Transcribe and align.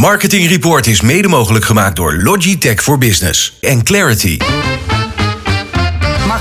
Marketing 0.00 0.48
Report 0.48 0.86
is 0.86 1.00
mede 1.00 1.28
mogelijk 1.28 1.64
gemaakt 1.64 1.96
door 1.96 2.14
Logitech 2.22 2.82
for 2.82 2.98
Business 2.98 3.56
en 3.60 3.82
Clarity. 3.82 4.38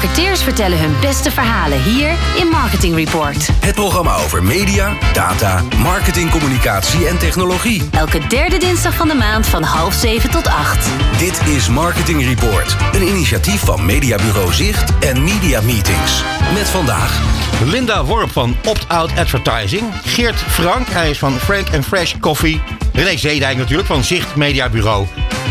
Marketeers 0.02 0.44
vertellen 0.44 0.80
hun 0.80 0.96
beste 1.02 1.32
verhalen 1.32 1.83
hier 1.83 2.11
in 2.38 2.48
Marketing 2.48 2.96
Report. 2.96 3.50
Het 3.59 3.75
programma 3.75 4.16
over 4.16 4.43
media, 4.43 4.98
data, 5.14 5.64
marketing, 5.77 6.32
communicatie 6.32 7.08
en 7.08 7.18
technologie. 7.18 7.90
Elke 7.92 8.27
derde 8.27 8.57
dinsdag 8.57 8.96
van 8.96 9.07
de 9.07 9.14
maand 9.14 9.48
van 9.48 9.63
half 9.63 9.93
zeven 9.93 10.30
tot 10.30 10.48
acht. 10.48 10.89
Dit 11.17 11.41
is 11.48 11.70
Marketing 11.70 12.23
Report, 12.23 12.75
een 12.93 13.07
initiatief 13.07 13.59
van 13.59 13.85
Mediabureau 13.85 14.54
Zicht 14.54 14.99
en 14.99 15.23
Media 15.23 15.62
Meetings. 15.62 16.23
Met 16.54 16.70
vandaag 16.70 17.21
Linda 17.63 18.04
Worp 18.04 18.31
van 18.31 18.55
Opt-Out 18.66 19.11
Advertising. 19.18 19.84
Geert 20.04 20.39
Frank, 20.39 20.88
hij 20.89 21.09
is 21.09 21.18
van 21.18 21.34
Frank 21.34 21.68
Fresh 21.84 22.13
Coffee. 22.20 22.61
René 22.93 23.18
Zeedijk 23.18 23.57
natuurlijk 23.57 23.88
van 23.88 24.04
Zicht 24.04 24.36
Mediabureau. 24.36 25.07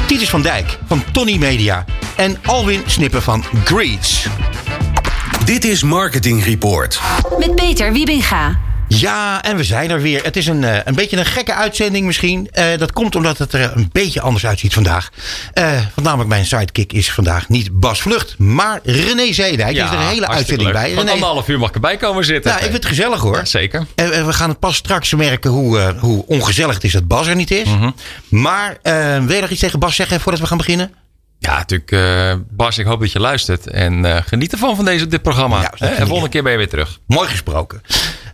Titus 0.09 0.31
van 0.31 0.43
Dijk 0.43 0.79
van 0.87 1.05
Tony 1.13 1.37
Media. 1.37 1.85
En 2.17 2.37
Alwin 2.47 2.83
Snippen 2.87 3.23
van 3.23 3.45
Greets. 3.65 4.27
Dit 5.45 5.65
is 5.65 5.83
Marketing 5.83 6.45
Report. 6.45 7.01
Met 7.39 7.55
Peter 7.55 7.93
Wiebinga. 7.93 8.68
Ja, 8.89 9.43
en 9.43 9.57
we 9.57 9.65
zijn 9.65 9.91
er 9.91 10.01
weer. 10.01 10.25
Het 10.25 10.37
is 10.37 10.47
een, 10.47 10.65
eh, 10.65 10.79
een 10.85 10.95
beetje 10.95 11.17
een 11.17 11.25
gekke 11.25 11.55
uitzending 11.55 12.07
misschien. 12.07 12.49
Uh, 12.59 12.65
dat 12.79 12.93
komt 12.93 13.17
omdat 13.17 13.39
het 13.39 13.53
er 13.53 13.73
een 13.75 13.89
beetje 13.93 14.21
anders 14.21 14.47
uitziet 14.47 14.73
vandaag. 14.73 15.09
Uh, 15.55 15.71
want 15.73 16.07
namelijk 16.07 16.29
mijn 16.29 16.45
sidekick 16.47 16.93
is 16.93 17.11
vandaag 17.11 17.49
niet 17.49 17.81
Bas 17.81 18.03
Vlucht, 18.03 18.39
maar 18.39 18.81
René 18.83 19.33
Zeedijk. 19.33 19.77
Ja, 19.77 19.85
is 19.85 19.91
er 19.91 19.99
een 19.99 20.07
hele 20.07 20.29
uitzending 20.29 20.63
leuk. 20.63 20.73
bij. 20.73 20.95
René, 20.95 21.11
anderhalf 21.11 21.49
uur 21.49 21.59
mag 21.59 21.69
ik 21.69 21.75
erbij 21.75 21.97
komen 21.97 22.25
zitten. 22.25 22.51
Nou, 22.51 22.65
ik 22.65 22.71
vind 22.71 22.83
het 22.83 22.93
gezellig 22.93 23.21
hoor. 23.21 23.37
Ja, 23.37 23.45
zeker. 23.45 23.87
En 23.95 24.27
we 24.27 24.33
gaan 24.33 24.49
het 24.49 24.59
pas 24.59 24.77
straks 24.77 25.15
merken 25.15 25.51
hoe, 25.51 25.95
hoe 25.99 26.25
ongezellig 26.27 26.75
het 26.75 26.85
is 26.85 26.93
dat 26.93 27.07
Bas 27.07 27.27
er 27.27 27.37
niet 27.37 27.51
is. 27.51 27.69
Mhm. 27.69 27.91
Maar 28.29 28.79
wil 29.27 29.35
je 29.35 29.41
nog 29.41 29.51
iets 29.51 29.61
tegen 29.61 29.79
Bas 29.79 29.97
zeggen 29.97 30.21
voordat 30.21 30.41
we 30.41 30.47
gaan 30.47 30.57
beginnen? 30.59 30.93
Ja, 31.39 31.57
natuurlijk. 31.57 31.91
Uh, 31.91 32.35
Bas, 32.51 32.79
ik 32.79 32.87
hoop 32.87 33.01
dat 33.01 33.13
je 33.13 33.21
luistert. 33.21 33.67
En 33.67 34.05
uh, 34.05 34.17
geniet 34.17 34.53
ervan 34.53 34.77
van 34.77 34.85
deze, 34.85 35.07
dit 35.07 35.23
programma. 35.23 35.61
Ja, 35.61 35.89
en 35.89 36.07
volgende 36.07 36.31
keer 36.31 36.43
ben 36.43 36.53
je 36.53 36.59
weer 36.59 36.69
terug. 36.69 36.99
Mooi 37.07 37.29
gesproken. 37.29 37.83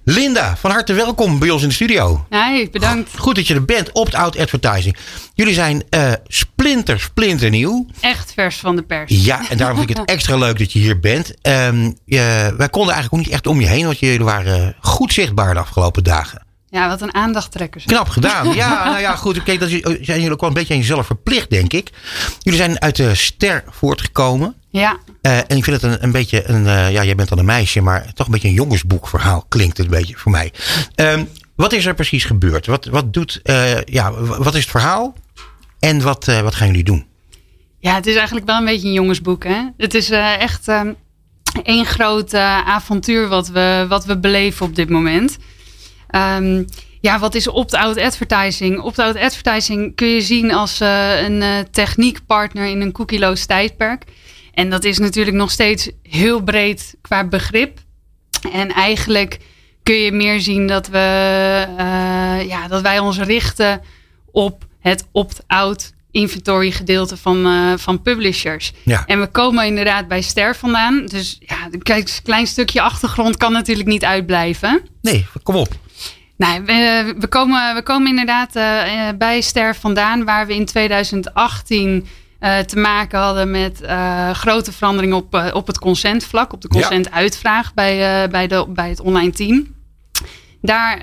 Linda, 0.05 0.57
van 0.57 0.71
harte 0.71 0.93
welkom 0.93 1.39
bij 1.39 1.51
ons 1.51 1.63
in 1.63 1.69
de 1.69 1.75
studio. 1.75 2.27
Hi, 2.31 2.71
bedankt. 2.71 3.19
Goed 3.19 3.35
dat 3.35 3.47
je 3.47 3.55
er 3.55 3.65
bent. 3.65 3.93
Opt-out 3.93 4.39
advertising. 4.39 4.97
Jullie 5.35 5.55
zijn 5.55 5.83
uh, 5.91 6.13
splinter, 6.27 7.01
splinter 7.01 7.51
nieuw. 7.51 7.87
Echt 8.01 8.33
vers 8.33 8.57
van 8.57 8.77
de 8.77 8.83
pers. 8.83 9.25
Ja, 9.25 9.51
en 9.51 9.57
daarom 9.57 9.77
vind 9.77 9.91
ik 9.91 9.97
het 9.97 10.09
extra 10.17 10.37
leuk 10.37 10.59
dat 10.59 10.73
je 10.73 10.79
hier 10.79 11.01
bent. 11.01 11.35
Um, 11.43 11.97
je, 12.05 12.55
wij 12.57 12.69
konden 12.69 12.95
eigenlijk 12.95 13.13
ook 13.13 13.19
niet 13.19 13.29
echt 13.29 13.47
om 13.47 13.61
je 13.61 13.67
heen. 13.67 13.85
Want 13.85 13.99
jullie 13.99 14.25
waren 14.25 14.77
goed 14.81 15.13
zichtbaar 15.13 15.55
de 15.55 15.61
afgelopen 15.61 16.05
dagen. 16.05 16.44
Ja, 16.75 16.89
wat 16.89 17.01
een 17.01 17.15
aandachttrekkers. 17.15 17.85
Knap 17.85 18.09
gedaan. 18.09 18.55
Ja, 18.55 18.85
nou 18.85 18.99
ja, 18.99 19.17
goed. 19.17 19.43
Kijk, 19.43 19.61
dat 19.61 19.69
zijn 19.69 20.01
jullie 20.01 20.33
ook 20.33 20.41
wel 20.41 20.49
een 20.49 20.55
beetje 20.55 20.75
aan 20.75 20.81
jezelf 20.81 21.07
verplicht, 21.07 21.51
denk 21.51 21.73
ik. 21.73 21.91
Jullie 22.39 22.59
zijn 22.59 22.81
uit 22.81 22.97
de 22.97 23.15
ster 23.15 23.65
voortgekomen. 23.71 24.55
Ja. 24.71 24.97
Uh, 25.23 25.37
en 25.37 25.57
ik 25.57 25.65
vind 25.65 25.83
het 25.83 25.83
een, 25.83 26.03
een 26.03 26.13
beetje 26.13 26.49
een. 26.49 26.65
Uh, 26.65 26.93
ja, 26.93 27.05
jij 27.05 27.15
bent 27.15 27.29
dan 27.29 27.39
een 27.39 27.45
meisje, 27.45 27.81
maar 27.81 28.13
toch 28.15 28.27
een 28.27 28.33
beetje 28.33 28.49
een 28.49 28.55
jongensboekverhaal 28.55 29.45
klinkt 29.49 29.77
het 29.77 29.87
een 29.87 29.93
beetje 29.93 30.17
voor 30.17 30.31
mij. 30.31 30.53
Um, 30.97 31.29
wat 31.57 31.73
is 31.73 31.87
er 31.87 31.95
precies 31.95 32.25
gebeurd? 32.25 32.67
Wat, 32.67 32.85
wat 32.85 33.13
doet. 33.13 33.41
Uh, 33.45 33.83
ja, 33.83 34.13
wat 34.23 34.55
is 34.55 34.61
het 34.61 34.71
verhaal? 34.71 35.15
En 35.79 36.03
wat, 36.03 36.25
wat 36.25 36.55
gaan 36.55 36.67
jullie 36.67 36.85
doen? 36.85 37.07
Ja, 37.79 37.95
het 37.95 38.07
is 38.07 38.17
eigenlijk 38.17 38.47
wel 38.47 38.59
een 38.59 38.65
beetje 38.65 38.89
een 38.89 38.95
jongensboek. 38.95 39.45
Hè? 39.45 39.69
Het 39.77 39.95
is 39.95 40.11
echt 40.11 40.69
um, 40.69 40.97
één 41.63 41.85
groot 41.85 42.35
avontuur 42.35 43.29
wat 43.29 43.49
we, 43.49 43.87
wat 43.89 44.05
we 44.05 44.19
beleven 44.19 44.67
op 44.67 44.75
dit 44.75 44.89
moment. 44.89 45.37
Um, 46.15 46.65
ja, 47.01 47.19
wat 47.19 47.35
is 47.35 47.49
opt-out 47.49 47.99
advertising? 47.99 48.81
Opt-out 48.81 49.17
advertising 49.17 49.95
kun 49.95 50.09
je 50.09 50.21
zien 50.21 50.53
als 50.53 50.81
uh, 50.81 51.23
een 51.23 51.41
uh, 51.41 51.59
techniekpartner 51.71 52.67
in 52.67 52.81
een 52.81 52.93
cookieloos 52.93 53.47
tijdperk. 53.47 54.05
En 54.55 54.71
dat 54.71 54.85
is 54.85 54.99
natuurlijk 54.99 55.37
nog 55.37 55.51
steeds 55.51 55.91
heel 56.03 56.43
breed 56.43 56.95
qua 57.01 57.25
begrip. 57.25 57.79
En 58.53 58.73
eigenlijk 58.73 59.39
kun 59.83 59.95
je 59.95 60.13
meer 60.13 60.41
zien 60.41 60.67
dat, 60.67 60.89
we, 60.89 60.99
uh, 61.79 62.49
ja, 62.49 62.69
dat 62.69 62.83
wij 62.83 62.99
ons 62.99 63.19
richten 63.19 63.81
op 64.31 64.65
het 64.81 65.07
opt-out 65.13 65.93
inventory 66.11 66.71
gedeelte 66.71 67.17
van, 67.17 67.49
van 67.79 68.03
publishers. 68.03 68.73
Ja. 68.83 69.05
En 69.07 69.21
we 69.21 69.27
komen 69.27 69.67
inderdaad 69.67 70.09
bij 70.09 70.23
Ster 70.23 70.57
vandaan. 70.57 71.07
Dus 71.07 71.39
ja, 71.41 71.57
een 71.71 72.07
klein 72.23 72.47
stukje 72.47 72.81
achtergrond 72.81 73.37
kan 73.37 73.53
natuurlijk 73.53 73.89
niet 73.89 74.05
uitblijven. 74.05 74.83
Nee, 75.01 75.27
kom 75.43 75.55
op. 75.57 75.83
Nou, 76.45 76.65
we, 76.65 77.15
we, 77.19 77.27
komen, 77.27 77.75
we 77.75 77.83
komen 77.83 78.09
inderdaad 78.09 78.57
uh, 78.57 79.09
bij 79.19 79.41
Ster 79.41 79.75
vandaan, 79.77 80.25
waar 80.25 80.47
we 80.47 80.55
in 80.55 80.65
2018 80.65 82.07
uh, 82.41 82.59
te 82.59 82.79
maken 82.79 83.19
hadden 83.19 83.51
met 83.51 83.83
uh, 83.83 84.31
grote 84.31 84.73
veranderingen 84.73 85.17
op, 85.17 85.51
op 85.53 85.67
het 85.67 85.79
consentvlak, 85.79 86.53
op 86.53 86.61
de 86.61 86.69
consentuitvraag 86.69 87.67
ja. 87.67 87.73
bij, 87.75 88.29
bij, 88.31 88.47
de, 88.47 88.67
bij 88.69 88.89
het 88.89 89.01
online 89.01 89.31
team. 89.31 89.75
Daar 90.61 90.99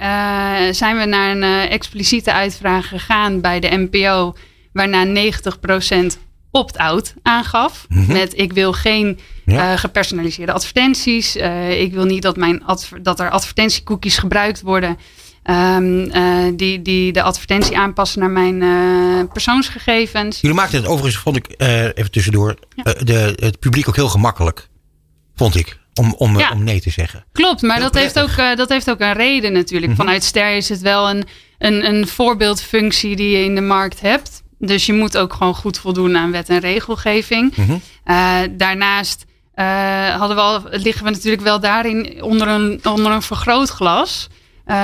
zijn 0.74 0.97
we 0.97 1.06
naar 1.06 1.31
een 1.35 1.69
expliciete 1.69 2.34
uitvraag 2.34 2.88
gegaan 2.88 3.41
bij 3.41 3.59
de 3.59 3.88
NPO, 3.90 4.35
waarna 4.73 5.06
90% 5.06 6.18
opt-out 6.52 7.13
aangaf. 7.22 7.85
Mhm. 7.88 8.00
Mm 8.00 8.06
-hmm. 8.06 8.13
Met 8.13 8.38
ik 8.38 8.53
wil 8.53 8.73
geen 8.73 9.19
ja. 9.46 9.72
uh, 9.72 9.79
gepersonaliseerde 9.79 10.52
advertenties. 10.52 11.35
Uh, 11.35 11.81
ik 11.81 11.94
wil 11.94 12.06
niet 12.06 12.22
dat, 12.22 12.38
mijn 12.38 12.63
dat 13.02 13.19
er 13.19 13.29
advertentiekoekjes 13.29 14.18
gebruikt 14.18 14.62
worden. 14.62 14.97
Um, 15.44 16.00
uh, 16.00 16.52
die, 16.56 16.81
die 16.81 17.12
de 17.12 17.22
advertentie 17.22 17.78
aanpassen 17.78 18.19
naar 18.19 18.29
mijn 18.29 19.28
persoonsgegevens. 19.28 20.41
Jullie 20.41 20.56
maakten 20.56 20.78
het 20.78 20.88
overigens, 20.88 21.24
vond 21.24 21.35
ik 21.35 21.47
even 21.97 22.12
tussendoor, 22.12 22.56
ja. 22.75 22.84
de, 22.84 23.34
het 23.35 23.59
publiek 23.59 23.88
ook 23.88 23.96
heel 23.96 24.09
gemakkelijk. 24.09 24.69
Vond 25.35 25.56
ik. 25.56 25.79
Om, 25.94 26.13
om, 26.18 26.38
ja. 26.38 26.52
om 26.52 26.63
nee 26.63 26.81
te 26.81 26.90
zeggen. 26.90 27.25
Klopt, 27.31 27.62
maar 27.62 27.79
dat 27.79 27.96
heeft, 27.96 28.19
ook, 28.19 28.35
dat 28.56 28.69
heeft 28.69 28.90
ook 28.90 29.00
een 29.00 29.13
reden 29.13 29.53
natuurlijk. 29.53 29.91
Mhm. 29.91 29.91
Mm 29.91 29.97
-hmm. 29.97 30.06
Vanuit 30.06 30.24
Ster 30.24 30.56
is 30.56 30.69
het 30.69 30.81
wel 30.81 31.09
een, 31.09 31.24
een, 31.58 31.85
een 31.85 32.08
voorbeeldfunctie 32.08 33.16
die 33.16 33.38
je 33.38 33.44
in 33.44 33.56
de 33.56 33.62
markt 33.62 34.02
hebt. 34.02 34.44
Dus 34.58 34.85
je 34.85 34.94
moet 34.94 35.18
ook 35.18 35.34
gewoon 35.34 35.56
goed 35.56 35.78
voldoen 35.78 36.18
aan 36.18 36.31
wet 36.31 36.50
en 36.50 36.59
regelgeving. 36.59 37.56
Mm 37.56 37.66
-hmm. 37.66 37.81
uh, 38.06 38.40
daarnaast 38.58 39.25
hadden 40.18 40.35
we 40.35 40.41
al, 40.41 40.63
liggen 40.69 41.06
we 41.06 41.12
natuurlijk 41.12 41.44
wel 41.44 41.59
daarin 41.59 42.23
onder 42.23 42.47
een, 42.47 42.79
onder 42.84 43.12
een 43.12 43.22
vergrootglas. 43.22 44.29
Uh, 44.71 44.77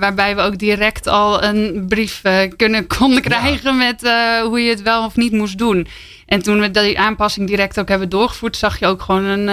waarbij 0.00 0.36
we 0.36 0.42
ook 0.42 0.58
direct 0.58 1.06
al 1.06 1.42
een 1.42 1.84
brief 1.88 2.22
kunnen, 2.56 2.86
konden 2.98 3.22
krijgen 3.22 3.76
ja. 3.76 3.76
met 3.76 4.00
hoe 4.42 4.60
je 4.60 4.70
het 4.70 4.82
wel 4.82 5.04
of 5.04 5.16
niet 5.16 5.32
moest 5.32 5.58
doen. 5.58 5.86
En 6.26 6.42
toen 6.42 6.60
we 6.60 6.70
die 6.70 6.98
aanpassing 6.98 7.46
direct 7.46 7.80
ook 7.80 7.88
hebben 7.88 8.08
doorgevoerd, 8.08 8.56
zag 8.56 8.78
je 8.78 8.86
ook 8.86 9.02
gewoon 9.02 9.24
een, 9.24 9.48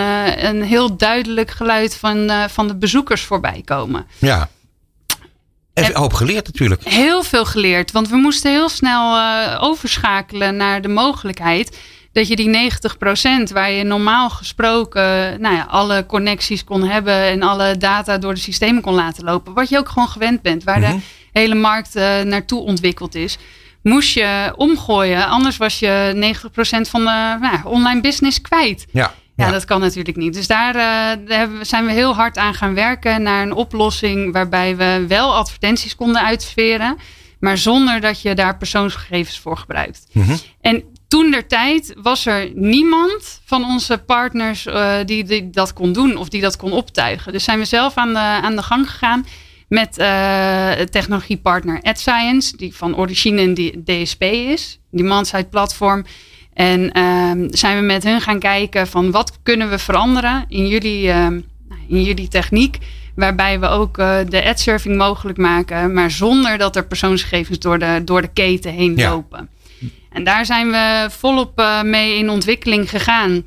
een 0.46 0.64
heel 0.64 0.98
duidelijk 0.98 1.52
geluid 1.52 1.96
van, 1.96 2.32
van 2.50 2.68
de 2.68 2.76
bezoekers 2.76 3.22
voorbij 3.22 3.62
komen. 3.66 4.08
Ja. 4.18 4.50
En 5.74 5.86
een 5.86 5.96
hoop 5.96 6.14
geleerd 6.14 6.46
natuurlijk. 6.46 6.84
Heel 6.84 7.24
veel 7.24 7.46
geleerd. 7.46 7.92
Want 7.92 8.10
we 8.10 8.16
moesten 8.16 8.52
heel 8.52 8.70
snel 8.70 9.20
overschakelen 9.60 10.56
naar 10.56 10.82
de 10.82 10.88
mogelijkheid 10.88 11.78
dat 12.12 12.28
je 12.28 12.36
die 12.36 12.72
90% 13.50 13.54
waar 13.54 13.72
je 13.72 13.84
normaal 13.84 14.30
gesproken 14.30 15.42
nou 15.42 15.56
ja, 15.56 15.66
alle 15.70 16.06
connecties 16.06 16.64
kon 16.64 16.84
hebben 16.84 17.14
en 17.24 17.42
alle 17.42 17.78
data 17.78 18.18
door 18.18 18.34
de 18.34 18.40
systemen 18.40 18.82
kon 18.82 18.94
laten 18.94 19.24
lopen. 19.24 19.54
Wat 19.54 19.70
je 19.70 19.78
ook 19.78 19.90
gewoon 19.90 20.08
gewend 20.08 20.42
bent, 20.42 20.64
waar 20.64 20.80
Mhm. 20.80 20.88
mm 20.88 20.92
-hmm. 20.92 21.04
de 21.32 21.40
hele 21.40 21.56
markt 21.56 21.96
uh, 21.96 22.22
naartoe 22.22 22.62
ontwikkeld 22.62 23.16
is. 23.16 23.38
Moest 23.82 24.14
je 24.14 24.54
omgooien, 24.56 25.28
anders 25.28 25.58
was 25.58 25.80
je 25.80 26.14
90% 26.16 26.90
van 26.90 27.00
de 27.00 27.38
nou, 27.42 27.58
online 27.64 28.02
business 28.02 28.42
kwijt. 28.42 28.86
Ja. 28.92 29.14
Ja, 29.36 29.46
ja, 29.46 29.52
dat 29.52 29.66
kan 29.66 29.80
natuurlijk 29.80 30.18
niet. 30.18 30.34
Dus 30.34 30.48
daar, 30.48 30.76
uh, 30.76 31.28
daar 31.28 31.50
zijn 31.62 31.86
we 31.86 31.92
heel 31.92 32.16
hard 32.16 32.38
aan 32.38 32.54
gaan 32.54 32.74
werken 32.74 33.22
naar 33.22 33.42
een 33.42 33.54
oplossing 33.54 34.34
waarbij 34.34 34.76
we 34.76 35.06
wel 35.08 35.36
advertenties 35.36 35.96
konden 35.96 36.22
uitsferen, 36.22 36.98
maar 37.40 37.58
zonder 37.58 38.02
dat 38.02 38.22
je 38.22 38.36
daar 38.36 38.58
persoonsgegevens 38.58 39.40
voor 39.40 39.58
gebruikt. 39.58 40.08
Mm 40.12 40.24
-hmm. 40.24 40.38
En 40.62 40.84
toen 41.08 41.32
der 41.32 41.48
tijd 41.48 41.94
was 42.02 42.26
er 42.26 42.52
niemand 42.54 43.42
van 43.46 43.66
onze 43.66 43.98
partners 43.98 44.66
uh, 44.66 44.96
die, 45.06 45.24
die, 45.24 45.50
dat 45.50 45.74
kon 45.74 45.94
doen 45.94 46.18
of 46.18 46.30
die 46.30 46.42
dat 46.42 46.56
kon 46.58 46.72
optuigen. 46.72 47.32
Dus 47.32 47.44
zijn 47.44 47.60
we 47.60 47.66
zelf 47.66 47.96
aan 47.96 48.14
de, 48.14 48.20
aan 48.20 48.56
de 48.56 48.64
gang 48.64 48.90
gegaan 48.90 49.26
met 49.68 49.98
uh, 50.00 50.72
technologiepartner 50.72 51.82
AdScience, 51.82 52.58
die 52.58 52.76
van 52.76 52.98
origine 52.98 53.42
een 53.42 53.84
DSP 53.86 54.22
is, 54.24 54.80
die 54.92 55.04
man-side 55.04 55.46
platform. 55.46 56.06
En 56.54 57.02
um, 57.02 57.48
zijn 57.52 57.80
we 57.80 57.86
met 57.86 58.04
hun 58.04 58.22
gaan 58.22 58.40
kijken 58.40 58.88
van 58.88 59.12
wat 59.12 59.40
kunnen 59.44 59.70
we 59.70 59.78
veranderen 59.78 60.46
in 60.48 60.68
jullie, 60.68 61.10
um, 61.12 61.46
in 61.88 62.04
jullie 62.04 62.28
techniek. 62.28 62.78
Waarbij 63.16 63.60
we 63.60 63.68
ook 63.68 63.98
uh, 63.98 64.18
de 64.30 64.46
ad-surfing 64.46 64.98
mogelijk 64.98 65.38
maken. 65.38 65.94
Maar 65.94 66.12
zonder 66.12 66.58
dat 66.58 66.76
er 66.76 66.86
persoonsgegevens 66.86 67.60
door 67.60 67.80
de, 67.80 68.02
door 68.06 68.22
de 68.22 68.30
keten 68.34 68.72
heen 68.74 68.96
Ja. 68.96 69.10
lopen. 69.10 69.50
En 70.18 70.24
daar 70.24 70.46
zijn 70.46 70.72
we 70.72 71.08
volop 71.10 71.60
uh, 71.60 71.82
mee 71.82 72.18
in 72.18 72.30
ontwikkeling 72.30 72.90
gegaan. 72.90 73.44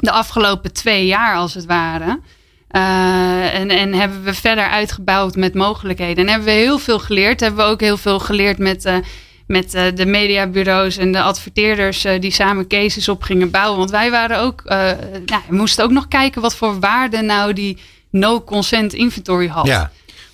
De 0.00 0.10
afgelopen 0.10 0.72
twee 0.72 1.06
jaar 1.06 1.36
als 1.36 1.54
het 1.54 1.64
ware. 1.64 2.20
Uh, 2.70 3.54
en, 3.54 3.70
en 3.70 3.94
hebben 3.94 4.22
we 4.22 4.34
verder 4.34 4.68
uitgebouwd 4.68 5.36
met 5.36 5.54
mogelijkheden. 5.54 6.24
En 6.24 6.30
hebben 6.30 6.48
we 6.48 6.54
heel 6.54 6.78
veel 6.78 6.98
geleerd. 6.98 7.40
Hebben 7.40 7.64
we 7.64 7.70
ook 7.70 7.80
heel 7.80 7.96
veel 7.96 8.18
geleerd 8.18 8.58
met 8.58 8.84
uh, 8.84 8.96
met 9.46 9.70
de 9.70 10.06
mediabureaus 10.06 10.96
en 10.96 11.12
de 11.12 11.22
adverteerders 11.22 12.06
die 12.20 12.30
samen 12.30 12.66
cases 12.66 13.08
op 13.08 13.22
gingen 13.22 13.50
bouwen. 13.50 13.78
Want 13.78 13.90
wij 13.90 14.10
waren 14.10 14.38
ook, 14.38 14.62
nou, 14.64 15.42
moesten 15.48 15.84
ook 15.84 15.90
nog 15.90 16.08
kijken 16.08 16.42
wat 16.42 16.56
voor 16.56 16.80
waarde 16.80 17.20
nou 17.20 17.52
die 17.52 17.78
no-consent 18.10 18.92
inventory 18.92 19.46
had. 19.46 19.66
Ja. 19.66 19.90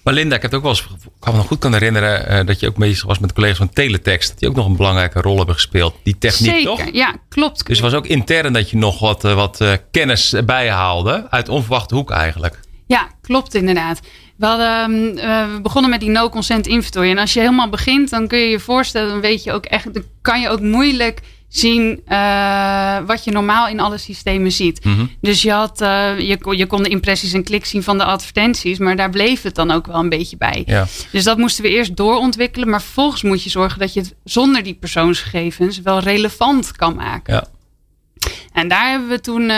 Maar 0.09 0.17
Linda, 0.17 0.37
ik 0.37 0.43
heb 0.43 0.51
het 0.51 0.61
ook 0.61 0.67
wel 0.67 0.77
eens, 0.77 1.05
ik 1.05 1.11
kan 1.21 1.33
me 1.33 1.39
nog 1.39 1.47
goed 1.47 1.59
kan 1.59 1.73
herinneren 1.73 2.47
dat 2.47 2.61
je 2.61 2.67
ook 2.67 2.77
bezig 2.77 3.07
was 3.07 3.19
met 3.19 3.33
collega's 3.33 3.57
van 3.57 3.71
Teletext. 3.71 4.39
Die 4.39 4.49
ook 4.49 4.55
nog 4.55 4.67
een 4.67 4.77
belangrijke 4.77 5.21
rol 5.21 5.37
hebben 5.37 5.55
gespeeld. 5.55 5.95
Die 6.03 6.19
techniek 6.19 6.51
Zeker, 6.51 6.69
toch? 6.69 6.93
ja, 6.93 7.15
klopt. 7.29 7.67
Dus 7.67 7.77
het 7.77 7.91
was 7.91 7.95
ook 7.95 8.07
intern 8.07 8.53
dat 8.53 8.71
je 8.71 8.77
nog 8.77 8.99
wat, 8.99 9.23
wat 9.23 9.65
kennis 9.91 10.35
bijhaalde. 10.45 11.27
Uit 11.31 11.49
onverwachte 11.49 11.95
hoek 11.95 12.11
eigenlijk. 12.11 12.61
Ja, 12.87 13.09
klopt 13.21 13.55
inderdaad. 13.55 14.01
We, 14.37 14.47
hadden, 14.47 15.17
uh, 15.17 15.55
we 15.55 15.61
begonnen 15.63 15.91
met 15.91 16.01
die 16.01 16.11
no-consent 16.11 16.67
inventory. 16.67 17.11
En 17.11 17.19
als 17.19 17.33
je 17.33 17.41
helemaal 17.41 17.69
begint, 17.69 18.11
dan 18.11 18.29
kun 18.29 18.39
je 18.39 18.49
je 18.49 18.61
voorstellen, 18.61 19.09
dan 19.09 19.21
weet 19.21 19.45
je 19.45 19.53
ook 19.53 19.65
echt, 19.65 19.95
dan 19.95 20.05
kan 20.23 20.41
je 20.41 20.49
ook 20.49 20.61
moeilijk 20.61 21.21
zien 21.49 22.03
uh, 22.09 22.99
wat 23.07 23.25
je 23.25 23.31
normaal 23.31 23.69
in 23.69 23.81
alle 23.81 23.99
systemen 23.99 24.53
ziet. 24.53 24.85
Mhm. 24.85 25.07
Dus 25.21 25.43
je, 25.43 25.53
had, 25.53 25.81
uh, 25.81 26.19
je, 26.19 26.39
je 26.57 26.67
kon 26.67 26.83
de 26.83 26.89
impressies 26.89 27.33
en 27.33 27.45
kliks 27.45 27.71
zien 27.71 27.83
van 27.83 27.99
de 27.99 28.05
advertenties, 28.05 28.79
maar 28.79 28.97
daar 28.97 29.11
bleef 29.11 29.43
het 29.43 29.55
dan 29.55 29.71
ook 29.71 29.87
wel 29.87 29.99
een 29.99 30.09
beetje 30.09 30.37
bij. 30.37 30.63
Ja. 30.67 30.87
Dus 31.13 31.25
dat 31.25 31.39
moesten 31.39 31.65
we 31.65 31.71
eerst 31.71 31.97
doorontwikkelen, 31.97 32.69
maar 32.69 32.83
vervolgens 32.83 33.23
moet 33.23 33.43
je 33.43 33.51
zorgen 33.51 33.79
dat 33.79 33.93
je 33.93 34.01
het 34.01 34.15
zonder 34.25 34.63
die 34.63 34.75
persoonsgegevens 34.75 35.81
wel 35.81 35.99
relevant 35.99 36.73
kan 36.73 36.95
maken. 36.95 37.35
Ja. 37.35 37.47
En 38.53 38.69
daar 38.69 38.91
hebben 38.91 39.09
we 39.09 39.21
toen, 39.21 39.43
uh, 39.43 39.49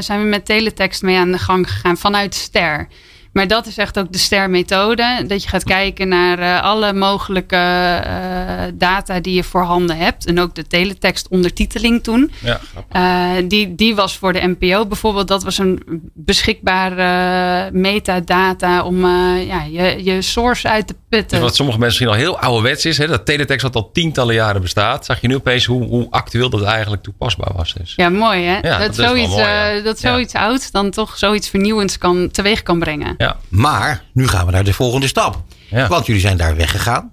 zijn 0.00 0.22
we 0.22 0.26
met 0.28 0.44
teletext 0.44 1.02
mee 1.02 1.16
aan 1.16 1.32
de 1.32 1.38
gang 1.38 1.70
gegaan 1.70 1.96
vanuit 1.96 2.34
Ster. 2.34 2.88
Maar 3.32 3.46
dat 3.46 3.66
is 3.66 3.76
echt 3.76 3.98
ook 3.98 4.12
de 4.12 4.18
STER-methode. 4.18 5.24
Dat 5.26 5.42
je 5.42 5.48
gaat 5.48 5.64
kijken 5.64 6.08
naar 6.08 6.38
uh, 6.38 6.62
alle 6.62 6.92
mogelijke 6.92 7.56
uh, 7.56 8.62
data 8.74 9.20
die 9.20 9.34
je 9.34 9.44
voorhanden 9.44 9.96
hebt. 9.96 10.26
En 10.26 10.40
ook 10.40 10.54
de 10.54 10.66
teletext-ondertiteling 10.66 12.02
toen. 12.02 12.30
Ja, 12.40 12.60
uh, 12.96 13.48
die, 13.48 13.74
die 13.74 13.94
was 13.94 14.16
voor 14.16 14.32
de 14.32 14.54
NPO 14.58 14.86
bijvoorbeeld. 14.86 15.28
Dat 15.28 15.42
was 15.42 15.58
een 15.58 15.82
beschikbare 16.14 17.70
metadata 17.72 18.84
om 18.84 19.06
ja, 19.06 19.62
je, 19.70 20.04
je 20.04 20.22
source 20.22 20.68
uit 20.68 20.86
te 20.86 20.94
putten. 21.08 21.38
Dus 21.38 21.46
wat 21.46 21.56
sommige 21.56 21.78
mensen 21.78 22.04
misschien 22.06 22.26
al 22.26 22.32
heel 22.34 22.46
ouderwets 22.46 22.84
is. 22.84 22.98
Hè, 22.98 23.06
dat 23.06 23.26
teletext 23.26 23.62
wat 23.62 23.74
al 23.74 23.90
tientallen 23.92 24.34
jaren 24.34 24.60
bestaat. 24.60 25.04
Zag 25.04 25.20
je 25.20 25.28
nu 25.28 25.34
opeens 25.34 25.64
hoe, 25.64 25.84
hoe 25.84 26.06
actueel 26.10 26.50
dat 26.50 26.62
eigenlijk 26.62 27.02
toepasbaar 27.02 27.52
was. 27.54 27.74
Dus. 27.74 27.92
Ja, 27.96 28.08
mooi 28.08 28.44
hè. 28.44 28.58
Ja, 28.68 28.78
dat, 28.78 28.94
zoiets, 28.94 29.28
mooi, 29.28 29.42
ja. 29.42 29.80
dat 29.80 29.98
zoiets 29.98 30.34
oud 30.34 30.72
dan 30.72 30.90
toch 30.90 31.18
zoiets 31.18 31.48
vernieuwends 31.48 31.98
kan, 31.98 32.30
teweeg 32.30 32.62
kan 32.62 32.78
brengen. 32.78 33.14
Ja. 33.20 33.36
Maar 33.48 34.04
nu 34.12 34.28
gaan 34.28 34.46
we 34.46 34.52
naar 34.52 34.64
de 34.64 34.72
volgende 34.72 35.06
stap. 35.06 35.42
Ja. 35.70 35.88
Want 35.88 36.06
jullie 36.06 36.20
zijn 36.20 36.36
daar 36.36 36.56
weggegaan. 36.56 37.12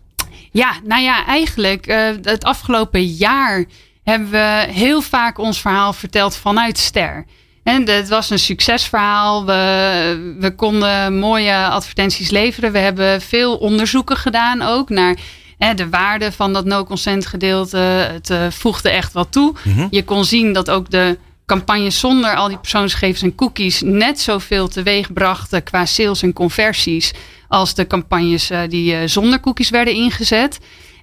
Ja, 0.52 0.74
nou 0.84 1.02
ja, 1.02 1.26
eigenlijk 1.26 1.88
uh, 1.88 2.10
het 2.22 2.44
afgelopen 2.44 3.06
jaar 3.06 3.66
hebben 4.04 4.30
we 4.30 4.66
heel 4.70 5.02
vaak 5.02 5.38
ons 5.38 5.62
verhaal 5.62 5.94
verteld 5.94 6.36
vanuit 6.36 6.78
Ster. 6.78 7.26
En 7.64 7.90
het 7.90 8.10
was 8.10 8.30
een 8.30 8.40
succesverhaal. 8.40 9.46
We, 9.46 10.36
we 10.40 10.56
konden 10.56 11.20
mooie 11.20 11.68
advertenties 11.68 12.30
leveren. 12.30 12.72
We 12.72 12.80
hebben 12.80 13.22
veel 13.22 13.58
onderzoeken 13.58 14.18
gedaan 14.18 14.62
ook 14.62 14.90
naar 14.90 15.18
hè, 15.58 15.74
de 15.74 15.90
waarde 15.90 16.32
van 16.32 16.54
dat 16.54 16.66
no-consent 16.66 17.26
gedeelte. 17.26 17.78
Het 17.78 18.30
uh, 18.30 18.48
voegde 18.50 18.90
echt 18.90 19.14
wat 19.14 19.32
toe. 19.32 19.54
Mhm. 19.64 19.88
Je 19.90 20.04
kon 20.04 20.26
zien 20.26 20.54
dat 20.54 20.70
ook 20.70 20.90
de 20.90 21.18
campagnes 21.48 22.00
zonder 22.00 22.36
al 22.36 22.48
die 22.48 22.58
persoonsgegevens 22.58 23.22
en 23.22 23.36
cookies 23.36 23.82
net 23.82 24.20
zoveel 24.20 24.68
teweeg 24.68 25.14
brachten 25.14 25.64
qua 25.64 25.86
sales 25.86 26.22
en 26.22 26.34
conversies 26.34 27.14
als 27.48 27.74
de 27.74 27.88
campagnes 27.88 28.52
uh, 28.52 28.62
die 28.70 28.94
uh, 28.94 29.00
zonder 29.06 29.40
cookies 29.40 29.70
werden 29.70 29.94
ingezet. 29.94 30.60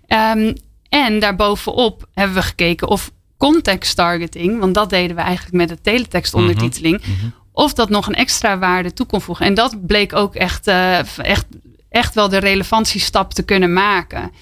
Um, 0.08 0.54
en 0.88 1.18
daarbovenop 1.18 2.08
hebben 2.14 2.36
we 2.36 2.42
gekeken 2.42 2.88
of 2.88 3.10
context 3.36 3.96
targeting, 3.96 4.58
want 4.60 4.74
dat 4.74 4.90
deden 4.90 5.16
we 5.16 5.22
eigenlijk 5.22 5.56
met 5.56 5.68
de 5.68 5.80
teletext 5.80 6.34
ondertiteling, 6.34 7.00
Mm 7.06 7.14
-hmm. 7.20 7.34
of 7.52 7.72
dat 7.72 7.88
nog 7.88 8.06
een 8.06 8.14
extra 8.14 8.58
waarde 8.58 8.92
toe 8.92 9.06
kon 9.06 9.20
voegen. 9.20 9.46
En 9.46 9.54
dat 9.54 9.86
bleek 9.86 10.14
ook 10.14 10.34
echt, 10.34 10.68
uh, 10.68 11.18
echt, 11.18 11.46
echt 11.94 12.14
wel 12.14 12.28
de 12.28 12.38
relevantiestap 12.38 13.32
te 13.32 13.42
kunnen 13.42 13.72
maken. 13.72 14.32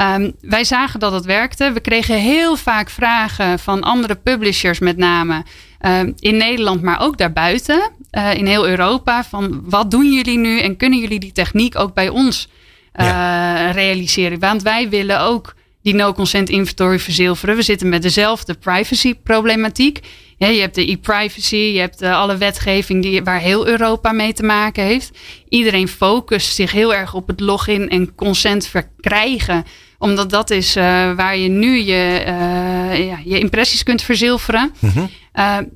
Um, 0.00 0.32
wij 0.40 0.64
zagen 0.64 1.00
dat 1.00 1.12
het 1.12 1.24
werkte. 1.24 1.72
We 1.72 1.80
kregen 1.80 2.16
heel 2.16 2.56
vaak 2.56 2.90
vragen 2.90 3.58
van 3.58 3.82
andere 3.82 4.14
publishers, 4.14 4.78
met 4.78 4.96
name 4.96 5.44
uh, 5.80 6.00
in 6.18 6.36
Nederland, 6.36 6.82
maar 6.82 7.00
ook 7.00 7.18
daarbuiten, 7.18 7.90
uh, 8.12 8.34
in 8.34 8.46
heel 8.46 8.68
Europa. 8.68 9.24
Van 9.24 9.60
wat 9.64 9.90
doen 9.90 10.12
jullie 10.12 10.38
nu 10.38 10.60
en 10.60 10.76
kunnen 10.76 10.98
jullie 10.98 11.20
die 11.20 11.32
techniek 11.32 11.78
ook 11.78 11.94
bij 11.94 12.08
ons 12.08 12.48
uh, 12.96 13.06
ja. 13.06 13.70
realiseren? 13.70 14.38
Want 14.38 14.62
wij 14.62 14.88
willen 14.88 15.20
ook 15.20 15.54
die 15.82 15.94
no-consent 15.94 16.48
inventory 16.48 16.98
verzilveren. 16.98 17.56
We 17.56 17.62
zitten 17.62 17.88
met 17.88 18.02
dezelfde 18.02 18.54
privacy-problematiek. 18.54 20.00
Ja, 20.36 20.46
je 20.46 20.60
hebt 20.60 20.74
de 20.74 20.90
e-privacy, 20.90 21.56
je 21.56 21.78
hebt 21.78 22.02
uh, 22.02 22.18
alle 22.18 22.36
wetgeving 22.36 23.02
die, 23.02 23.22
waar 23.22 23.40
heel 23.40 23.66
Europa 23.66 24.12
mee 24.12 24.32
te 24.32 24.42
maken 24.42 24.84
heeft. 24.84 25.18
Iedereen 25.48 25.88
focust 25.88 26.54
zich 26.54 26.72
heel 26.72 26.94
erg 26.94 27.14
op 27.14 27.26
het 27.26 27.40
login 27.40 27.88
en 27.88 28.14
consent 28.14 28.66
verkrijgen. 28.66 29.64
Omdat 29.98 30.30
dat 30.30 30.50
is 30.50 30.76
uh, 30.76 30.82
waar 31.14 31.36
je 31.36 31.48
nu 31.48 31.78
je, 31.78 32.22
uh, 32.26 33.06
ja, 33.06 33.18
je 33.24 33.38
impressies 33.38 33.82
kunt 33.82 34.02
verzilveren. 34.02 34.72
Mm 34.78 34.90
-hmm. 34.90 35.08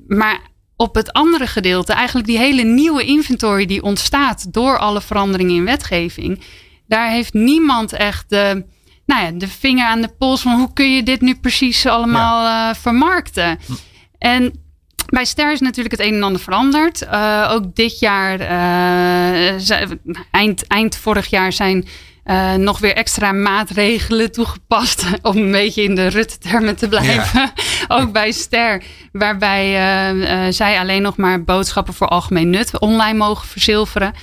maar 0.07 0.39
op 0.75 0.95
het 0.95 1.13
andere 1.13 1.47
gedeelte, 1.47 1.93
eigenlijk 1.93 2.27
die 2.27 2.37
hele 2.37 2.63
nieuwe 2.63 3.03
inventory 3.03 3.65
die 3.65 3.83
ontstaat 3.83 4.53
door 4.53 4.77
alle 4.77 5.01
veranderingen 5.01 5.55
in 5.55 5.65
wetgeving. 5.65 6.41
Daar 6.87 7.09
heeft 7.09 7.33
niemand 7.33 7.93
echt 7.93 8.29
de 8.29 8.65
nou 9.07 9.23
ja, 9.23 9.31
de 9.31 9.47
vinger 9.47 9.85
aan 9.85 10.01
de 10.01 10.15
pols 10.17 10.41
van 10.41 10.59
hoe 10.59 10.73
kun 10.73 10.93
je 10.93 11.03
dit 11.03 11.21
nu 11.21 11.35
precies 11.35 11.85
allemaal 11.85 12.43
ja. 12.43 12.69
uh, 12.69 12.75
vermarkten. 12.75 13.59
Hm. 13.65 13.73
En 14.17 14.65
bij 15.09 15.25
Ster 15.25 15.51
is 15.51 15.59
natuurlijk 15.59 15.97
het 15.97 16.07
een 16.07 16.13
en 16.13 16.23
ander 16.23 16.41
veranderd. 16.41 17.01
Uh, 17.01 17.49
ook 17.51 17.75
dit 17.75 17.99
jaar, 17.99 18.39
uh, 18.39 19.85
eind, 20.31 20.67
eind 20.67 20.95
vorig 20.95 21.27
jaar 21.27 21.53
zijn 21.53 21.87
uh, 22.27 22.53
nog 22.53 22.79
weer 22.79 22.95
extra 22.95 23.31
maatregelen 23.31 24.31
toegepast. 24.31 25.03
Om 25.21 25.37
een 25.37 25.51
beetje 25.51 25.83
in 25.83 25.95
de 25.95 26.07
Rutte-termen 26.07 26.75
te 26.75 26.87
blijven. 26.87 27.39
Ja. 27.39 27.51
ook 27.97 28.11
bij 28.11 28.31
Ster. 28.31 28.83
Waarbij 29.11 29.65
uh, 30.13 30.45
uh, 30.45 30.53
zij 30.53 30.79
alleen 30.79 31.01
nog 31.01 31.17
maar 31.17 31.43
boodschappen 31.43 31.93
voor 31.93 32.07
algemeen 32.07 32.49
nut 32.49 32.79
online 32.79 33.17
mogen 33.17 33.47
verzilveren. 33.47 34.13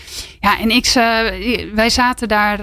Ja, 0.40 0.58
en 0.58 0.70
ik, 0.70 0.92
wij 1.74 1.90
zaten 1.90 2.28
daar. 2.28 2.56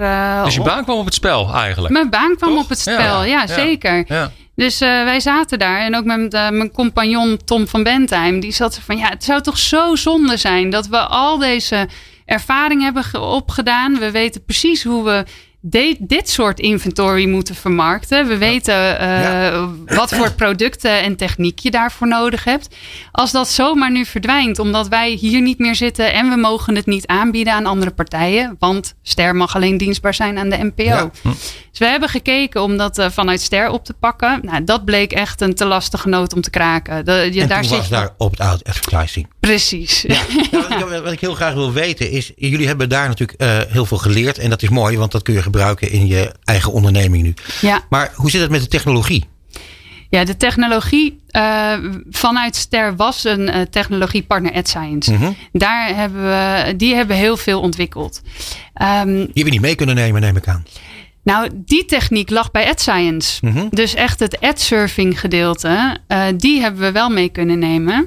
dus 0.44 0.54
je 0.54 0.60
op. 0.60 0.66
baan 0.66 0.84
kwam 0.84 0.98
op 0.98 1.04
het 1.04 1.14
spel 1.14 1.54
eigenlijk? 1.54 1.92
Mijn 1.92 2.10
baan 2.10 2.36
kwam 2.36 2.50
Toch? 2.50 2.62
op 2.62 2.68
het 2.68 2.78
spel, 2.78 3.24
ja, 3.24 3.24
ja 3.24 3.46
zeker. 3.46 4.04
Ja. 4.06 4.30
Dus 4.54 4.78
wij 4.78 5.20
zaten 5.20 5.58
daar 5.58 5.80
en 5.80 5.96
ook 5.96 6.04
met 6.04 6.32
mijn 6.32 6.72
compagnon 6.72 7.38
Tom 7.44 7.68
van 7.68 7.82
Bentheim. 7.82 8.40
Die 8.40 8.52
zat 8.52 8.80
van 8.84 8.98
ja, 8.98 9.08
het 9.08 9.24
zou 9.24 9.40
toch 9.40 9.58
zo 9.58 9.94
zonde 9.94 10.36
zijn 10.36 10.70
dat 10.70 10.86
we 10.86 10.98
al 10.98 11.38
deze 11.38 11.88
ervaring 12.24 12.82
hebben 12.82 13.20
opgedaan. 13.20 13.98
We 13.98 14.10
weten 14.10 14.44
precies 14.44 14.84
hoe 14.84 15.04
we 15.04 15.24
de, 15.64 15.96
dit 15.98 16.30
soort 16.30 16.60
inventory 16.60 17.28
moeten 17.28 17.54
vermarkten. 17.54 18.28
We 18.28 18.36
weten 18.36 18.74
uh, 18.74 18.98
ja. 18.98 19.68
wat 19.86 20.14
voor 20.14 20.32
producten 20.42 21.02
en 21.02 21.16
techniek 21.16 21.58
je 21.58 21.70
daarvoor 21.70 22.08
nodig 22.08 22.44
hebt. 22.44 22.74
Als 23.12 23.32
dat 23.32 23.48
zomaar 23.48 23.90
nu 23.90 24.04
verdwijnt, 24.04 24.58
omdat 24.58 24.88
wij 24.88 25.10
hier 25.10 25.40
niet 25.40 25.58
meer 25.58 25.74
zitten 25.74 26.12
en 26.12 26.28
we 26.28 26.36
mogen 26.36 26.76
het 26.76 26.86
niet 26.86 27.06
aanbieden 27.06 27.52
aan 27.52 27.66
andere 27.66 27.90
partijen, 27.90 28.56
want 28.58 28.94
Ster 29.02 29.36
mag 29.36 29.54
alleen 29.54 29.76
dienstbaar 29.76 30.14
zijn 30.14 30.38
aan 30.38 30.48
de 30.48 30.56
NPO. 30.56 30.82
Ja. 30.82 31.10
Dus 31.70 31.80
we 31.80 31.86
hebben 31.86 32.08
gekeken 32.08 32.62
om 32.62 32.76
dat 32.76 32.98
uh, 32.98 33.10
vanuit 33.10 33.40
Ster 33.40 33.70
op 33.70 33.84
te 33.84 33.94
pakken. 33.94 34.40
Nou, 34.42 34.64
dat 34.64 34.84
bleek 34.84 35.12
echt 35.12 35.40
een 35.40 35.54
te 35.54 35.64
lastige 35.64 36.08
noot 36.08 36.34
om 36.34 36.40
te 36.40 36.50
kraken. 36.50 37.04
De, 37.04 37.28
je, 37.32 37.40
en 37.40 37.48
daar 37.48 37.60
toen 37.60 37.68
zit 37.68 37.78
was 37.78 37.88
daar 37.88 38.14
opt-out 38.18 38.64
advertising. 38.64 39.28
Precies. 39.40 40.02
Ja. 40.02 40.20
nou, 40.50 40.84
wat, 40.84 40.92
ik, 40.92 41.02
wat 41.02 41.12
ik 41.12 41.20
heel 41.20 41.34
graag 41.34 41.54
wil 41.54 41.72
weten 41.72 42.10
is, 42.10 42.32
jullie 42.36 42.66
hebben 42.66 42.88
daar 42.88 43.08
natuurlijk 43.08 43.42
uh, 43.42 43.60
heel 43.68 43.86
veel 43.86 43.98
geleerd 43.98 44.38
en 44.38 44.50
dat 44.50 44.62
is 44.62 44.68
mooi, 44.68 44.98
want 44.98 45.12
dat 45.12 45.22
kun 45.22 45.34
je 45.34 45.42
gebruiken 45.52 45.90
in 45.90 46.06
je 46.06 46.32
eigen 46.44 46.72
onderneming 46.72 47.22
nu. 47.22 47.34
Ja. 47.60 47.80
Maar 47.88 48.12
hoe 48.14 48.30
zit 48.30 48.40
het 48.40 48.50
met 48.50 48.60
de 48.60 48.68
technologie? 48.68 49.24
Ja, 50.08 50.24
de 50.24 50.36
technologie 50.36 51.20
uh, 51.30 51.74
vanuit 52.10 52.56
Ster 52.56 52.96
was 52.96 53.24
een 53.24 53.48
uh, 53.48 53.60
technologiepartner 53.60 54.52
AdScience. 54.54 55.12
Mm 55.12 55.16
-hmm. 55.16 55.36
Daar 55.52 55.94
hebben 55.94 56.22
we, 56.22 56.74
die 56.76 56.94
hebben 56.94 57.16
heel 57.16 57.36
veel 57.36 57.60
ontwikkeld. 57.60 58.22
Um, 58.82 59.14
die 59.14 59.30
hebben 59.34 59.52
niet 59.52 59.60
mee 59.60 59.74
kunnen 59.74 59.94
nemen, 59.94 60.20
neem 60.20 60.36
ik 60.36 60.48
aan. 60.48 60.64
Nou, 61.24 61.50
die 61.54 61.84
techniek 61.84 62.30
lag 62.30 62.50
bij 62.50 62.68
AdScience. 62.68 63.46
Mm 63.46 63.52
-hmm. 63.52 63.68
Dus 63.70 63.94
echt 63.94 64.20
het 64.20 64.40
ad-surfing 64.40 65.20
gedeelte, 65.20 65.98
uh, 66.08 66.24
die 66.36 66.60
hebben 66.60 66.80
we 66.80 66.92
wel 66.92 67.10
mee 67.10 67.28
kunnen 67.28 67.58
nemen. 67.58 68.06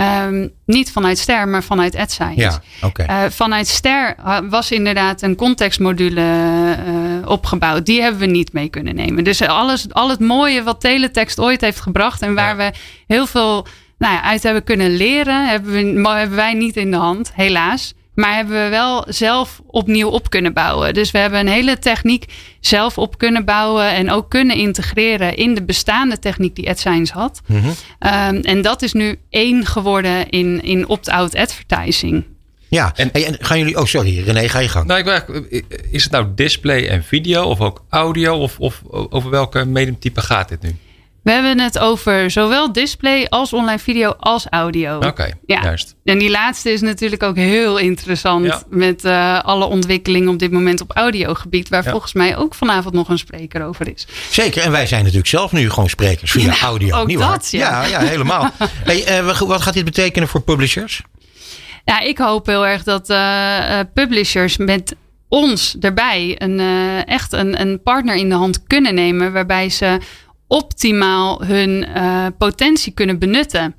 Um, 0.00 0.50
niet 0.66 0.92
vanuit 0.92 1.18
Ster, 1.18 1.48
maar 1.48 1.62
vanuit 1.62 1.96
AdScience. 1.96 2.40
Ja, 2.40 2.62
okay. 2.82 3.24
uh, 3.24 3.30
vanuit 3.30 3.66
Ster 3.66 4.16
was 4.48 4.70
inderdaad 4.70 5.22
een 5.22 5.36
contextmodule 5.36 6.20
uh, 6.20 7.28
opgebouwd. 7.28 7.86
Die 7.86 8.02
hebben 8.02 8.20
we 8.20 8.26
niet 8.26 8.52
mee 8.52 8.68
kunnen 8.68 8.94
nemen. 8.94 9.24
Dus 9.24 9.42
alles, 9.42 9.86
al 9.92 10.08
het 10.08 10.20
mooie 10.20 10.62
wat 10.62 10.80
teletext 10.80 11.38
ooit 11.38 11.60
heeft 11.60 11.80
gebracht 11.80 12.22
en 12.22 12.34
waar 12.34 12.56
ja. 12.58 12.70
we 12.70 12.78
heel 13.06 13.26
veel 13.26 13.66
nou 13.98 14.14
ja, 14.14 14.22
uit 14.22 14.42
hebben 14.42 14.64
kunnen 14.64 14.96
leren, 14.96 15.48
hebben, 15.48 15.72
we, 15.72 16.08
hebben 16.08 16.36
wij 16.36 16.54
niet 16.54 16.76
in 16.76 16.90
de 16.90 16.96
hand, 16.96 17.30
helaas. 17.34 17.94
Maar 18.14 18.34
hebben 18.34 18.64
we 18.64 18.68
wel 18.68 19.04
zelf 19.08 19.60
opnieuw 19.66 20.08
op 20.08 20.30
kunnen 20.30 20.52
bouwen. 20.52 20.94
Dus 20.94 21.10
we 21.10 21.18
hebben 21.18 21.40
een 21.40 21.48
hele 21.48 21.78
techniek 21.78 22.24
zelf 22.60 22.98
op 22.98 23.18
kunnen 23.18 23.44
bouwen. 23.44 23.94
En 23.94 24.10
ook 24.10 24.30
kunnen 24.30 24.56
integreren 24.56 25.36
in 25.36 25.54
de 25.54 25.62
bestaande 25.62 26.18
techniek 26.18 26.56
die 26.56 26.68
AdScience 26.68 27.12
had. 27.12 27.40
Mhm. 27.46 27.68
Ehm, 27.98 28.36
en 28.36 28.62
dat 28.62 28.82
is 28.82 28.92
nu 28.92 29.18
één 29.30 29.66
geworden 29.66 30.28
in, 30.28 30.62
in 30.62 30.88
opt-out 30.88 31.36
advertising. 31.36 32.24
Ja, 32.68 32.92
en, 32.96 33.10
gaan 33.40 33.58
jullie... 33.58 33.78
Oh, 33.78 33.84
sorry, 33.84 34.20
René, 34.20 34.48
ga 34.48 34.58
je 34.58 34.68
gang. 34.68 34.86
Nou, 34.86 35.00
ik 35.00 35.04
ben 35.04 35.46
is 35.90 36.02
het 36.02 36.12
nou 36.12 36.26
display 36.34 36.88
en 36.88 37.04
video 37.04 37.44
of 37.44 37.60
ook 37.60 37.84
audio? 37.88 38.38
Of, 38.38 38.58
of 38.58 38.82
over 38.88 39.30
welke 39.30 39.64
mediumtype 39.64 40.20
gaat 40.20 40.48
dit 40.48 40.62
nu? 40.62 40.76
We 41.22 41.30
hebben 41.30 41.60
het 41.60 41.78
over 41.78 42.30
zowel 42.30 42.72
display 42.72 43.26
als 43.28 43.52
online 43.52 43.78
video 43.78 44.10
als 44.18 44.46
audio. 44.50 44.98
Oké, 44.98 45.30
Ja. 45.46 45.62
juist. 45.62 45.94
En 46.04 46.18
die 46.18 46.30
laatste 46.30 46.70
is 46.72 46.80
natuurlijk 46.80 47.22
ook 47.22 47.36
heel 47.36 47.78
interessant 47.78 48.44
Ja. 48.46 48.62
met 48.68 49.04
eh, 49.04 49.40
alle 49.44 49.64
ontwikkelingen 49.64 50.28
op 50.28 50.38
dit 50.38 50.50
moment 50.52 50.80
op 50.80 50.90
audiogebied, 50.96 51.68
waar 51.68 51.84
Ja. 51.84 51.90
volgens 51.90 52.12
mij 52.12 52.36
ook 52.36 52.54
vanavond 52.54 52.94
nog 52.94 53.08
een 53.08 53.18
spreker 53.18 53.64
over 53.64 53.88
is. 53.94 54.06
Zeker, 54.30 54.62
en 54.62 54.70
wij 54.70 54.86
zijn 54.86 55.00
natuurlijk 55.00 55.28
zelf 55.28 55.52
nu 55.52 55.70
gewoon 55.70 55.88
sprekers 55.88 56.30
via 56.30 56.44
Ja, 56.52 56.60
audio. 56.70 56.96
ook 56.96 57.06
niet 57.06 57.18
dat, 57.18 57.48
ja. 57.50 57.84
ja. 57.84 58.00
Helemaal. 58.00 58.50
hey, 58.84 59.04
eh, 59.04 59.24
wat- 59.46 59.62
gaat 59.62 59.74
dit 59.74 59.84
betekenen 59.84 60.28
voor 60.28 60.40
publishers? 60.42 61.02
Ja, 61.84 62.00
ik 62.00 62.18
hoop 62.18 62.46
heel 62.46 62.66
erg 62.66 62.82
dat 62.82 63.10
eh, 63.10 63.80
publishers 63.94 64.56
met 64.56 64.94
ons 65.28 65.76
erbij 65.80 66.34
een, 66.38 66.60
echt 67.06 67.32
een, 67.32 67.60
een 67.60 67.82
partner 67.82 68.14
in 68.14 68.28
de 68.28 68.34
hand 68.34 68.62
kunnen 68.66 68.94
nemen, 68.94 69.32
waarbij 69.32 69.68
ze 69.68 69.98
optimaal 70.52 71.44
hun 71.44 71.84
eh, 71.84 72.26
potentie 72.38 72.92
kunnen 72.92 73.18
benutten. 73.18 73.74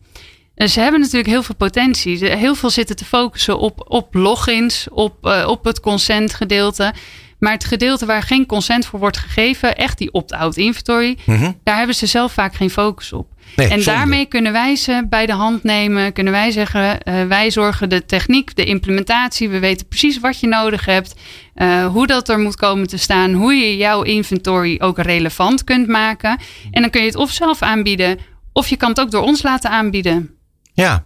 En 0.55 0.69
ze 0.69 0.79
hebben 0.79 0.99
natuurlijk 0.99 1.27
heel 1.29 1.43
veel 1.43 1.55
potentie. 1.55 2.25
Heel 2.25 2.55
veel 2.55 2.69
zitten 2.69 2.95
te 2.95 3.05
focussen 3.05 3.59
op, 3.59 3.85
op 3.87 4.13
logins, 4.13 4.87
op, 4.91 5.25
eh, 5.25 5.47
op 5.47 5.63
het 5.65 5.79
consent-gedeelte. 5.79 6.93
Maar 7.39 7.51
het 7.51 7.65
gedeelte 7.65 8.05
waar 8.05 8.21
geen 8.21 8.45
consent 8.45 8.85
voor 8.85 8.99
wordt 8.99 9.17
gegeven, 9.17 9.75
echt 9.75 9.97
die 9.97 10.11
opt-out 10.11 10.57
inventory, 10.57 11.17
Mhm. 11.25 11.51
daar 11.63 11.77
hebben 11.77 11.95
ze 11.95 12.05
zelf 12.05 12.31
vaak 12.33 12.53
geen 12.55 12.69
focus 12.69 13.13
op. 13.13 13.27
Nee, 13.55 13.67
en 13.67 13.83
daarmee 13.83 14.25
kunnen 14.25 14.51
wij 14.51 14.75
ze 14.75 15.05
bij 15.09 15.25
de 15.25 15.33
hand 15.33 15.63
nemen. 15.63 16.13
Kunnen 16.13 16.33
wij 16.33 16.51
zeggen, 16.51 17.01
eh, 17.01 17.23
wij 17.25 17.51
zorgen 17.51 17.89
de 17.89 18.05
techniek, 18.05 18.55
de 18.55 18.63
implementatie. 18.65 19.49
We 19.49 19.59
weten 19.59 19.87
precies 19.87 20.19
wat 20.19 20.39
je 20.39 20.47
nodig 20.47 20.85
hebt. 20.85 21.13
eh, 21.53 21.85
hoe 21.85 22.07
dat 22.07 22.29
er 22.29 22.39
moet 22.39 22.55
komen 22.55 22.87
te 22.87 22.97
staan. 22.97 23.33
Hoe 23.33 23.53
je 23.53 23.77
jouw 23.77 24.01
inventory 24.01 24.75
ook 24.79 24.97
relevant 24.99 25.63
kunt 25.63 25.87
maken. 25.87 26.37
En 26.71 26.81
dan 26.81 26.89
kun 26.89 27.01
je 27.01 27.07
het 27.07 27.15
of 27.15 27.31
zelf 27.31 27.61
aanbieden. 27.61 28.19
Of 28.53 28.67
je 28.67 28.75
kan 28.77 28.89
het 28.89 28.99
ook 28.99 29.11
door 29.11 29.23
ons 29.23 29.41
laten 29.43 29.69
aanbieden. 29.69 30.29
Ja. 30.73 31.05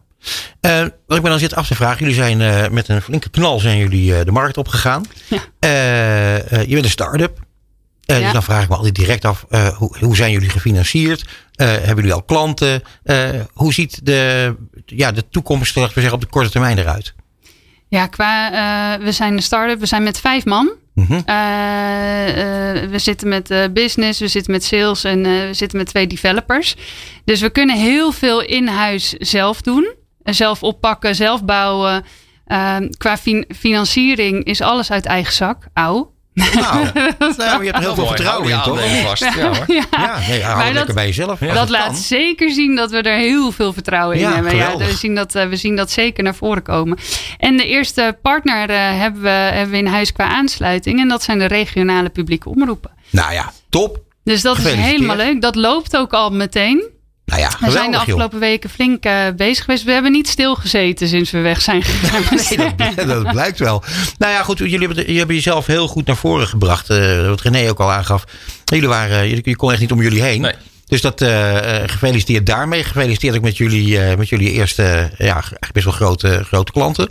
Eh, 0.61 0.79
wat 1.07 1.17
ik 1.17 1.23
me 1.23 1.29
dan 1.29 1.39
zit 1.39 1.55
af 1.55 1.67
te 1.67 1.75
vragen. 1.75 1.99
Jullie 1.99 2.15
zijn 2.15 2.73
met 2.73 2.87
een 2.87 3.01
flinke 3.01 3.29
knal 3.29 3.59
zijn 3.59 3.77
jullie 3.77 4.23
de 4.23 4.31
markt 4.31 4.57
opgegaan. 4.57 5.03
Ja. 5.27 5.39
Je 6.61 6.73
bent 6.73 6.83
een 6.83 6.89
start-up. 6.89 7.39
Eh, 8.07 8.15
Ja. 8.17 8.23
Dus 8.23 8.33
dan 8.33 8.43
vraag 8.43 8.63
ik 8.63 8.69
me 8.69 8.75
altijd 8.75 8.95
direct 8.95 9.25
af. 9.25 9.45
eh, 9.49 9.67
hoe, 9.67 9.97
hoe 9.99 10.15
zijn 10.15 10.31
jullie 10.31 10.49
gefinancierd? 10.49 11.25
Eh, 11.55 11.67
hebben 11.67 11.95
jullie 11.95 12.13
al 12.13 12.23
klanten? 12.23 12.81
Hoe 13.53 13.73
ziet 13.73 14.05
de, 14.05 14.55
ja, 14.85 15.11
de 15.11 15.29
toekomst 15.29 15.73
we 15.75 15.79
zeggen, 15.93 16.13
op 16.13 16.21
de 16.21 16.27
korte 16.27 16.49
termijn 16.49 16.77
eruit? 16.77 17.13
Ja, 17.89 18.07
qua, 18.07 18.99
we 18.99 19.11
zijn 19.11 19.33
een 19.33 19.41
start-up. 19.41 19.79
We 19.79 19.85
zijn 19.85 20.03
met 20.03 20.19
vijf 20.19 20.45
man. 20.45 20.71
Mhm. 20.93 21.21
We 22.89 22.99
zitten 22.99 23.27
met 23.27 23.73
business, 23.73 24.19
we 24.19 24.27
zitten 24.27 24.51
met 24.51 24.63
sales 24.63 25.03
en 25.03 25.21
we 25.23 25.49
zitten 25.51 25.77
met 25.77 25.87
twee 25.87 26.07
developers. 26.07 26.75
Dus 27.25 27.41
we 27.41 27.49
kunnen 27.49 27.77
heel 27.77 28.11
veel 28.11 28.41
in 28.41 28.67
huis 28.67 29.09
zelf 29.13 29.61
doen. 29.61 29.93
Zelf 30.23 30.63
oppakken, 30.63 31.15
zelf 31.15 31.43
bouwen. 31.45 32.05
Qua 32.97 33.17
fin- 33.17 33.45
financiering 33.59 34.43
is 34.43 34.61
alles 34.61 34.91
uit 34.91 35.05
eigen 35.05 35.33
zak. 35.33 35.67
Auw. 35.73 36.15
Nou, 36.37 36.85
nou, 37.37 37.63
je 37.63 37.71
hebt 37.71 37.75
er 37.75 37.79
heel 37.79 37.95
veel 37.95 38.07
vertrouwen 38.07 38.49
in, 38.51 38.61
toch? 38.61 38.79
vast. 39.03 39.23
Ja, 39.23 39.31
hoor. 39.33 39.63
Ja. 39.67 39.83
Ja, 39.91 40.19
nee, 40.27 40.43
hou 40.43 40.57
Maar 40.57 40.73
lekker 40.73 40.93
bij 40.93 41.05
jezelf. 41.05 41.39
dat 41.39 41.69
laat 41.69 41.97
zeker 41.97 42.51
zien 42.51 42.75
dat 42.75 42.91
we 42.91 43.01
er 43.01 43.17
heel 43.17 43.51
veel 43.51 43.73
vertrouwen 43.73 44.15
in 44.15 44.21
Ja, 44.21 44.33
hebben. 44.33 44.51
geweldig. 44.51 44.87
we, 44.87 44.95
zien 44.97 45.15
dat, 45.15 45.35
eh, 45.35 45.47
we 45.47 45.55
zien 45.55 45.75
dat 45.75 45.91
zeker 45.91 46.23
naar 46.23 46.35
voren 46.35 46.63
komen. 46.63 46.97
En 47.37 47.57
de 47.57 47.65
eerste 47.67 48.17
partner 48.21 48.69
eh, 48.69 48.77
hebben, 48.99 49.21
we, 49.21 49.29
hebben 49.29 49.69
we 49.71 49.77
in 49.77 49.85
huis 49.87 50.11
qua 50.11 50.27
aansluiting. 50.27 50.99
En 50.99 51.07
dat 51.07 51.23
zijn 51.23 51.39
de 51.39 51.45
regionale 51.45 52.09
publieke 52.09 52.49
omroepen. 52.49 52.91
Nou 53.09 53.33
ja, 53.33 53.51
top. 53.69 53.99
Dus 54.23 54.41
dat 54.41 54.57
is 54.57 54.73
helemaal 54.73 55.15
leuk. 55.15 55.41
Dat 55.41 55.55
loopt 55.55 55.97
ook 55.97 56.13
al 56.13 56.29
meteen. 56.29 56.95
Nou 57.27 57.41
ja, 57.41 57.51
We 57.59 57.71
zijn 57.71 57.85
de 57.85 57.91
joh. 57.91 57.99
afgelopen 58.05 58.39
weken 58.39 58.69
flink 58.69 59.03
eh, 59.03 59.25
bezig 59.35 59.63
geweest. 59.65 59.83
We 59.83 59.91
hebben 59.91 60.11
niet 60.11 60.27
stilgezeten 60.27 61.07
sinds 61.07 61.31
we 61.31 61.39
weg 61.39 61.61
zijn 61.61 61.83
gegaan. 61.83 62.23
Nee, 62.77 62.95
dat, 62.95 63.07
dat 63.23 63.31
blijkt 63.31 63.59
wel. 63.59 63.83
Nou 64.17 64.31
ja, 64.33 64.43
goed. 64.43 64.57
Jullie 64.57 64.79
hebben, 64.79 64.95
jullie 64.97 65.17
hebben 65.17 65.35
jezelf 65.35 65.65
heel 65.65 65.87
goed 65.87 66.05
naar 66.05 66.15
voren 66.15 66.47
gebracht. 66.47 66.89
eh, 66.89 67.27
wat 67.27 67.41
René 67.41 67.69
ook 67.69 67.79
al 67.79 67.91
aangaf. 67.91 68.23
Jullie 68.65 68.87
waren, 68.87 69.27
jullie, 69.29 69.41
je 69.49 69.55
kon 69.55 69.71
echt 69.71 69.79
niet 69.81 69.91
om 69.91 70.01
jullie 70.01 70.21
heen. 70.21 70.41
Nee. 70.41 70.53
Dus 70.85 71.01
dat 71.01 71.21
eh, 71.21 71.75
eh, 71.83 71.89
gefeliciteerd 71.89 72.45
daarmee. 72.45 72.83
Gefeliciteerd 72.83 73.35
ook 73.35 73.41
met 73.43 73.57
jullie, 73.57 73.99
eh, 74.01 74.17
met 74.17 74.29
jullie 74.29 74.51
eerste, 74.51 74.83
eh, 75.17 75.27
ja, 75.27 75.43
best 75.73 75.85
wel 75.85 75.93
grote, 75.93 76.43
grote 76.45 76.71
klanten. 76.71 77.09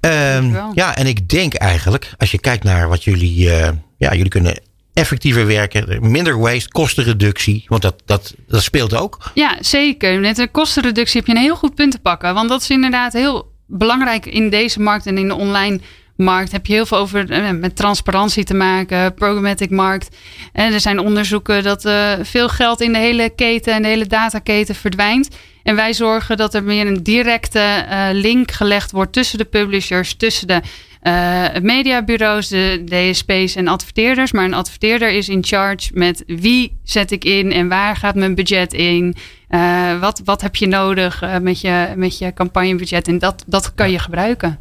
Ehm, 0.00 0.56
ja, 0.74 0.96
en 0.96 1.06
ik 1.06 1.28
denk 1.28 1.54
eigenlijk, 1.54 2.10
als 2.18 2.30
je 2.30 2.38
kijkt 2.40 2.64
naar 2.64 2.88
wat 2.88 3.04
jullie, 3.04 3.50
eh, 3.52 3.68
ja, 3.98 4.10
jullie 4.14 4.28
kunnen 4.28 4.60
effectiever 4.92 5.46
werken, 5.46 6.10
minder 6.10 6.38
waste, 6.38 6.68
kostenreductie, 6.68 7.64
want 7.68 7.82
dat, 7.82 8.02
dat, 8.04 8.34
dat 8.46 8.62
speelt 8.62 8.94
ook. 8.94 9.30
Ja, 9.34 9.56
zeker. 9.60 10.20
Met 10.20 10.38
een 10.38 10.50
kostenreductie 10.50 11.18
heb 11.18 11.26
je 11.28 11.34
een 11.34 11.42
heel 11.42 11.56
goed 11.56 11.74
punt 11.74 11.92
te 11.92 11.98
pakken. 11.98 12.34
Want 12.34 12.48
dat 12.48 12.60
is 12.60 12.70
inderdaad 12.70 13.12
heel 13.12 13.52
belangrijk 13.66 14.26
in 14.26 14.50
deze 14.50 14.80
markt 14.80 15.06
en 15.06 15.18
in 15.18 15.28
de 15.28 15.34
online 15.34 15.80
markt. 16.16 16.52
Heb 16.52 16.66
je 16.66 16.72
heel 16.72 16.86
veel 16.86 16.98
over 16.98 17.30
eh, 17.30 17.50
met 17.50 17.76
transparantie 17.76 18.44
te 18.44 18.54
maken, 18.54 19.14
programmatic 19.14 19.70
markt. 19.70 20.16
En 20.52 20.72
er 20.72 20.80
zijn 20.80 20.98
onderzoeken 20.98 21.62
dat 21.62 21.84
eh, 21.84 22.12
veel 22.22 22.48
geld 22.48 22.80
in 22.80 22.92
de 22.92 22.98
hele 22.98 23.30
keten 23.30 23.72
en 23.72 23.82
de 23.82 23.88
hele 23.88 24.06
dataketen 24.06 24.74
verdwijnt. 24.74 25.28
En 25.62 25.76
wij 25.76 25.92
zorgen 25.92 26.36
dat 26.36 26.54
er 26.54 26.62
meer 26.62 26.86
een 26.86 27.02
directe 27.02 27.58
eh, 27.58 28.08
link 28.12 28.50
gelegd 28.50 28.90
wordt 28.90 29.12
tussen 29.12 29.38
de 29.38 29.44
publishers, 29.44 30.14
tussen 30.14 30.46
de 30.46 30.60
eh, 31.02 31.44
mediabureaus, 31.62 32.48
de 32.48 32.82
DSP's 32.84 33.54
en 33.54 33.68
adverteerders. 33.68 34.32
Maar 34.32 34.44
een 34.44 34.54
adverteerder 34.54 35.10
is 35.10 35.28
in 35.28 35.44
charge 35.44 35.90
met 35.94 36.22
wie 36.26 36.78
zet 36.84 37.10
ik 37.10 37.24
in 37.24 37.52
en 37.52 37.68
waar 37.68 37.96
gaat 37.96 38.14
mijn 38.14 38.34
budget 38.34 38.72
in. 38.72 39.14
Eh, 39.48 40.00
wat, 40.00 40.22
wat 40.24 40.40
heb 40.40 40.56
je 40.56 40.66
nodig 40.66 41.22
eh, 41.22 41.38
met, 41.38 41.60
je, 41.60 41.92
met 41.96 42.18
je 42.18 42.32
campagnebudget? 42.32 43.08
En 43.08 43.18
dat, 43.18 43.44
dat 43.46 43.74
kan 43.74 43.90
je 43.90 43.98
gebruiken. 43.98 44.58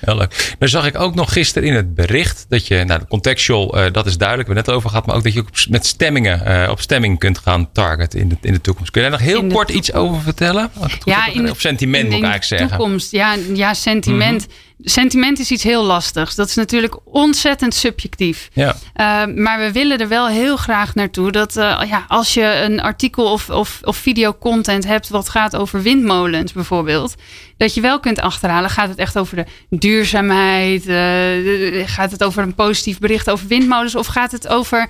Heel 0.00 0.16
leuk. 0.16 0.54
Dan 0.58 0.68
zag 0.68 0.86
ik 0.86 1.00
ook 1.00 1.14
nog 1.14 1.32
gisteren 1.32 1.68
in 1.68 1.74
het 1.74 1.94
bericht 1.94 2.46
dat 2.48 2.66
je, 2.66 2.84
nou, 2.84 3.00
de 3.00 3.06
contextual, 3.06 3.92
dat 3.92 4.06
is 4.06 4.18
duidelijk, 4.18 4.48
we 4.48 4.54
hebben 4.54 4.56
het 4.56 4.66
net 4.66 4.74
over 4.74 4.88
gehad, 4.88 5.06
maar 5.06 5.16
ook 5.16 5.24
dat 5.24 5.32
je 5.32 5.40
ook 5.40 5.68
met 5.68 5.86
stemmingen, 5.86 6.70
op 6.70 6.80
stemming 6.80 7.18
kunt 7.18 7.38
gaan 7.38 7.72
targeten 7.72 8.20
in 8.20 8.28
de, 8.28 8.36
in 8.40 8.52
de 8.52 8.60
toekomst. 8.60 8.90
Kun 8.90 9.02
je 9.02 9.10
daar 9.10 9.18
nog 9.18 9.28
heel 9.28 9.40
In 9.40 9.48
de 9.48 9.54
kort 9.54 9.70
iets 9.70 9.92
over 9.92 10.20
vertellen? 10.22 10.62
Heb 10.62 11.04
begrepen? 11.04 11.50
of 11.50 11.60
sentiment 11.60 12.04
in, 12.04 12.10
moet 12.10 12.18
ik 12.18 12.24
in 12.24 12.30
eigenlijk 12.30 12.62
de 12.62 12.66
zeggen. 12.68 12.78
toekomst, 12.78 13.10
ja, 13.10 13.36
ja 13.54 13.74
sentiment. 13.74 14.46
Sentiment 14.80 15.38
is 15.38 15.50
iets 15.50 15.62
heel 15.62 15.84
lastigs. 15.84 16.34
Dat 16.34 16.48
is 16.48 16.54
natuurlijk 16.54 16.96
ontzettend 17.04 17.74
subjectief. 17.74 18.48
Ja. 18.52 18.76
Uh, 18.96 19.34
maar 19.36 19.58
we 19.58 19.72
willen 19.72 19.98
er 19.98 20.08
wel 20.08 20.28
heel 20.28 20.56
graag 20.56 20.94
naartoe 20.94 21.32
dat 21.32 21.56
uh, 21.56 21.82
ja, 21.88 22.04
als 22.08 22.34
je 22.34 22.44
een 22.44 22.80
artikel 22.80 23.32
of, 23.32 23.50
of, 23.50 23.78
of 23.82 23.96
videocontent 23.96 24.84
hebt 24.84 25.08
wat 25.08 25.28
gaat 25.28 25.56
over 25.56 25.82
windmolens 25.82 26.52
bijvoorbeeld, 26.52 27.14
dat 27.56 27.74
je 27.74 27.80
wel 27.80 28.00
kunt 28.00 28.20
achterhalen. 28.20 28.70
Gaat 28.70 28.88
het 28.88 28.98
echt 28.98 29.18
over 29.18 29.36
de 29.36 29.46
duurzaamheid? 29.70 30.86
Uh, 30.86 31.88
gaat 31.88 32.10
het 32.10 32.24
over 32.24 32.42
een 32.42 32.54
positief 32.54 32.98
bericht 32.98 33.30
over 33.30 33.46
windmolens? 33.46 33.94
Of 33.94 34.06
gaat 34.06 34.32
het 34.32 34.48
over 34.48 34.88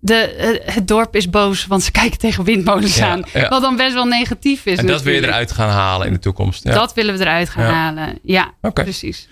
de, 0.00 0.58
uh, 0.66 0.74
het 0.74 0.88
dorp 0.88 1.16
is 1.16 1.30
boos, 1.30 1.66
want 1.66 1.82
ze 1.82 1.90
kijken 2.00 2.18
tegen 2.18 2.44
windmolens 2.44 2.96
Ja, 2.96 3.08
aan. 3.08 3.22
ja. 3.32 3.48
Wat 3.48 3.62
dan 3.62 3.76
best 3.76 3.94
wel 3.94 4.04
negatief 4.04 4.66
is. 4.66 4.78
En 4.78 4.86
dat 4.86 5.02
wil 5.02 5.14
je 5.14 5.22
eruit 5.22 5.52
gaan 5.52 5.70
halen 5.70 6.06
in 6.06 6.12
de 6.12 6.18
toekomst. 6.18 6.64
Ja. 6.64 6.72
Dat 6.74 6.94
willen 6.94 7.14
we 7.16 7.20
eruit 7.20 7.48
gaan 7.48 7.64
Ja. 7.64 7.72
halen. 7.72 8.18
Ja, 8.22 8.52
precies. 8.74 9.28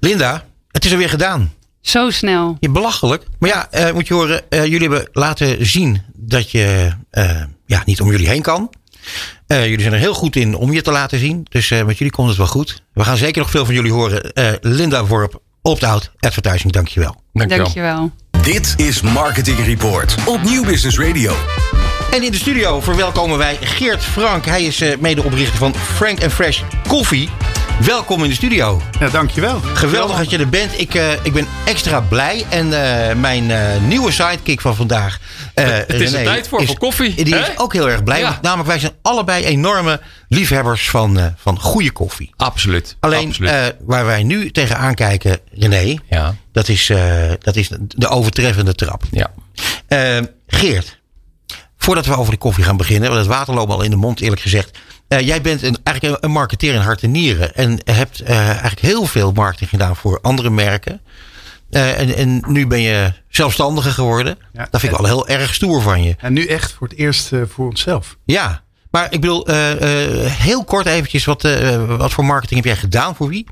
Linda, 0.00 0.44
het 0.70 0.84
is 0.84 0.90
er 0.92 0.98
weer 0.98 1.08
gedaan. 1.08 1.52
Zo 1.80 2.10
snel. 2.10 2.56
Je 2.60 2.70
belachelijk. 2.70 3.24
Maar 3.38 3.50
ja, 3.50 3.70
eh, 3.70 3.92
moet 3.92 4.08
je 4.08 4.14
horen, 4.14 4.50
eh, 4.50 4.64
jullie 4.64 4.88
hebben 4.88 5.08
laten 5.12 5.66
zien 5.66 6.02
dat 6.16 6.50
je 6.50 6.92
eh, 7.10 7.42
ja, 7.66 7.82
niet 7.84 8.00
om 8.00 8.10
jullie 8.10 8.28
heen 8.28 8.42
kan. 8.42 8.70
Eh, 9.46 9.62
jullie 9.64 9.80
zijn 9.80 9.92
er 9.92 9.98
heel 9.98 10.14
goed 10.14 10.36
in 10.36 10.54
om 10.54 10.72
je 10.72 10.82
te 10.82 10.90
laten 10.90 11.18
zien. 11.18 11.46
Dus 11.48 11.70
eh, 11.70 11.84
met 11.84 11.98
jullie 11.98 12.12
komt 12.12 12.28
het 12.28 12.36
wel 12.36 12.46
goed. 12.46 12.82
We 12.92 13.04
gaan 13.04 13.16
zeker 13.16 13.40
nog 13.40 13.50
veel 13.50 13.64
van 13.64 13.74
jullie 13.74 13.92
horen. 13.92 14.32
Eh, 14.32 14.52
Linda 14.60 15.04
Worp, 15.04 15.40
Opt-out 15.62 16.10
Advertising, 16.20 16.72
dankjewel. 16.72 17.22
Dankjewel. 17.32 17.64
Dankjewel. 17.64 18.10
Dit 18.46 18.74
is 18.76 19.00
Marketing 19.00 19.64
Report 19.64 20.14
op 20.26 20.42
Nieuw 20.42 20.64
Business 20.64 20.98
Radio. 20.98 21.32
En 22.10 22.22
in 22.22 22.30
de 22.30 22.36
studio 22.36 22.80
verwelkomen 22.80 23.38
wij 23.38 23.56
Geert 23.60 24.04
Frank. 24.04 24.44
Hij 24.44 24.62
is 24.62 24.80
eh, 24.80 24.98
medeoprichter 24.98 25.56
van 25.56 25.74
Frank 25.74 26.30
Fresh 26.30 26.62
Coffee. 26.88 27.28
Welkom 27.80 28.22
in 28.22 28.28
de 28.28 28.34
studio. 28.34 28.82
Ja, 29.00 29.08
dankjewel. 29.08 29.60
Geweldig 29.60 30.16
dat 30.16 30.30
je 30.30 30.38
er 30.38 30.48
bent. 30.48 30.80
Ik, 30.80 30.94
uh, 30.94 31.12
ik 31.24 31.32
ben 31.32 31.46
extra 31.64 32.00
blij. 32.00 32.44
En 32.48 32.66
uh, 32.66 33.12
mijn 33.20 33.50
uh, 33.50 33.76
nieuwe 33.86 34.10
sidekick 34.10 34.60
van 34.60 34.76
vandaag. 34.76 35.18
het 35.54 36.00
is 36.00 36.10
René, 36.10 36.24
tijd 36.24 36.48
voor, 36.48 36.60
is, 36.60 36.66
voor 36.66 36.78
koffie. 36.78 37.24
Die 37.24 37.34
hè? 37.34 37.40
is 37.40 37.58
ook 37.58 37.72
heel 37.72 37.90
erg 37.90 38.04
blij. 38.04 38.18
Ja. 38.18 38.28
Want 38.28 38.42
namelijk, 38.42 38.68
wij 38.68 38.78
zijn 38.78 38.92
allebei 39.02 39.44
enorme 39.44 40.00
liefhebbers 40.28 40.90
van, 40.90 41.34
van 41.36 41.60
goede 41.60 41.90
koffie. 41.90 42.32
Absoluut. 42.36 42.96
Alleen 43.00 43.28
Absoluut. 43.28 43.74
waar 43.80 44.04
wij 44.04 44.22
nu 44.22 44.50
tegenaan 44.50 44.94
kijken, 44.94 45.38
René. 45.52 45.98
Ja. 46.08 46.34
Dat, 46.52 46.68
is, 46.68 46.92
dat 47.40 47.56
is 47.56 47.70
de 47.88 48.08
overtreffende 48.08 48.74
trap. 48.74 49.02
Ja. 49.10 49.30
Geert. 50.46 50.98
Voordat 51.78 52.06
we 52.06 52.16
over 52.16 52.32
de 52.32 52.38
koffie 52.38 52.64
gaan 52.64 52.76
beginnen, 52.76 53.08
want 53.08 53.20
het 53.20 53.34
water 53.34 53.54
loopt 53.54 53.72
al 53.72 53.82
in 53.82 53.90
de 53.90 53.96
mond, 53.96 54.20
eerlijk 54.20 54.40
gezegd. 54.40 54.78
Uh, 55.08 55.20
jij 55.20 55.40
bent 55.40 55.62
een, 55.62 55.76
eigenlijk 55.82 56.24
een 56.24 56.30
marketeer 56.30 56.74
in 56.74 56.80
hart 56.80 57.02
en 57.02 57.10
nieren. 57.10 57.54
En 57.54 57.80
hebt 57.84 58.22
uh, 58.22 58.28
eigenlijk 58.48 58.80
heel 58.80 59.06
veel 59.06 59.32
marketing 59.32 59.70
gedaan 59.70 59.96
voor 59.96 60.20
andere 60.20 60.50
merken. 60.50 61.00
Uh, 61.70 62.00
en, 62.00 62.16
en, 62.16 62.42
nu 62.46 62.66
ben 62.66 62.80
je 62.80 63.12
zelfstandige 63.28 63.90
geworden. 63.90 64.38
Ja, 64.52 64.68
dat 64.70 64.80
vind 64.80 64.92
ik 64.92 64.98
wel 64.98 65.08
heel 65.08 65.28
erg 65.28 65.54
stoer 65.54 65.82
van 65.82 66.02
je. 66.02 66.14
En 66.18 66.32
nu 66.32 66.46
echt 66.46 66.72
voor 66.72 66.88
het 66.88 66.98
eerst 66.98 67.30
voor 67.48 67.68
onszelf. 67.68 68.16
Ja, 68.24 68.62
maar 68.90 69.12
ik 69.12 69.20
bedoel, 69.20 69.46
heel 70.28 70.64
kort 70.64 70.86
eventjes, 70.86 71.24
wat, 71.24 71.42
wat 71.86 72.12
voor 72.12 72.24
marketing 72.24 72.64
heb 72.64 72.74
jij 72.74 72.82
gedaan 72.82 73.16
voor 73.16 73.28
wie? 73.28 73.46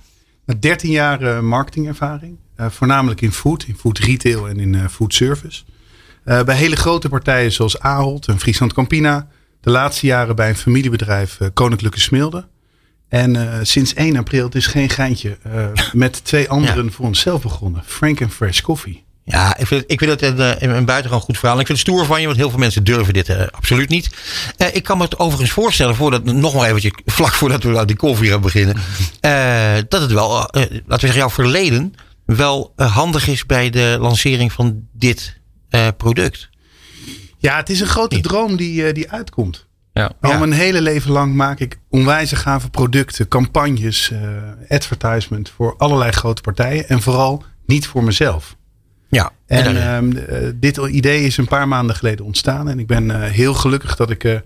Met 0.44 0.62
13 0.62 0.90
jaar 0.90 1.44
marketingervaring. 1.44 2.38
voornamelijk 2.56 3.20
in 3.20 3.32
food, 3.32 3.64
in 3.64 3.76
food 3.76 3.98
retail 3.98 4.48
en 4.48 4.58
in 4.58 4.88
food 4.90 5.14
service. 5.14 5.62
bij 6.24 6.56
hele 6.56 6.76
grote 6.76 7.08
partijen 7.08 7.52
zoals 7.52 7.80
Ahold 7.80 8.26
en 8.26 8.38
Friesland 8.40 8.72
Campina 8.72 9.28
de 9.64 9.70
laatste 9.70 10.06
jaren 10.06 10.36
bij 10.36 10.48
een 10.48 10.56
familiebedrijf 10.56 11.38
uh, 11.40 11.48
Koninklijke 11.54 12.00
Smilde. 12.00 12.46
En 13.08 13.34
uh, 13.34 13.58
sinds 13.62 13.94
1 13.94 14.16
april, 14.16 14.44
het 14.44 14.54
is 14.54 14.66
geen 14.66 14.88
geintje, 14.88 15.38
uh, 15.46 15.66
met 15.92 16.24
twee 16.24 16.48
anderen 16.48 16.84
ja. 16.84 16.90
voor 16.90 17.06
onszelf 17.06 17.42
begonnen. 17.42 17.82
Frank 17.86 18.22
and 18.22 18.32
Fresh 18.32 18.60
Coffee. 18.60 19.04
Ja, 19.24 19.56
ik 19.56 19.66
vind, 19.66 19.84
ik 19.86 19.98
vind 19.98 20.20
het 20.20 20.38
een, 20.38 20.70
een 20.70 20.84
buitengewoon 20.84 21.24
goed 21.24 21.38
verhaal. 21.38 21.60
Ik 21.60 21.66
vind 21.66 21.78
het 21.78 21.88
stoer 21.88 22.06
van 22.06 22.20
je, 22.20 22.26
want 22.26 22.38
heel 22.38 22.50
veel 22.50 22.58
mensen 22.58 22.84
durven 22.84 23.14
dit 23.14 23.28
uh, 23.28 23.42
absoluut 23.50 23.88
niet. 23.88 24.10
Ik 24.72 24.82
kan 24.82 24.98
me 24.98 25.04
het 25.04 25.18
overigens 25.18 25.50
voorstellen, 25.50 25.94
voordat, 25.94 26.24
nog 26.24 26.54
maar 26.54 26.68
eventjes, 26.68 26.92
vlak 27.04 27.32
voordat 27.32 27.62
we 27.62 27.78
aan 27.78 27.86
die 27.86 27.96
koffie 27.96 28.30
gaan 28.30 28.40
beginnen. 28.40 28.76
Dat 29.88 30.00
het 30.00 30.12
wel, 30.12 30.30
laten 30.30 30.78
we 30.86 30.98
zeggen, 30.98 31.18
jouw 31.18 31.30
verleden 31.30 31.94
wel 32.26 32.72
handig 32.76 33.28
is 33.28 33.46
bij 33.46 33.70
de 33.70 33.96
lancering 34.00 34.52
van 34.52 34.86
dit 34.92 35.40
product. 35.96 36.48
Ja, 37.44 37.56
het 37.56 37.70
is 37.70 37.80
een 37.80 37.86
grote 37.86 38.20
droom 38.20 38.56
die, 38.56 38.92
die 38.92 39.10
uitkomt. 39.10 39.66
Ja. 39.92 40.12
Al 40.20 40.30
Ja. 40.30 40.38
mijn 40.38 40.52
hele 40.52 40.80
leven 40.80 41.10
lang 41.10 41.34
maak 41.34 41.60
ik 41.60 41.78
onwijze 41.90 42.36
gave 42.36 42.70
producten, 42.70 43.28
campagnes, 43.28 44.10
uh, 44.10 44.18
advertisement 44.68 45.50
voor 45.50 45.74
allerlei 45.78 46.10
grote 46.10 46.42
partijen. 46.42 46.88
En 46.88 47.02
vooral 47.02 47.44
niet 47.66 47.86
voor 47.86 48.04
mezelf. 48.04 48.56
Ja, 49.08 49.30
En, 49.46 49.64
en, 49.64 49.76
en 49.76 50.16
uh, 50.42 50.50
dit 50.54 50.76
idee 50.76 51.24
is 51.24 51.36
een 51.36 51.48
paar 51.48 51.68
maanden 51.68 51.96
geleden 51.96 52.24
ontstaan. 52.24 52.68
En 52.68 52.78
ik 52.78 52.86
ben 52.86 53.04
uh, 53.04 53.22
heel 53.22 53.54
gelukkig 53.54 53.96
dat 53.96 54.10
ik 54.10 54.42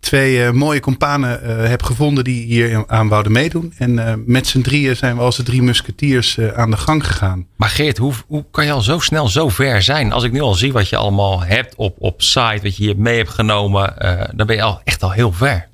twee 0.00 0.52
mooie 0.52 0.80
companen 0.80 1.68
heb 1.68 1.82
gevonden 1.82 2.24
die 2.24 2.44
hier 2.44 2.84
aan 2.86 3.08
wouden 3.08 3.32
meedoen. 3.32 3.72
En 3.78 4.22
met 4.26 4.46
z'n 4.46 4.60
drieën 4.60 4.96
zijn 4.96 5.16
we 5.16 5.22
als 5.22 5.36
de 5.36 5.42
drie 5.42 5.62
musketiers 5.62 6.38
aan 6.54 6.70
de 6.70 6.76
gang 6.76 7.06
gegaan. 7.06 7.46
Maar 7.56 7.68
Geert, 7.68 7.98
hoe, 7.98 8.12
hoe 8.26 8.44
kan 8.50 8.64
je 8.64 8.72
al 8.72 8.80
zo 8.80 8.98
snel 8.98 9.28
zo 9.28 9.48
ver 9.48 9.82
zijn? 9.82 10.12
Als 10.12 10.24
ik 10.24 10.32
nu 10.32 10.40
al 10.40 10.54
zie 10.54 10.72
wat 10.72 10.88
je 10.88 10.96
allemaal 10.96 11.42
hebt 11.42 11.74
op, 11.76 11.96
op 11.98 12.22
site, 12.22 12.60
wat 12.62 12.76
je 12.76 12.82
hier 12.84 12.96
mee 12.96 13.16
hebt 13.16 13.30
genomen, 13.30 13.94
dan 14.36 14.46
ben 14.46 14.56
je 14.56 14.62
al 14.62 14.80
echt 14.84 15.02
al 15.02 15.12
heel 15.12 15.32
ver. 15.32 15.68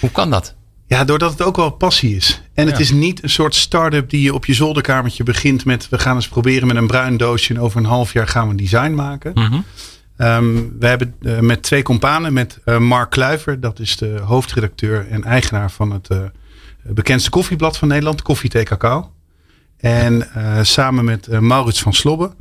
Hoe 0.00 0.10
kan 0.10 0.30
dat? 0.30 0.54
Ja, 0.86 1.04
doordat 1.04 1.30
het 1.30 1.42
ook 1.42 1.56
wel 1.56 1.70
passie 1.70 2.16
is. 2.16 2.42
En 2.54 2.66
het 2.66 2.74
Ja. 2.76 2.82
is 2.82 2.90
niet 2.90 3.22
een 3.22 3.30
soort 3.30 3.54
start-up 3.54 4.10
die 4.10 4.22
je 4.22 4.34
op 4.34 4.44
je 4.44 4.54
zolderkamertje 4.54 5.22
begint 5.24 5.64
met... 5.64 5.88
we 5.88 5.98
gaan 5.98 6.14
eens 6.14 6.28
proberen 6.28 6.66
met 6.66 6.76
een 6.76 6.86
bruin 6.86 7.16
doosje 7.16 7.54
en 7.54 7.60
over 7.60 7.78
een 7.78 7.84
half 7.86 8.12
jaar 8.12 8.28
gaan 8.28 8.44
we 8.44 8.50
een 8.50 8.56
design 8.56 8.94
maken. 8.94 9.30
Mhm. 9.34 9.60
Um, 10.16 10.78
we 10.78 10.86
hebben 10.86 11.14
uh, 11.20 11.38
met 11.38 11.62
twee 11.62 11.82
companen, 11.82 12.32
met 12.32 12.58
uh, 12.64 12.78
Mark 12.78 13.10
Kluiver, 13.10 13.60
dat 13.60 13.78
is 13.78 13.96
de 13.96 14.18
hoofdredacteur 14.18 15.08
en 15.08 15.24
eigenaar 15.24 15.70
van 15.70 15.90
het 15.90 16.08
uh, 16.10 16.18
bekendste 16.82 17.30
koffieblad 17.30 17.78
van 17.78 17.88
Nederland, 17.88 18.22
Koffie 18.22 18.50
Thee 18.50 18.64
Cacao. 18.64 19.12
En 19.76 20.28
samen 20.62 21.04
met 21.04 21.40
Maurits 21.40 21.82
van 21.82 21.92
Slobbe, 21.92 22.34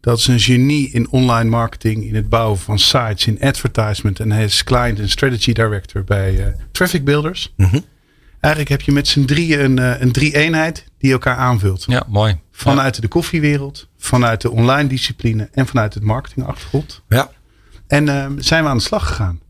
dat 0.00 0.18
is 0.18 0.26
een 0.26 0.40
genie 0.40 0.90
in 0.90 1.10
online 1.10 1.50
marketing, 1.50 2.04
in 2.04 2.14
het 2.14 2.28
bouwen 2.28 2.58
van 2.58 2.78
sites, 2.78 3.26
in 3.26 3.40
advertisement. 3.40 4.20
En 4.20 4.32
hij 4.32 4.44
is 4.44 4.64
client 4.64 4.98
en 4.98 5.08
strategy 5.08 5.52
director 5.52 6.04
bij 6.04 6.56
Traffic 6.72 7.04
Builders. 7.04 7.52
-hmm. 7.56 7.84
Eigenlijk 8.40 8.68
heb 8.72 8.80
je 8.80 8.92
met 8.92 9.08
z'n 9.08 9.24
drieën 9.24 9.64
een, 9.64 10.02
een 10.02 10.12
drie-eenheid 10.12 10.84
die 10.98 11.12
elkaar 11.12 11.36
aanvult. 11.36 11.84
Ja, 11.86 12.04
mooi. 12.08 12.38
Vanuit 12.52 12.94
ja. 12.94 13.00
de 13.00 13.08
koffiewereld, 13.08 13.88
vanuit 13.98 14.40
de 14.40 14.50
online 14.50 14.88
discipline 14.88 15.48
en 15.52 15.66
vanuit 15.66 15.94
het 15.94 16.02
marketingachtergrond. 16.02 17.02
Ja. 17.08 17.30
En 17.86 18.06
uh, 18.06 18.26
zijn 18.38 18.62
we 18.62 18.68
aan 18.68 18.76
de 18.76 18.82
slag 18.82 19.06
gegaan. 19.06 19.40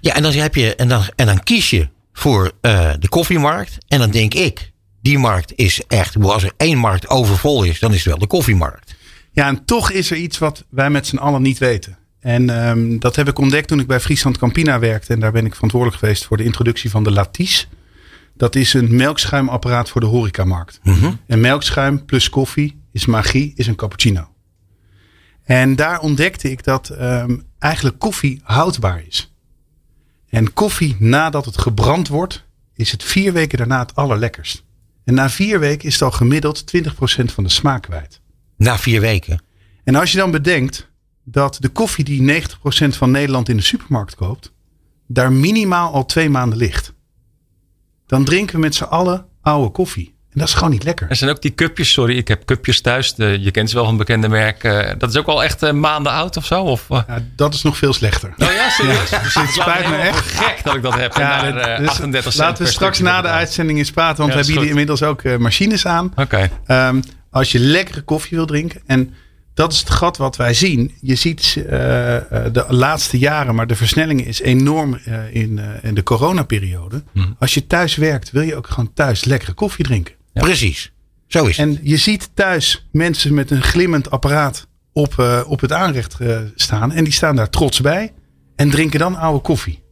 Ja, 0.00 0.14
en 0.14 0.22
dan, 0.22 0.32
heb 0.32 0.54
je, 0.54 0.76
en 0.76 0.88
dan, 0.88 1.02
en 1.16 1.26
dan 1.26 1.42
kies 1.42 1.70
je 1.70 1.88
voor 2.12 2.52
uh, 2.62 2.90
de 2.98 3.08
koffiemarkt. 3.08 3.78
En 3.88 3.98
dan 3.98 4.10
denk 4.10 4.34
ik, 4.34 4.72
die 5.02 5.18
markt 5.18 5.52
is 5.54 5.82
echt, 5.88 6.16
als 6.16 6.42
er 6.42 6.52
één 6.56 6.78
markt 6.78 7.08
overvol 7.08 7.62
is, 7.62 7.78
dan 7.78 7.90
is 7.90 7.96
het 7.96 8.06
wel 8.06 8.18
de 8.18 8.26
koffiemarkt. 8.26 8.94
Ja, 9.32 9.46
en 9.46 9.64
toch 9.64 9.90
is 9.90 10.10
er 10.10 10.16
iets 10.16 10.38
wat 10.38 10.64
wij 10.70 10.90
met 10.90 11.06
z'n 11.06 11.16
allen 11.16 11.42
niet 11.42 11.58
weten. 11.58 11.98
En 12.20 12.68
um, 12.68 12.98
dat 12.98 13.16
heb 13.16 13.28
ik 13.28 13.38
ontdekt 13.38 13.68
toen 13.68 13.80
ik 13.80 13.86
bij 13.86 14.00
Friesland 14.00 14.38
Campina 14.38 14.78
werkte. 14.78 15.12
En 15.12 15.20
daar 15.20 15.32
ben 15.32 15.46
ik 15.46 15.54
verantwoordelijk 15.54 15.98
geweest 15.98 16.24
voor 16.24 16.36
de 16.36 16.44
introductie 16.44 16.90
van 16.90 17.04
de 17.04 17.10
Laties. 17.10 17.68
Dat 18.40 18.54
is 18.54 18.74
een 18.74 18.96
melkschuimapparaat 18.96 19.88
voor 19.88 20.00
de 20.00 20.06
horecamarkt. 20.06 20.80
Mm 20.82 20.94
-hmm. 20.94 21.20
En 21.26 21.40
melkschuim 21.40 22.04
plus 22.04 22.30
koffie 22.30 22.82
is 22.92 23.06
magie, 23.06 23.52
is 23.54 23.66
een 23.66 23.74
cappuccino. 23.74 24.28
En 25.42 25.76
daar 25.76 26.00
ontdekte 26.00 26.50
ik 26.50 26.64
dat 26.64 26.90
um, 27.00 27.42
eigenlijk 27.58 27.98
koffie 27.98 28.40
houdbaar 28.42 29.02
is. 29.06 29.34
En 30.28 30.52
koffie 30.52 30.96
nadat 30.98 31.44
het 31.44 31.58
gebrand 31.58 32.08
wordt, 32.08 32.44
is 32.74 32.92
het 32.92 33.02
vier 33.02 33.32
weken 33.32 33.58
daarna 33.58 33.78
het 33.78 33.94
allerlekkerst. 33.94 34.64
En 35.04 35.14
na 35.14 35.30
vier 35.30 35.60
weken 35.60 35.88
is 35.88 35.92
het 35.92 36.02
al 36.02 36.10
gemiddeld 36.10 36.64
20% 36.76 36.90
van 37.24 37.44
de 37.44 37.50
smaak 37.50 37.82
kwijt. 37.82 38.20
Na 38.56 38.78
vier 38.78 39.00
weken? 39.00 39.42
En 39.84 39.94
als 39.94 40.12
je 40.12 40.18
dan 40.18 40.30
bedenkt 40.30 40.90
dat 41.24 41.56
de 41.60 41.68
koffie 41.68 42.04
die 42.04 42.42
90% 42.42 42.46
van 42.88 43.10
Nederland 43.10 43.48
in 43.48 43.56
de 43.56 43.62
supermarkt 43.62 44.14
koopt, 44.14 44.52
daar 45.06 45.32
minimaal 45.32 45.92
al 45.92 46.06
twee 46.06 46.30
maanden 46.30 46.58
ligt. 46.58 46.98
Dan 48.10 48.24
drinken 48.24 48.54
we 48.54 48.60
met 48.60 48.74
z'n 48.74 48.84
allen 48.84 49.26
oude 49.42 49.70
koffie. 49.70 50.14
En 50.32 50.38
dat 50.38 50.48
is 50.48 50.54
gewoon 50.54 50.70
niet 50.70 50.82
lekker. 50.82 51.06
Er 51.08 51.16
zijn 51.16 51.30
ook 51.30 51.42
die 51.42 51.54
cupjes, 51.54 51.92
sorry, 51.92 52.16
ik 52.16 52.28
heb 52.28 52.44
cupjes 52.44 52.80
thuis. 52.80 53.14
De, 53.14 53.40
je 53.40 53.50
kent 53.50 53.70
ze 53.70 53.76
wel 53.76 53.84
van 53.84 53.96
bekende 53.96 54.28
merk. 54.28 54.64
Uh, 54.64 54.88
dat 54.98 55.10
is 55.10 55.16
ook 55.16 55.26
al 55.26 55.44
echt 55.44 55.62
uh, 55.62 55.72
maanden 55.72 56.12
oud 56.12 56.36
of 56.36 56.46
zo? 56.46 56.62
Of, 56.62 56.88
uh... 56.90 57.00
ja, 57.06 57.18
dat 57.36 57.54
is 57.54 57.62
nog 57.62 57.76
veel 57.76 57.92
slechter. 57.92 58.34
Oh 58.38 58.52
ja, 58.52 58.70
serieus? 58.70 59.10
Ja, 59.10 59.22
dus 59.22 59.34
het 59.34 59.50
spijt 59.60 59.88
me 59.88 59.96
echt. 59.96 60.26
gek 60.26 60.64
dat 60.64 60.74
ik 60.74 60.82
dat 60.82 60.94
heb. 60.94 61.16
Ja, 61.16 61.46
ja, 61.46 61.52
naar, 61.52 61.78
dus 61.78 61.88
38 61.88 62.36
laten 62.36 62.64
we 62.64 62.70
straks 62.70 62.98
na 62.98 63.20
de 63.22 63.28
uitzending 63.28 63.78
eens 63.78 63.90
praten. 63.90 64.16
Want 64.16 64.30
we 64.30 64.38
hebben 64.38 64.58
hier 64.58 64.68
inmiddels 64.68 65.02
ook 65.02 65.38
machines 65.38 65.86
aan. 65.86 66.12
Oké. 66.16 66.50
Okay. 66.66 66.88
Um, 66.88 67.02
als 67.30 67.52
je 67.52 67.58
lekkere 67.58 68.02
koffie 68.02 68.36
wil 68.36 68.46
drinken. 68.46 68.82
En 68.86 69.14
dat 69.60 69.72
is 69.72 69.78
het 69.78 69.90
gat 69.90 70.16
wat 70.16 70.36
wij 70.36 70.54
zien. 70.54 70.94
Je 71.00 71.14
ziet 71.14 71.54
uh, 71.56 71.64
de 72.52 72.64
laatste 72.68 73.18
jaren, 73.18 73.54
maar 73.54 73.66
de 73.66 73.76
versnelling 73.76 74.26
is 74.26 74.40
enorm 74.40 74.98
uh, 75.08 75.34
in, 75.34 75.56
uh, 75.56 75.64
in 75.82 75.94
de 75.94 76.02
coronaperiode. 76.02 77.02
Mm. 77.12 77.36
Als 77.38 77.54
je 77.54 77.66
thuis 77.66 77.96
werkt, 77.96 78.30
wil 78.30 78.42
je 78.42 78.56
ook 78.56 78.66
gewoon 78.66 78.92
thuis 78.92 79.24
lekkere 79.24 79.52
koffie 79.52 79.84
drinken. 79.84 80.14
Ja. 80.32 80.42
Precies. 80.42 80.92
Zo 81.26 81.46
is 81.46 81.56
het. 81.56 81.66
En 81.66 81.78
je 81.82 81.96
ziet 81.96 82.30
thuis 82.34 82.88
mensen 82.92 83.34
met 83.34 83.50
een 83.50 83.62
glimmend 83.62 84.10
apparaat 84.10 84.66
op, 84.92 85.42
op 85.46 85.60
het 85.60 85.72
aanrecht 85.72 86.16
staan. 86.54 86.92
En 86.92 87.04
die 87.04 87.12
staan 87.12 87.36
daar 87.36 87.50
trots 87.50 87.80
bij. 87.80 88.12
En 88.56 88.70
drinken 88.70 88.98
dan 88.98 89.16
oude 89.16 89.40
koffie. 89.40 89.82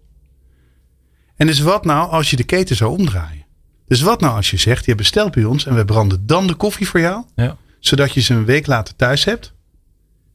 En 1.36 1.46
dus 1.46 1.60
wat 1.60 1.84
nou 1.84 2.10
als 2.10 2.30
je 2.30 2.36
de 2.36 2.44
keten 2.44 2.76
zou 2.76 2.98
omdraaien? 2.98 3.46
Dus 3.86 4.00
wat 4.00 4.20
nou 4.20 4.36
als 4.36 4.50
je 4.50 4.56
zegt, 4.56 4.84
je 4.84 4.94
bestelt 4.94 5.32
bij 5.32 5.44
ons 5.44 5.66
en 5.66 5.74
we 5.74 5.84
branden 5.84 6.26
dan 6.26 6.46
de 6.46 6.54
koffie 6.54 6.88
voor 6.88 7.00
jou. 7.00 7.24
Ja. 7.34 7.56
Zodat 7.80 8.12
je 8.12 8.20
ze 8.20 8.34
een 8.34 8.44
week 8.44 8.66
later 8.66 8.96
thuis 8.96 9.24
hebt. 9.24 9.56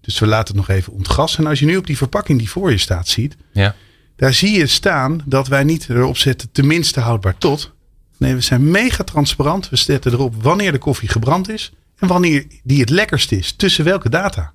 Dus 0.06 0.20
we 0.20 0.28
laten 0.28 0.58
het 0.58 0.68
nog 0.68 0.76
even 0.76 0.94
ontgassen. 0.94 1.44
En 1.44 1.50
als 1.50 1.60
je 1.60 1.66
nu 1.66 1.78
op 1.78 1.88
die 1.88 1.98
verpakking 1.98 2.40
die 2.40 2.50
voor 2.50 2.72
je 2.72 2.78
staat 2.78 3.08
ziet. 3.08 3.36
Ja. 3.52 3.76
Daar 4.16 4.34
zie 4.34 4.58
je 4.58 4.68
staan 4.68 5.22
dat 5.26 5.48
wij 5.48 5.64
niet 5.64 5.90
erop 5.90 6.18
zetten 6.18 6.52
tenminste 6.52 7.00
houdbaar 7.00 7.38
tot. 7.38 7.72
Nee, 8.18 8.36
we 8.36 8.42
zijn 8.42 8.72
mega 8.72 9.04
transparant. 9.04 9.70
We 9.70 9.76
zetten 9.76 10.12
erop 10.12 10.44
wanneer 10.44 10.72
de 10.72 10.78
koffie 10.78 11.10
gebrand 11.10 11.50
is. 11.50 11.72
En 11.98 12.08
wanneer 12.08 12.46
die 12.64 12.80
het 12.80 12.90
lekkerst 12.90 13.32
is. 13.32 13.52
Tussen 13.52 13.86
welke 13.86 14.10
data. 14.10 14.54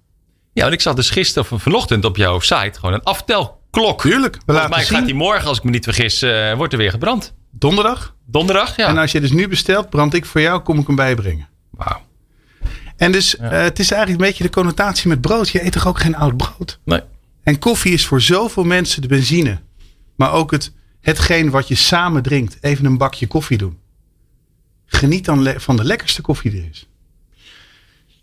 Ja, 0.52 0.62
want 0.62 0.74
ik 0.74 0.80
zag 0.80 0.94
dus 0.94 1.11
gisteren 1.11 1.50
of 1.50 1.62
vanochtend 1.62 2.04
op 2.04 2.16
jouw 2.16 2.40
site 2.40 2.78
gewoon 2.78 2.94
een 2.94 3.02
aftelklok. 3.02 4.00
Tuurlijk. 4.00 4.34
We 4.34 4.52
Volgens 4.52 4.68
mij 4.68 4.84
gaat 4.84 5.04
die 5.04 5.14
morgen, 5.14 5.48
als 5.48 5.58
ik 5.58 5.64
me 5.64 5.70
niet 5.70 5.84
vergis, 5.84 6.22
uh, 6.22 6.54
wordt 6.54 6.72
er 6.72 6.78
weer 6.78 6.90
gebrand. 6.90 7.34
Donderdag. 7.50 8.14
Donderdag, 8.26 8.76
ja. 8.76 8.88
En 8.88 8.98
als 8.98 9.12
je 9.12 9.20
dus 9.20 9.32
nu 9.32 9.48
bestelt, 9.48 9.90
brand 9.90 10.14
ik 10.14 10.24
voor 10.24 10.40
jou, 10.40 10.61
kom 10.61 10.78
ik 10.78 10.87
hem 10.87 10.96
bijbrengen. 10.96 11.48
Wauw. 11.70 12.06
En 12.98 13.12
dus 13.12 13.37
ja. 13.38 13.52
uh, 13.52 13.62
het 13.62 13.78
is 13.78 13.90
eigenlijk 13.90 14.20
een 14.22 14.28
beetje 14.28 14.44
de 14.44 14.50
connotatie 14.50 15.08
met 15.08 15.20
brood. 15.20 15.48
Je 15.48 15.64
eet 15.64 15.72
toch 15.72 15.87
ook 15.87 16.00
geen 16.00 16.16
oud 16.16 16.37
brood? 16.37 16.78
Nee. 16.84 17.00
En 17.42 17.58
koffie 17.58 17.92
is 17.92 18.06
voor 18.06 18.20
zoveel 18.20 18.64
mensen 18.64 19.02
de 19.02 19.08
benzine. 19.08 19.58
Maar 20.16 20.32
ook 20.32 20.50
het, 20.50 20.72
hetgeen 21.00 21.50
wat 21.50 21.68
je 21.68 21.74
samen 21.74 22.22
drinkt. 22.22 22.56
Even 22.61 22.84
een 22.84 22.98
bakje 22.98 23.26
koffie 23.26 23.58
doen. 23.58 23.78
Geniet 24.87 25.24
dan 25.24 25.54
van 25.56 25.76
de 25.76 25.84
lekkerste 25.84 26.20
koffie 26.22 26.50
die 26.50 26.61
er 26.62 26.68
is. 26.70 26.87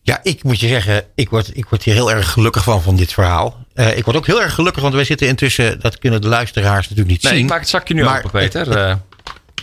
Ja, 0.02 0.20
ik 0.24 0.44
moet 0.44 0.60
je 0.60 0.68
zeggen, 0.68 1.04
ik 1.16 1.30
word, 1.30 1.58
ik 1.58 1.66
word 1.66 1.84
hier 1.84 1.94
heel 1.94 2.12
erg 2.12 2.32
gelukkig 2.32 2.64
van, 2.64 2.82
van 2.82 2.96
dit 2.96 3.14
verhaal. 3.14 3.66
Eh, 3.74 3.98
ik 3.98 4.04
word 4.06 4.18
ook 4.18 4.26
heel 4.26 4.42
erg 4.42 4.54
gelukkig, 4.54 4.82
want 4.82 4.94
wij 4.94 5.04
zitten 5.04 5.28
intussen, 5.28 5.80
dat 5.80 6.00
kunnen 6.00 6.22
de 6.22 6.28
luisteraars 6.28 6.82
natuurlijk 6.90 7.10
niet 7.10 7.24
Nee, 7.24 7.34
zien. 7.34 7.44
ik 7.44 7.50
maak 7.50 7.60
het 7.60 7.70
zakje 7.70 7.94
nu 7.94 8.04
Maar 8.04 8.18
open, 8.18 8.30
Peter. 8.32 8.68
het- 8.68 8.76
Eh, 8.76 8.96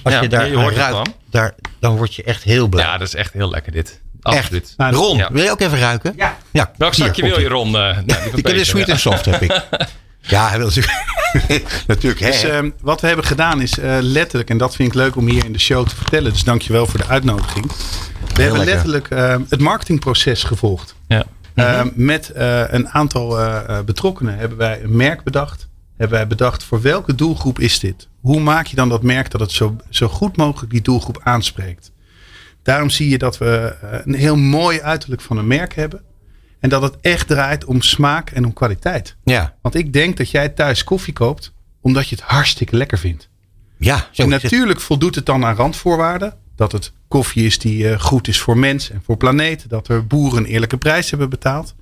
Als 0.03 0.15
ja, 0.15 0.23
je 0.23 0.29
daar 0.29 0.49
je 0.49 0.57
hoort 0.57 0.75
ruikt, 0.77 1.11
daar, 1.31 1.55
dan 1.81 1.97
word 1.97 2.15
je 2.15 2.23
echt 2.23 2.43
heel 2.43 2.69
blij. 2.69 2.85
ja, 2.85 2.99
dat 2.99 3.07
is 3.09 3.15
echt 3.15 3.33
heel 3.33 3.51
lekker 3.51 3.73
dit. 3.73 4.01
Absoluut. 4.23 4.75
Nou, 4.77 4.95
Ron, 4.95 5.17
Ja. 5.17 5.29
wil 5.33 5.43
je 5.43 5.51
ook 5.51 5.61
even 5.61 5.79
ruiken? 5.79 6.13
Ja. 6.17 6.37
ja 6.51 6.71
Welk 6.77 6.95
hier, 6.95 7.07
zakje 7.07 7.23
wil 7.23 7.41
je. 7.41 7.49
Ron? 7.49 7.67
Eh, 7.67 7.73
nou, 7.73 8.05
die 8.05 8.17
Ik 8.45 8.47
heb 8.47 8.65
sweet 8.65 8.87
ja. 8.87 8.93
en 8.93 8.99
soft, 8.99 9.25
heb 9.25 9.43
ik. 9.43 9.61
Ja, 10.25 10.49
hij 10.49 10.59
wil 10.59 10.67
natuurlijk. 10.67 11.85
natuurlijk, 11.87 12.21
hè. 12.21 12.27
Dus 12.27 12.43
ehm, 12.45 12.71
wat 12.81 13.01
we 13.01 13.07
hebben 13.07 13.25
gedaan 13.25 13.61
is 13.61 13.79
eh, 13.79 13.97
letterlijk, 14.01 14.51
en 14.51 14.59
dat 14.59 14.75
vind 14.77 14.89
ik 14.89 14.95
leuk 14.95 15.17
om 15.17 15.27
hier 15.27 15.45
in 15.45 15.53
de 15.53 15.59
show 15.59 15.89
te 15.89 15.97
vertellen. 15.97 16.33
Dus 16.33 16.45
dankjewel 16.45 16.87
voor 16.87 17.01
de 17.01 17.07
uitnodiging. 17.07 17.67
We 18.35 18.43
hebben 18.43 18.59
lekker. 18.59 18.75
letterlijk 18.75 19.09
ehm, 19.09 19.43
het 19.49 19.61
marketingproces 19.61 20.45
gevolgd. 20.45 20.95
Ja. 21.09 21.25
Ehm, 21.55 21.89
met 21.95 22.31
eh, 22.31 22.63
een 22.67 22.89
aantal 22.89 23.39
betrokkenen 23.85 24.39
hebben 24.39 24.59
wij 24.59 24.83
een 24.83 24.97
merk 24.97 25.23
bedacht. 25.23 25.69
Hebben 25.97 26.17
wij 26.19 26.27
bedacht 26.27 26.65
voor 26.65 26.83
welke 26.83 27.15
doelgroep 27.15 27.59
is 27.59 27.79
dit? 27.79 28.09
Hoe 28.21 28.41
maak 28.41 28.67
je 28.67 28.77
dan 28.77 28.89
dat 28.89 29.03
merk 29.03 29.31
dat 29.31 29.41
het 29.41 29.53
zo, 29.53 29.77
zo 29.89 30.09
goed 30.09 30.37
mogelijk 30.37 30.73
die 30.73 30.83
doelgroep 30.83 31.21
aanspreekt? 31.23 31.92
Daarom 32.63 32.91
zie 32.91 33.09
je 33.09 33.19
dat 33.19 33.39
we 33.39 33.77
eh, 33.83 33.99
een 34.05 34.15
heel 34.15 34.37
mooi 34.37 34.81
uiterlijk 34.81 35.23
van 35.23 35.37
een 35.37 35.47
merk 35.47 35.75
hebben. 35.75 36.03
En 36.61 36.69
dat 36.69 36.83
het 36.83 36.97
echt 37.01 37.27
draait 37.27 37.65
om 37.65 37.83
smaak 37.83 38.31
en 38.31 38.45
om 38.45 38.53
kwaliteit. 38.53 39.17
ja, 39.25 39.55
Want 39.63 39.75
ik 39.75 39.93
denk 39.93 40.17
dat 40.17 40.31
jij 40.31 40.49
thuis 40.49 40.85
koffie 40.85 41.13
koopt 41.13 41.53
omdat 41.81 42.09
je 42.09 42.15
het 42.15 42.25
hartstikke 42.25 42.77
lekker 42.77 42.99
vindt. 42.99 43.29
ja, 43.79 44.09
zo 44.11 44.23
En 44.23 44.31
het. 44.31 44.43
natuurlijk 44.43 44.81
voldoet 44.81 45.15
het 45.15 45.27
dan 45.27 45.45
aan 45.45 45.55
randvoorwaarden. 45.57 46.37
Dat 46.57 46.73
het 46.73 46.93
koffie 47.09 47.47
is 47.47 47.59
die 47.59 47.89
eh, 47.89 48.01
goed 48.01 48.29
is 48.29 48.41
voor 48.41 48.59
mens 48.59 48.91
en 48.91 49.03
voor 49.05 49.17
planeet. 49.17 49.69
Dat 49.69 49.89
er 49.89 50.07
boeren 50.07 50.39
een 50.39 50.51
eerlijke 50.51 50.77
prijs 50.77 51.11
hebben 51.11 51.31
betaald. 51.31 51.75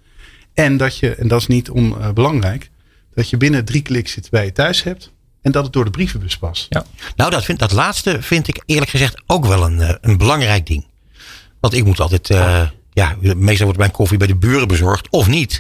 En 0.55 0.77
dat 0.77 0.99
je, 0.99 1.15
en 1.15 1.29
dat 1.29 1.41
is 1.41 1.47
niet 1.47 1.71
onbelangrijk, 1.71 2.71
dat 3.15 3.31
je 3.31 3.37
binnen 3.37 3.65
drie 3.65 3.83
kliks 3.83 4.15
het 4.15 4.31
bij 4.31 4.45
je 4.45 4.53
thuis 4.53 4.83
hebt. 4.83 5.13
En 5.43 5.53
dat 5.53 5.65
het 5.65 5.73
door 5.73 5.85
de 5.85 5.91
brievenbus 5.91 6.39
past. 6.39 6.67
Ja. 6.69 6.85
Nou, 7.17 7.31
dat, 7.31 7.45
vind, 7.45 7.59
dat 7.59 7.73
laatste 7.73 8.23
vind 8.23 8.49
ik 8.49 8.63
eerlijk 8.67 8.91
gezegd 8.91 9.23
ook 9.27 9.47
wel 9.47 9.65
een, 9.67 9.81
eh, 9.81 9.95
een 10.01 10.17
belangrijk 10.19 10.67
ding. 10.67 10.87
Want 11.61 11.75
ik 11.75 11.85
moet 11.85 12.01
altijd, 12.01 12.31
eh, 12.31 12.69
ja, 12.93 13.17
meestal 13.21 13.65
wordt 13.65 13.79
mijn 13.79 13.91
koffie 13.91 14.19
bij 14.19 14.27
de 14.27 14.37
buren 14.37 14.69
bezorgd 14.69 15.11
of 15.11 15.29
niet. 15.29 15.59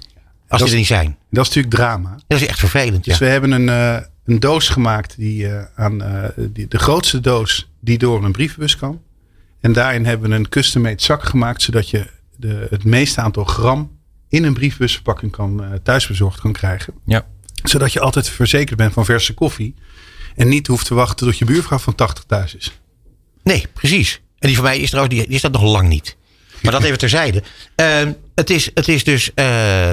Als 0.48 0.48
Dat 0.48 0.58
die 0.58 0.66
is- 0.66 0.72
er 0.72 0.78
niet 0.78 0.86
zijn. 0.86 1.16
Dat 1.30 1.42
is 1.46 1.54
natuurlijk 1.54 1.74
drama. 1.74 2.18
Dat 2.26 2.40
is 2.40 2.46
echt 2.46 2.58
vervelend. 2.58 3.04
Dus 3.04 3.18
Ja. 3.18 3.24
we 3.24 3.30
hebben 3.30 3.50
een, 3.52 3.68
eh, 3.68 4.02
een 4.24 4.40
doos 4.40 4.68
gemaakt 4.68 5.16
die, 5.16 5.48
eh, 5.48 5.64
aan 5.76 6.02
eh, 6.02 6.28
die, 6.36 6.68
de 6.68 6.78
grootste 6.78 7.20
doos 7.20 7.70
die 7.80 7.98
door 7.98 8.24
een 8.24 8.32
brievenbus 8.32 8.76
kan. 8.76 9.00
En 9.60 9.72
daarin 9.72 10.06
hebben 10.06 10.30
we 10.30 10.36
een 10.36 10.48
custom-made 10.48 11.02
zak 11.02 11.24
gemaakt, 11.24 11.62
zodat 11.62 11.90
je 11.90 12.06
de, 12.36 12.66
het 12.70 12.84
meeste 12.84 13.20
aantal 13.20 13.44
gram 13.44 13.98
in 14.28 14.44
een 14.44 14.54
briefbusverpakking 14.54 15.32
kan, 15.32 15.64
eh, 15.64 15.70
thuisbezorgd 15.82 16.40
kan 16.40 16.52
krijgen. 16.52 16.94
Ja. 17.04 17.26
Zodat 17.62 17.92
je 17.92 18.00
altijd 18.00 18.28
verzekerd 18.28 18.78
bent 18.78 18.92
van 18.92 19.04
verse 19.04 19.34
koffie. 19.34 19.74
En 20.36 20.48
niet 20.48 20.66
hoeft 20.66 20.86
te 20.86 20.94
wachten 20.94 21.26
tot 21.26 21.38
je 21.38 21.44
buurvrouw 21.44 21.78
van 21.78 21.94
80 21.94 22.24
thuis 22.24 22.54
is. 22.54 22.80
Nee, 23.42 23.66
precies. 23.72 24.20
En 24.38 24.46
die 24.46 24.56
van 24.56 24.64
mij 24.64 24.78
is 24.78 24.88
trouwens, 24.88 25.16
die, 25.16 25.26
die 25.26 25.34
is 25.34 25.42
dat 25.42 25.52
nog 25.52 25.62
lang 25.62 25.88
niet. 25.88 26.16
Maar 26.62 26.72
dat 26.72 26.82
even 26.88 26.98
terzijde. 26.98 27.42
Ehm, 27.74 28.12
het, 28.34 28.50
is, 28.50 28.70
het 28.74 28.88
is 28.88 29.04
dus, 29.04 29.34
eh, 29.34 29.44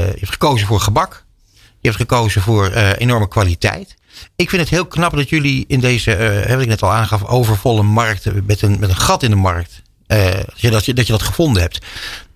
je 0.05 0.19
hebt 0.19 0.31
gekozen 0.31 0.67
voor 0.67 0.79
gebak. 0.79 1.25
Je 1.55 1.87
hebt 1.87 1.95
gekozen 2.01 2.41
voor 2.41 2.69
eh, 2.69 2.89
enorme 2.97 3.27
kwaliteit. 3.27 3.95
Ik 4.35 4.49
vind 4.49 4.61
het 4.61 4.71
heel 4.71 4.85
knap 4.85 5.15
dat 5.15 5.29
jullie 5.29 5.65
in 5.67 5.79
deze, 5.79 6.15
eh 6.15 6.49
heb 6.49 6.59
ik 6.59 6.67
net 6.67 6.83
al 6.83 6.93
aangaf, 6.93 7.25
overvolle 7.25 7.83
markt, 7.83 8.25
eh, 8.25 8.33
met 8.43 8.61
een, 8.61 8.79
met 8.79 8.89
een 8.89 8.95
gat 8.95 9.23
in 9.23 9.29
de 9.29 9.35
markt, 9.35 9.81
eh, 10.07 10.33
dat, 10.33 10.59
je, 10.85 10.93
dat, 10.93 11.07
je, 11.07 11.11
dat 11.11 11.23
gevonden 11.23 11.61
hebt. 11.61 11.85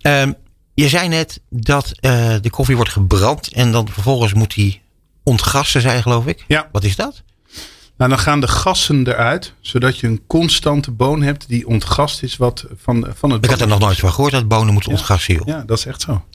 Ehm, 0.01 0.31
je 0.73 0.89
zei 0.89 1.07
net 1.07 1.41
dat 1.49 1.91
eh, 1.99 2.35
de 2.41 2.49
koffie 2.49 2.75
wordt 2.75 2.91
gebrand 2.91 3.53
en 3.53 3.71
dan 3.71 3.87
vervolgens 3.87 4.33
moet 4.33 4.55
die 4.55 4.80
ontgassen 5.23 5.81
zijn, 5.81 6.01
geloof 6.01 6.25
ik. 6.25 6.43
Ja. 6.47 6.69
Wat 6.71 6.83
is 6.83 6.95
dat? 6.95 7.23
Nou, 7.97 8.09
dan 8.09 8.19
gaan 8.19 8.39
de 8.39 8.47
gassen 8.47 9.07
eruit, 9.07 9.53
zodat 9.61 9.97
je 9.99 10.07
een 10.07 10.21
constante 10.27 10.91
boon 10.91 11.21
hebt 11.21 11.47
die 11.47 11.67
ontgast 11.67 12.23
is 12.23 12.37
wat 12.37 12.65
van, 12.83 13.07
van 13.15 13.29
het 13.29 13.43
Ik 13.43 13.49
had 13.49 13.61
er 13.61 13.67
nog 13.67 13.79
nooit 13.79 13.97
van 13.99 14.11
gehoord 14.13 14.31
dat 14.31 14.47
bonen 14.47 14.73
moeten 14.73 14.91
ontgassen. 14.91 15.33
joh. 15.33 15.47
Ja, 15.47 15.63
dat 15.65 15.77
is 15.77 15.85
echt 15.85 16.01
zo. 16.01 16.25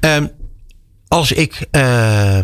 Ehm, 0.00 0.26
als 1.08 1.32
ik 1.32 1.66
eh, 1.70 2.38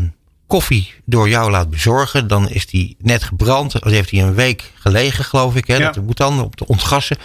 koffie 0.47 0.93
door 1.05 1.29
jou 1.29 1.51
laat 1.51 1.71
bezorgen, 1.71 2.27
dan 2.29 2.49
is 2.49 2.67
die 2.67 2.97
net 2.99 3.23
gebrand. 3.23 3.73
Dan 3.83 3.93
heeft 3.93 4.11
hij 4.11 4.23
een 4.23 4.35
week 4.35 4.73
gelegen, 4.75 5.25
geloof 5.25 5.57
ik. 5.57 5.67
Hè? 5.67 5.77
Ja. 5.77 5.91
Dat 5.91 6.05
moet 6.05 6.17
dan 6.17 6.43
om 6.43 6.55
te 6.55 6.67
ontgassen. 6.67 7.17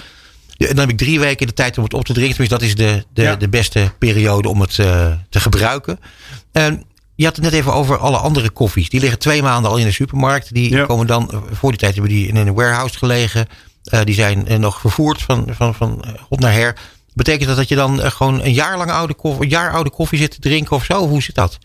De- 0.58 0.68
Dan 0.68 0.78
heb 0.78 0.90
ik 0.90 0.98
drie 0.98 1.20
weken 1.20 1.48
de 1.48 1.54
tijd 1.54 1.78
om 1.78 1.84
het 1.84 1.94
op 1.94 2.06
te 2.06 2.14
drinken. 2.14 2.38
Dus 2.38 2.48
dat 2.50 2.62
is 2.62 2.76
de, 2.76 3.06
de, 3.14 3.22
Ja. 3.22 3.36
de 3.36 3.50
beste 3.50 3.92
periode 4.00 4.50
om 4.50 4.62
het 4.62 4.80
eh, 4.80 5.12
te 5.30 5.40
gebruiken. 5.40 6.00
Ehm, 6.52 6.78
je 7.18 7.26
had 7.26 7.36
het 7.36 7.44
net 7.46 7.54
even 7.54 7.74
over 7.74 7.98
alle 7.98 8.18
andere 8.18 8.50
koffies. 8.50 8.90
Die 8.90 9.00
liggen 9.00 9.20
twee 9.20 9.42
maanden 9.42 9.72
al 9.72 9.78
in 9.78 9.86
de 9.86 9.92
supermarkt. 9.92 10.54
Die 10.54 10.70
Ja. 10.72 10.86
komen 10.86 11.08
dan, 11.08 11.32
eh, 11.32 11.40
voor 11.52 11.70
die 11.70 11.80
tijd 11.80 11.94
hebben 11.94 12.12
die 12.12 12.28
in 12.28 12.36
een 12.36 12.54
warehouse 12.54 12.98
gelegen. 12.98 13.48
Eh, 13.84 14.02
die 14.04 14.16
zijn 14.16 14.48
eh, 14.48 14.58
nog 14.58 14.80
vervoerd 14.80 15.22
van, 15.22 15.46
van, 15.50 15.76
van 15.76 16.06
god 16.30 16.40
naar 16.40 16.54
her. 16.54 16.76
Betekent 17.14 17.48
dat 17.48 17.58
dat 17.58 17.68
je 17.70 17.76
dan 17.76 18.00
gewoon 18.12 18.42
een 18.44 18.54
jaar 18.54 18.78
lang 18.78 18.92
oude 18.92 19.14
koffie, 19.14 19.44
een 19.44 19.50
jaar 19.50 19.72
oude 19.72 19.90
koffie 19.90 20.20
zit 20.20 20.32
te 20.32 20.40
drinken 20.40 20.76
of 20.76 20.84
zo? 20.86 21.08
Hoe 21.08 21.22
zit 21.24 21.36
dat? 21.36 21.58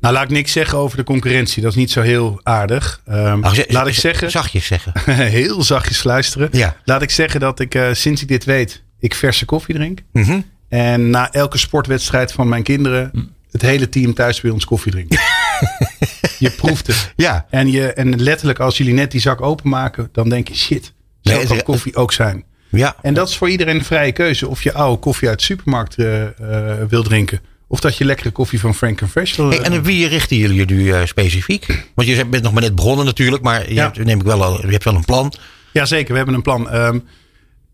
Nou, 0.00 0.14
laat 0.14 0.22
ik 0.24 0.30
niks 0.30 0.52
zeggen 0.52 0.78
over 0.78 0.96
de 0.96 1.04
concurrentie. 1.04 1.62
Dat 1.62 1.70
is 1.70 1.76
niet 1.76 1.90
zo 1.90 2.00
heel 2.00 2.40
aardig. 2.42 3.00
Ze- 3.06 3.64
laat 3.68 3.86
ik 3.86 3.94
ze- 3.94 4.00
zeggen, 4.00 4.30
Zachtjes 4.30 4.66
zeggen. 4.66 4.92
heel 5.38 5.62
zachtjes 5.62 6.02
luisteren. 6.04 6.48
Ja. 6.52 6.76
Laat 6.84 7.02
ik 7.02 7.10
zeggen 7.10 7.40
dat 7.40 7.60
ik 7.60 7.78
sinds 7.92 8.22
ik 8.22 8.28
dit 8.28 8.44
weet, 8.44 8.82
ik 9.00 9.14
verse 9.14 9.44
koffie 9.44 9.74
drink. 9.74 9.98
Mhm. 10.12 10.40
En 10.68 11.10
na 11.10 11.32
elke 11.32 11.58
sportwedstrijd 11.58 12.32
van 12.32 12.48
mijn 12.48 12.62
kinderen, 12.62 13.10
Hm. 13.12 13.20
Het 13.50 13.62
hele 13.62 13.88
team 13.88 14.14
thuis 14.14 14.40
bij 14.40 14.50
ons 14.50 14.64
koffie 14.64 14.92
drinkt. 14.92 15.14
je 16.38 16.50
proeft 16.50 16.86
het. 16.86 17.12
Ja. 17.16 17.46
En, 17.50 17.70
je, 17.70 17.92
en 17.92 18.22
letterlijk, 18.22 18.58
als 18.58 18.76
jullie 18.76 18.94
net 18.94 19.10
die 19.10 19.20
zak 19.20 19.40
openmaken, 19.40 20.08
dan 20.12 20.28
denk 20.28 20.48
je, 20.48 20.54
shit, 20.54 20.92
zo 21.22 21.32
Nee, 21.48 21.62
koffie 21.62 21.96
ook 21.96 22.12
zijn. 22.12 22.44
Ja. 22.70 22.96
En 23.02 23.14
dat 23.14 23.28
is 23.28 23.36
voor 23.36 23.50
iedereen 23.50 23.76
een 23.76 23.84
vrije 23.84 24.12
keuze. 24.12 24.48
Of 24.48 24.62
je 24.62 24.72
oude 24.72 25.00
koffie 25.00 25.28
uit 25.28 25.38
de 25.38 25.44
supermarkt 25.44 25.96
eh, 25.96 26.22
eh, 26.24 26.88
wil 26.88 27.02
drinken. 27.02 27.40
Of 27.66 27.80
dat 27.80 27.96
je 27.96 28.04
lekkere 28.04 28.30
koffie 28.30 28.60
van 28.60 28.74
Frank 28.74 29.00
Fresh 29.10 29.36
wil 29.36 29.48
Hey, 29.50 29.60
en 29.60 29.78
op 29.78 29.84
wie 29.84 30.06
richten 30.06 30.36
jullie 30.36 30.64
nu 30.66 30.92
eh, 30.92 31.04
specifiek? 31.04 31.66
Want 31.94 32.08
je 32.08 32.26
bent 32.26 32.42
nog 32.42 32.52
maar 32.52 32.62
net 32.62 32.74
begonnen 32.74 33.04
natuurlijk, 33.06 33.42
maar 33.42 33.68
je, 33.68 33.74
Ja. 33.74 33.82
hebt, 33.82 34.04
neem 34.04 34.20
ik 34.20 34.26
wel 34.26 34.44
al, 34.44 34.66
je 34.66 34.72
hebt 34.72 34.84
wel 34.84 34.94
een 34.94 35.04
plan. 35.04 35.32
Jazeker, 35.72 36.10
we 36.10 36.16
hebben 36.16 36.34
een 36.34 36.42
plan. 36.42 36.70
Ehm, 36.70 36.98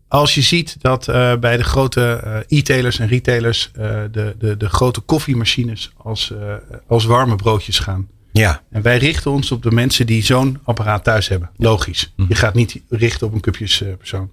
als 0.07 0.35
je 0.35 0.41
ziet 0.41 0.75
dat 0.81 1.07
eh, 1.07 1.35
bij 1.35 1.57
de 1.57 1.63
grote 1.63 2.21
eh, 2.47 2.57
e-tailers 2.59 2.99
en 2.99 3.07
retailers 3.07 3.71
eh, 3.75 3.89
de, 4.11 4.35
de, 4.39 4.57
de 4.57 4.69
grote 4.69 4.99
koffiemachines 4.99 5.91
als, 5.97 6.31
eh, 6.31 6.53
als 6.87 7.05
warme 7.05 7.35
broodjes 7.35 7.79
gaan. 7.79 8.07
Ja. 8.31 8.61
En 8.71 8.81
wij 8.81 8.97
richten 8.97 9.31
ons 9.31 9.51
op 9.51 9.63
de 9.63 9.71
mensen 9.71 10.05
die 10.05 10.23
zo'n 10.23 10.59
apparaat 10.63 11.03
thuis 11.03 11.27
hebben. 11.27 11.49
Logisch. 11.57 12.13
Je 12.27 12.35
gaat 12.35 12.53
niet 12.53 12.81
richten 12.89 13.27
op 13.27 13.33
een 13.33 13.39
cupjespersoon. 13.41 14.29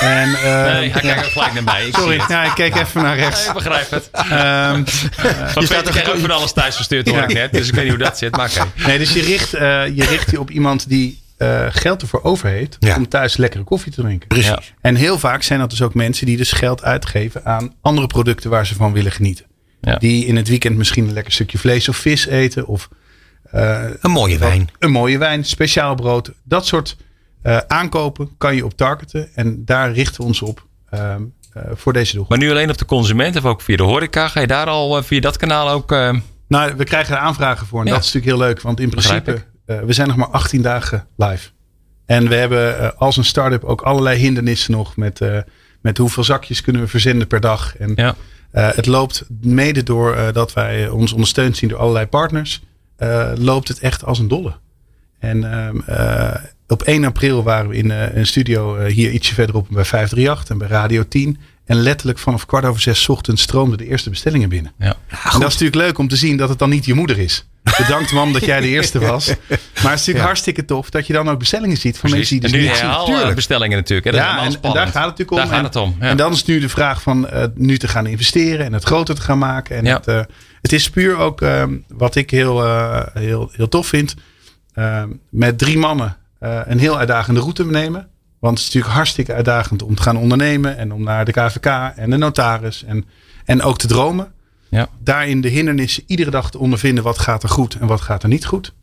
en, 0.00 0.34
ehm, 0.34 0.72
Nee, 0.72 0.90
hij 0.90 1.00
kijkt 1.00 1.26
gelijk 1.26 1.52
naar 1.54 1.62
mij. 1.64 1.86
Ik 1.86 1.94
sorry, 1.96 2.20
ja, 2.28 2.44
ik 2.44 2.54
keek 2.54 2.74
even 2.76 3.02
naar 3.02 3.16
rechts. 3.16 3.46
Ik 3.46 3.52
begrijp 3.52 3.90
het. 3.90 4.08
Ehm, 4.12 4.28
Maar 4.32 5.52
Peter 5.54 5.82
krijgt 5.82 6.10
ook 6.12 6.18
van 6.18 6.30
alles 6.30 6.52
thuis 6.52 6.76
verstuurd 6.76 7.08
hoor 7.08 7.16
Ja. 7.16 7.22
ik 7.26 7.32
net. 7.34 7.52
Dus 7.52 7.68
ik 7.68 7.74
weet 7.74 7.84
niet 7.84 7.94
hoe 7.94 8.02
dat 8.04 8.18
zit. 8.18 8.36
Maar 8.36 8.50
oké. 8.56 8.86
nee, 8.86 8.98
dus 8.98 9.12
je 9.12 9.22
richt, 9.22 9.54
eh, 9.54 9.62
je 9.96 10.04
richt 10.04 10.30
je 10.30 10.40
op 10.40 10.50
iemand 10.50 10.88
die 10.88 11.20
eh, 11.44 11.66
geld 11.70 12.02
ervoor 12.02 12.22
over 12.22 12.48
heeft 12.48 12.76
Ja. 12.80 12.96
om 12.96 13.08
thuis 13.08 13.36
lekkere 13.36 13.64
koffie 13.64 13.92
te 13.92 14.00
drinken. 14.02 14.28
Precies. 14.28 14.48
Ja. 14.48 14.60
En 14.80 14.94
heel 14.94 15.18
vaak 15.18 15.42
zijn 15.42 15.58
dat 15.58 15.70
dus 15.70 15.82
ook 15.82 15.94
mensen 15.94 16.26
die 16.26 16.36
dus 16.36 16.52
geld 16.52 16.82
uitgeven 16.82 17.44
aan 17.44 17.74
andere 17.80 18.06
producten 18.06 18.50
waar 18.50 18.66
ze 18.66 18.74
van 18.74 18.92
willen 18.92 19.12
genieten. 19.12 19.44
Ja. 19.80 19.96
Die 19.96 20.26
in 20.26 20.36
het 20.36 20.48
weekend 20.48 20.76
misschien 20.76 21.06
een 21.06 21.12
lekker 21.12 21.32
stukje 21.32 21.58
vlees 21.58 21.88
of 21.88 21.96
vis 21.96 22.26
eten. 22.26 22.66
Of 22.66 22.88
eh, 23.50 23.82
Een 24.00 24.10
mooie 24.10 24.38
wijn. 24.38 24.68
een 24.78 24.90
mooie 24.90 25.18
wijn, 25.18 25.44
speciaal 25.44 25.94
brood. 25.94 26.30
Dat 26.44 26.66
soort 26.66 26.96
eh, 27.42 27.58
aankopen 27.68 28.28
kan 28.38 28.56
je 28.56 28.64
op 28.64 28.76
targeten. 28.76 29.28
En 29.34 29.64
daar 29.64 29.92
richten 29.92 30.20
we 30.20 30.26
ons 30.26 30.42
op 30.42 30.66
ehm, 30.90 31.22
eh, 31.52 31.62
voor 31.74 31.92
deze 31.92 32.12
doelgroep. 32.14 32.38
Maar 32.38 32.46
nu 32.46 32.52
alleen 32.54 32.70
op 32.70 32.78
de 32.78 32.84
consument 32.84 33.36
of 33.36 33.44
ook 33.44 33.60
via 33.60 33.76
de 33.76 33.82
horeca? 33.82 34.28
Ga 34.28 34.40
je 34.40 34.46
daar 34.46 34.66
al 34.66 35.02
via 35.02 35.20
dat 35.20 35.36
kanaal 35.36 35.70
ook... 35.70 35.92
eh, 35.92 36.14
Nou, 36.48 36.74
we 36.76 36.84
krijgen 36.84 37.14
er 37.14 37.20
aanvragen 37.20 37.66
voor. 37.66 37.80
En 37.80 37.86
Ja. 37.86 37.92
dat 37.92 38.04
is 38.04 38.12
natuurlijk 38.12 38.36
heel 38.38 38.46
leuk. 38.48 38.60
Want 38.60 38.80
in 38.80 38.88
principe, 38.90 39.44
eh, 39.66 39.80
we 39.80 39.92
zijn 39.92 40.08
nog 40.08 40.16
maar 40.16 40.30
18 40.30 40.62
dagen 40.62 41.06
live. 41.16 41.50
En 42.06 42.28
we 42.28 42.34
hebben 42.34 42.78
eh, 42.78 42.90
als 42.96 43.16
een 43.16 43.24
start-up 43.24 43.64
ook 43.64 43.82
allerlei 43.82 44.18
hindernissen 44.18 44.72
nog. 44.72 44.96
Met, 44.96 45.20
eh, 45.20 45.38
met 45.80 45.98
hoeveel 45.98 46.24
zakjes 46.24 46.60
kunnen 46.60 46.82
we 46.82 46.88
verzenden 46.88 47.26
per 47.26 47.40
dag. 47.40 47.76
En 47.76 47.92
ja. 47.96 48.14
het 48.50 48.86
loopt 48.86 49.24
mede 49.40 49.82
door 49.82 50.32
dat 50.32 50.52
wij 50.52 50.88
ons 50.88 51.12
ondersteund 51.12 51.56
zien 51.56 51.68
door 51.68 51.78
allerlei 51.78 52.06
partners. 52.06 52.62
loopt 53.34 53.68
het 53.68 53.78
echt 53.78 54.04
als 54.04 54.18
een 54.18 54.28
dolle. 54.28 54.52
En 55.24 55.52
ehm, 55.52 55.80
eh, 55.86 56.34
op 56.68 56.82
1 56.82 57.04
april 57.04 57.42
waren 57.42 57.68
we 57.68 57.76
in 57.76 57.90
een 57.90 58.26
studio 58.26 58.84
hier 58.84 59.10
ietsje 59.10 59.34
verderop 59.34 59.66
bij 59.70 59.84
538 59.84 60.48
en 60.48 60.58
bij 60.58 60.68
Radio 60.68 61.08
10. 61.08 61.38
En 61.66 61.76
letterlijk 61.76 62.18
vanaf 62.18 62.46
kwart 62.46 62.64
over 62.64 62.80
zes 62.80 63.02
's 63.02 63.08
ochtends 63.08 63.42
stroomden 63.42 63.78
de 63.78 63.86
eerste 63.86 64.10
bestellingen 64.10 64.48
binnen. 64.48 64.72
Ja. 64.78 64.86
En 65.08 65.16
dat 65.22 65.34
is 65.34 65.40
natuurlijk 65.40 65.74
leuk 65.74 65.98
om 65.98 66.08
te 66.08 66.16
zien 66.16 66.36
dat 66.36 66.48
het 66.48 66.58
dan 66.58 66.70
niet 66.70 66.84
je 66.84 66.94
moeder 66.94 67.18
is. 67.18 67.46
Bedankt 67.78 68.12
mam 68.12 68.32
dat 68.32 68.44
jij 68.44 68.60
de 68.60 68.66
eerste 68.68 68.98
was. 68.98 69.26
het 69.26 69.38
is 69.74 69.82
natuurlijk 69.82 70.24
hartstikke 70.24 70.64
tof 70.64 70.90
dat 70.90 71.06
je 71.06 71.12
dan 71.12 71.28
ook 71.30 71.38
bestellingen 71.38 71.76
ziet 71.76 71.98
van 71.98 72.10
Precies. 72.10 72.30
mensen 72.30 72.50
die 72.50 72.60
en 72.60 72.68
dus 72.70 72.80
nu 72.80 73.08
niet 73.08 73.18
zien. 73.26 73.34
bestellingen 73.34 73.76
natuurlijk. 73.76 74.06
Hè? 74.06 74.12
Dat 74.12 74.20
is 74.20 74.26
Ja, 74.26 74.34
helemaal 74.40 74.60
en, 74.62 74.68
en 74.68 74.74
daar 74.74 74.86
gaat 74.86 74.94
het 75.08 75.18
natuurlijk 75.18 75.30
om. 75.30 75.36
Daar 75.36 75.46
gaat 75.46 75.58
en, 75.58 75.64
het 75.64 75.76
om. 75.76 75.96
Ja. 76.00 76.08
en 76.08 76.16
dan 76.16 76.32
is 76.32 76.44
nu 76.44 76.60
de 76.60 76.68
vraag 76.68 77.02
van 77.02 77.28
eh, 77.28 77.44
nu 77.54 77.78
te 77.78 77.88
gaan 77.88 78.06
investeren 78.06 78.66
en 78.66 78.72
het 78.72 78.84
groter 78.84 79.14
te 79.14 79.20
gaan 79.20 79.38
maken. 79.38 79.76
En 79.76 79.86
het, 79.86 80.06
eh, 80.06 80.20
het 80.62 80.72
is 80.72 80.90
puur 80.90 81.16
ook 81.16 81.40
eh, 81.40 81.64
wat 81.88 82.14
ik 82.14 82.30
heel, 82.30 82.64
eh, 82.64 83.00
heel, 83.14 83.48
heel 83.52 83.68
tof 83.68 83.86
vind. 83.86 84.14
eh, 84.74 85.02
met 85.30 85.58
drie 85.58 85.78
mannen 85.78 86.16
een 86.40 86.78
heel 86.78 86.98
uitdagende 86.98 87.40
route 87.40 87.64
nemen. 87.66 88.08
Want 88.44 88.58
het 88.58 88.66
is 88.66 88.74
natuurlijk 88.74 88.94
hartstikke 88.94 89.34
uitdagend 89.34 89.82
om 89.82 89.94
te 89.94 90.02
gaan 90.02 90.16
ondernemen. 90.16 90.76
En 90.76 90.92
om 90.92 91.02
naar 91.02 91.24
de 91.24 91.32
KVK 91.32 91.96
en 91.96 92.10
de 92.10 92.16
notaris. 92.16 92.84
En, 92.84 93.04
en 93.44 93.62
ook 93.62 93.78
te 93.78 93.86
dromen. 93.86 94.32
Ja. 94.68 94.88
Daarin 94.98 95.40
de 95.40 95.48
hindernissen 95.48 96.02
iedere 96.06 96.30
dag 96.30 96.50
te 96.50 96.58
ondervinden. 96.58 97.04
Wat 97.04 97.18
gaat 97.18 97.42
er 97.42 97.48
goed 97.48 97.74
en 97.74 97.86
wat 97.86 98.00
gaat 98.00 98.22
er 98.22 98.28
niet 98.28 98.46
goed. 98.46 98.74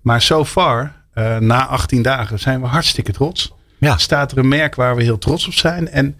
Maar 0.00 0.22
so 0.22 0.44
far, 0.44 0.94
eh, 1.12 1.36
na 1.36 1.66
18 1.66 2.02
dagen, 2.02 2.38
zijn 2.38 2.60
we 2.60 2.66
hartstikke 2.66 3.12
trots 3.12 3.52
Ja. 3.78 3.98
staat 3.98 4.32
er 4.32 4.38
een 4.38 4.48
merk 4.48 4.74
waar 4.74 4.96
we 4.96 5.02
heel 5.02 5.18
trots 5.18 5.46
op 5.46 5.52
zijn. 5.52 5.88
En 5.88 6.16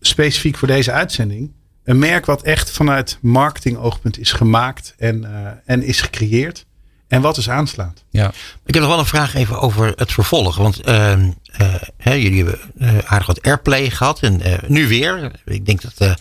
specifiek 0.00 0.56
voor 0.56 0.68
deze 0.68 0.92
uitzending. 0.92 1.52
Een 1.84 1.98
merk 1.98 2.26
wat 2.26 2.42
echt 2.42 2.70
vanuit 2.70 3.18
marketingoogpunt 3.20 4.18
is 4.18 4.32
gemaakt 4.32 4.94
en, 4.98 5.24
eh, 5.24 5.50
en 5.64 5.82
is 5.82 6.00
gecreëerd. 6.00 6.66
En 7.08 7.20
wat 7.20 7.34
dus 7.34 7.50
aanslaat. 7.50 8.04
Ja. 8.10 8.32
Ik 8.64 8.74
heb 8.74 8.82
nog 8.82 8.90
wel 8.92 8.98
een 8.98 9.06
vraag 9.06 9.34
even 9.34 9.60
over 9.60 9.92
het 9.96 10.12
vervolg. 10.12 10.56
Want 10.56 10.80
ehm, 10.80 11.30
eh, 11.52 11.74
hè, 11.96 12.12
jullie 12.12 12.44
hebben 12.44 12.60
eh, 12.78 12.98
aardig 13.04 13.26
wat 13.26 13.42
airplay 13.42 13.90
gehad. 13.90 14.20
En 14.20 14.40
eh, 14.40 14.68
nu 14.68 14.88
weer. 14.88 15.30
Ik 15.44 15.66
denk 15.66 15.82
dat 15.82 15.94
eh, 15.98 16.14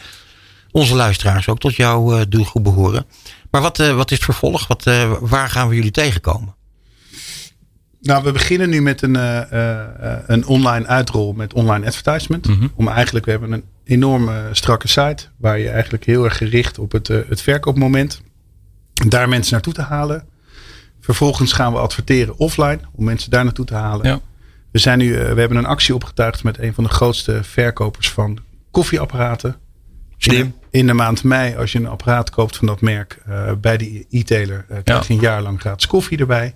onze 0.71 0.95
luisteraars 0.95 1.50
ook 1.50 1.60
tot 1.60 1.76
jouw 1.76 2.17
eh, 2.17 2.26
doelgroep 2.30 2.63
behoren. 2.63 3.06
Maar 3.52 3.62
wat, 3.62 3.80
eh, 3.80 3.95
wat 3.95 4.12
is 4.12 4.17
het 4.17 4.26
vervolg? 4.26 4.67
Wat, 4.67 4.86
eh, 4.86 5.13
waar 5.19 5.50
gaan 5.50 5.67
we 5.67 5.76
jullie 5.76 5.91
tegenkomen? 5.91 6.56
Nou, 8.02 8.23
we 8.23 8.32
beginnen 8.32 8.69
nu 8.69 8.82
met 8.82 9.02
een, 9.02 9.15
eh, 9.15 9.52
eh, 9.52 9.82
eh, 10.13 10.19
een 10.28 10.45
online 10.45 10.88
uitrol 10.88 11.34
met 11.34 11.54
online 11.54 11.86
advertisement. 11.86 12.47
Om 12.76 12.88
eigenlijk, 12.88 13.26
we 13.26 13.32
hebben 13.32 13.52
een 13.52 13.63
enorme 13.84 14.50
strakke 14.52 14.88
site. 14.88 15.26
Waar 15.38 15.60
je 15.60 15.69
eigenlijk 15.69 16.06
heel 16.06 16.23
erg 16.23 16.38
gericht 16.38 16.80
op 16.80 16.91
het, 16.91 17.08
het 17.08 17.41
verkoopmoment. 17.41 18.21
Daar 19.08 19.30
mensen 19.30 19.54
naartoe 19.54 19.73
te 19.73 19.82
halen. 19.82 20.26
Vervolgens 21.07 21.53
gaan 21.53 21.73
we 21.73 21.79
adverteren 21.79 22.37
offline. 22.37 22.79
Om 22.95 23.03
mensen 23.03 23.31
daar 23.31 23.43
naartoe 23.43 23.65
te 23.65 23.73
halen. 23.73 24.07
Ja. 24.07 24.19
We, 24.71 24.79
zijn 24.79 24.97
nu, 24.97 25.15
eh, 25.15 25.33
we 25.33 25.39
hebben 25.39 25.57
een 25.57 25.65
actie 25.65 25.95
opgetuigd 25.95 26.43
met 26.43 26.59
een 26.59 26.73
van 26.73 26.83
de 26.83 26.89
grootste 26.89 27.43
verkopers 27.43 28.09
van 28.09 28.39
koffieapparaten. 28.71 29.55
Slim. 30.17 30.55
In 30.69 30.87
de 30.87 30.93
maand 30.93 31.23
mei, 31.23 31.55
als 31.55 31.71
je 31.71 31.79
een 31.79 31.87
apparaat 31.87 32.29
koopt 32.29 32.57
van 32.57 32.67
dat 32.67 32.81
merk 32.81 33.19
eh, 33.25 33.51
bij 33.61 33.77
die 33.77 34.07
e-tailer, 34.09 34.65
eh, 34.69 34.77
krijg 34.83 35.07
je 35.07 35.13
een 35.13 35.19
jaar 35.19 35.41
lang 35.41 35.59
gratis 35.59 35.87
koffie 35.87 36.17
erbij. 36.17 36.55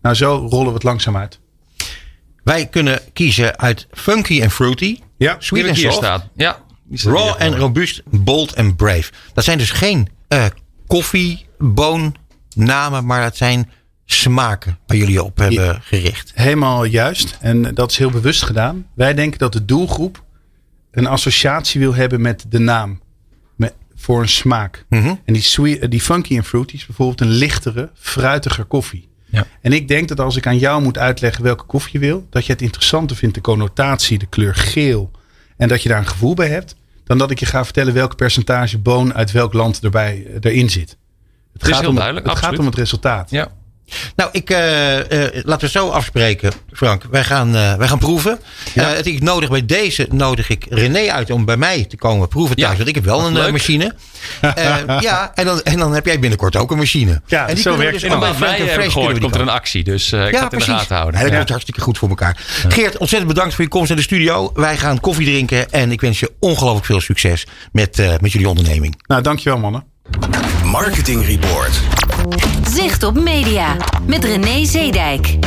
Nou, 0.00 0.14
zo 0.14 0.46
rollen 0.50 0.66
we 0.66 0.72
het 0.72 0.82
langzaam 0.82 1.16
uit. 1.16 1.40
Wij 2.44 2.66
kunnen 2.66 3.00
kiezen 3.12 3.58
uit 3.58 3.86
funky 3.90 4.40
en 4.40 4.50
fruity. 4.50 4.98
Ja, 5.16 5.36
Sweet 5.38 5.66
en 5.66 5.76
soft. 5.76 5.96
staat. 5.96 6.28
Ja. 6.34 6.58
Raw 6.90 7.34
en 7.38 7.56
robuust, 7.56 8.02
bold 8.04 8.52
en 8.52 8.76
brave. 8.76 9.12
Dat 9.34 9.44
zijn 9.44 9.58
dus 9.58 9.70
geen 9.70 10.08
eh 10.28 10.46
koffieboonnamen, 10.86 13.06
maar 13.06 13.22
dat 13.22 13.36
zijn 13.36 13.70
smaken 14.12 14.78
waar 14.86 14.96
jullie 14.96 15.22
op 15.22 15.38
hebben 15.38 15.80
gericht. 15.82 16.32
helemaal 16.34 16.84
juist. 16.84 17.36
En 17.40 17.74
dat 17.74 17.90
is 17.90 17.96
heel 17.96 18.10
bewust 18.10 18.42
gedaan. 18.42 18.86
Wij 18.94 19.14
denken 19.14 19.38
dat 19.38 19.52
de 19.52 19.64
doelgroep 19.64 20.22
een 20.90 21.06
associatie 21.06 21.80
wil 21.80 21.94
hebben 21.94 22.20
met 22.20 22.44
de 22.48 22.58
naam. 22.58 23.00
Met, 23.56 23.74
voor 23.94 24.20
een 24.20 24.28
smaak. 24.28 24.84
Mhm. 24.88 25.14
En 25.24 25.32
die, 25.32 25.42
sweet, 25.42 25.90
die 25.90 26.00
funky 26.00 26.36
en 26.36 26.44
fruity 26.44 26.74
is 26.74 26.86
bijvoorbeeld 26.86 27.20
een 27.20 27.36
lichtere, 27.36 27.90
fruitiger 27.94 28.64
koffie. 28.64 29.08
Ja. 29.24 29.46
En 29.60 29.72
ik 29.72 29.88
denk 29.88 30.08
dat 30.08 30.20
als 30.20 30.36
ik 30.36 30.46
aan 30.46 30.58
jou 30.58 30.82
moet 30.82 30.98
uitleggen 30.98 31.44
welke 31.44 31.64
koffie 31.64 31.92
je 31.92 32.06
wil, 32.06 32.26
dat 32.30 32.46
je 32.46 32.52
het 32.52 32.62
interessanter 32.62 33.16
vindt, 33.16 33.34
de 33.34 33.40
connotatie, 33.40 34.18
de 34.18 34.26
kleur 34.26 34.54
geel. 34.54 35.10
En 35.56 35.68
dat 35.68 35.82
je 35.82 35.88
daar 35.88 35.98
een 35.98 36.06
gevoel 36.06 36.34
bij 36.34 36.48
hebt, 36.48 36.76
dan 37.04 37.18
dat 37.18 37.30
ik 37.30 37.38
je 37.38 37.46
ga 37.46 37.64
vertellen 37.64 37.94
welk 37.94 38.16
percentage 38.16 38.78
boon 38.78 39.14
uit 39.14 39.30
welk 39.30 39.52
land 39.52 39.80
erbij, 39.82 40.26
eh, 40.26 40.34
erin 40.40 40.70
zit. 40.70 40.96
Het, 41.52 41.62
is 41.62 41.68
gaat, 41.68 41.80
heel 41.80 41.88
om, 41.88 41.94
duidelijk, 41.94 42.26
het 42.26 42.38
gaat 42.38 42.58
om 42.58 42.66
het 42.66 42.74
resultaat. 42.74 43.30
Ja. 43.30 43.52
Nou, 44.16 44.30
ik, 44.32 44.50
eh, 44.50 44.98
eh, 44.98 45.44
laten 45.44 45.66
we 45.66 45.72
zo 45.72 45.88
afspreken, 45.88 46.52
Frank. 46.72 47.02
Wij 47.10 47.24
gaan, 47.24 47.56
eh, 47.56 47.74
wij 47.74 47.88
gaan 47.88 47.98
proeven. 47.98 48.38
Ja. 48.74 48.90
Eh, 48.90 48.96
het, 48.96 49.06
ik 49.06 49.22
nodig 49.22 49.50
bij 49.50 49.66
deze 49.66 50.06
nodig 50.10 50.48
ik 50.48 50.66
René 50.68 51.10
uit 51.10 51.30
om 51.30 51.44
bij 51.44 51.56
mij 51.56 51.84
te 51.84 51.96
komen 51.96 52.28
proeven 52.28 52.56
thuis. 52.56 52.70
Ja, 52.70 52.76
Want 52.76 52.88
ik 52.88 52.94
heb 52.94 53.04
wel 53.04 53.26
een 53.26 53.36
eh, 53.36 53.52
machine. 53.52 53.94
Eh, 54.40 55.00
ja, 55.00 55.32
en 55.34 55.44
dan, 55.44 55.62
en 55.62 55.78
dan 55.78 55.94
heb 55.94 56.06
jij 56.06 56.18
binnenkort 56.18 56.56
ook 56.56 56.70
een 56.70 56.78
machine. 56.78 57.22
Ja, 57.26 57.48
en 57.48 57.56
zo 57.56 57.62
kunnen 57.62 57.78
we 57.78 57.84
werkt 57.84 58.02
het. 58.02 58.10
allemaal 58.10 58.32
En 58.34 58.38
bij 58.38 58.48
mij 58.58 58.68
Fresh 58.68 58.92
gehoord, 58.92 59.18
komt 59.18 59.34
er 59.34 59.40
die 59.40 59.48
een 59.48 59.54
actie. 59.54 59.84
Dus 59.84 60.12
eh, 60.12 60.26
ik 60.26 60.36
ga 60.36 60.44
het 60.44 60.52
in 60.52 60.58
de 60.58 60.64
gaten 60.64 60.96
houden. 60.96 61.20
Ja, 61.20 61.26
dat 61.26 61.36
komt 61.36 61.48
hartstikke 61.48 61.80
goed 61.80 61.98
voor 61.98 62.08
elkaar. 62.08 62.36
Geert, 62.68 62.96
ontzettend 62.96 63.32
bedankt 63.32 63.54
voor 63.54 63.64
je 63.64 63.70
komst 63.70 63.88
naar 63.88 63.96
de 63.96 64.02
studio. 64.02 64.50
Wij 64.54 64.76
gaan 64.76 65.00
koffie 65.00 65.26
drinken 65.26 65.70
en 65.70 65.92
ik 65.92 66.00
wens 66.00 66.20
je 66.20 66.32
ongelooflijk 66.40 66.86
veel 66.86 67.00
succes 67.00 67.46
met, 67.72 67.98
eh, 67.98 68.14
met 68.20 68.32
jullie 68.32 68.48
onderneming. 68.48 69.02
Nou, 69.06 69.22
dankjewel 69.22 69.58
mannen. 69.58 69.91
Marketing 70.64 71.26
Report. 71.26 71.80
Zicht 72.68 73.02
op 73.02 73.20
media 73.20 73.76
met 74.06 74.24
René 74.24 74.64
Zeedijk. 74.64 75.38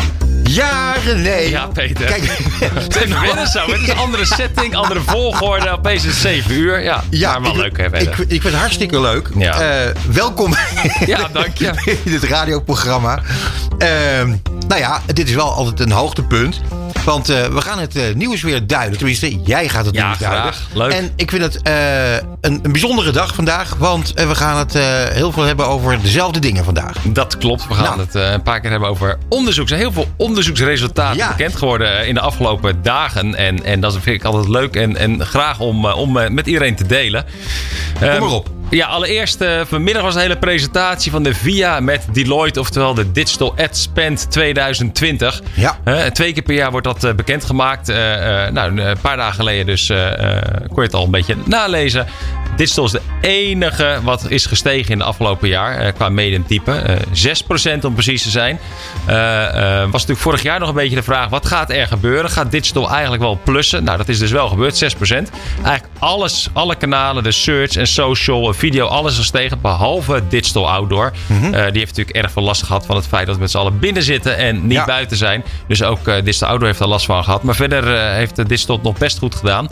Ja, 0.56 0.94
René. 1.06 1.36
Ja, 1.36 1.68
Peter. 1.68 2.06
Kijk, 2.06 2.24
Het 2.74 2.96
is 2.96 3.02
even 3.02 3.22
wennen 3.22 3.48
zo. 3.48 3.72
Het 3.72 3.82
is 3.82 3.88
een 3.88 3.98
andere 3.98 4.26
setting, 4.26 4.76
andere 4.76 5.00
volgorde. 5.06 5.70
Opeens 5.70 6.04
is 6.04 6.12
het 6.12 6.22
7 6.22 6.52
uur. 6.52 6.84
Ja, 6.84 7.04
maar 7.40 7.42
wel 7.42 7.52
ik, 7.52 7.58
leuk 7.58 7.78
hè, 7.92 8.00
ik, 8.00 8.18
ik 8.18 8.28
vind 8.28 8.44
het 8.44 8.54
hartstikke 8.54 9.02
leuk. 9.02 9.30
Ja. 9.38 9.60
Eh, 9.60 9.92
welkom 10.12 10.56
Ja, 11.06 11.28
dank 11.34 11.58
je. 11.58 11.72
in 12.04 12.14
het 12.14 12.24
radioprogramma. 12.24 13.20
Ehm, 13.78 14.36
nou 14.68 14.82
ja, 14.82 15.02
dit 15.14 15.28
is 15.30 15.36
wel 15.36 15.54
altijd 15.54 15.80
een 15.80 15.92
hoogtepunt. 15.92 16.62
Want 17.06 17.30
eh, 17.30 17.46
we 17.46 17.62
gaan 17.62 17.80
het 17.80 17.96
eh, 17.96 18.14
nieuws 18.14 18.42
weer 18.42 18.68
duiden. 18.68 18.98
Tenminste, 18.98 19.40
jij 19.44 19.70
gaat 19.70 19.86
het 19.86 19.96
Ja, 19.96 20.06
nieuws 20.06 20.18
duiden. 20.20 20.54
Leuk. 20.74 20.92
En 20.92 21.12
ik 21.16 21.30
vind 21.30 21.42
het 21.44 21.60
een, 22.42 22.60
een 22.62 22.72
bijzondere 22.72 23.12
dag 23.12 23.36
vandaag. 23.36 23.76
Want 23.78 24.14
we 24.16 24.36
gaan 24.36 24.58
het 24.58 24.74
heel 25.14 25.32
veel 25.32 25.44
hebben 25.44 25.68
over 25.68 26.02
dezelfde 26.02 26.40
dingen 26.40 26.64
vandaag. 26.64 26.98
Dat 27.04 27.38
klopt. 27.38 27.68
We 27.68 27.74
gaan 27.74 27.84
Nou. 27.84 28.00
het 28.00 28.14
een 28.16 28.42
paar 28.42 28.60
keer 28.60 28.72
hebben 28.72 28.90
over 28.90 29.18
onderzoek. 29.30 29.64
Er 29.64 29.68
zijn 29.68 29.80
heel 29.80 29.92
veel 29.92 30.08
onderzoeksresultaten 30.50 31.18
Ja. 31.18 31.28
bekend 31.28 31.56
geworden 31.56 32.00
eh, 32.00 32.08
in 32.08 32.14
de 32.14 32.20
afgelopen 32.20 32.82
dagen. 32.82 33.36
En, 33.36 33.64
en 33.64 33.80
dat 33.80 33.94
vind 33.94 34.06
ik 34.16 34.24
altijd 34.24 34.48
leuk 34.48 34.76
en, 34.76 34.98
en 34.98 35.26
graag 35.26 35.60
om, 35.60 35.86
eh, 35.86 35.98
om 35.98 36.18
eh, 36.18 36.30
met 36.30 36.48
iedereen 36.48 36.76
te 36.76 36.86
delen. 36.86 37.26
Kom 38.00 38.08
Ehm, 38.08 38.20
maar 38.20 38.30
op. 38.32 38.50
Ja, 38.70 38.88
allereerst 38.88 39.44
vanmiddag 39.68 40.04
was 40.04 40.16
een 40.16 40.22
hele 40.22 40.38
presentatie 40.38 41.12
van 41.12 41.24
de 41.24 41.34
VIA 41.34 41.80
met 41.80 42.06
Deloitte, 42.12 42.60
oftewel 42.60 42.94
de 42.94 43.12
Digital 43.12 43.54
Ad 43.58 43.78
Spend 43.78 44.32
2020. 44.32 45.42
Ja. 45.54 45.78
Twee 46.14 46.34
keer 46.34 46.44
per 46.44 46.56
jaar 46.56 46.72
wordt 46.72 46.86
dat 46.86 47.04
eh, 47.04 47.14
bekendgemaakt. 47.14 47.88
Nou, 48.52 48.82
een 48.82 48.98
paar 49.02 49.18
dagen 49.18 49.34
geleden 49.36 49.66
dus 49.66 49.88
kon 50.68 50.76
je 50.76 50.82
het 50.82 50.94
al 50.94 51.04
een 51.04 51.12
beetje 51.12 51.36
nalezen. 51.46 52.08
Digital 52.56 52.86
is 52.86 52.92
de 52.92 53.02
enige 53.22 54.00
wat 54.04 54.30
is 54.30 54.46
gestegen 54.46 54.92
in 54.92 54.98
de 54.98 55.04
afgelopen 55.04 55.48
jaar 55.48 55.78
eh, 55.78 55.94
qua 55.94 56.10
mediumtype. 56.10 56.72
Eh 56.72 56.96
6% 57.80 57.86
om 57.86 57.94
precies 57.94 58.24
te 58.24 58.30
zijn. 58.30 58.60
Eh, 59.06 59.16
was 59.82 59.92
natuurlijk 59.92 60.20
vorig 60.20 60.44
jaar 60.44 60.60
nog 60.60 60.70
een 60.70 60.76
beetje 60.76 60.96
de 60.96 61.04
vraag: 61.04 61.30
wat 61.30 61.46
gaat 61.46 61.70
er 61.72 61.88
gebeuren? 61.88 62.30
Gaat 62.30 62.52
digital 62.52 62.90
eigenlijk 62.92 63.22
wel 63.22 63.40
plussen? 63.44 63.84
Nou, 63.84 63.98
dat 63.98 64.08
is 64.10 64.20
dus 64.20 64.32
wel 64.32 64.48
gebeurd, 64.48 64.76
6%. 64.76 65.30
Eigenlijk 65.64 65.86
alles, 66.00 66.50
alle 66.54 66.76
kanalen, 66.76 67.24
de 67.24 67.32
search 67.32 67.76
en 67.76 67.88
social, 67.88 68.54
video, 68.54 68.86
alles 68.86 69.12
is 69.12 69.18
gestegen. 69.18 69.62
Behalve 69.62 70.22
digital 70.30 70.70
outdoor. 70.72 71.12
Eh, 71.30 71.36
die 71.52 71.52
heeft 71.52 71.74
natuurlijk 71.96 72.16
erg 72.16 72.32
veel 72.32 72.44
last 72.44 72.64
gehad 72.64 72.86
van 72.86 72.96
het 72.96 73.08
feit 73.08 73.26
dat 73.26 73.36
we 73.36 73.42
met 73.42 73.52
z'n 73.52 73.58
allen 73.58 73.80
binnen 73.80 74.04
zitten 74.04 74.38
en 74.38 74.62
niet 74.68 74.72
Ja. 74.78 74.86
buiten 74.86 75.18
zijn. 75.18 75.44
Dus 75.68 75.84
ook 75.84 76.06
digital 76.24 76.48
outdoor 76.50 76.68
heeft 76.68 76.80
er 76.80 76.88
last 76.88 77.06
van 77.06 77.24
gehad. 77.24 77.44
Maar 77.44 77.56
verder 77.56 78.12
heeft 78.14 78.36
de 78.36 78.46
digital 78.46 78.76
het 78.76 78.84
nog 78.86 78.98
best 78.98 79.18
goed 79.18 79.36
gedaan. 79.36 79.68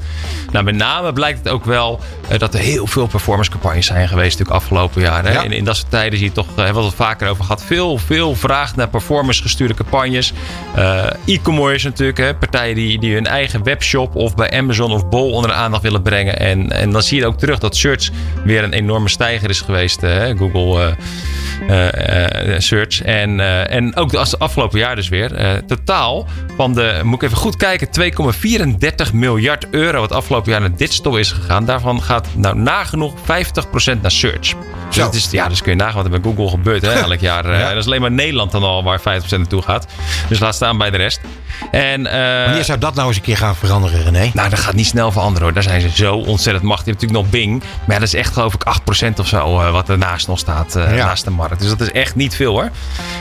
Nou, 0.52 0.66
met 0.66 0.76
name 0.76 1.14
blijkt 1.14 1.38
het 1.38 1.50
ook 1.50 1.66
wel 1.66 2.00
dat 2.38 2.54
er 2.54 2.60
heel 2.74 2.88
veel 2.88 3.08
performance 3.08 3.52
campagnes 3.52 3.86
zijn 3.86 4.08
geweest 4.08 4.32
natuurlijk 4.40 4.64
afgelopen 4.64 5.02
jaar. 5.02 5.24
Hè? 5.26 5.32
Ja. 5.32 5.44
In, 5.44 5.52
in 5.52 5.64
dat 5.64 5.76
soort 5.76 5.90
tijden 5.90 6.18
zie 6.20 6.28
je 6.28 6.34
toch, 6.34 6.48
eh, 6.56 6.56
hebben 6.64 6.82
we 6.82 6.88
het 6.88 6.96
vaker 6.98 7.30
over 7.30 7.44
gehad, 7.44 7.64
veel, 7.64 7.98
veel 7.98 8.36
vraag 8.36 8.76
naar 8.76 8.88
performance 8.90 9.42
gestuurde 9.42 9.74
campagnes. 9.74 10.34
Eh, 10.76 11.06
E-commerce 11.26 11.88
natuurlijk, 11.88 12.18
hè? 12.18 12.36
partijen 12.36 12.76
die, 12.76 13.00
die 13.00 13.14
hun 13.14 13.26
eigen 13.28 13.64
webshop 13.64 14.16
of 14.16 14.36
bij 14.36 14.52
Amazon 14.52 14.92
of 14.92 15.10
Bol 15.10 15.32
onder 15.32 15.50
de 15.50 15.56
aandacht 15.56 15.84
willen 15.84 16.02
brengen. 16.02 16.40
En, 16.40 16.72
en 16.72 16.92
dan 16.92 17.02
zie 17.04 17.20
je 17.20 17.26
ook 17.26 17.38
terug 17.38 17.60
dat 17.60 17.76
search 17.76 18.10
weer 18.44 18.64
een 18.64 18.74
enorme 18.74 19.10
stijger 19.10 19.50
is 19.50 19.62
geweest. 19.62 20.04
eh, 20.04 20.12
Hè? 20.14 20.38
Google 20.38 20.96
Search. 22.58 23.02
En, 23.02 23.40
en 23.70 23.96
ook 23.96 24.10
de 24.12 24.18
as- 24.18 24.40
afgelopen 24.40 24.80
jaar 24.80 24.96
dus 24.96 25.10
weer. 25.10 25.62
Totaal 25.68 26.28
van 26.58 26.74
de, 26.74 27.00
moet 27.04 27.16
ik 27.22 27.28
even 27.28 27.38
goed 27.38 27.58
kijken, 27.58 27.88
2,34 29.08 29.14
miljard 29.14 29.68
euro 29.72 30.00
wat 30.00 30.12
afgelopen 30.12 30.52
jaar 30.52 30.60
naar 30.62 30.76
digital 30.76 31.18
is 31.18 31.32
gegaan. 31.32 31.66
Daarvan 31.66 32.02
gaat 32.02 32.28
nou 32.54 32.66
nagenoeg 32.66 33.14
50% 33.20 34.02
naar 34.02 34.12
search. 34.12 34.54
Dus, 34.90 35.04
het 35.04 35.14
is, 35.14 35.28
ja, 35.32 35.48
dus 35.48 35.62
kun 35.62 35.72
je 35.72 35.78
nagaan 35.78 35.96
wat 35.96 36.06
er 36.06 36.22
bij 36.22 36.32
Google 36.32 36.50
gebeurt 36.50 36.82
hè, 36.82 36.92
elk 36.92 37.20
jaar. 37.32 37.46
Eh, 37.46 37.68
Dat 37.68 37.78
is 37.78 37.86
alleen 37.86 38.02
maar 38.02 38.12
Nederland 38.12 38.52
dan 38.52 38.64
al 38.64 38.84
waar 38.84 39.00
50% 39.00 39.04
naartoe 39.04 39.62
gaat. 39.62 39.86
Dus 40.28 40.40
laat 40.40 40.56
staan 40.56 40.78
bij 40.78 40.90
de 40.90 40.98
rest. 40.98 41.22
En, 41.72 42.00
uh, 42.02 42.12
Wanneer 42.46 42.64
zou 42.64 42.80
dat 42.80 42.96
nou 42.96 43.08
eens 43.08 43.18
een 43.18 43.24
keer 43.24 43.38
gaan 43.38 43.56
veranderen, 43.56 44.04
René? 44.04 44.32
Nou, 44.34 44.50
dat 44.50 44.60
gaat 44.60 44.74
niet 44.74 44.86
snel 44.86 45.12
veranderen 45.12 45.44
hoor. 45.44 45.54
Daar 45.54 45.64
zijn 45.64 45.82
ze 45.82 45.90
zo 45.90 46.16
ontzettend 46.16 46.66
machtig. 46.66 46.86
Je 46.86 46.92
hebt 46.92 47.02
natuurlijk 47.02 47.32
nog 47.32 47.42
Bing. 47.42 47.60
Maar 47.60 47.96
ja, 47.96 48.00
dat 48.00 48.08
is 48.08 48.14
echt 48.14 48.34
geloof 48.34 48.54
ik 48.54 48.64
8% 49.08 49.20
of 49.20 49.28
zo 49.28 49.60
uh, 49.60 49.72
wat 49.72 49.90
ernaast 49.90 50.28
nog 50.28 50.40
staat. 50.40 50.76
Uh, 50.76 50.98
ja. 50.98 51.06
Naast 51.06 51.24
de 51.24 51.30
markt. 51.30 51.60
Dus 51.60 51.70
dat 51.70 51.82
is 51.82 51.92
echt 51.92 52.16
niet 52.16 52.36
veel 52.36 52.52
hoor. 52.52 52.70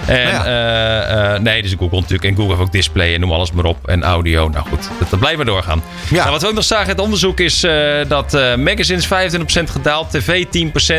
En, 0.06 0.28
ja. 0.28 1.38
nee, 1.38 1.62
dus 1.62 1.74
Google 1.78 2.00
natuurlijk. 2.00 2.24
En 2.24 2.34
Google 2.34 2.50
heeft 2.50 2.60
ook 2.60 2.72
display 2.72 3.14
en 3.14 3.20
noem 3.20 3.32
alles 3.32 3.52
maar 3.52 3.64
op. 3.64 3.88
En 3.88 4.02
audio. 4.02 4.48
Nou 4.48 4.66
goed, 4.68 4.88
dat, 4.98 5.10
dat 5.10 5.18
blijven 5.18 5.44
we 5.44 5.50
doorgaan. 5.50 5.82
Ja. 6.10 6.16
Nou, 6.16 6.30
wat 6.30 6.42
we 6.42 6.48
ook 6.48 6.54
nog 6.54 6.64
zagen, 6.64 6.88
het 6.88 7.00
onderzoek 7.00 7.40
is 7.40 7.60
dat 8.08 8.32
magazines 8.56 9.06
25% 9.30 9.70
gedaald. 9.70 10.10
TV 10.10 10.44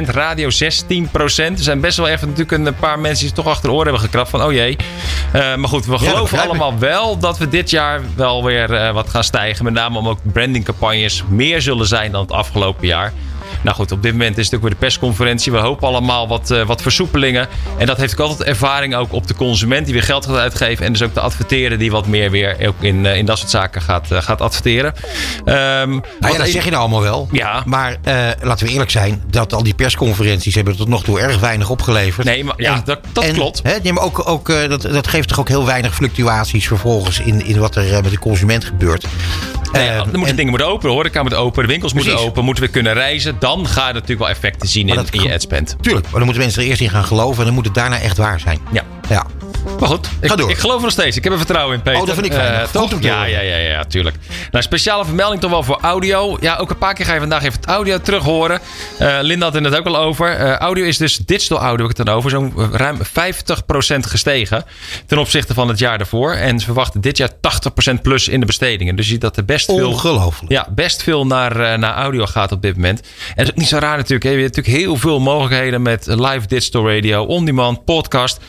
10%. 0.08 0.10
Radio 0.10 0.50
16%. 0.50 0.52
Er 1.14 1.52
zijn 1.56 1.80
best 1.80 1.98
wel 1.98 2.08
even 2.08 2.28
natuurlijk 2.30 2.68
een 2.68 2.76
paar 2.76 3.00
mensen 3.00 3.26
die 3.26 3.36
toch 3.36 3.48
achter 3.48 3.70
de 3.70 3.76
oren 3.76 3.84
hebben 3.84 4.04
gekrapt. 4.04 4.30
Van 4.30 4.44
oh 4.44 4.52
jee. 4.52 4.76
maar 5.34 5.68
goed, 5.68 5.86
we 5.86 5.98
geloven 5.98 6.40
allemaal 6.40 6.80
wel 6.80 7.18
dat 7.18 7.38
we 7.38 7.50
dit 7.50 7.70
jaar 7.70 8.02
wel 8.16 8.44
weer 8.44 8.72
uh, 8.72 8.92
wat 8.92 9.10
gaan 9.10 9.24
stijgen. 9.24 9.64
Met 9.64 9.74
name 9.74 9.98
om 9.98 10.08
ook 10.08 10.20
brandingcampagnes 10.24 11.24
meer 11.30 11.62
zullen 11.62 11.88
zijn 11.88 12.12
dan 12.12 12.22
het 12.22 12.32
afgelopen 12.32 12.88
jaar. 12.88 13.14
Nou 13.64 13.76
goed, 13.76 13.92
op 13.92 14.02
dit 14.02 14.12
moment 14.12 14.38
is 14.38 14.46
het 14.46 14.56
ook 14.56 14.62
weer 14.62 14.70
de 14.70 14.76
persconferentie. 14.76 15.52
We 15.52 15.58
hopen 15.58 15.88
allemaal 15.88 16.28
wat, 16.28 16.52
uh, 16.52 16.66
wat 16.66 16.82
versoepelingen. 16.82 17.48
En 17.78 17.86
dat 17.86 17.98
heeft 17.98 18.14
ook 18.14 18.28
altijd 18.30 18.50
ervaring 18.50 18.96
ook 18.96 19.14
op 19.14 19.28
de 19.28 19.36
consument 19.36 19.86
die 19.86 19.94
weer 19.94 20.04
geld 20.04 20.26
gaat 20.26 20.36
uitgeven. 20.36 20.86
En 20.86 20.92
dus 20.92 21.02
ook 21.02 21.14
de 21.14 21.20
adverteren 21.20 21.80
die 21.80 21.92
wat 21.92 22.08
meer 22.08 22.32
weer 22.32 22.68
ook 22.68 22.76
in, 22.80 23.06
uh, 23.06 23.18
in 23.18 23.26
dat 23.26 23.38
soort 23.38 23.50
zaken 23.50 23.82
gaat, 23.82 24.12
uh, 24.12 24.22
gaat 24.22 24.42
adverteren. 24.42 24.94
Um, 25.40 25.46
nou 25.46 26.02
ja, 26.20 26.38
dat 26.38 26.48
zeg 26.48 26.64
je 26.64 26.70
nou 26.70 26.82
allemaal 26.82 27.02
wel. 27.02 27.28
Ja. 27.32 27.64
Maar 27.66 27.98
laten 28.42 28.66
we 28.66 28.72
eerlijk 28.72 28.92
zijn, 28.92 29.24
dat 29.28 29.54
al 29.54 29.64
die 29.64 29.76
persconferenties 29.76 30.56
hebben 30.56 30.76
tot 30.76 30.88
nog 30.88 31.04
toe 31.04 31.20
erg 31.20 31.40
weinig 31.40 31.70
opgeleverd. 31.70 32.28
Nee, 32.28 32.44
maar 32.44 32.56
ja, 32.58 32.76
en, 32.76 32.82
dat, 32.86 33.00
dat 33.12 33.24
en, 33.24 33.34
klopt. 33.34 33.60
Hè, 33.64 33.76
nee, 33.84 33.94
maar 33.94 34.04
ook, 34.04 34.30
ook, 34.30 34.48
dat, 34.48 34.82
dat 34.82 35.08
geeft 35.08 35.28
toch 35.28 35.40
ook 35.40 35.48
heel 35.48 35.66
weinig 35.66 35.96
fluctuaties 35.96 36.68
vervolgens 36.68 37.20
in, 37.20 37.46
in 37.46 37.60
wat 37.60 37.76
er 37.76 38.02
met 38.02 38.12
de 38.12 38.20
consument 38.20 38.66
gebeurt. 38.66 39.06
Nee, 39.74 39.88
er 39.88 40.06
moeten 40.06 40.28
en, 40.28 40.36
dingen 40.36 40.50
moeten 40.50 40.68
open, 40.68 40.90
de 40.90 40.96
horeca 40.96 41.24
moet 41.24 41.34
open, 41.34 41.62
de 41.62 41.70
winkels 41.70 41.92
precies. 41.92 42.12
moeten 42.12 42.30
open, 42.30 42.44
moeten 42.44 42.64
we 42.64 42.70
kunnen 42.70 42.94
reizen. 42.94 43.36
Dan 43.40 43.68
ga 43.68 43.88
je 43.88 43.94
natuurlijk 43.94 44.20
wel 44.20 44.30
effecten 44.30 44.70
zien 44.70 44.88
in, 44.88 45.06
in 45.12 45.22
je 45.22 45.34
adspend. 45.34 45.76
Tuurlijk, 45.82 46.06
maar 46.06 46.14
dan 46.14 46.24
moeten 46.24 46.42
mensen 46.42 46.62
er 46.62 46.68
eerst 46.68 46.82
in 46.82 46.90
gaan 46.90 47.04
geloven 47.04 47.40
en 47.40 47.46
dan 47.46 47.54
moet 47.54 47.66
het 47.66 47.74
daarna 47.74 48.00
echt 48.00 48.18
waar 48.18 48.40
zijn. 48.40 48.60
Ja. 48.72 48.84
ja. 49.10 49.26
Maar 49.80 49.90
goed, 49.90 50.10
ik, 50.22 50.30
Ga 50.30 50.36
door. 50.36 50.50
ik 50.50 50.58
geloof 50.58 50.76
er 50.76 50.82
nog 50.82 50.92
steeds. 50.92 51.18
Ik 51.18 51.24
heb 51.24 51.34
er 51.34 51.38
vertrouwen 51.38 51.76
in, 51.76 51.82
Peter. 51.82 52.00
Oh, 52.02 52.06
dat 52.06 52.16
vind 52.16 52.26
ik 52.28 52.34
fijn. 52.34 52.62
Uh, 52.62 52.68
toch? 52.68 52.92
Ja, 53.00 53.24
ja, 53.24 53.40
ja, 53.40 53.58
ja, 53.58 53.84
tuurlijk. 53.84 54.16
Nou, 54.52 54.64
speciale 54.64 55.06
vermelding 55.06 55.42
toch 55.42 55.52
wel 55.52 55.64
voor 55.64 55.78
audio. 55.82 56.38
Ja, 56.40 56.56
ook 56.56 56.70
een 56.70 56.78
paar 56.78 56.94
keer 56.94 57.06
ga 57.06 57.14
je 57.14 57.20
vandaag 57.20 57.44
even 57.44 57.60
het 57.60 57.70
audio 57.70 57.98
terug 57.98 58.24
horen. 58.24 58.60
Uh, 59.02 59.18
Linda 59.22 59.46
had 59.46 59.54
het 59.54 59.64
net 59.64 59.76
ook 59.76 59.86
al 59.86 59.98
over. 59.98 60.40
Uh, 60.40 60.56
audio 60.56 60.86
is 60.86 60.98
dus 60.98 61.18
digital 61.18 61.58
audio, 61.58 61.82
heb 61.86 61.92
ik 61.92 61.98
het 61.98 62.06
dan 62.06 62.16
over. 62.16 62.30
Zo'n 62.30 62.54
ruim 62.72 62.98
50% 62.98 63.02
gestegen 64.00 64.66
ten 65.06 65.18
opzichte 65.18 65.54
van 65.54 65.68
het 65.68 65.80
jaar 65.80 65.98
daarvoor. 65.98 66.34
En 66.34 66.60
ze 66.60 66.66
verwachten 66.66 67.02
dit 67.02 67.18
jaar 67.18 67.30
80% 67.30 68.02
plus 68.02 68.28
in 68.28 68.40
de 68.40 68.46
bestedingen. 68.46 68.96
Dus 68.96 69.06
je 69.06 69.12
ziet 69.12 69.22
dat 69.22 69.38
er 69.38 69.46
best 69.46 69.66
veel... 69.66 69.88
Ongelooflijk. 69.88 70.52
Ja, 70.52 70.68
best 70.76 71.04
veel 71.04 71.26
naar, 71.26 71.80
naar 71.80 71.94
audio 71.94 72.26
gaat 72.26 72.52
op 72.52 72.62
dit 72.62 72.76
moment. 72.76 73.00
En 73.00 73.08
dat 73.36 73.46
is 73.46 73.52
ook 73.52 73.58
niet 73.58 73.68
zo 73.68 73.78
raar 73.78 73.98
natuurlijk. 73.98 74.24
Hè. 74.24 74.30
Je 74.30 74.42
hebt 74.42 74.56
natuurlijk 74.56 74.84
heel 74.84 74.96
veel 74.96 75.20
mogelijkheden 75.20 75.82
met 75.82 76.06
live 76.08 76.48
digital 76.48 76.90
radio, 76.90 77.24
on-demand, 77.24 77.86
podcast... 77.86 78.40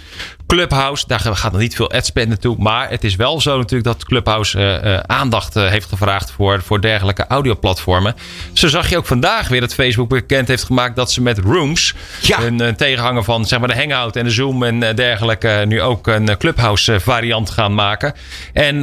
Clubhouse, 0.54 1.04
daar 1.06 1.20
gaat 1.20 1.52
nog 1.52 1.60
niet 1.60 1.74
veel 1.74 1.90
adspend 1.90 2.28
naartoe. 2.28 2.56
Maar 2.58 2.90
het 2.90 3.04
is 3.04 3.16
wel 3.16 3.40
zo 3.40 3.56
natuurlijk 3.56 3.84
dat 3.84 4.04
Clubhouse 4.04 4.58
uh, 4.58 4.92
uh, 4.92 4.98
aandacht 4.98 5.56
uh, 5.56 5.68
heeft 5.68 5.88
gevraagd 5.88 6.30
voor, 6.30 6.62
voor 6.62 6.80
dergelijke 6.80 7.26
audioplatformen. 7.26 8.14
Zo 8.52 8.68
zag 8.68 8.90
je 8.90 8.96
ook 8.96 9.06
vandaag 9.06 9.48
weer 9.48 9.60
dat 9.60 9.74
Facebook 9.74 10.08
bekend 10.08 10.48
heeft 10.48 10.62
gemaakt 10.64 10.96
dat 10.96 11.12
ze 11.12 11.22
met 11.22 11.38
Rooms, 11.38 11.94
ja. 12.20 12.42
een 12.42 12.76
tegenhanger 12.76 13.24
van 13.24 13.44
zeg 13.44 13.58
maar, 13.58 13.68
de 13.68 13.74
Hangout 13.74 14.16
en 14.16 14.24
de 14.24 14.30
Zoom 14.30 14.62
en 14.62 14.94
dergelijke, 14.94 15.64
nu 15.66 15.82
ook 15.82 16.06
een 16.06 16.38
Clubhouse 16.38 17.00
variant 17.00 17.50
gaan 17.50 17.74
maken. 17.74 18.14
En 18.52 18.82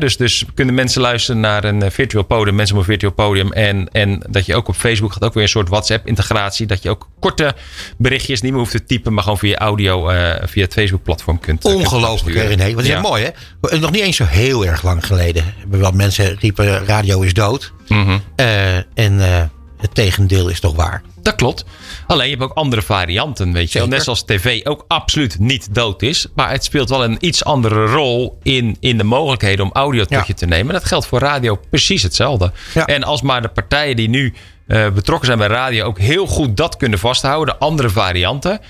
dus, 0.00 0.16
dus 0.16 0.44
kunnen 0.54 0.74
mensen 0.74 1.00
luisteren 1.00 1.40
naar 1.40 1.64
een 1.64 1.90
virtual 1.90 2.24
podium, 2.24 2.54
mensen 2.54 2.76
op 2.76 2.80
een 2.80 2.88
virtual 2.88 3.12
podium. 3.12 3.52
En, 3.52 3.88
en 3.92 4.22
dat 4.28 4.46
je 4.46 4.54
ook 4.54 4.68
op 4.68 4.74
Facebook 4.74 5.12
gaat 5.12 5.24
ook 5.24 5.34
weer 5.34 5.42
een 5.42 5.48
soort 5.48 5.68
WhatsApp 5.68 6.06
integratie. 6.06 6.66
Dat 6.66 6.82
je 6.82 6.90
ook 6.90 7.08
korte 7.20 7.54
berichtjes 7.96 8.40
niet 8.40 8.50
meer 8.50 8.60
hoeft 8.60 8.72
te 8.72 8.84
typen, 8.84 9.14
maar 9.14 9.22
gewoon 9.22 9.38
via 9.38 9.56
audio, 9.56 10.10
via 10.44 10.62
het 10.62 10.72
Facebook 10.72 10.95
platform 10.98 11.40
kunt. 11.40 11.64
Ongelooflijk, 11.64 12.36
hè, 12.36 12.42
René. 12.42 12.74
Wat 12.74 12.84
is 12.84 12.90
ja. 12.90 13.00
mooi, 13.00 13.24
hè? 13.60 13.78
Nog 13.78 13.90
niet 13.90 14.02
eens 14.02 14.16
zo 14.16 14.24
heel 14.24 14.66
erg 14.66 14.82
lang 14.82 15.06
geleden. 15.06 15.44
Wel 15.68 15.92
mensen 15.92 16.36
riepen: 16.40 16.84
radio 16.86 17.20
is 17.20 17.34
dood. 17.34 17.72
Mm 17.88 18.04
-hmm. 18.04 18.22
uh, 18.36 18.76
en 18.76 19.12
uh, 19.12 19.42
het 19.78 19.94
tegendeel 19.94 20.48
is 20.48 20.60
toch 20.60 20.74
waar. 20.74 21.02
Dat 21.22 21.34
klopt. 21.34 21.64
Alleen 22.06 22.24
je 22.24 22.36
hebt 22.36 22.50
ook 22.50 22.56
andere 22.56 22.82
varianten, 22.82 23.52
weet 23.52 23.72
je. 23.72 23.86
Net 23.86 24.02
zoals 24.02 24.24
tv 24.24 24.64
ook 24.64 24.84
absoluut 24.88 25.38
niet 25.38 25.74
dood 25.74 26.02
is. 26.02 26.26
Maar 26.34 26.50
het 26.50 26.64
speelt 26.64 26.88
wel 26.88 27.04
een 27.04 27.16
iets 27.20 27.44
andere 27.44 27.86
rol 27.86 28.38
in, 28.42 28.76
in 28.80 28.98
de 28.98 29.04
mogelijkheden 29.04 29.64
om 29.64 29.70
audio 29.72 30.00
tot 30.00 30.10
ja. 30.10 30.24
je 30.26 30.34
te 30.34 30.46
nemen. 30.46 30.72
Dat 30.72 30.84
geldt 30.84 31.06
voor 31.06 31.18
radio 31.18 31.60
precies 31.70 32.02
hetzelfde. 32.02 32.52
Ja. 32.74 32.84
En 32.84 33.04
als 33.04 33.22
maar 33.22 33.42
de 33.42 33.48
partijen 33.48 33.96
die 33.96 34.08
nu 34.08 34.34
uh, 34.66 34.90
betrokken 34.90 35.26
zijn 35.26 35.38
bij 35.38 35.48
radio 35.48 35.84
ook 35.84 35.98
heel 35.98 36.26
goed 36.26 36.56
dat 36.56 36.76
kunnen 36.76 36.98
vasthouden, 36.98 37.54
de 37.54 37.64
andere 37.64 37.90
varianten 37.90 38.60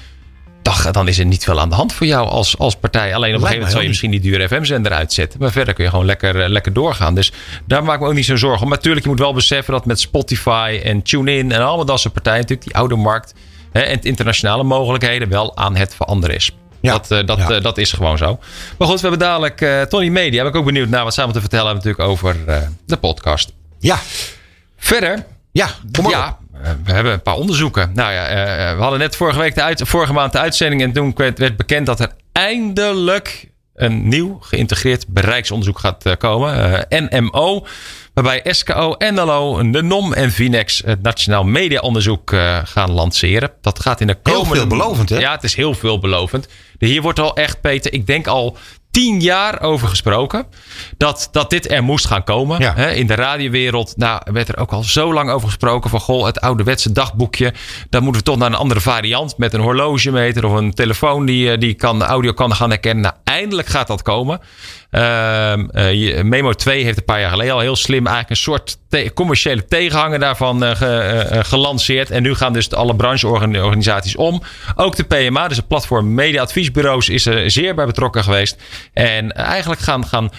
dan 0.93 1.09
is 1.09 1.19
er 1.19 1.25
niet 1.25 1.45
veel 1.45 1.61
aan 1.61 1.69
de 1.69 1.75
hand 1.75 1.93
voor 1.93 2.07
jou 2.07 2.29
als, 2.29 2.59
als 2.59 2.77
partij. 2.77 3.15
Alleen 3.15 3.35
op 3.35 3.41
een 3.41 3.47
gegeven 3.47 3.55
moment 3.55 3.71
zou 3.71 3.83
je 3.83 3.89
misschien 3.89 4.11
die 4.11 4.21
dure 4.21 4.49
FM-zender 4.49 4.93
uitzetten. 4.93 5.41
Maar 5.41 5.51
verder 5.51 5.75
kun 5.75 5.85
je 5.85 5.91
gewoon 5.91 6.05
lekker, 6.05 6.49
lekker 6.49 6.73
doorgaan. 6.73 7.15
Dus 7.15 7.33
daar 7.65 7.85
maak 7.85 7.95
ik 7.95 8.01
me 8.01 8.07
ook 8.07 8.15
niet 8.15 8.25
zo'n 8.25 8.39
zorgen 8.39 8.63
om. 8.63 8.69
Maar 8.69 8.77
natuurlijk, 8.77 9.05
je 9.05 9.11
moet 9.11 9.21
wel 9.21 9.35
beseffen 9.35 9.73
dat 9.73 9.87
met 9.87 10.01
Spotify 10.01 10.81
en 10.85 11.03
TuneIn 11.03 11.53
en 11.53 11.63
allemaal 11.63 11.85
dat 11.85 12.01
soort 12.01 12.15
partijen, 12.15 12.41
natuurlijk 12.41 12.69
die 12.69 12.77
oude 12.77 12.97
markt 12.97 13.35
hè, 13.73 13.81
en 13.81 14.03
internationale 14.03 14.63
mogelijkheden 14.63 15.29
wel 15.29 15.57
aan 15.57 15.77
het 15.77 15.95
veranderen 15.95 16.37
is. 16.37 16.51
Ja, 16.81 16.93
dat, 16.93 17.11
uh, 17.11 17.27
dat, 17.27 17.39
ja. 17.39 17.51
uh, 17.51 17.63
dat 17.63 17.79
is 17.79 17.93
gewoon 17.93 18.19
zo. 18.19 18.39
Maar 18.79 18.89
goed, 18.89 19.01
we 19.01 19.09
hebben 19.09 19.27
dadelijk 19.27 19.61
uh, 19.61 19.83
Tony 19.83 20.09
Media. 20.09 20.43
Ben 20.43 20.51
ik 20.51 20.57
ook 20.57 20.65
benieuwd 20.65 20.89
naar 20.89 21.05
wat 21.05 21.15
samen 21.15 21.35
te 21.35 21.41
vertellen 21.41 21.67
hebben 21.67 21.85
natuurlijk 21.85 22.11
over 22.11 22.37
de 22.87 22.97
podcast. 22.97 23.53
Ja. 23.79 23.99
Verder. 24.77 25.25
Ja, 25.53 25.69
kom 25.93 26.05
maar 26.05 26.13
ja, 26.13 26.39
we 26.85 26.93
hebben 26.93 27.13
een 27.13 27.23
paar 27.23 27.35
onderzoeken. 27.35 27.91
Nou 27.95 28.13
ja, 28.13 28.31
uh, 28.31 28.77
we 28.77 28.83
hadden 28.83 28.99
net 28.99 29.17
vorige, 29.17 29.39
week 29.39 29.55
de 29.55 29.63
uit, 29.63 29.83
vorige 29.85 30.13
maand 30.13 30.33
de 30.33 30.39
uitzending. 30.39 30.83
En 30.83 30.93
toen 30.93 31.13
werd, 31.15 31.57
bekend 31.57 31.87
dat 31.87 32.01
er 32.01 32.11
eindelijk 32.33 33.51
een 33.75 34.09
nieuw 34.09 34.39
geïntegreerd 34.41 35.07
bereiksonderzoek 35.09 35.79
gaat 35.79 36.07
uh, 36.07 36.13
komen. 36.19 36.87
NMO. 36.89 37.67
Waarbij 38.15 38.41
SKO, 38.45 38.95
NLO, 38.99 39.71
de 39.71 39.83
NOM 39.83 40.13
en 40.13 40.33
Vinex 40.33 40.83
het 40.85 41.03
Nationaal 41.03 41.45
Media 41.45 41.81
Onderzoek 41.81 42.31
gaan 42.65 42.91
lanceren. 42.91 43.51
Dat 43.61 43.81
gaat 43.81 44.01
in 44.01 44.07
de 44.07 44.19
komende... 44.23 44.47
Heel 44.47 44.55
veelbelovend, 44.55 45.09
hè? 45.09 45.19
Ja, 45.19 45.33
het 45.33 45.45
is 45.45 45.55
heel 45.55 45.75
veelbelovend. 45.75 46.49
Hier 46.79 47.03
wordt 47.03 47.19
al 47.19 47.37
echt, 47.37 47.61
Peter, 47.61 47.93
ik 47.93 48.07
denk 48.07 48.27
al 48.27 48.57
tien 48.97 49.21
jaar 49.21 49.61
over 49.61 49.89
gesproken. 49.89 50.47
Dat, 50.97 51.29
dat 51.33 51.51
dit 51.51 51.71
er 51.71 51.83
moest 51.83 52.07
gaan 52.07 52.25
komen. 52.25 52.61
Ja. 52.61 52.77
In 52.77 53.07
de 53.07 53.15
radiowereld 53.15 53.97
nou, 53.97 54.21
werd 54.25 54.49
er 54.49 54.59
ook 54.59 54.73
al 54.73 54.83
zo 54.83 55.13
lang 55.13 55.31
over 55.31 55.49
gesproken. 55.49 55.91
Van 55.91 56.01
goh, 56.01 56.27
het 56.27 56.41
ouderwetse 56.41 56.93
dagboekje. 56.93 57.53
Dan 57.91 58.03
moeten 58.03 58.23
we 58.23 58.29
toch 58.29 58.39
naar 58.39 58.49
een 58.51 58.57
andere 58.57 58.81
variant. 58.81 59.39
Met 59.39 59.53
een 59.53 59.61
horlogemeter 59.61 60.47
of 60.47 60.53
een 60.53 60.75
telefoon 60.75 61.27
die, 61.27 61.59
die 61.59 61.75
kan, 61.75 62.03
audio 62.03 62.33
kan 62.33 62.55
gaan 62.55 62.71
herkennen. 62.71 63.03
Nou, 63.03 63.15
eindelijk 63.25 63.69
gaat 63.69 63.87
dat 63.87 64.03
komen. 64.03 64.41
Uh, 64.91 65.57
uh, 65.57 66.23
Memo 66.23 66.53
2 66.53 66.85
heeft 66.85 66.99
een 66.99 67.05
paar 67.05 67.21
jaar 67.21 67.31
geleden 67.31 67.55
al 67.55 67.61
heel 67.61 67.77
slim 67.77 68.07
eigenlijk 68.07 68.31
een 68.31 68.37
soort 68.37 68.79
commerciële 69.15 69.65
tegenhanger 69.65 70.19
daarvan 70.19 70.65
uh, 70.65 70.71
ge 70.71 71.41
gelanceerd. 71.43 72.11
En 72.11 72.23
nu 72.23 72.35
gaan 72.35 72.53
dus 72.53 72.73
alle 72.73 72.97
brancheorganisaties 72.97 74.17
om. 74.17 74.43
Ook 74.77 74.97
de 74.97 75.05
PMA, 75.05 75.49
dus 75.49 75.57
het 75.57 75.69
platform 75.69 76.15
Media 76.15 76.43
Adviesbureaus, 76.43 77.09
is 77.09 77.27
er 77.27 77.51
zeer 77.51 77.75
bij 77.75 77.87
betrokken 77.87 78.25
geweest. 78.25 78.63
En 78.93 79.33
eigenlijk 79.33 79.81
gaan, 79.81 80.07
gaan 80.07 80.31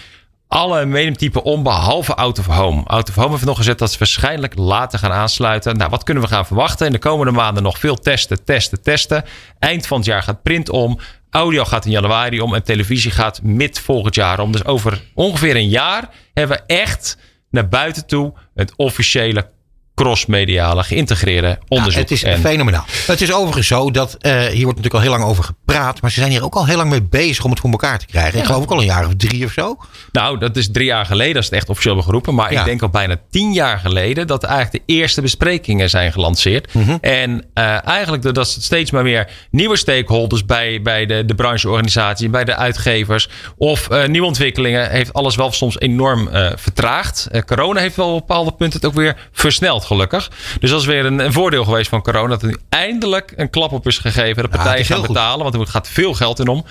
alle 0.48 0.86
mediumtypen 0.86 1.44
om, 1.44 1.64
behalve 1.64 2.16
Out 2.16 2.40
of 2.40 2.46
Home. 2.46 2.84
Out 2.84 3.10
of 3.10 3.16
Home 3.16 3.32
heeft 3.32 3.46
nog 3.46 3.58
gezet 3.58 3.80
dat 3.80 3.92
ze 3.92 3.98
waarschijnlijk 3.98 4.58
later 4.58 5.00
gaan 5.00 5.12
aansluiten. 5.12 5.78
Nou, 5.78 5.90
wat 5.90 6.04
kunnen 6.04 6.24
we 6.24 6.30
gaan 6.30 6.46
verwachten? 6.46 6.86
In 6.86 6.92
de 6.92 7.00
komende 7.00 7.32
maanden 7.32 7.64
nog 7.64 7.80
veel 7.80 7.96
testen, 7.96 8.44
testen, 8.44 8.82
testen. 8.82 9.24
Eind 9.60 9.88
van 9.88 9.98
het 9.98 10.06
jaar 10.06 10.24
gaat 10.24 10.44
print 10.44 10.70
om. 10.70 11.00
Audio 11.38 11.64
gaat 11.64 11.86
in 11.86 11.92
januari 11.92 12.42
om 12.42 12.54
en 12.54 12.64
televisie 12.64 13.12
gaat 13.12 13.42
mid 13.42 13.80
volgend 13.80 14.16
jaar 14.16 14.40
om. 14.40 14.52
Dus 14.52 14.66
over 14.66 15.02
ongeveer 15.14 15.56
een 15.56 15.70
jaar 15.70 16.10
hebben 16.34 16.58
we 16.58 16.74
echt 16.74 17.18
naar 17.50 17.68
buiten 17.68 18.06
toe 18.06 18.34
het 18.56 18.74
officiële 18.76 19.50
crossmediale 19.98 20.84
geïntegreerde 20.84 21.60
onderzoek. 21.68 21.94
Ja, 21.94 22.00
het 22.00 22.12
is 22.12 22.24
en, 22.24 22.40
fenomenaal. 22.40 22.86
Het 23.08 23.22
is 23.22 23.34
overigens 23.34 23.68
zo 23.68 23.92
dat 23.92 24.18
uh, 24.22 24.32
hier 24.32 24.64
wordt 24.64 24.66
natuurlijk 24.66 24.94
al 24.94 25.02
heel 25.02 25.10
lang 25.10 25.24
over 25.24 25.44
gepraat, 25.44 26.02
maar 26.02 26.12
ze 26.12 26.20
zijn 26.20 26.32
hier 26.32 26.44
ook 26.44 26.56
al 26.56 26.66
heel 26.66 26.78
lang 26.78 26.90
mee 26.90 27.04
bezig 27.04 27.44
om 27.44 27.52
het 27.52 27.60
voor 27.60 27.70
elkaar 27.70 28.00
te 28.00 28.06
krijgen. 28.06 28.34
Ja. 28.34 28.40
Ik 28.40 28.46
geloof 28.46 28.62
ook 28.64 28.72
al 28.72 28.80
een 28.80 28.86
jaar 28.86 29.06
of 29.06 29.16
drie 29.18 29.46
of 29.46 29.52
zo. 29.52 29.78
Nou, 30.12 30.38
dat 30.40 30.56
is 30.56 30.72
drie 30.72 30.86
jaar 30.86 31.06
geleden 31.06 31.36
als 31.36 31.46
het 31.46 31.54
echt 31.54 31.70
officieel 31.70 31.94
hebben 31.94 32.12
geroepen. 32.12 32.36
Maar 32.36 32.52
Ja. 32.54 32.60
ik 32.60 32.66
denk 32.66 32.82
al 32.82 32.90
bijna 32.90 33.16
tien 33.30 33.54
jaar 33.54 33.80
geleden 33.80 34.28
dat 34.28 34.44
eigenlijk 34.44 34.86
de 34.88 34.94
eerste 34.94 35.22
besprekingen 35.22 35.90
zijn 35.90 36.12
gelanceerd. 36.12 36.74
Mhm. 36.74 36.98
En 37.02 37.46
eh, 37.54 37.88
eigenlijk 37.88 38.24
doordat 38.24 38.48
steeds 38.48 38.92
maar 38.92 39.04
weer 39.04 39.30
nieuwe 39.52 39.78
stakeholders 39.78 40.46
bij, 40.46 40.82
bij 40.82 41.06
de, 41.06 41.26
de 41.26 41.36
brancheorganisatie, 41.36 42.30
bij 42.30 42.44
de 42.44 42.56
uitgevers 42.56 43.30
of 43.58 43.90
eh, 43.90 44.08
nieuwe 44.08 44.28
ontwikkelingen, 44.28 44.90
heeft 44.90 45.14
alles 45.14 45.36
wel 45.36 45.52
soms 45.52 45.80
enorm 45.80 46.28
eh, 46.28 46.52
vertraagd. 46.56 47.28
Eh, 47.32 47.42
corona 47.42 47.80
heeft 47.80 47.96
wel 47.96 48.14
op 48.14 48.28
bepaalde 48.28 48.52
punten 48.52 48.80
het 48.80 48.90
ook 48.90 48.96
weer 48.96 49.16
versneld 49.32 49.86
gelukkig. 49.88 50.32
Dus 50.60 50.70
dat 50.70 50.80
is 50.80 50.86
weer 50.86 51.06
een, 51.06 51.20
een 51.20 51.34
voordeel 51.34 51.64
geweest 51.64 51.90
van 51.90 52.02
corona. 52.02 52.28
Dat 52.28 52.42
er 52.42 52.48
nu 52.48 52.58
eindelijk 52.70 53.34
een 53.36 53.50
klap 53.50 53.72
op 53.72 53.88
is 53.88 53.98
gegeven. 53.98 54.42
Dat 54.42 54.52
partijen 54.52 54.76
heel 54.76 54.86
gaan 54.86 54.98
goed. 54.98 55.08
betalen. 55.08 55.44
Want 55.52 55.56
er 55.56 55.68
gaat 55.68 55.88
veel 55.90 56.14
geld 56.14 56.40
in 56.40 56.48
om. 56.48 56.66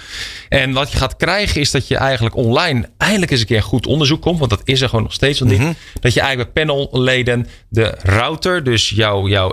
En 0.49 0.73
wat 0.73 0.93
je 0.93 0.99
gaat 0.99 1.17
krijgen 1.17 1.61
is 1.61 1.71
dat 1.71 1.89
je 1.89 1.97
eigenlijk 1.97 2.37
online 2.37 2.89
eindelijk 2.99 3.31
eens 3.31 3.41
een 3.41 3.47
keer 3.47 3.63
goed 3.63 3.87
onderzoek 3.87 4.23
komt. 4.23 4.39
Want 4.39 4.51
dat 4.51 4.61
is 4.65 4.81
er 4.81 4.89
gewoon 4.89 5.05
nog 5.05 5.13
steeds 5.13 5.41
nog 5.41 5.49
niet. 5.49 5.59
Mhm. 5.61 5.73
Dat 6.01 6.15
je 6.15 6.21
eigenlijk 6.21 6.53
bij 6.53 6.65
panelleden 6.65 7.47
de 7.69 7.95
router, 8.03 8.65
dus 8.65 8.91
jouw, 8.91 9.29
jouw 9.29 9.51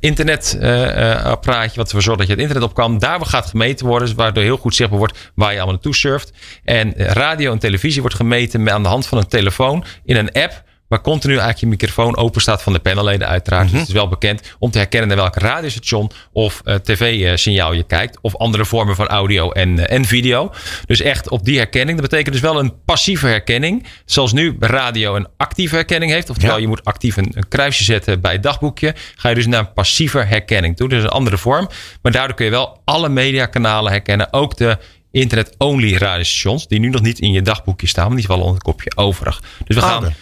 internetapparaatje, 0.00 1.76
wat 1.76 1.86
ervoor 1.86 2.02
zorgt 2.02 2.18
dat 2.18 2.26
je 2.28 2.32
het 2.32 2.42
internet 2.42 2.68
op 2.68 2.74
kan, 2.74 2.98
daar 2.98 3.26
gaat 3.26 3.46
gemeten 3.46 3.86
worden. 3.86 4.16
Waardoor 4.16 4.42
heel 4.42 4.56
goed 4.56 4.74
zichtbaar 4.74 4.98
wordt 4.98 5.30
waar 5.34 5.50
je 5.50 5.56
allemaal 5.56 5.74
naartoe 5.74 5.94
surft. 5.94 6.32
En 6.64 6.96
eh, 6.96 7.06
radio 7.06 7.52
en 7.52 7.58
televisie 7.58 8.00
wordt 8.00 8.16
gemeten 8.16 8.62
met- 8.62 8.72
aan 8.72 8.82
de 8.82 8.88
hand 8.88 9.06
van 9.06 9.18
een 9.18 9.28
telefoon 9.28 9.84
in 10.04 10.16
een 10.16 10.32
app. 10.32 10.64
Waar 10.88 11.00
continu 11.00 11.32
eigenlijk 11.32 11.60
je 11.60 11.66
microfoon 11.66 12.16
open 12.16 12.40
staat 12.40 12.62
van 12.62 12.72
de 12.72 12.78
panelleden 12.78 13.28
uiteraard. 13.28 13.62
Mhm. 13.64 13.70
Dus 13.72 13.80
het 13.80 13.88
is 13.88 13.94
wel 13.94 14.08
bekend 14.08 14.54
om 14.58 14.70
te 14.70 14.78
herkennen 14.78 15.08
naar 15.08 15.16
welk 15.16 15.34
radiostation 15.36 16.10
of 16.32 16.60
eh, 16.64 16.74
tv-signaal 16.74 17.72
je 17.72 17.82
kijkt. 17.82 18.18
Of 18.20 18.36
andere 18.36 18.64
vormen 18.64 18.96
van 18.96 19.06
audio 19.06 19.50
en, 19.50 19.78
eh, 19.86 19.96
en 19.96 20.04
video. 20.04 20.52
Dus 20.86 21.00
echt 21.00 21.28
op 21.30 21.44
die 21.44 21.56
herkenning. 21.56 22.00
Dat 22.00 22.10
betekent 22.10 22.32
dus 22.34 22.42
wel 22.42 22.58
een 22.58 22.72
passieve 22.84 23.26
herkenning. 23.26 23.86
Zoals 24.04 24.32
nu 24.32 24.56
radio 24.60 25.16
een 25.16 25.28
actieve 25.36 25.74
herkenning 25.74 26.12
heeft. 26.12 26.30
Oftewel 26.30 26.54
Ja. 26.54 26.60
je 26.60 26.68
moet 26.68 26.84
actief 26.84 27.16
een, 27.16 27.30
een 27.34 27.48
kruisje 27.48 27.84
zetten 27.84 28.20
bij 28.20 28.32
het 28.32 28.42
dagboekje. 28.42 28.94
Ga 29.16 29.28
je 29.28 29.34
dus 29.34 29.46
naar 29.46 29.60
een 29.60 29.72
passieve 29.72 30.18
herkenning 30.18 30.76
toe. 30.76 30.88
Dus 30.88 31.02
een 31.02 31.08
andere 31.08 31.38
vorm. 31.38 31.68
Maar 32.02 32.12
daardoor 32.12 32.36
kun 32.36 32.44
je 32.44 32.50
wel 32.50 32.80
alle 32.84 33.08
mediakanalen 33.08 33.90
herkennen. 33.92 34.32
Ook 34.32 34.56
de 34.56 34.78
internet-only 35.10 35.96
radiostations. 35.96 36.66
Die 36.68 36.78
nu 36.80 36.88
nog 36.88 37.00
niet 37.02 37.18
in 37.18 37.32
je 37.32 37.42
dagboekje 37.42 37.86
staan. 37.86 38.06
Maar 38.06 38.16
die 38.16 38.26
vallen 38.26 38.44
onder 38.44 38.58
het 38.58 38.66
kopje 38.66 38.96
overig. 38.96 39.40
Dus 39.64 39.76
we 39.76 39.82
Ah, 39.82 39.88
gaan. 39.90 40.14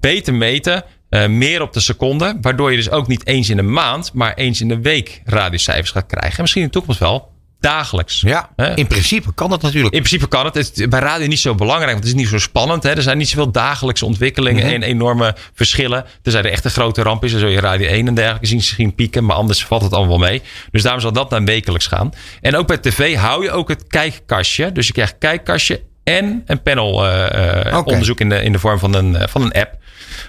Beter 0.00 0.34
meten. 0.34 0.84
eh, 1.08 1.26
meer 1.26 1.62
op 1.62 1.72
de 1.72 1.80
seconde. 1.80 2.38
Waardoor 2.40 2.70
je 2.70 2.76
dus 2.76 2.90
ook 2.90 3.06
niet 3.06 3.26
eens 3.26 3.48
in 3.50 3.58
een 3.58 3.72
maand. 3.72 4.12
Maar 4.12 4.34
eens 4.34 4.60
in 4.60 4.68
de 4.68 4.80
week 4.80 5.22
radiocijfers 5.24 5.90
gaat 5.90 6.06
krijgen. 6.06 6.34
En 6.36 6.40
misschien 6.40 6.62
in 6.62 6.68
de 6.68 6.72
toekomst 6.74 7.00
wel 7.00 7.30
dagelijks. 7.60 8.20
Ja, 8.20 8.50
Hè? 8.56 8.74
in 8.76 8.86
principe 8.86 9.34
kan 9.34 9.50
dat 9.50 9.62
natuurlijk. 9.62 9.94
In 9.94 10.00
principe 10.02 10.28
kan 10.28 10.44
het. 10.44 10.54
Het 10.54 10.78
is 10.80 10.88
bij 10.88 11.00
radio 11.00 11.26
niet 11.26 11.38
zo 11.38 11.54
belangrijk, 11.54 11.92
want 11.92 12.04
het 12.04 12.14
is 12.14 12.20
niet 12.20 12.28
zo 12.28 12.38
spannend. 12.38 12.82
Hè. 12.82 12.90
Er 12.90 13.02
zijn 13.02 13.18
niet 13.18 13.28
zoveel 13.28 13.50
dagelijkse 13.52 14.04
ontwikkelingen 14.04 14.64
Mhm. 14.64 14.74
en 14.74 14.82
enorme 14.82 15.34
verschillen. 15.54 16.04
Tenzij 16.22 16.42
er 16.42 16.50
echt 16.50 16.64
een 16.64 16.70
grote 16.70 17.02
ramp 17.02 17.24
is, 17.24 17.30
dan 17.30 17.40
zul 17.40 17.48
je 17.48 17.60
radio 17.60 17.88
1 17.88 18.06
en 18.08 18.14
dergelijke 18.14 18.46
zien 18.46 18.56
misschien 18.56 18.94
pieken. 18.94 19.24
Maar 19.24 19.36
anders 19.36 19.64
valt 19.64 19.82
het 19.82 19.92
allemaal 19.92 20.18
wel 20.18 20.28
mee. 20.28 20.42
Dus 20.70 20.82
daarom 20.82 21.00
zal 21.00 21.12
dat 21.12 21.30
naar 21.30 21.44
wekelijks 21.44 21.86
gaan. 21.86 22.12
En 22.40 22.56
ook 22.56 22.66
bij 22.66 22.78
tv 22.78 23.14
hou 23.16 23.42
je 23.44 23.50
ook 23.50 23.68
het 23.68 23.86
kijkkastje. 23.86 24.72
Dus 24.72 24.86
je 24.86 24.92
krijgt 24.92 25.14
kijkkastje 25.18 25.82
en 26.04 26.42
een 26.46 26.62
panel 26.62 27.06
eh, 27.06 27.66
eh, 27.72 27.86
onderzoek 27.86 28.20
in 28.20 28.28
de, 28.28 28.42
in 28.42 28.52
de 28.52 28.58
vorm 28.58 28.78
van 28.78 28.94
een, 28.94 29.28
van 29.28 29.42
een 29.42 29.52
app. 29.52 29.80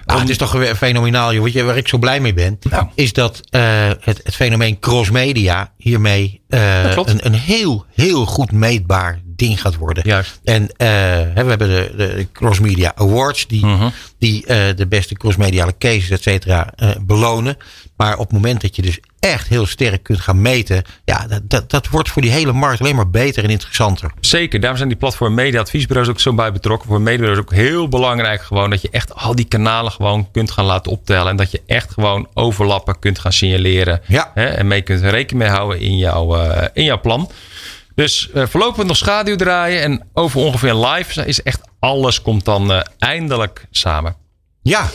Ah, 0.06 0.20
het 0.20 0.28
is 0.28 0.38
toch 0.38 0.52
weer 0.52 0.74
fenomenaal, 0.76 1.32
joh. 1.34 1.44
Weet 1.44 1.52
je, 1.52 1.62
waar 1.62 1.76
ik 1.76 1.88
zo 1.88 1.98
blij 1.98 2.20
mee 2.20 2.34
ben, 2.34 2.58
Nou. 2.70 2.86
is 2.94 3.12
dat 3.12 3.40
eh, 3.50 3.88
het, 4.00 4.20
het 4.24 4.34
fenomeen 4.34 4.78
crossmedia 4.78 5.72
hiermee 5.76 6.40
eh, 6.48 6.90
klopt. 6.92 7.10
een, 7.10 7.26
een 7.26 7.34
heel, 7.34 7.84
heel 7.94 8.26
goed 8.26 8.52
meetbaar 8.52 9.20
ding 9.36 9.60
gaat 9.60 9.76
worden. 9.76 10.02
Juist. 10.06 10.40
En 10.44 10.62
eh, 10.76 10.86
we 11.34 11.42
hebben 11.44 11.58
de, 11.58 11.92
de 11.96 12.26
Cross 12.32 12.60
Media 12.60 12.92
Awards, 12.94 13.46
die, 13.46 13.66
Mhm. 13.66 13.88
die 14.18 14.46
eh, 14.46 14.76
de 14.76 14.86
beste 14.86 15.14
crossmediale 15.14 15.74
cases, 15.78 16.10
et 16.10 16.22
cetera, 16.22 16.72
eh, 16.76 16.90
belonen. 17.00 17.56
Maar 17.96 18.12
op 18.12 18.24
het 18.24 18.32
moment 18.32 18.60
dat 18.60 18.76
je 18.76 18.82
dus 18.82 18.98
echt 19.20 19.48
heel 19.48 19.66
sterk 19.66 20.02
kunt 20.02 20.20
gaan 20.20 20.42
meten, 20.42 20.82
ja, 21.04 21.26
dat, 21.26 21.40
dat, 21.50 21.70
dat 21.70 21.88
wordt 21.88 22.10
voor 22.10 22.22
die 22.22 22.30
hele 22.30 22.52
markt 22.52 22.80
alleen 22.80 22.96
maar 22.96 23.10
beter 23.10 23.44
en 23.44 23.50
interessanter. 23.50 24.12
Zeker, 24.20 24.58
daarom 24.60 24.76
zijn 24.78 24.88
die 24.88 24.98
platform 24.98 25.34
media 25.34 25.60
adviesbureaus 25.60 26.08
ook 26.08 26.20
zo 26.20 26.32
bij 26.34 26.52
betrokken. 26.52 26.88
Voor 26.88 27.10
is 27.10 27.38
ook 27.38 27.52
heel 27.52 27.88
belangrijk 27.88 28.42
gewoon 28.42 28.70
dat 28.70 28.82
je 28.82 28.88
echt 28.90 29.14
al 29.14 29.34
die 29.34 29.44
kanalen 29.44 29.92
gewoon 29.92 30.30
kunt 30.30 30.50
gaan 30.50 30.64
laten 30.64 30.92
optellen. 30.92 31.30
En 31.30 31.36
dat 31.36 31.50
je 31.50 31.62
echt 31.66 31.92
gewoon 31.92 32.28
overlappen 32.34 32.98
kunt 32.98 33.18
gaan 33.18 33.32
signaleren. 33.32 34.00
Ja. 34.06 34.30
Hè, 34.34 34.44
en 34.44 34.66
mee 34.66 34.82
kunt 34.82 35.00
rekening 35.00 35.44
mee 35.44 35.56
houden 35.56 35.80
in 35.80 35.98
jouw, 35.98 36.36
in 36.72 36.84
jouw 36.84 37.00
plan. 37.00 37.30
Dus 37.94 38.30
eh, 38.30 38.46
voorlopig 38.46 38.84
nog 38.84 38.96
schaduw 38.96 39.36
draaien. 39.36 39.82
En 39.82 40.08
over 40.12 40.40
ongeveer 40.40 40.74
live 40.74 41.26
is 41.26 41.42
echt 41.42 41.60
alles 41.78 42.22
komt 42.22 42.44
dan 42.44 42.72
eh, 42.72 42.80
eindelijk 42.98 43.66
samen. 43.70 44.16
Ja, 44.62 44.82
En 44.82 44.88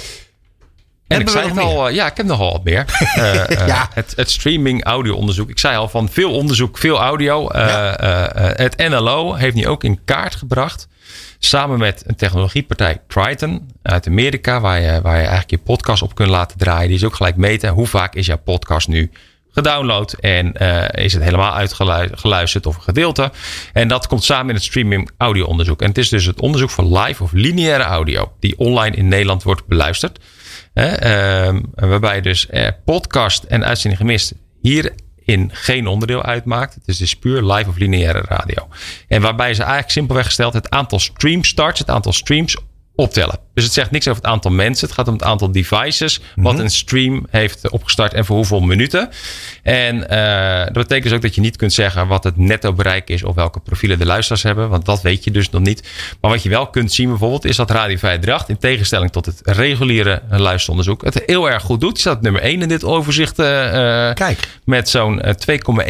ik 1.20 1.28
Hebben 1.28 1.30
zei 1.30 1.46
het 1.46 1.54
nog 1.54 1.64
al, 1.64 1.88
eh, 1.88 1.96
ja, 1.96 2.08
ik 2.08 2.18
heb 2.18 2.26
nogal 2.26 2.52
wat 2.52 2.64
meer. 2.64 2.86
Ja. 3.68 3.90
het, 3.94 4.14
het 4.16 4.32
streaming 4.32 4.84
audio 4.84 5.16
onderzoek. 5.16 5.50
Ik 5.50 5.60
zei 5.60 5.78
al 5.78 5.90
van 5.90 6.10
veel 6.10 6.34
onderzoek, 6.34 6.78
veel 6.78 7.00
audio. 7.00 7.50
Ja. 7.54 7.96
het 8.56 8.78
NLO 8.78 9.34
heeft 9.34 9.56
nu 9.56 9.68
ook 9.68 9.84
in 9.84 10.04
kaart 10.06 10.36
gebracht. 10.36 10.88
Samen 11.40 11.80
met 11.80 12.04
een 12.08 12.16
technologiepartij 12.16 13.02
Triton 13.08 13.72
uit 13.82 14.08
Amerika. 14.08 14.60
Waar 14.60 14.80
je, 14.80 15.02
waar 15.02 15.16
je 15.16 15.22
eigenlijk 15.22 15.50
je 15.50 15.58
podcast 15.58 16.02
op 16.02 16.16
kunt 16.16 16.30
laten 16.30 16.58
draaien. 16.58 16.88
Die 16.88 16.98
is 16.98 17.04
ook 17.04 17.16
gelijk 17.16 17.36
meten. 17.36 17.70
Hoe 17.70 17.88
vaak 17.88 18.16
is 18.16 18.26
jouw 18.26 18.38
podcast 18.38 18.88
nu 18.88 19.12
gedownload? 19.52 20.14
En 20.14 20.54
eh, 20.54 21.06
is 21.06 21.14
het 21.14 21.24
helemaal 21.24 21.54
uitgeluisterd 21.54 22.66
of 22.66 22.76
een 22.76 22.82
gedeelte? 22.82 23.32
En 23.74 23.88
dat 23.88 24.08
komt 24.08 24.24
samen 24.24 24.50
in 24.50 24.56
het 24.56 24.64
streaming 24.64 25.10
audio 25.18 25.46
onderzoek. 25.46 25.82
En 25.82 25.88
het 25.88 25.98
is 25.98 26.10
dus 26.10 26.26
het 26.26 26.42
onderzoek 26.42 26.70
voor 26.70 26.98
live 27.00 27.24
of 27.24 27.32
lineaire 27.32 27.84
audio. 27.84 28.32
Die 28.40 28.58
online 28.58 28.96
in 28.96 29.08
Nederland 29.08 29.44
wordt 29.44 29.66
beluisterd. 29.68 30.20
Ehm, 30.74 31.62
waarbij 31.74 32.22
dus 32.22 32.48
eh, 32.48 32.68
podcast 32.86 33.44
en 33.44 33.66
uitzending 33.66 34.02
gemist 34.02 34.34
hierin 34.62 35.50
geen 35.54 35.88
onderdeel 35.88 36.24
uitmaakt. 36.24 36.74
Het 36.74 36.88
is 36.88 36.98
dus 36.98 37.16
puur 37.16 37.54
live 37.54 37.70
of 37.70 37.78
lineaire 37.78 38.22
radio. 38.28 38.68
En 39.08 39.22
waarbij 39.22 39.54
ze 39.54 39.62
eigenlijk 39.62 39.92
simpelweg 39.92 40.26
gesteld 40.26 40.54
het 40.54 40.70
aantal 40.70 41.00
stream 41.00 41.44
starts, 41.44 41.80
het 41.80 41.90
aantal 41.90 42.14
streams 42.14 42.58
optellen. 42.96 43.40
Dus 43.60 43.68
het 43.68 43.78
zegt 43.78 43.92
niks 43.92 44.08
over 44.08 44.22
het 44.22 44.32
aantal 44.32 44.52
mensen. 44.52 44.88
Het 44.88 44.96
gaat 44.96 45.08
om 45.08 45.14
het 45.14 45.24
aantal 45.24 45.52
devices 45.52 46.22
wat 46.36 46.60
een 46.60 46.70
stream 46.70 47.26
heeft 47.30 47.70
opgestart 47.70 48.14
en 48.14 48.26
voor 48.26 48.36
hoeveel 48.36 48.60
minuten. 48.60 49.10
En 49.64 50.10
eh, 50.10 50.66
dat 50.66 50.74
betekent 50.74 51.04
dus 51.04 51.14
ook 51.14 51.22
dat 51.22 51.36
je 51.36 51.42
niet 51.42 51.56
kunt 51.56 51.74
zeggen 51.74 52.08
wat 52.08 52.24
het 52.24 52.38
netto 52.38 52.74
bereik 52.74 53.10
is 53.10 53.24
of 53.24 53.36
welke 53.36 53.60
profielen 53.60 54.00
de 54.00 54.06
luisteraars 54.06 54.44
hebben. 54.44 54.70
Want 54.70 54.86
dat 54.86 55.02
weet 55.02 55.24
je 55.24 55.32
dus 55.32 55.50
nog 55.50 55.62
niet. 55.62 55.88
Maar 56.22 56.32
wat 56.32 56.44
je 56.44 56.50
wel 56.50 56.68
kunt 56.68 56.94
zien 56.94 57.10
bijvoorbeeld 57.10 57.46
is 57.46 57.56
dat 57.56 57.72
Radio 57.72 57.98
538 57.98 58.50
in 58.50 58.58
tegenstelling 58.58 59.12
tot 59.12 59.26
het 59.26 59.42
reguliere 59.44 60.22
luisteronderzoek 60.30 61.04
het 61.04 61.24
heel 61.26 61.50
erg 61.50 61.64
goed 61.64 61.80
doet. 61.82 61.92
Die 61.92 62.00
staat 62.00 62.22
nummer 62.22 62.42
1 62.42 62.62
in 62.62 62.68
dit 62.68 62.84
overzicht. 62.84 63.40
eh, 63.40 64.08
eh, 64.10 64.16
Kijk. 64.16 64.40
Met 64.66 64.90
zo'n 64.90 65.22
eh, 65.22 65.34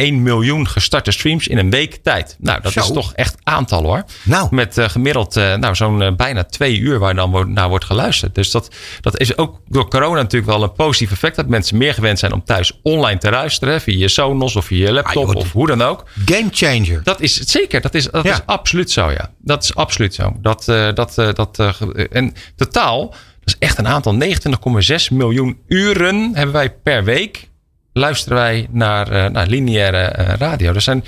2,1 0.08 0.12
miljoen 0.14 0.68
gestarte 0.68 1.10
streams 1.10 1.48
in 1.48 1.58
een 1.58 1.70
week 1.70 1.94
tijd. 2.02 2.36
Nou, 2.38 2.60
dat 2.62 2.72
Zo. 2.72 2.80
is 2.80 2.90
toch 2.92 3.12
echt 3.14 3.36
aantal 3.42 3.82
hoor. 3.82 4.04
Nou. 4.22 4.48
Met 4.50 4.76
gemiddeld 4.80 5.34
nou, 5.34 5.74
zo'n 5.74 6.16
bijna 6.16 6.44
twee 6.44 6.78
uur 6.78 6.98
waar 6.98 7.14
dan 7.14 7.30
wordt, 7.30 7.50
naar 7.60 7.68
wordt 7.68 7.84
geluisterd. 7.84 8.34
Dus 8.34 8.50
dat, 8.50 8.68
dat 9.00 9.18
is 9.20 9.36
ook 9.38 9.60
door 9.68 9.88
corona 9.88 10.20
natuurlijk 10.20 10.50
wel 10.52 10.62
een 10.62 10.72
positief 10.72 11.12
effect. 11.12 11.36
Dat 11.36 11.46
mensen 11.48 11.76
meer 11.76 11.94
gewend 11.94 12.18
zijn 12.18 12.32
om 12.32 12.44
thuis 12.44 12.78
online 12.82 13.18
te 13.18 13.30
luisteren. 13.30 13.74
hè, 13.74 13.80
Via 13.80 13.98
je 13.98 14.08
Sonos 14.08 14.56
of 14.56 14.64
via 14.64 14.86
je 14.86 14.92
laptop 14.92 15.26
Ah, 15.28 15.32
joh, 15.32 15.42
of 15.42 15.52
hoe 15.52 15.66
dan 15.66 15.82
ook. 15.82 16.04
game 16.24 16.48
changer. 16.50 17.02
Dat 17.04 17.20
is 17.20 17.38
het 17.38 17.50
zeker. 17.50 17.80
Dat 17.80 17.94
is, 17.94 18.04
dat 18.10 18.24
Ja. 18.24 18.32
is 18.32 18.40
absoluut 18.46 18.90
zo, 18.90 19.10
ja. 19.10 19.30
Dat 19.38 19.62
is 19.64 19.74
absoluut 19.74 20.14
zo. 20.14 20.36
Dat, 20.42 20.68
eh, 20.68 20.88
dat, 20.94 21.18
eh, 21.18 21.32
dat, 21.32 21.58
eh, 21.58 21.74
en 22.10 22.34
totaal, 22.56 23.08
dat 23.10 23.18
is 23.44 23.56
echt 23.58 23.78
een 23.78 23.88
aantal. 23.88 24.14
29,6 24.14 25.10
miljoen 25.10 25.58
uren 25.68 26.30
hebben 26.34 26.54
wij 26.54 26.70
per 26.70 27.04
week. 27.04 27.48
Luisteren 27.92 28.38
wij 28.38 28.66
naar, 28.70 29.30
naar 29.30 29.46
lineaire 29.46 30.04
radio. 30.38 30.72
Er 30.72 30.80
zijn 30.80 31.04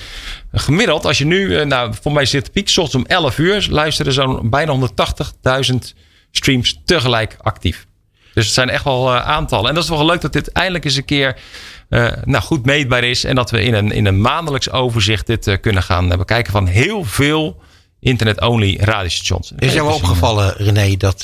gemiddeld, 0.53 1.05
als 1.07 1.19
je 1.19 1.25
nu, 1.25 1.65
nou, 1.65 1.93
voor 2.03 2.13
mij 2.13 2.25
zit 2.25 2.45
de 2.45 2.51
piek, 2.51 2.69
's 2.69 2.77
ochtends 2.79 3.05
om 3.07 3.17
11 3.17 3.39
uur, 3.39 3.67
luisteren 3.71 4.13
zo'n 4.13 4.51
bijna 4.51 4.73
180.000 4.73 5.95
streams 6.33 6.81
tegelijk 6.85 7.37
actief. 7.41 7.87
Dus 8.35 8.45
het 8.45 8.55
zijn 8.55 8.71
echt 8.71 8.85
wel 8.85 9.15
eh, 9.15 9.27
aantallen. 9.27 9.69
En 9.69 9.75
dat 9.75 9.85
is 9.85 9.91
wel 9.91 10.07
leuk 10.07 10.21
dat 10.21 10.33
dit 10.33 10.53
eindelijk 10.53 10.85
eens 10.85 10.97
een 10.97 11.05
keer 11.05 11.37
eh, 11.89 12.13
nou, 12.25 12.43
goed 12.43 12.65
meetbaar 12.65 13.05
is. 13.05 13.25
En 13.25 13.35
dat 13.35 13.51
we 13.51 13.63
in 13.63 13.75
een, 13.75 13.91
in 13.91 14.07
een 14.07 14.21
maandelijks 14.21 14.71
overzicht 14.71 15.27
dit 15.27 15.47
eh, 15.47 15.61
kunnen 15.61 15.83
gaan 15.83 16.09
bekijken 16.09 16.53
van 16.53 16.67
heel 16.67 17.05
veel 17.05 17.63
internet-only 18.01 18.77
radiostations. 18.81 19.53
Is 19.59 19.73
jou 19.73 19.93
opgevallen, 19.93 20.55
René, 20.57 20.97
dat, 20.97 21.21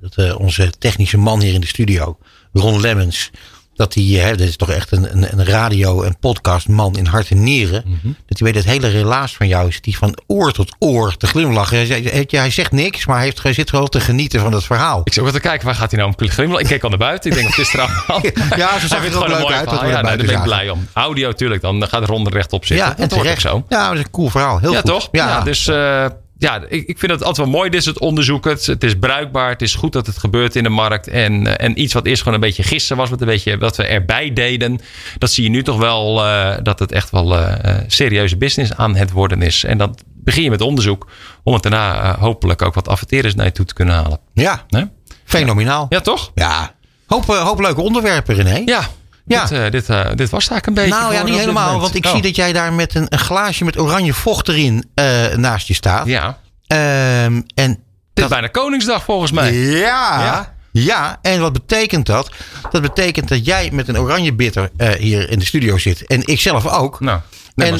dat 0.00 0.34
onze 0.36 0.72
technische 0.78 1.18
man 1.18 1.40
hier 1.40 1.54
in 1.54 1.60
de 1.60 1.66
studio, 1.66 2.18
Ron 2.52 2.80
Lemmens, 2.80 3.30
dat 3.78 3.94
hij, 3.94 4.04
hè, 4.04 4.36
dit 4.36 4.48
is 4.48 4.56
toch 4.56 4.70
echt 4.70 4.92
een, 4.92 5.12
een, 5.12 5.38
een 5.38 5.44
radio- 5.44 6.02
en 6.02 6.18
podcastman 6.18 6.96
in 6.96 7.06
hart 7.06 7.30
en 7.30 7.42
nieren, 7.42 7.84
dat 8.02 8.38
hij 8.38 8.52
weet 8.52 8.54
het 8.54 8.64
hele 8.64 8.88
relaas 8.88 9.36
van 9.36 9.48
jou 9.48 9.68
is, 9.68 9.80
die 9.80 9.96
van 9.96 10.18
oor 10.26 10.52
tot 10.52 10.76
oor 10.78 11.16
te 11.16 11.26
glimlachen. 11.26 11.86
Hij, 12.28 12.50
zegt 12.50 12.72
niks, 12.72 13.06
maar 13.06 13.16
hij, 13.16 13.24
heeft, 13.24 13.42
hij 13.42 13.52
zit 13.52 13.70
gewoon 13.70 13.88
te 13.88 14.00
genieten 14.00 14.40
van 14.40 14.52
het 14.52 14.64
verhaal. 14.64 15.00
Ik 15.04 15.12
zit 15.12 15.22
ook 15.22 15.30
wel 15.30 15.40
te 15.40 15.46
kijken, 15.48 15.66
waar 15.66 15.74
gaat 15.74 15.90
hij 15.90 16.00
nou 16.00 16.14
om 16.18 16.28
glimlachen? 16.28 16.62
Ik 16.62 16.70
keek 16.70 16.82
al 16.82 16.88
naar 16.88 16.98
buiten. 16.98 17.30
Ik 17.30 17.36
denk, 17.36 17.48
wat 17.48 17.58
is 17.58 17.74
er? 17.74 17.76
Ja, 18.56 18.78
ze 18.78 18.86
zag 18.86 19.06
er 19.06 19.16
ook 19.16 19.28
leuk 19.28 19.50
uit, 19.50 19.70
dat 19.70 19.80
er 19.80 19.86
Ja, 19.88 20.00
nou, 20.00 20.16
daar 20.16 20.26
ben 20.26 20.36
ik 20.36 20.42
blij 20.42 20.70
om. 20.70 20.88
Audio 20.92 21.28
natuurlijk, 21.28 21.62
dan 21.62 21.88
gaat 21.88 22.04
Ron 22.04 22.26
er 22.26 22.32
rechtop 22.32 22.64
zitten. 22.64 22.86
Ja, 22.86 22.96
en 22.96 23.08
dat 23.08 23.18
terecht. 23.18 23.40
zo. 23.40 23.64
Ja, 23.68 23.88
dat 23.88 23.98
is 23.98 24.04
een 24.04 24.10
cool 24.10 24.28
verhaal. 24.28 24.58
Heel 24.58 24.72
ja, 24.72 24.80
goed. 24.80 24.90
toch? 24.90 25.08
Ja, 25.12 25.40
dus 25.40 25.66
eh, 25.66 26.04
ja, 26.38 26.62
ik, 26.68 26.86
ik 26.88 26.98
vind 26.98 27.12
het 27.12 27.22
altijd 27.24 27.46
wel 27.46 27.56
mooi. 27.56 27.70
Dit 27.70 27.80
is 27.80 27.86
het 27.86 27.98
onderzoek. 27.98 28.44
Het, 28.44 28.66
het 28.66 28.84
is 28.84 28.94
bruikbaar. 28.98 29.50
Het 29.50 29.62
is 29.62 29.74
goed 29.74 29.92
dat 29.92 30.06
het 30.06 30.18
gebeurt 30.18 30.56
in 30.56 30.62
de 30.62 30.68
markt. 30.68 31.08
En, 31.08 31.46
eh, 31.46 31.66
en 31.66 31.80
iets 31.80 31.92
wat 31.92 32.06
eerst 32.06 32.18
gewoon 32.22 32.34
een 32.34 32.40
beetje 32.46 32.62
gissen 32.62 32.96
was. 32.96 33.10
Wat, 33.10 33.20
een 33.20 33.26
beetje, 33.26 33.58
wat 33.58 33.76
we 33.76 33.82
erbij 33.84 34.32
deden. 34.32 34.80
Dat 35.18 35.30
zie 35.30 35.44
je 35.44 35.50
nu 35.50 35.62
toch 35.62 35.78
wel. 35.78 36.24
eh, 36.24 36.56
dat 36.62 36.78
het 36.78 36.92
echt 36.92 37.10
wel 37.10 37.36
eh, 37.38 37.74
serieuze 37.86 38.36
business 38.36 38.72
aan 38.74 38.96
het 38.96 39.10
worden 39.10 39.42
is. 39.42 39.64
En 39.64 39.78
dan 39.78 39.96
begin 40.14 40.42
je 40.42 40.50
met 40.50 40.60
onderzoek. 40.60 41.10
Om 41.42 41.52
het 41.52 41.62
daarna 41.62 42.16
hopelijk 42.18 42.62
ook 42.62 42.74
wat 42.74 42.88
adverteerders 42.88 43.34
naar 43.34 43.46
je 43.46 43.52
toe 43.52 43.64
te 43.66 43.74
kunnen 43.74 43.94
halen. 43.94 44.18
Ja, 44.34 44.64
Hè? 44.68 44.82
fenomenaal. 45.24 45.86
Ja, 45.88 46.00
toch? 46.00 46.30
Ja, 46.34 46.74
Hoop, 47.06 47.24
hoop 47.24 47.60
leuke 47.60 47.80
onderwerpen, 47.80 48.34
René. 48.34 48.62
Ja, 48.64 48.88
Ja. 49.28 49.42
Dit, 49.44 49.58
eh, 49.58 49.70
dit, 49.70 49.88
eh, 49.88 50.04
dit 50.14 50.30
was 50.30 50.48
eigenlijk 50.48 50.66
een 50.66 50.74
beetje. 50.74 50.90
nou 51.00 51.14
ja, 51.14 51.22
niet 51.22 51.38
helemaal. 51.38 51.80
Want 51.80 51.94
ik 51.94 52.04
Oh. 52.04 52.10
zie 52.12 52.22
dat 52.22 52.36
jij 52.36 52.52
daar 52.52 52.72
met 52.72 52.94
een, 52.94 53.06
een 53.08 53.18
glaasje 53.18 53.64
met 53.64 53.78
oranje 53.78 54.12
vocht 54.14 54.48
erin 54.48 54.84
eh, 54.94 55.26
naast 55.36 55.66
je 55.68 55.74
staat. 55.74 56.06
Ja, 56.06 56.38
Ehm, 56.66 57.40
en 57.54 57.78
dit 58.14 58.24
is 58.24 58.30
bijna 58.30 58.46
Koningsdag 58.46 59.04
volgens 59.04 59.30
mij. 59.32 59.52
Ja, 59.54 60.20
Ja. 60.24 60.54
ja. 60.72 61.18
En 61.22 61.40
wat 61.40 61.52
betekent 61.52 62.06
dat? 62.06 62.30
Dat 62.70 62.82
betekent 62.82 63.28
dat 63.28 63.44
jij 63.46 63.70
met 63.72 63.88
een 63.88 63.98
oranje 63.98 64.34
bitter 64.34 64.70
hier 64.98 65.30
in 65.30 65.38
de 65.38 65.44
studio 65.44 65.78
zit. 65.78 66.06
En 66.06 66.26
ik 66.26 66.40
zelf 66.40 66.66
ook. 66.66 67.00
Nou, 67.00 67.20
en 67.56 67.70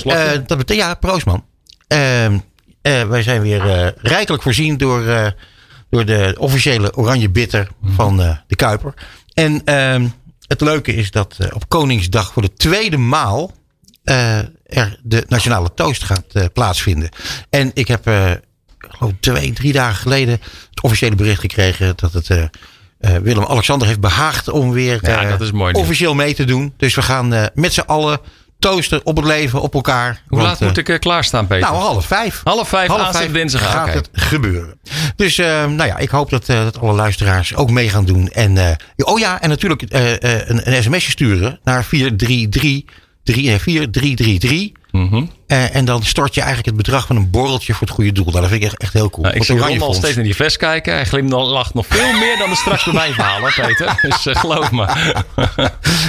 dat 0.47 0.59
betekent, 0.59 0.87
ja, 0.87 0.95
proost 0.95 1.27
man. 1.27 1.45
Ehm, 1.87 2.39
eh, 2.83 3.03
wij 3.03 3.23
zijn 3.23 3.41
weer 3.41 3.95
rijkelijk 4.03 4.43
voorzien 4.43 4.77
door, 4.77 5.33
door 5.91 6.05
de 6.05 6.35
officiële 6.39 6.97
oranje 6.97 7.31
bitter 7.31 7.69
Mhm. 7.81 7.95
van 7.95 8.17
de 8.47 8.57
Kuiper. 8.57 8.95
En 9.35 9.63
ehm, 9.65 10.07
het 10.49 10.61
leuke 10.61 10.95
is 10.95 11.11
dat 11.11 11.35
eh, 11.39 11.49
op 11.55 11.69
Koningsdag 11.69 12.33
voor 12.33 12.43
de 12.43 12.53
tweede 12.53 12.97
maal 12.97 13.53
eh, 14.05 14.39
er 14.67 15.01
de 15.03 15.25
nationale 15.29 15.75
toast 15.75 16.05
gaat 16.05 16.25
eh, 16.33 16.45
plaatsvinden. 16.53 17.09
En 17.51 17.71
ik 17.75 17.89
heb, 17.89 18.03
geloof 18.79 19.13
twee, 19.21 19.53
drie 19.53 19.73
dagen 19.73 19.97
geleden 19.97 20.41
het 20.71 20.83
officiële 20.83 21.15
bericht 21.15 21.41
gekregen 21.41 21.93
dat 21.97 22.13
het 22.13 22.51
Willem-Alexander 22.99 23.87
heeft 23.87 24.01
behaagd 24.01 24.49
om 24.49 24.73
weer 24.73 24.99
Ja, 25.03 25.39
officieel 25.73 26.15
mee 26.15 26.35
te 26.35 26.45
doen. 26.45 26.75
Dus 26.77 26.95
we 26.95 27.03
gaan 27.03 27.51
met 27.55 27.73
z'n 27.73 27.81
allen 27.81 28.21
toosten 28.59 29.01
op 29.07 29.17
het 29.17 29.25
leven, 29.25 29.61
op 29.61 29.75
elkaar. 29.75 30.23
Hoe 30.29 30.39
Want, 30.39 30.43
laat 30.43 30.61
eh, 30.61 30.67
moet 30.67 30.79
ik 30.79 30.89
eh, 30.89 30.99
klaarstaan, 30.99 31.47
Peter? 31.47 31.71
nou, 31.71 31.83
half 31.83 32.07
vijf. 32.07 32.41
Half 32.45 32.69
vijf 32.69 32.91
aanstaande 32.91 33.33
dinsdag. 33.33 33.71
gaat 33.71 33.89
Oké. 33.89 33.97
het 33.97 34.09
gebeuren. 34.13 34.79
Dus 35.17 35.39
eh, 35.39 35.47
nou 35.47 35.85
ja, 35.85 35.99
ik 35.99 36.09
hoop 36.09 36.31
dat, 36.31 36.47
dat 36.47 36.79
alle 36.81 36.93
luisteraars 36.93 37.55
ook 37.55 37.71
mee 37.71 37.89
gaan 37.89 38.05
doen. 38.05 38.29
En, 38.29 38.77
oh 38.97 39.19
ja, 39.19 39.41
en 39.41 39.49
natuurlijk 39.49 39.83
een, 39.89 40.75
een 40.75 40.83
sms'je 40.83 41.11
sturen 41.11 41.61
naar 41.63 41.85
433 41.85 42.85
3, 44.39 44.73
4333. 44.99 45.11
Mhm. 45.11 45.25
Eh, 45.47 45.77
en 45.77 45.85
dan 45.85 46.03
stort 46.03 46.35
je 46.35 46.41
eigenlijk 46.41 46.69
het 46.69 46.77
bedrag 46.87 47.07
van 47.07 47.17
een 47.17 47.31
borreltje 47.31 47.73
voor 47.73 47.87
het 47.87 47.97
goede 47.97 48.13
doel. 48.13 48.25
Nou, 48.25 48.41
dat 48.41 48.51
vind 48.51 48.63
ik 48.63 48.67
echt, 48.69 48.79
echt 48.79 48.93
heel 48.93 49.11
cool. 49.11 49.25
Nou, 49.25 49.37
ik 49.37 49.45
zie 49.45 49.59
Ron 49.59 49.81
al 49.83 49.95
steeds 49.95 50.15
naar 50.15 50.25
die 50.25 50.35
fles 50.35 50.57
kijken. 50.57 50.93
Hij 50.95 51.05
glimlacht 51.05 51.75
nog 51.75 51.87
veel 51.89 52.13
meer 52.13 52.39
dan 52.39 52.51
er 52.51 52.57
straks 52.57 52.85
bij 52.85 52.93
mij 52.95 53.13
verhalen, 53.13 53.53
Peter. 53.57 53.99
Dus 54.09 54.27
eh, 54.27 54.37
geloof 54.37 54.71
me. 54.71 54.87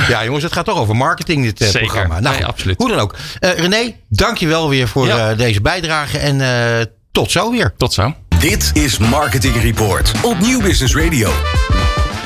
Ja, 0.10 0.24
jongens, 0.26 0.44
het 0.44 0.54
gaat 0.54 0.66
toch 0.66 0.78
over 0.80 0.96
marketing, 0.96 1.44
dit 1.44 1.62
eh, 1.62 1.68
Zeker. 1.68 1.88
programma. 1.88 2.20
Nou, 2.20 2.36
Nee, 2.36 2.46
absoluut. 2.46 2.78
Hoe 2.78 2.90
dan 2.90 3.00
ook. 3.00 3.16
Eh, 3.40 3.54
René, 3.54 3.96
dank 4.10 4.38
je 4.38 4.48
wel 4.48 4.70
weer 4.70 4.88
voor 4.88 5.08
Ja. 5.08 5.30
eh, 5.32 5.38
deze 5.38 5.62
bijdrage. 5.62 6.18
En 6.18 6.42
eh, 6.42 6.86
tot 7.12 7.32
zo 7.32 7.52
weer. 7.52 7.74
Tot 7.78 7.94
zo. 7.94 8.14
Dit 8.40 8.72
is 8.74 8.98
Marketing 8.98 9.62
Report 9.62 10.12
op 10.22 10.40
Nieuw 10.40 10.62
Business 10.62 10.96
Radio. 10.96 11.32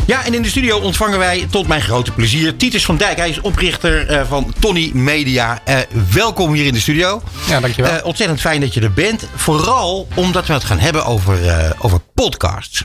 Ja, 0.06 0.26
en 0.26 0.34
in 0.34 0.42
de 0.42 0.50
studio 0.50 0.78
ontvangen 0.78 1.20
wij 1.20 1.48
tot 1.50 1.68
mijn 1.68 1.82
grote 1.82 2.12
plezier 2.12 2.56
Titus 2.56 2.86
van 2.86 2.98
Dijk. 2.98 3.18
Hij 3.18 3.30
is 3.30 3.42
oprichter 3.42 4.08
eh, 4.08 4.28
van 4.28 4.54
Tony 4.60 4.92
Media. 4.94 5.62
Eh, 5.64 5.78
welkom 6.12 6.54
hier 6.54 6.66
in 6.66 6.74
de 6.74 6.80
studio. 6.80 7.22
Ja, 7.48 7.60
dankjewel. 7.60 7.92
Eh, 7.92 8.06
ontzettend 8.06 8.42
fijn 8.42 8.62
dat 8.62 8.74
je 8.74 8.82
er 8.82 8.94
bent. 8.94 9.28
Vooral 9.36 10.08
omdat 10.16 10.48
we 10.48 10.54
het 10.54 10.64
gaan 10.64 10.80
hebben 10.80 11.06
over, 11.06 11.38
over 11.80 12.00
podcasts. 12.14 12.84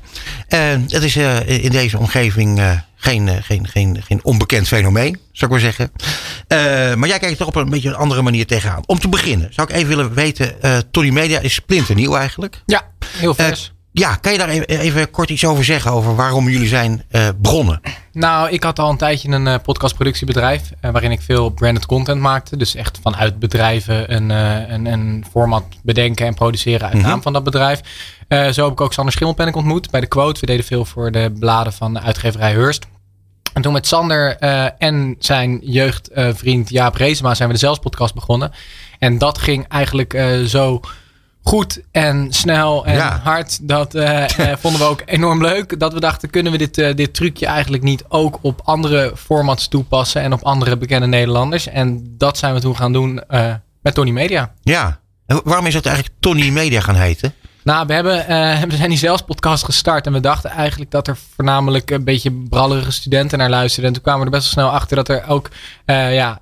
Het 0.48 1.02
is 1.02 1.16
in 1.46 1.70
deze 1.70 1.98
omgeving 1.98 2.62
geen, 2.96 3.42
geen, 3.42 3.68
geen, 3.68 4.02
geen 4.06 4.20
onbekend 4.22 4.68
fenomeen, 4.68 5.20
zou 5.32 5.52
ik 5.54 5.60
maar 5.62 5.72
zeggen. 5.72 5.92
Maar 6.98 7.08
jij 7.08 7.18
kijkt 7.18 7.40
er 7.40 7.46
op 7.46 7.56
een 7.56 7.70
beetje 7.70 7.88
een 7.88 7.94
andere 7.94 8.22
manier 8.22 8.46
tegenaan. 8.46 8.82
Om 8.86 8.98
te 8.98 9.08
beginnen 9.08 9.54
zou 9.54 9.68
ik 9.68 9.76
even 9.76 9.88
willen 9.88 10.14
weten. 10.14 10.52
Tony 10.90 11.10
Media 11.10 11.38
is 11.40 11.54
splinternieuw 11.54 12.16
eigenlijk. 12.16 12.62
ja, 12.66 12.82
heel 13.16 13.34
vers. 13.34 13.72
Ja, 13.92 14.14
kan 14.14 14.32
je 14.32 14.38
daar 14.38 14.48
even, 14.48 14.68
even 14.68 15.10
kort 15.10 15.30
iets 15.30 15.44
over 15.44 15.64
zeggen? 15.64 15.90
Over 15.90 16.16
waarom 16.16 16.48
jullie 16.48 16.68
zijn 16.68 17.02
eh, 17.08 17.28
begonnen? 17.36 17.80
nou, 18.12 18.50
ik 18.50 18.62
had 18.62 18.78
al 18.78 18.90
een 18.90 18.96
tijdje 18.96 19.28
een 19.28 19.46
eh, 19.46 19.54
podcastproductiebedrijf. 19.62 20.70
eh, 20.80 20.90
waarin 20.90 21.10
ik 21.10 21.20
veel 21.20 21.50
branded 21.50 21.86
content 21.86 22.20
maakte. 22.20 22.56
Dus 22.56 22.74
echt 22.74 22.98
vanuit 23.02 23.38
bedrijven 23.38 24.14
een, 24.14 24.30
een, 24.30 24.86
een 24.86 25.24
format 25.30 25.64
bedenken 25.82 26.26
en 26.26 26.34
produceren 26.34 26.88
uit 26.88 27.02
naam 27.02 27.22
van 27.22 27.32
dat 27.32 27.44
bedrijf. 27.44 27.80
Zo 28.28 28.62
heb 28.62 28.72
ik 28.72 28.80
ook 28.80 28.92
Sander 28.92 29.12
Schimmelpenninck 29.12 29.56
ontmoet 29.58 29.90
bij 29.90 30.00
de 30.00 30.06
Quote. 30.06 30.40
We 30.40 30.46
deden 30.46 30.64
veel 30.64 30.84
voor 30.84 31.10
de 31.10 31.32
bladen 31.38 31.72
van 31.72 31.94
de 31.94 32.00
uitgeverij 32.00 32.52
Hearst. 32.52 32.86
En 33.52 33.62
toen 33.62 33.72
met 33.72 33.86
Sander 33.86 34.36
en 34.78 35.16
zijn 35.18 35.58
jeugdvriend 35.62 36.68
Jaap 36.68 36.94
Reesema 36.94 37.34
zijn 37.34 37.48
we 37.48 37.54
de 37.54 37.60
Zelfs 37.60 37.78
podcast 37.78 38.14
begonnen. 38.14 38.52
En 38.98 39.18
dat 39.18 39.38
ging 39.38 39.68
eigenlijk 39.68 40.20
zo 40.46 40.80
goed 41.48 41.80
en 41.90 42.32
snel 42.32 42.86
en 42.86 42.94
Ja. 42.94 43.20
hard. 43.24 43.68
Dat 43.68 43.94
eh, 43.94 44.50
eh, 44.52 44.58
vonden 44.62 44.80
we 44.80 44.86
ook 44.86 45.02
enorm 45.04 45.42
leuk. 45.42 45.80
Dat 45.80 45.92
we 45.92 46.00
dachten, 46.00 46.30
kunnen 46.30 46.52
we 46.52 46.58
dit, 46.58 46.78
eh, 46.78 46.94
dit 46.94 47.14
trucje 47.14 47.46
eigenlijk 47.46 47.82
niet 47.82 48.04
ook 48.08 48.38
op 48.40 48.60
andere 48.64 49.12
formats 49.16 49.68
toepassen 49.68 50.22
en 50.22 50.32
op 50.32 50.42
andere 50.42 50.76
bekende 50.76 51.06
Nederlanders? 51.06 51.66
En 51.66 52.14
dat 52.18 52.38
zijn 52.38 52.54
we 52.54 52.60
toen 52.60 52.76
gaan 52.76 52.92
doen 52.92 53.20
met 53.82 53.94
Tony 53.94 54.10
Media. 54.10 54.52
Ja. 54.62 55.00
En 55.26 55.40
waarom 55.44 55.66
is 55.66 55.74
het 55.74 55.86
eigenlijk 55.86 56.16
Tony 56.20 56.50
Media 56.50 56.80
gaan 56.80 56.94
heten? 56.94 57.34
Nou, 57.62 57.86
we, 57.86 57.92
hebben, 57.92 58.16
we 58.68 58.76
zijn 58.76 58.88
die 58.88 58.98
zelfs 58.98 59.22
podcast 59.22 59.64
gestart. 59.64 60.06
En 60.06 60.12
we 60.12 60.20
dachten 60.20 60.50
eigenlijk 60.50 60.90
dat 60.90 61.08
er 61.08 61.16
voornamelijk 61.34 61.90
een 61.90 62.04
beetje 62.04 62.32
brallerige 62.48 62.92
studenten 62.92 63.38
naar 63.38 63.50
luisterden. 63.50 63.86
En 63.86 63.92
toen 63.92 64.02
kwamen 64.02 64.20
we 64.20 64.26
er 64.26 64.38
best 64.38 64.54
wel 64.54 64.64
snel 64.64 64.78
achter 64.78 64.96
dat 64.96 65.08
er 65.08 65.28
ook 65.28 65.48
ja, 65.86 66.40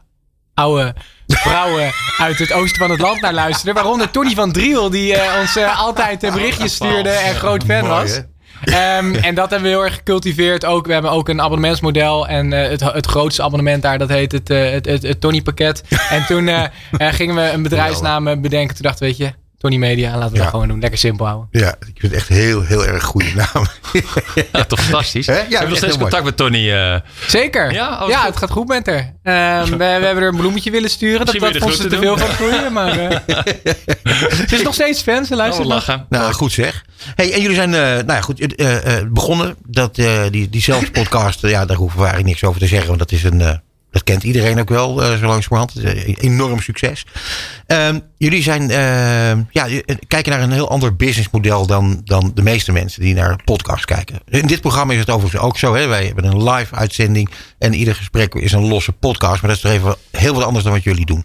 oude 0.57 0.95
vrouwen 1.27 1.93
uit 2.19 2.39
het 2.39 2.53
oosten 2.53 2.79
van 2.79 2.91
het 2.91 3.01
land 3.01 3.21
naar 3.21 3.35
luisterden. 3.35 3.75
Waaronder 3.75 4.11
Tony 4.11 4.35
van 4.35 4.53
Driel, 4.53 4.91
die 4.91 5.15
eh, 5.15 5.41
ons 5.41 5.57
eh, 5.57 5.81
altijd 5.81 6.23
eh, 6.23 6.33
berichtjes 6.33 6.75
stuurde 6.75 7.11
en 7.11 7.35
groot 7.35 7.65
fan 7.65 7.87
was. 7.87 8.21
Ehm, 8.65 9.15
en 9.15 9.35
dat 9.35 9.51
hebben 9.51 9.71
we 9.71 9.77
heel 9.77 9.85
erg 9.85 9.95
gecultiveerd 9.95 10.65
ook. 10.65 10.87
We 10.87 10.93
hebben 10.93 11.11
ook 11.11 11.29
een 11.29 11.41
abonnementsmodel. 11.41 12.29
En 12.29 12.51
het, 12.51 12.81
het 12.81 13.07
grootste 13.07 13.43
abonnement 13.43 13.83
daar, 13.83 13.99
dat 13.99 14.09
heet 14.09 14.33
het, 14.33 14.49
het, 14.49 14.87
het, 14.87 15.03
het 15.03 15.21
Tony 15.21 15.43
pakket. 15.43 15.83
En 16.11 16.27
toen 16.27 16.51
gingen 16.99 17.35
we 17.35 17.51
een 17.51 17.63
bedrijfsnaam 17.63 18.41
bedenken. 18.41 18.75
Toen 18.75 18.85
dachten 18.85 19.03
we, 19.03 19.07
weet 19.07 19.17
je, 19.17 19.46
Tony 19.59 19.77
Media, 19.77 20.11
laten 20.17 20.31
we 20.31 20.37
Ja. 20.37 20.43
dat 20.43 20.51
gewoon 20.51 20.69
doen. 20.69 20.81
Lekker 20.81 20.99
simpel 20.99 21.27
houden. 21.27 21.49
Ja, 21.51 21.69
ik 21.69 21.77
vind 21.99 22.03
het 22.03 22.13
echt 22.13 22.29
heel, 22.29 22.63
heel 22.63 22.87
erg 22.87 23.05
goede 23.05 23.35
naam. 23.35 23.67
Ja, 24.53 24.65
toch 24.65 24.81
fantastisch. 24.81 25.27
Hè? 25.27 25.35
Ja, 25.35 25.41
Heb 25.41 25.61
je 25.61 25.67
nog 25.69 25.77
steeds 25.77 25.83
mooi. 25.83 25.99
contact 25.99 26.25
met 26.25 26.37
Tony? 26.37 26.73
eh, 26.73 26.97
Zeker. 27.27 27.73
Ja? 27.73 28.03
Oh, 28.03 28.09
ja, 28.09 28.17
goed. 28.19 28.27
het 28.29 28.37
gaat 28.37 28.51
goed 28.51 28.69
met 28.69 28.87
haar. 28.87 29.13
Ehm, 29.23 29.71
we, 29.71 29.77
we 29.77 29.85
hebben 29.85 30.23
er 30.23 30.29
een 30.29 30.37
bloemetje 30.37 30.71
willen 30.71 30.91
sturen. 30.91 31.27
Dat, 31.27 31.35
Misschien 31.35 31.53
dat 31.53 31.63
vond 31.63 31.75
ze 31.75 31.87
te 31.89 31.99
veel 31.99 32.19
van 32.19 32.29
groeien. 32.29 32.73
Maar 32.73 32.99
eh, 32.99 33.19
ze 34.49 34.55
is 34.57 34.63
nog 34.63 34.75
steeds 34.75 35.03
fan. 35.03 35.25
Ze 35.25 35.33
oh, 35.33 35.39
luistert 35.39 35.69
nog. 35.69 35.77
lachen. 35.77 36.07
nou, 36.09 36.33
goed 36.33 36.53
zeg. 36.53 36.85
Hey, 37.15 37.33
en 37.33 37.41
jullie 37.41 37.57
zijn 37.57 37.71
uh, 37.73 37.77
nou 37.81 38.07
ja, 38.13 38.21
goed, 38.21 38.61
uh, 38.61 38.71
uh, 38.73 38.93
begonnen. 39.09 39.57
Dat, 39.67 39.99
uh, 39.99 40.23
die, 40.31 40.49
die 40.49 40.63
zelfs 40.63 40.91
podcast, 40.91 41.41
ja, 41.57 41.65
daar 41.65 41.77
hoeven 41.77 41.99
we 41.99 42.05
eigenlijk 42.05 42.35
niks 42.35 42.45
over 42.49 42.61
te 42.61 42.67
zeggen. 42.67 42.87
Want 42.89 42.99
dat 42.99 43.13
is 43.13 43.25
een... 43.25 43.61
dat 43.97 44.05
kent 44.05 44.23
iedereen 44.23 44.61
ook 44.61 44.69
wel, 44.69 45.03
uh, 45.03 45.19
zo 45.19 45.27
langzamerhand. 45.27 45.75
Enorm 46.19 46.61
succes. 46.61 47.07
Uh, 47.67 47.89
jullie 48.17 48.43
zijn, 48.43 48.63
uh, 48.63 49.45
ja, 49.51 49.83
kijken 50.07 50.33
naar 50.33 50.43
een 50.43 50.53
heel 50.53 50.71
ander 50.71 50.97
businessmodel 50.97 51.67
dan, 51.67 52.01
dan 52.05 52.31
de 52.35 52.43
meeste 52.43 52.73
mensen 52.73 53.01
die 53.01 53.15
naar 53.15 53.41
podcasts 53.45 53.85
kijken. 53.85 54.19
In 54.29 54.47
dit 54.47 54.61
programma 54.61 54.93
is 54.93 54.99
het 54.99 55.11
overigens 55.11 55.43
ook 55.43 55.59
zo. 55.59 55.75
Hè? 55.75 55.87
Wij 55.87 56.05
hebben 56.05 56.25
een 56.25 56.51
live 56.51 56.75
uitzending 56.75 57.31
en 57.59 57.75
ieder 57.75 57.95
gesprek 57.95 58.35
is 58.35 58.53
een 58.53 58.69
losse 58.69 58.93
podcast. 58.93 59.43
Maar 59.43 59.51
dat 59.51 59.57
is 59.57 59.61
toch 59.61 59.73
even 59.73 59.97
heel 60.11 60.35
wat 60.35 60.45
anders 60.45 60.65
dan 60.65 60.73
wat 60.73 60.83
jullie 60.83 61.07
doen. 61.07 61.25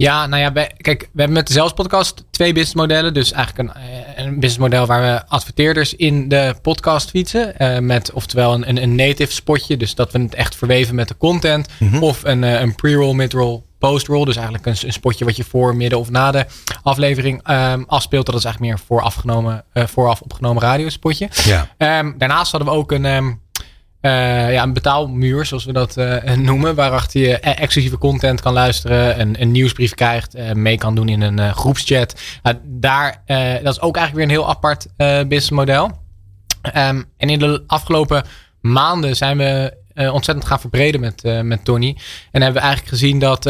Ja, 0.00 0.26
nou 0.26 0.42
ja, 0.42 0.50
bij, 0.52 0.70
kijk, 0.76 1.00
we 1.00 1.18
hebben 1.20 1.36
met 1.36 1.46
de 1.46 1.52
Zelfs 1.52 1.72
podcast 1.72 2.24
twee 2.30 2.52
businessmodellen. 2.52 3.14
Dus 3.14 3.32
eigenlijk 3.32 3.68
een, 3.68 3.82
een 4.16 4.34
businessmodel 4.34 4.86
waar 4.86 5.02
we 5.02 5.26
adverteerders 5.26 5.94
in 5.94 6.28
de 6.28 6.54
podcast 6.62 7.10
fietsen. 7.10 7.54
Uh, 7.58 7.78
met 7.78 8.12
oftewel 8.12 8.54
een, 8.54 8.68
een, 8.68 8.82
een, 8.82 8.94
native 8.94 9.32
spotje. 9.32 9.76
Dus 9.76 9.94
dat 9.94 10.12
we 10.12 10.18
het 10.18 10.34
echt 10.34 10.56
verweven 10.56 10.94
met 10.94 11.08
de 11.08 11.16
content. 11.16 11.68
Mm-hmm. 11.78 12.02
Of 12.02 12.24
een, 12.24 12.42
uh, 12.42 12.60
een 12.60 12.74
pre-roll, 12.74 13.14
mid-roll, 13.14 13.62
post-roll. 13.78 14.24
Dus 14.24 14.36
eigenlijk 14.36 14.66
een, 14.66 14.76
een, 14.86 14.92
spotje 14.92 15.24
wat 15.24 15.36
je 15.36 15.44
voor, 15.44 15.76
midden 15.76 15.98
of 15.98 16.10
na 16.10 16.30
de 16.30 16.46
aflevering 16.82 17.50
um, 17.50 17.84
afspeelt. 17.86 18.26
Dat 18.26 18.34
is 18.34 18.44
eigenlijk 18.44 18.74
meer 18.74 18.84
vooraf, 18.86 19.14
genomen, 19.14 19.64
uh, 19.74 19.86
vooraf 19.86 20.20
opgenomen 20.20 20.62
radiospotje. 20.62 21.28
Ja. 21.44 21.98
Um, 21.98 22.14
daarnaast 22.18 22.50
hadden 22.50 22.70
we 22.70 22.78
ook 22.78 22.92
een... 22.92 23.04
Um, 23.04 23.40
uh, 24.00 24.52
ja, 24.52 24.62
een 24.62 24.72
betaalmuur, 24.72 25.46
zoals 25.46 25.64
we 25.64 25.72
dat 25.72 25.96
uh, 25.96 26.32
noemen. 26.34 26.74
Waarachter 26.74 27.20
je 27.20 27.38
exclusieve 27.38 27.98
content 27.98 28.40
kan 28.40 28.52
luisteren. 28.52 29.20
Een, 29.20 29.40
een 29.40 29.50
nieuwsbrief 29.50 29.94
krijgt. 29.94 30.36
Uh, 30.36 30.52
mee 30.52 30.78
kan 30.78 30.94
doen 30.94 31.08
in 31.08 31.20
een 31.20 31.54
groepschat. 31.54 32.20
daar, 32.64 33.22
dat 33.62 33.72
is 33.72 33.80
ook 33.80 33.96
eigenlijk 33.96 34.14
weer 34.14 34.24
een 34.24 34.42
heel 34.42 34.48
apart 34.48 34.86
businessmodel. 34.96 35.84
Um, 36.76 37.04
en 37.16 37.28
in 37.28 37.38
de 37.38 37.64
afgelopen 37.66 38.24
maanden 38.60 39.16
zijn 39.16 39.36
we 39.36 39.78
ontzettend 39.94 40.46
gaan 40.46 40.60
verbreden 40.60 41.00
met, 41.00 41.22
met 41.42 41.64
Tony. 41.64 41.96
En 42.30 42.42
hebben 42.42 42.62
we 42.62 42.66
eigenlijk 42.68 42.96
gezien 42.96 43.18
dat, 43.18 43.44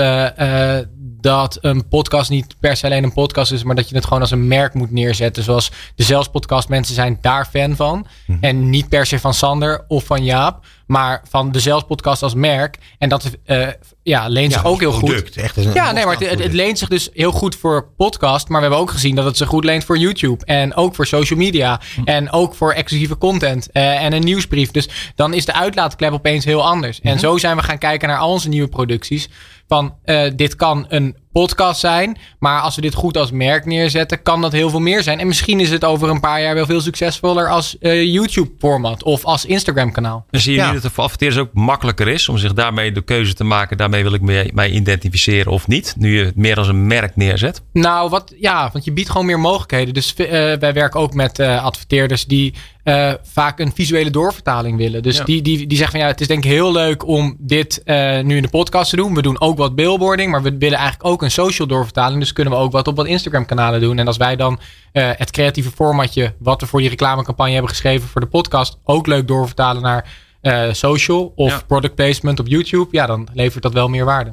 dat 1.20 1.58
een 1.60 1.88
podcast 1.88 2.30
niet 2.30 2.56
per 2.60 2.76
se 2.76 2.84
alleen 2.86 3.04
een 3.04 3.12
podcast 3.12 3.52
is. 3.52 3.62
Maar 3.62 3.74
dat 3.74 3.88
je 3.88 3.94
het 3.94 4.04
gewoon 4.04 4.20
als 4.20 4.30
een 4.30 4.48
merk 4.48 4.74
moet 4.74 4.90
neerzetten. 4.90 5.42
Zoals 5.42 5.70
de 5.94 6.02
Zelfs 6.02 6.28
podcast. 6.28 6.68
Mensen 6.68 6.94
zijn 6.94 7.18
daar 7.20 7.46
fan 7.52 7.76
van. 7.76 8.06
Mm-hmm. 8.26 8.44
En 8.44 8.70
niet 8.70 8.88
per 8.88 9.06
se 9.06 9.18
van 9.18 9.34
Sander 9.34 9.84
of 9.88 10.04
van 10.04 10.24
Jaap. 10.24 10.64
Maar 10.86 11.22
van 11.28 11.52
de 11.52 11.60
Zelfs 11.60 11.84
podcast 11.84 12.22
als 12.22 12.34
merk. 12.34 12.78
En 12.98 13.08
dat 13.08 13.30
uh, 13.46 13.68
ja, 14.02 14.28
leent 14.28 14.52
zich 14.52 14.64
ook 14.64 14.80
heel 14.80 14.92
goed. 14.92 15.04
product, 15.04 15.36
Echt 15.36 15.56
een 15.56 15.72
Ja, 15.72 15.92
nee, 15.92 16.04
maar 16.04 16.18
het, 16.18 16.52
leent 16.52 16.78
zich 16.78 16.88
dus 16.88 17.08
heel 17.12 17.32
goed 17.32 17.56
voor 17.56 17.88
podcast. 17.96 18.48
Maar 18.48 18.60
we 18.60 18.66
hebben 18.66 18.82
ook 18.82 18.90
gezien 18.90 19.14
dat 19.14 19.24
het 19.24 19.36
zich 19.36 19.48
goed 19.48 19.64
leent 19.64 19.84
voor 19.84 19.98
YouTube. 19.98 20.44
En 20.44 20.74
ook 20.74 20.94
voor 20.94 21.06
social 21.06 21.38
media. 21.38 21.80
En 22.04 22.32
ook 22.32 22.54
voor 22.54 22.72
exclusieve 22.72 23.18
content. 23.18 23.70
eh, 23.72 24.04
en 24.04 24.12
een 24.12 24.24
nieuwsbrief. 24.24 24.70
Dus 24.70 24.88
dan 25.14 25.34
is 25.34 25.44
de 25.44 25.52
uitlaatklep 25.52 26.12
opeens 26.12 26.44
heel 26.44 26.66
anders. 26.66 27.00
En 27.00 27.18
zo 27.18 27.38
zijn 27.38 27.56
we 27.56 27.62
gaan 27.62 27.78
kijken 27.78 28.08
naar 28.08 28.18
al 28.18 28.30
onze 28.30 28.48
nieuwe 28.48 28.68
producties. 28.68 29.28
Van 29.70 29.94
eh, 30.04 30.30
dit 30.36 30.56
kan 30.56 30.84
een 30.88 31.16
podcast 31.32 31.80
zijn. 31.80 32.18
Maar 32.38 32.60
als 32.60 32.74
we 32.74 32.80
dit 32.80 32.94
goed 32.94 33.16
als 33.16 33.30
merk 33.30 33.64
neerzetten, 33.64 34.22
kan 34.22 34.40
dat 34.40 34.52
heel 34.52 34.70
veel 34.70 34.80
meer 34.80 35.02
zijn. 35.02 35.18
En 35.20 35.26
misschien 35.26 35.60
is 35.60 35.70
het 35.70 35.84
over 35.84 36.08
een 36.08 36.20
paar 36.20 36.42
jaar 36.42 36.54
wel 36.54 36.66
veel 36.66 36.80
succesvoller 36.80 37.48
als 37.48 37.78
eh, 37.78 38.04
YouTube-format. 38.04 39.02
Of 39.02 39.24
als 39.24 39.44
Instagram-kanaal. 39.44 40.24
Dan 40.30 40.40
zie 40.40 40.52
je 40.52 40.58
Ja. 40.58 40.66
nu 40.68 40.74
dat 40.74 40.82
het 40.82 40.92
voor 40.92 41.04
adverteerders 41.04 41.40
ook 41.42 41.50
makkelijker 41.52 42.08
is 42.08 42.28
om 42.28 42.38
zich 42.38 42.52
daarmee 42.52 42.92
de 42.92 43.02
keuze 43.02 43.34
te 43.34 43.44
maken. 43.44 43.76
Daarmee 43.76 44.02
wil 44.02 44.14
ik 44.14 44.20
me- 44.20 44.50
mij 44.54 44.70
identificeren 44.70 45.52
of 45.52 45.66
niet. 45.68 45.94
Nu 45.98 46.18
je 46.18 46.24
het 46.24 46.36
meer 46.36 46.56
als 46.56 46.68
een 46.68 46.86
merk 46.86 47.16
neerzet. 47.16 47.62
Nou, 47.72 48.10
wat, 48.10 48.32
ja, 48.38 48.70
want 48.72 48.84
je 48.84 48.92
biedt 48.92 49.10
gewoon 49.10 49.26
meer 49.26 49.40
mogelijkheden. 49.40 49.94
Dus 49.94 50.14
eh, 50.14 50.28
wij 50.58 50.72
werken 50.72 51.00
ook 51.00 51.14
met 51.14 51.38
eh, 51.38 51.64
adverteerders 51.64 52.24
die 52.26 52.54
eh, 52.84 53.12
vaak 53.22 53.58
een 53.58 53.72
visuele 53.74 54.10
doorvertaling 54.10 54.76
willen. 54.76 55.02
Dus 55.02 55.16
Ja. 55.16 55.24
die, 55.24 55.42
die, 55.42 55.66
die 55.66 55.76
zeggen 55.76 55.90
van 55.98 56.00
ja, 56.06 56.12
het 56.12 56.20
is 56.20 56.26
denk 56.26 56.44
ik 56.44 56.50
heel 56.50 56.72
leuk 56.72 57.06
om 57.06 57.36
dit 57.38 57.82
eh, 57.84 58.20
nu 58.20 58.36
in 58.36 58.42
de 58.42 58.48
podcast 58.48 58.90
te 58.90 58.96
doen. 58.96 59.14
We 59.14 59.22
doen 59.22 59.40
ook 59.40 59.56
wat 59.58 59.74
billboarding, 59.74 60.30
maar 60.30 60.42
we 60.42 60.56
willen 60.58 60.78
eigenlijk 60.78 61.08
ook 61.10 61.19
een 61.22 61.30
social 61.30 61.68
doorvertaling. 61.68 62.20
Dus 62.20 62.32
kunnen 62.32 62.52
we 62.52 62.58
ook 62.58 62.72
wat 62.72 62.88
op 62.88 62.96
wat 62.96 63.06
Instagram 63.06 63.46
kanalen 63.46 63.80
doen. 63.80 63.98
En 63.98 64.06
als 64.06 64.16
wij 64.16 64.36
dan 64.36 64.60
eh, 64.92 65.10
het 65.12 65.30
creatieve 65.30 65.70
formatje 65.70 66.34
wat 66.38 66.60
we 66.60 66.66
voor 66.66 66.80
die 66.80 66.88
reclamecampagne 66.88 67.52
hebben 67.52 67.70
geschreven 67.70 68.08
voor 68.08 68.20
de 68.20 68.26
podcast 68.26 68.78
ook 68.84 69.06
leuk 69.06 69.28
doorvertalen 69.28 69.82
naar 69.82 70.08
eh, 70.40 70.72
social 70.72 71.32
of 71.36 71.50
Ja. 71.50 71.62
product 71.66 71.94
placement 71.94 72.40
op 72.40 72.46
YouTube. 72.46 72.88
Ja, 72.90 73.06
dan 73.06 73.28
levert 73.34 73.62
dat 73.62 73.72
wel 73.72 73.88
meer 73.88 74.04
waarde. 74.04 74.32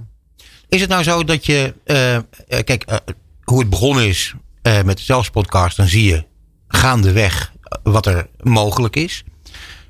Is 0.69 0.81
het 0.81 0.89
nou 0.89 1.03
zo 1.03 1.23
dat 1.23 1.45
je, 1.45 1.73
eh, 1.83 2.15
eh, 2.15 2.23
kijk, 2.47 2.85
hoe 3.43 3.59
het 3.59 3.69
begonnen 3.69 4.07
is 4.07 4.33
eh, 4.61 4.81
met 4.83 4.97
de 4.97 5.03
zelfspodcast, 5.03 5.77
dan 5.77 5.87
zie 5.87 6.03
je 6.09 6.23
gaandeweg 6.67 7.51
wat 7.83 8.05
er 8.05 8.27
mogelijk 8.41 8.95
is. 8.95 9.23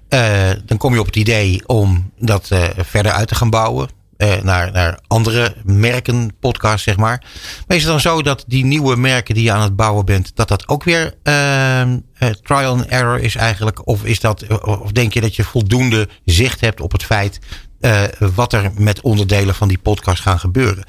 Eh, 0.10 0.50
dan 0.66 0.78
kom 0.78 0.94
je 0.94 1.00
op 1.00 1.06
het 1.06 1.16
idee 1.16 1.62
om 1.68 2.12
dat 2.20 2.52
eh, 2.52 2.64
verder 2.78 3.12
uit 3.12 3.28
te 3.28 3.36
gaan 3.36 3.50
bouwen. 3.50 3.90
Eh, 4.18 4.42
naar, 4.42 4.72
naar 4.72 5.00
andere 5.08 5.56
merken, 5.64 6.36
podcasts, 6.40 6.84
zeg 6.84 6.98
maar. 6.98 7.26
Maar 7.68 7.78
is 7.78 7.84
het 7.84 7.92
dan 7.92 8.02
zo 8.02 8.22
dat 8.22 8.44
die 8.48 8.66
nieuwe 8.66 8.96
merken 8.96 9.36
die 9.36 9.44
je 9.44 9.52
aan 9.52 9.62
het 9.62 9.76
bouwen 9.76 10.06
bent, 10.06 10.32
dat 10.36 10.48
dat 10.48 10.68
ook 10.68 10.84
weer 10.84 11.14
eh, 11.24 11.82
eh, 11.82 11.98
trial 12.44 12.72
and 12.72 12.86
error 12.86 13.20
is 13.20 13.36
eigenlijk? 13.36 13.88
Of, 13.88 14.04
is 14.04 14.20
dat, 14.20 14.62
of 14.62 14.92
denk 14.92 15.14
je 15.14 15.22
dat 15.22 15.36
je 15.36 15.44
voldoende 15.44 16.10
zicht 16.26 16.62
hebt 16.62 16.82
op 16.82 16.92
het 16.92 17.04
feit 17.04 17.40
eh, 17.80 18.04
wat 18.36 18.54
er 18.54 18.72
met 18.78 19.02
onderdelen 19.02 19.56
van 19.56 19.68
die 19.68 19.78
podcast 19.78 20.22
gaan 20.22 20.40
gebeuren? 20.40 20.84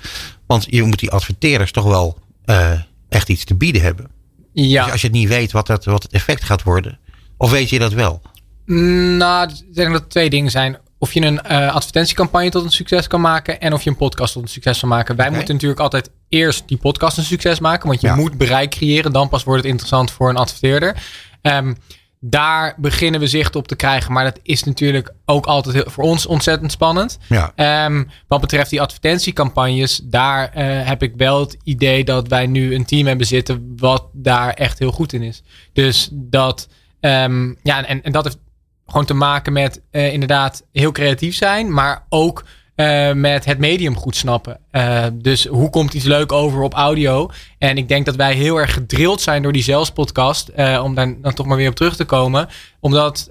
Want 0.46 0.66
je 0.70 0.82
moet 0.82 0.98
die 0.98 1.10
adverteerders 1.10 1.72
toch 1.72 1.84
wel 1.84 2.18
eh, 2.44 2.72
echt 3.08 3.28
iets 3.28 3.44
te 3.44 3.54
bieden 3.54 3.82
hebben. 3.82 4.10
Ja. 4.52 4.82
Dus 4.82 4.92
als 4.92 5.00
je 5.00 5.06
het 5.06 5.16
niet 5.16 5.28
weet 5.28 5.52
wat, 5.52 5.66
dat, 5.66 5.84
wat 5.84 6.02
het 6.02 6.12
effect 6.12 6.44
gaat 6.44 6.62
worden, 6.62 6.98
of 7.36 7.50
weet 7.50 7.68
je 7.68 7.78
dat 7.78 7.92
wel? 7.92 8.22
Mm, 8.66 9.16
Nou, 9.16 9.50
ik 9.68 9.74
denk 9.74 9.92
dat 9.92 10.02
er 10.02 10.08
twee 10.08 10.30
dingen 10.30 10.50
zijn. 10.50 10.78
Of 10.98 11.12
je 11.14 11.20
een 11.20 11.42
eh, 11.42 11.74
advertentiecampagne 11.74 12.50
tot 12.50 12.64
een 12.64 12.70
succes 12.70 13.06
kan 13.06 13.20
maken. 13.20 13.60
En 13.60 13.72
of 13.72 13.82
je 13.82 13.90
een 13.90 13.96
podcast 13.96 14.32
tot 14.32 14.42
een 14.42 14.48
succes 14.48 14.80
kan 14.80 14.88
maken. 14.88 15.16
Wij 15.16 15.30
moeten 15.30 15.54
natuurlijk 15.54 15.80
altijd 15.80 16.10
eerst 16.28 16.62
die 16.68 16.76
podcast 16.76 17.18
een 17.18 17.24
succes 17.24 17.58
maken. 17.60 17.88
Want 17.88 18.00
je 18.00 18.06
Ja. 18.06 18.14
moet 18.14 18.38
bereik 18.38 18.70
creëren. 18.70 19.12
Dan 19.12 19.28
pas 19.28 19.44
wordt 19.44 19.60
het 19.62 19.70
interessant 19.70 20.10
voor 20.10 20.28
een 20.28 20.36
adverteerder. 20.36 20.96
Ehm, 21.42 21.74
daar 22.20 22.74
beginnen 22.76 23.20
we 23.20 23.26
zicht 23.26 23.56
op 23.56 23.68
te 23.68 23.76
krijgen. 23.76 24.12
Maar 24.12 24.24
dat 24.24 24.38
is 24.42 24.64
natuurlijk 24.64 25.12
ook 25.24 25.46
altijd 25.46 25.74
heel- 25.74 25.90
voor 25.90 26.04
ons 26.04 26.26
ontzettend 26.26 26.72
spannend. 26.72 27.18
Ja. 27.28 27.52
Ehm, 27.54 28.04
wat 28.28 28.40
betreft 28.40 28.70
die 28.70 28.80
advertentiecampagnes, 28.80 30.00
daar 30.04 30.48
eh, 30.52 30.86
heb 30.86 31.02
ik 31.02 31.12
wel 31.16 31.40
het 31.40 31.56
idee 31.64 32.04
dat 32.04 32.28
wij 32.28 32.46
nu 32.46 32.74
een 32.74 32.84
team 32.84 33.06
hebben 33.06 33.26
zitten 33.26 33.72
wat 33.76 34.04
daar 34.12 34.52
echt 34.52 34.78
heel 34.78 34.92
goed 34.92 35.12
in 35.12 35.22
is. 35.22 35.42
Dus 35.72 36.08
dat, 36.12 36.68
ehm, 37.00 37.54
ja, 37.62 37.84
en, 37.86 38.02
en 38.02 38.12
dat 38.12 38.24
heeft 38.24 38.38
gewoon 38.90 39.06
te 39.06 39.14
maken 39.14 39.52
met 39.52 39.80
eh, 39.90 40.12
inderdaad 40.12 40.64
heel 40.72 40.92
creatief 40.92 41.34
zijn, 41.34 41.72
maar 41.72 42.04
ook 42.08 42.44
eh, 42.74 43.12
met 43.12 43.44
het 43.44 43.58
medium 43.58 43.96
goed 43.96 44.16
snappen. 44.16 44.60
Eh, 44.70 45.04
dus 45.14 45.46
hoe 45.46 45.70
komt 45.70 45.94
iets 45.94 46.04
leuk 46.04 46.32
over 46.32 46.62
op 46.62 46.74
audio? 46.74 47.30
En 47.58 47.76
ik 47.76 47.88
denk 47.88 48.06
dat 48.06 48.16
wij 48.16 48.34
heel 48.34 48.56
erg 48.56 48.72
gedrild 48.72 49.20
zijn 49.20 49.42
door 49.42 49.52
die 49.52 49.62
zelfspodcast, 49.62 50.50
om 50.82 50.94
daar 50.94 51.14
dan 51.20 51.34
toch 51.34 51.46
maar 51.46 51.56
weer 51.56 51.68
op 51.68 51.74
terug 51.74 51.96
te 51.96 52.04
komen. 52.04 52.48
Omdat 52.80 53.30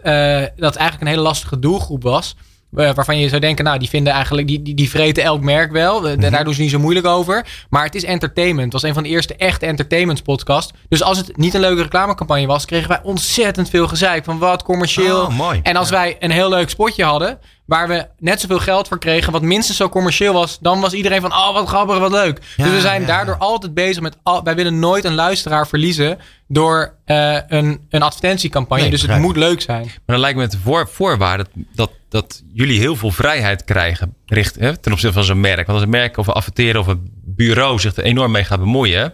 dat 0.55 0.75
eigenlijk 0.75 1.01
een 1.01 1.07
hele 1.07 1.21
lastige 1.21 1.59
doelgroep 1.59 2.03
was. 2.03 2.35
Eh, 2.77 2.93
waarvan 2.93 3.19
je 3.19 3.29
zou 3.29 3.41
denken, 3.41 3.65
nou, 3.65 3.79
die 3.79 3.89
vinden 3.89 4.13
eigenlijk, 4.13 4.47
die, 4.47 4.61
die, 4.61 4.73
die 4.73 4.89
vreten 4.89 5.23
elk 5.23 5.41
merk 5.41 5.71
wel. 5.71 6.09
Eh, 6.09 6.31
Daar 6.31 6.43
doen 6.43 6.53
ze 6.53 6.61
niet 6.61 6.71
zo 6.71 6.79
moeilijk 6.79 7.05
over. 7.05 7.45
Maar 7.69 7.83
het 7.83 7.95
is 7.95 8.03
entertainment. 8.03 8.73
Het 8.73 8.81
was 8.81 8.83
een 8.83 8.93
van 8.93 9.03
de 9.03 9.09
eerste 9.09 9.35
echte 9.35 9.65
entertainment 9.65 10.23
podcast. 10.23 10.71
Dus 10.89 11.03
als 11.03 11.17
het 11.17 11.37
niet 11.37 11.53
een 11.53 11.59
leuke 11.59 11.81
reclamecampagne 11.81 12.45
was, 12.45 12.65
kregen 12.65 12.89
wij 12.89 12.99
ontzettend 13.03 13.69
veel 13.69 13.87
gezeik. 13.87 14.23
Van 14.23 14.37
wat 14.37 14.63
commercieel. 14.63 15.21
Oh. 15.21 15.53
En 15.63 15.75
als 15.75 15.89
wij 15.89 16.15
een 16.19 16.31
heel 16.31 16.49
leuk 16.49 16.69
spotje 16.69 17.03
hadden, 17.03 17.39
waar 17.67 17.87
we 17.87 18.07
net 18.19 18.41
zoveel 18.41 18.59
geld 18.59 18.87
voor 18.87 18.99
kregen, 18.99 19.31
wat 19.31 19.41
minstens 19.41 19.77
zo 19.77 19.89
commercieel 19.89 20.33
was, 20.33 20.59
dan 20.59 20.79
was 20.79 20.93
iedereen 20.93 21.21
van, 21.21 21.31
oh, 21.31 21.53
wat 21.53 21.67
grappig, 21.67 21.97
wat 21.97 22.11
leuk. 22.11 22.41
Ja, 22.57 22.63
dus 22.63 22.73
we 22.73 22.81
zijn 22.81 23.01
ja, 23.01 23.07
daardoor 23.07 23.37
altijd 23.37 23.73
bezig 23.73 24.01
met, 24.01 24.17
al, 24.23 24.43
wij 24.43 24.55
willen 24.55 24.79
nooit 24.79 25.03
een 25.03 25.15
luisteraar 25.15 25.67
verliezen 25.67 26.17
door 26.47 26.93
eh, 27.05 27.37
een, 27.47 27.85
een 27.89 28.01
advertentiecampagne. 28.01 28.81
Nee, 28.81 28.91
dus 28.91 29.01
het 29.01 29.19
moet 29.19 29.37
leuk 29.37 29.61
zijn. 29.61 29.83
Maar 29.83 30.01
dan 30.05 30.19
lijkt 30.19 30.37
me 30.37 30.43
het 30.43 30.57
voor, 30.63 30.87
voorwaarde 30.87 31.45
dat, 31.75 31.91
dat 32.09 32.43
jullie 32.53 32.79
heel 32.79 32.95
veel 32.95 33.11
vrijheid 33.11 33.63
krijgen 33.63 34.13
richt, 34.25 34.55
hè, 34.55 34.77
ten 34.77 34.91
opzichte 34.91 35.15
van 35.15 35.23
zo'n 35.23 35.39
merk. 35.39 35.67
Want 35.67 35.69
als 35.69 35.81
een 35.81 35.89
merk 35.89 36.17
of 36.17 36.27
een 36.27 36.33
adverteerder 36.33 36.81
of 36.81 36.87
een 36.87 37.11
bureau 37.25 37.79
zich 37.79 37.95
er 37.95 38.03
enorm 38.03 38.31
mee 38.31 38.43
gaat 38.43 38.59
bemoeien, 38.59 39.13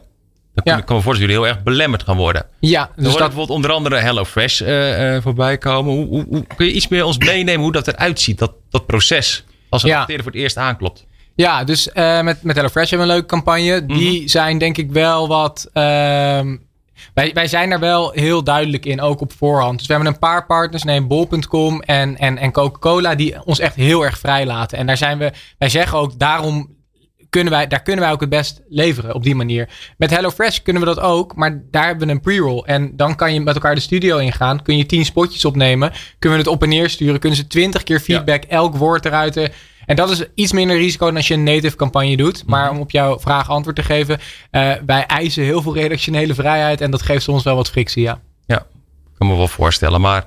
dan 0.53 0.63
Ja. 0.63 0.71
kan 0.71 0.79
ik 0.81 0.89
me 0.89 1.01
voorstellen 1.01 1.19
dat 1.19 1.29
jullie 1.29 1.45
heel 1.45 1.47
erg 1.55 1.63
belemmerd 1.63 2.03
gaan 2.03 2.17
worden. 2.17 2.45
Ja, 2.59 2.89
dus 2.95 3.05
dat, 3.05 3.17
bijvoorbeeld 3.17 3.49
onder 3.49 3.71
andere 3.71 3.95
HelloFresh 3.97 4.61
eh 4.61 5.17
voorbij 5.21 5.57
komen. 5.57 5.93
Hoe, 5.93 6.05
hoe, 6.07 6.25
hoe- 6.29 6.45
kun 6.55 6.65
je 6.65 6.71
iets 6.73 6.87
meer 6.87 7.05
ons 7.05 7.17
meenemen 7.17 7.61
hoe 7.61 7.71
dat 7.71 7.87
eruit 7.87 8.19
ziet, 8.19 8.39
dat, 8.39 8.51
dat 8.69 8.85
proces? 8.85 9.43
Als 9.69 9.83
een 9.83 9.89
Ja. 9.89 10.05
voor 10.05 10.15
het 10.25 10.35
eerst 10.35 10.57
aanklopt. 10.57 11.05
Ja, 11.35 11.63
dus 11.63 11.91
eh, 11.91 12.21
met, 12.21 12.43
met 12.43 12.55
HelloFresh 12.55 12.89
hebben 12.89 13.07
we 13.07 13.13
een 13.13 13.19
leuke 13.19 13.33
campagne. 13.35 13.85
Die 13.85 14.29
zijn 14.29 14.57
denk 14.57 14.77
ik 14.77 14.91
wel 14.91 15.27
wat... 15.27 15.69
ehm, 15.73 16.55
wij, 17.13 17.31
wij 17.33 17.47
zijn 17.47 17.69
daar 17.69 17.79
wel 17.79 18.11
heel 18.11 18.43
duidelijk 18.43 18.85
in, 18.85 19.01
ook 19.01 19.21
op 19.21 19.33
voorhand. 19.37 19.77
Dus 19.77 19.87
we 19.87 19.93
hebben 19.93 20.11
een 20.13 20.19
paar 20.19 20.45
partners, 20.45 20.83
neem 20.83 21.07
bol.com 21.07 21.81
en, 21.81 22.17
en, 22.17 22.37
en 22.37 22.51
Coca-Cola, 22.51 23.15
die 23.15 23.45
ons 23.45 23.59
echt 23.59 23.75
heel 23.75 24.03
erg 24.05 24.17
vrij 24.19 24.45
laten. 24.45 24.77
En 24.77 24.85
daar 24.87 24.97
zijn 24.97 25.17
we, 25.17 25.31
wij 25.57 25.69
zeggen 25.69 25.97
ook, 25.97 26.19
daarom 26.19 26.69
kunnen 27.33 27.53
wij, 27.53 27.67
daar 27.67 27.81
kunnen 27.81 28.03
wij 28.03 28.13
ook 28.13 28.21
het 28.21 28.29
best 28.29 28.61
leveren 28.69 29.13
op 29.13 29.23
die 29.23 29.35
manier. 29.35 29.69
Met 29.97 30.09
HelloFresh 30.09 30.57
kunnen 30.57 30.81
we 30.81 30.87
dat 30.87 30.99
ook, 30.99 31.35
maar 31.35 31.63
daar 31.71 31.85
hebben 31.85 32.07
we 32.07 32.13
een 32.13 32.21
pre-roll. 32.21 32.63
En 32.65 32.95
dan 32.95 33.15
kan 33.15 33.33
je 33.33 33.39
met 33.41 33.55
elkaar 33.55 33.75
de 33.75 33.81
studio 33.81 34.17
ingaan, 34.17 34.61
kun 34.61 34.77
je 34.77 34.85
tien 34.85 35.05
spotjes 35.05 35.45
opnemen, 35.45 35.91
kunnen 36.19 36.39
we 36.39 36.45
het 36.45 36.53
op 36.53 36.63
en 36.63 36.69
neer 36.69 36.89
sturen, 36.89 37.19
kunnen 37.19 37.37
ze 37.37 37.47
twintig 37.47 37.83
keer 37.83 37.99
feedback, 37.99 38.43
elk 38.43 38.75
woord 38.75 39.05
eruit. 39.05 39.37
eh, 39.37 39.47
en 39.85 39.95
dat 39.95 40.09
is 40.09 40.23
iets 40.33 40.51
minder 40.51 40.77
risico 40.77 41.05
dan 41.05 41.15
als 41.15 41.27
je 41.27 41.33
een 41.33 41.43
native 41.43 41.75
campagne 41.75 42.17
doet. 42.17 42.43
Maar 42.45 42.71
om 42.71 42.79
op 42.79 42.91
jouw 42.91 43.19
vraag 43.19 43.49
antwoord 43.49 43.75
te 43.75 43.83
geven, 43.83 44.19
eh, 44.51 44.71
wij 44.85 45.05
eisen 45.05 45.43
heel 45.43 45.61
veel 45.61 45.73
redactionele 45.73 46.33
vrijheid 46.33 46.81
en 46.81 46.91
dat 46.91 47.01
geeft 47.01 47.23
soms 47.23 47.43
wel 47.43 47.55
wat 47.55 47.69
frictie, 47.69 48.03
ja. 48.03 48.21
Ja, 48.45 48.57
ik 48.59 49.17
kan 49.17 49.27
me 49.27 49.35
wel 49.35 49.47
voorstellen. 49.47 50.01
Maar 50.01 50.25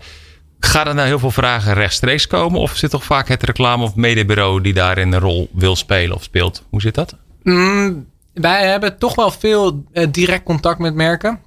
gaat 0.60 0.86
er 0.86 0.94
nou 0.94 1.06
heel 1.06 1.18
veel 1.18 1.30
vragen 1.30 1.74
rechtstreeks 1.74 2.26
komen? 2.26 2.60
Of 2.60 2.76
zit 2.76 2.90
toch 2.90 3.04
vaak 3.04 3.28
het 3.28 3.42
reclame- 3.42 3.84
of 3.84 3.94
mediebureau 3.94 4.60
die 4.60 4.74
daarin 4.74 5.12
een 5.12 5.20
rol 5.20 5.48
wil 5.52 5.76
spelen 5.76 6.16
of 6.16 6.22
speelt? 6.22 6.62
Hoe 6.70 6.80
zit 6.80 6.94
dat? 6.94 7.16
Mm, 7.42 8.06
wij 8.32 8.66
hebben 8.68 8.98
toch 8.98 9.14
wel 9.14 9.30
veel 9.30 9.84
eh, 9.92 10.06
direct 10.10 10.42
contact 10.44 10.78
met 10.78 10.94
merken. 10.94 11.40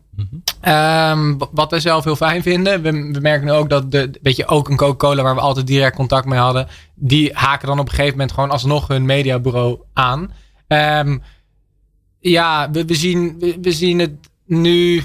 Ehm, 0.61 1.37
w- 1.37 1.43
wat 1.51 1.71
wij 1.71 1.79
zelf 1.79 2.03
heel 2.03 2.15
fijn 2.15 2.41
vinden. 2.41 2.81
We, 2.81 2.91
we 2.91 3.19
merken 3.21 3.45
nu 3.45 3.51
ook 3.51 3.69
dat 3.69 3.91
de, 3.91 4.11
weet 4.21 4.35
je, 4.35 4.47
ook 4.47 4.69
een 4.69 4.77
Coca-Cola 4.77 5.23
waar 5.23 5.35
we 5.35 5.41
altijd 5.41 5.67
direct 5.67 5.95
contact 5.95 6.25
mee 6.25 6.39
hadden. 6.39 6.67
Die 6.95 7.29
haken 7.33 7.67
dan 7.67 7.79
op 7.79 7.85
een 7.85 7.91
gegeven 7.93 8.11
moment 8.11 8.31
gewoon 8.31 8.49
alsnog 8.51 8.87
hun 8.87 9.05
mediabureau 9.05 9.79
aan. 9.93 10.31
Ehm, 10.67 11.17
ja, 12.19 12.71
we, 12.71 12.85
we, 12.85 12.95
zien, 12.95 13.35
we, 13.39 13.57
we 13.61 13.71
zien 13.71 13.99
het 13.99 14.11
nu. 14.45 15.03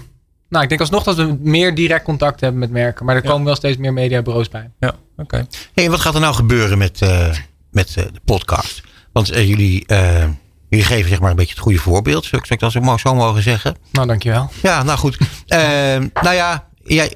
Nou, 0.49 0.63
ik 0.63 0.69
denk 0.69 0.81
alsnog 0.81 1.03
dat 1.05 1.17
we 1.17 1.37
meer 1.41 1.75
direct 1.75 2.05
contact 2.05 2.41
hebben 2.41 2.61
met 2.61 2.71
merken. 2.71 3.05
Maar 3.07 3.17
er 3.17 3.23
komen 3.23 3.45
wel 3.45 3.55
steeds 3.55 3.77
meer 3.77 3.93
mediabureaus 3.93 4.49
bij. 4.49 4.71
Ja, 4.81 4.95
oké. 5.17 5.47
Hey, 5.75 5.85
en 5.85 5.91
wat 5.91 6.01
gaat 6.01 6.15
er 6.15 6.21
nou 6.21 6.35
gebeuren 6.35 6.79
met, 6.79 7.03
eh, 7.03 7.35
met 7.71 7.89
eh, 7.97 8.05
de 8.05 8.21
podcast? 8.25 8.83
Want 9.13 9.31
eh, 9.31 9.49
jullie, 9.49 9.85
jullie 10.69 10.85
geven 10.85 11.09
zeg 11.09 11.21
maar 11.21 11.31
een 11.31 11.37
beetje 11.37 11.55
het 11.55 11.63
goede 11.63 11.79
voorbeeld. 11.79 12.25
Zou 12.25 12.43
ik, 12.49 12.59
dat 12.59 12.73
zo, 12.73 12.81
mo- 12.81 12.99
zo 12.99 13.15
mogen 13.15 13.43
zeggen? 13.43 13.77
Nou, 13.93 14.07
dankjewel. 14.07 14.51
Ja, 14.63 14.83
nou 14.83 14.99
goed. 14.99 15.19
Eh, 15.47 15.61
nou 16.23 16.35
ja, 16.35 16.69
jij, 16.85 17.13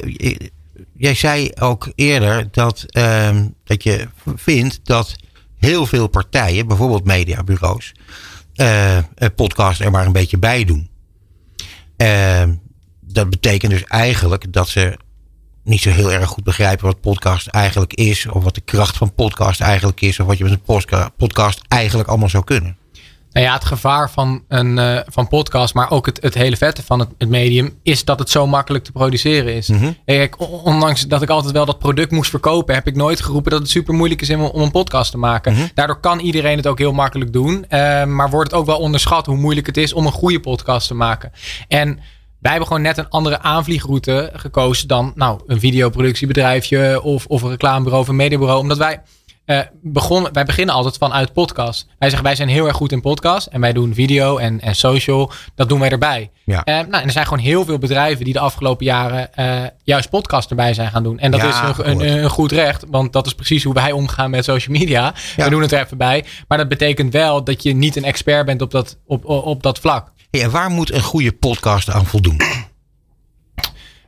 jij 0.96 1.14
zei 1.14 1.50
ook 1.60 1.92
eerder 1.94 2.48
dat, 2.50 2.84
eh, 2.88 3.36
dat 3.64 3.82
je 3.82 4.08
vindt 4.36 4.80
dat 4.82 5.16
heel 5.58 5.86
veel 5.86 6.06
partijen, 6.08 6.66
bijvoorbeeld 6.66 7.04
mediabureaus, 7.04 7.92
eh 8.54 8.98
podcast 9.36 9.80
er 9.80 9.90
maar 9.90 10.06
een 10.06 10.12
beetje 10.12 10.38
bij 10.38 10.64
doen. 10.64 10.88
Eh, 11.96 12.42
dat 13.12 13.30
betekent 13.30 13.72
dus 13.72 13.84
eigenlijk 13.84 14.52
dat 14.52 14.68
ze 14.68 14.96
niet 15.64 15.80
zo 15.80 15.90
heel 15.90 16.12
erg 16.12 16.28
goed 16.28 16.44
begrijpen 16.44 16.86
wat 16.86 17.00
podcast 17.00 17.46
eigenlijk 17.46 17.94
is. 17.94 18.26
Of 18.26 18.44
wat 18.44 18.54
de 18.54 18.61
kracht 18.61 18.96
van 18.96 19.14
podcast 19.14 19.61
eigenlijk 19.61 20.00
is. 20.00 20.20
Of 20.20 20.26
wat 20.26 20.38
je 20.38 20.44
met 20.44 20.52
een 20.52 21.11
podcast 21.16 21.61
eigenlijk 21.68 22.09
allemaal 22.09 22.28
zou 22.28 22.44
kunnen. 22.44 22.76
Nou 23.32 23.46
ja, 23.46 23.54
het 23.54 23.64
gevaar 23.64 24.11
van 24.11 24.44
een 24.48 24.78
eh, 24.78 25.00
van 25.06 25.28
podcast, 25.28 25.74
maar 25.74 25.90
ook 25.90 26.06
het, 26.06 26.22
het 26.22 26.34
hele 26.34 26.56
vette 26.56 26.82
van 26.82 26.98
het, 26.98 27.09
het 27.18 27.28
medium, 27.28 27.78
is 27.82 28.04
dat 28.04 28.18
het 28.18 28.30
zo 28.30 28.46
makkelijk 28.46 28.84
te 28.84 28.92
produceren 28.92 29.54
is. 29.54 29.70
Kijk, 30.04 30.40
on- 30.40 30.48
ondanks 30.48 31.06
dat 31.06 31.22
ik 31.22 31.28
altijd 31.28 31.52
wel 31.52 31.64
dat 31.66 31.78
product 31.78 32.11
moest 32.11 32.30
verkopen, 32.30 32.74
heb 32.74 32.86
ik 32.86 32.96
nooit 32.96 33.20
geroepen 33.20 33.50
dat 33.50 33.61
het 33.61 33.70
super 33.70 33.94
moeilijk 33.94 34.20
is 34.22 34.30
om 34.30 34.40
om 34.42 34.61
een 34.62 34.70
podcast 34.70 35.11
te 35.11 35.18
maken. 35.18 35.52
Mhm. 35.52 35.66
Daardoor 35.74 36.00
kan 36.00 36.18
iedereen 36.18 36.56
het 36.56 36.66
ook 36.66 36.78
heel 36.78 36.92
makkelijk 36.92 37.32
doen. 37.32 37.64
eh, 37.68 38.04
maar 38.04 38.30
wordt 38.30 38.50
het 38.50 38.61
ook 38.61 38.66
wel 38.66 38.78
onderschat 38.78 39.26
hoe 39.26 39.36
moeilijk 39.36 39.66
het 39.66 39.76
is 39.76 39.92
om 39.92 40.06
een 40.06 40.12
goede 40.12 40.40
podcast 40.40 40.88
te 40.88 40.94
maken. 40.94 41.32
En 41.68 41.98
wij 42.49 42.57
hebben 42.57 42.76
gewoon 42.76 42.88
net 42.88 42.99
een 42.99 43.11
andere 43.11 43.40
aanvliegroute 43.40 44.30
gekozen 44.34 44.88
dan 44.88 45.12
nou, 45.14 45.40
een 45.46 45.61
videoproductiebedrijfje 45.61 47.03
of, 47.03 47.26
of 47.26 47.42
een 47.42 47.51
reclamebureau 47.51 48.03
of 48.03 48.09
een 48.09 48.16
mediabureau. 48.16 48.61
Omdat 48.61 48.78
wij 48.78 49.01
eh, 49.44 49.61
begonnen, 49.82 50.32
wij 50.32 50.44
beginnen 50.44 50.74
altijd 50.74 50.96
vanuit 50.96 51.32
podcast. 51.32 51.86
Wij 51.99 52.09
zeggen 52.09 52.26
wij 52.26 52.36
zijn 52.36 52.49
heel 52.49 52.66
erg 52.66 52.76
goed 52.76 52.92
in 52.92 53.01
podcast 53.01 53.46
en 53.46 53.61
wij 53.61 53.72
doen 53.72 53.94
video 53.94 54.36
en, 54.36 54.61
en 54.61 54.74
social. 54.74 55.32
Dat 55.55 55.68
doen 55.68 55.80
wij 55.80 55.90
erbij. 55.90 56.30
Ja. 56.44 56.64
Eh, 56.64 56.74
nou, 56.74 56.92
en 56.92 57.05
er 57.05 57.11
zijn 57.11 57.26
gewoon 57.26 57.44
heel 57.44 57.64
veel 57.64 57.78
bedrijven 57.78 58.24
die 58.24 58.32
de 58.32 58.40
afgelopen 58.40 58.84
jaren 58.84 59.34
eh, 59.34 59.62
juist 59.82 60.11
podcast 60.11 60.51
erbij 60.51 60.74
zijn 60.74 60.90
gaan 60.90 61.03
doen. 61.03 61.18
En 61.18 61.30
dat 61.30 61.40
Ja, 61.40 61.49
is 61.49 61.78
een, 61.78 61.90
een, 61.90 62.22
een 62.22 62.30
goed 62.30 62.53
recht, 62.53 62.84
want 62.90 63.12
dat 63.12 63.26
is 63.26 63.34
precies 63.34 63.64
hoe 63.64 63.74
wij 63.74 63.92
omgaan 63.92 64.30
met 64.30 64.44
social 64.44 64.78
media. 64.78 65.14
Ja. 65.36 65.44
We 65.44 65.51
doen 65.51 65.62
het 65.62 65.72
er 65.72 65.80
even 65.84 65.99
bij. 65.99 66.24
Maar 66.49 66.59
dat 66.59 66.68
betekent 66.68 67.12
wel 67.12 67.44
dat 67.44 67.62
je 67.62 67.74
niet 67.74 67.96
een 67.96 68.05
expert 68.05 68.46
bent 68.46 68.62
op 68.62 68.70
dat, 68.70 68.99
op, 69.07 69.24
op, 69.24 69.44
op 69.44 69.62
dat 69.62 69.78
vlak. 69.78 70.12
En 70.30 70.50
waar 70.50 70.70
moet 70.70 70.92
een 70.92 71.02
goede 71.02 71.32
podcast 71.32 71.90
aan 71.90 72.06
voldoen? 72.06 72.40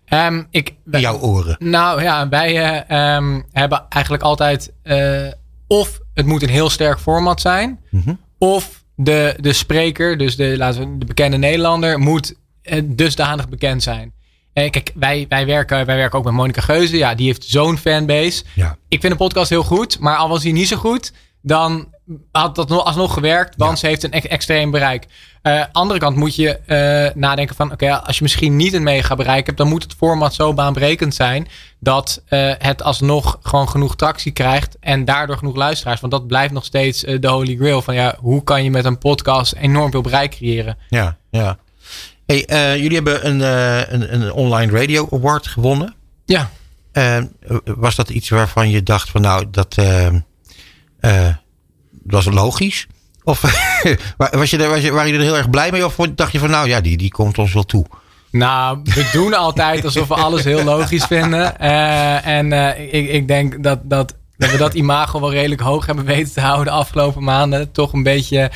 Ehm, 0.05 0.43
ik, 0.51 0.75
In 0.91 1.01
jouw 1.01 1.19
oren. 1.19 1.57
Nou 1.59 2.03
ja, 2.03 2.29
wij 2.29 2.57
eh, 2.87 3.15
ehm, 3.17 3.41
hebben 3.53 3.87
eigenlijk 3.89 4.23
altijd 4.23 4.73
eh, 4.83 5.27
of 5.67 6.01
het 6.15 6.27
moet 6.27 6.43
een 6.43 6.49
heel 6.49 6.71
sterk 6.71 6.99
format 6.99 7.41
zijn, 7.41 7.81
Mhm. 7.91 8.15
of 8.39 8.85
de, 8.97 9.37
de 9.41 9.53
spreker, 9.53 10.19
dus 10.19 10.37
de, 10.37 10.55
laten 10.57 10.81
we, 10.93 10.99
de 10.99 11.05
bekende 11.07 11.37
Nederlander, 11.37 11.99
moet 11.99 12.35
eh, 12.63 12.83
dusdanig 12.85 13.49
bekend 13.49 13.83
zijn. 13.83 14.13
Eh, 14.53 14.71
kijk, 14.71 14.91
wij, 14.95 15.27
wij, 15.29 15.47
werken, 15.47 15.87
wij 15.87 15.97
werken 15.97 16.19
ook 16.19 16.25
met 16.25 16.35
Monica 16.35 16.61
Geuze. 16.61 16.97
Ja, 16.97 17.15
die 17.15 17.27
heeft 17.27 17.45
zo'n 17.45 17.79
fanbase. 17.79 18.45
Ja. 18.55 18.77
Ik 18.89 19.01
vind 19.01 19.13
de 19.13 19.19
podcast 19.19 19.51
heel 19.51 19.63
goed, 19.63 19.99
maar 19.99 20.17
al 20.17 20.29
was 20.29 20.43
hij 20.43 20.53
niet 20.53 20.69
zo 20.69 20.77
goed, 20.77 21.13
dan 21.43 21.89
had 22.33 22.55
dat 22.55 22.69
nog, 22.69 22.85
alsnog 22.85 23.13
gewerkt, 23.15 23.55
want 23.57 23.71
Ja. 23.71 23.77
ze 23.77 23.87
heeft 23.87 24.03
een 24.03 24.13
ex- 24.13 24.27
extreem 24.27 24.71
bereik. 24.71 25.07
Eh 25.43 25.65
andere 25.73 25.99
kant 26.01 26.17
moet 26.17 26.35
je 26.37 26.57
eh, 26.59 27.15
nadenken 27.15 27.57
van, 27.57 27.73
oké, 27.73 27.97
als 28.01 28.17
je 28.17 28.23
misschien 28.23 28.57
niet 28.57 28.73
een 28.73 28.83
mega 28.83 29.15
bereik 29.17 29.47
hebt, 29.47 29.59
dan 29.59 29.69
moet 29.69 29.83
het 29.83 29.95
format 29.95 30.35
zo 30.35 30.55
baanbrekend 30.55 31.15
zijn 31.15 31.49
dat 31.79 32.23
eh, 32.29 32.53
het 32.59 32.83
alsnog 32.83 33.39
gewoon 33.43 33.69
genoeg 33.69 33.97
tractie 33.97 34.33
krijgt 34.33 34.77
en 34.81 35.05
daardoor 35.05 35.37
genoeg 35.37 35.57
luisteraars. 35.57 36.01
Want 36.01 36.13
dat 36.13 36.27
blijft 36.27 36.53
nog 36.53 36.65
steeds 36.65 37.01
de 37.01 37.29
holy 37.29 37.57
grail 37.57 37.83
van, 37.83 37.95
ja, 37.95 38.15
hoe 38.19 38.45
kan 38.45 38.65
je 38.65 38.71
met 38.71 38.85
een 38.85 38.99
podcast 38.99 39.53
enorm 39.55 39.91
veel 39.91 40.01
bereik 40.01 40.31
creëren? 40.31 40.77
Ja, 40.89 41.17
ja. 41.31 41.59
Hey, 42.27 42.45
jullie 42.81 42.95
hebben 42.95 43.27
een, 43.27 43.41
een, 43.95 44.15
een 44.15 44.33
online 44.33 44.73
radio 44.79 45.09
award 45.11 45.47
gewonnen. 45.47 45.95
Ja. 46.25 46.51
Was 47.65 47.95
dat 47.95 48.11
iets 48.11 48.29
waarvan 48.29 48.71
je 48.71 48.83
dacht 48.83 49.11
van 49.11 49.21
nou, 49.21 49.47
dat 49.51 49.77
eh, 51.01 51.29
was 52.03 52.25
logisch? 52.25 52.87
Of 53.25 53.41
was 54.17 54.51
je 54.51 54.59
er, 54.59 54.69
was 54.69 54.81
je, 54.81 54.93
waren 54.93 55.11
jullie 55.11 55.27
er 55.27 55.33
heel 55.33 55.37
erg 55.37 55.51
blij 55.51 55.71
mee? 55.71 55.85
Of 55.85 55.97
dacht 56.15 56.33
je 56.33 56.39
van 56.39 56.51
nou 56.51 56.69
ja, 56.69 56.81
die, 56.81 56.97
die 56.97 57.11
komt 57.11 57.39
ons 57.39 57.53
wel 57.53 57.65
toe? 57.65 57.87
Nou, 58.31 58.81
we 58.83 59.09
doen 59.13 59.35
altijd 59.35 59.85
alsof 59.85 60.09
we 60.09 60.15
alles 60.15 60.45
heel 60.45 60.65
logisch 60.65 61.05
vinden. 61.05 61.59
Eh, 61.59 62.27
en 62.27 62.53
eh, 62.53 62.95
ik, 62.95 63.09
ik 63.09 63.29
denk 63.29 63.63
dat, 63.63 63.79
dat, 63.83 64.15
dat 64.37 64.51
we 64.51 64.57
dat 64.57 64.75
imago 64.75 65.21
wel 65.21 65.33
redelijk 65.33 65.61
hoog 65.61 65.87
hebben 65.87 66.05
weten 66.05 66.33
te 66.33 66.41
houden 66.41 66.65
de 66.65 66.71
afgelopen 66.71 67.25
maanden. 67.25 67.73
Toch 67.73 67.93
een 67.93 68.03
beetje 68.03 68.51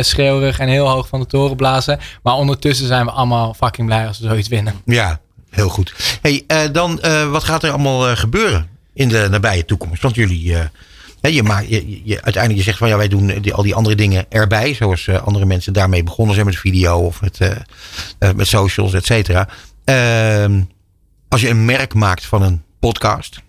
schreeuwerig 0.00 0.58
en 0.58 0.68
heel 0.68 0.88
hoog 0.88 1.08
van 1.08 1.20
de 1.20 1.26
toren 1.26 1.56
blazen. 1.56 1.98
Maar 2.22 2.34
ondertussen 2.34 2.86
zijn 2.86 3.04
we 3.04 3.10
allemaal 3.10 3.54
fucking 3.54 3.86
blij 3.86 4.06
als 4.06 4.18
we 4.18 4.26
zoiets 4.26 4.48
winnen. 4.48 4.74
Ja, 4.84 5.20
heel 5.50 5.68
goed. 5.68 6.18
Hey, 6.22 6.70
dan, 6.72 7.00
wat 7.30 7.44
gaat 7.44 7.62
er 7.62 7.70
allemaal 7.70 8.16
gebeuren 8.16 8.68
in 8.94 9.08
de 9.08 9.26
nabije 9.30 9.64
toekomst? 9.64 10.02
Want 10.02 10.14
jullie, 10.14 10.56
hè, 11.20 11.28
je 11.28 11.42
maakt, 11.42 11.68
je, 11.68 12.00
je, 12.04 12.22
uiteindelijk 12.22 12.56
je 12.56 12.62
zegt 12.62 12.78
van 12.78 12.88
ja, 12.88 12.96
wij 12.96 13.08
doen 13.08 13.26
die, 13.40 13.54
al 13.54 13.62
die 13.62 13.74
andere 13.74 13.96
dingen 13.96 14.26
erbij. 14.28 14.74
Zoals 14.74 15.06
eh, 15.06 15.22
andere 15.22 15.46
mensen 15.46 15.72
daarmee 15.72 16.02
begonnen 16.02 16.34
zijn 16.34 16.46
met 16.46 16.56
video 16.56 16.98
of 16.98 17.20
met, 17.20 17.40
eh, 17.40 17.56
eh, 18.18 18.34
met 18.34 18.46
socials, 18.46 18.94
et 18.94 19.06
cetera. 19.06 19.48
Ehm, 19.84 20.62
als 21.28 21.40
je 21.40 21.48
een 21.48 21.64
merk 21.64 21.94
maakt 21.94 22.26
van 22.26 22.42
een 22.42 22.62
podcast, 22.80 23.40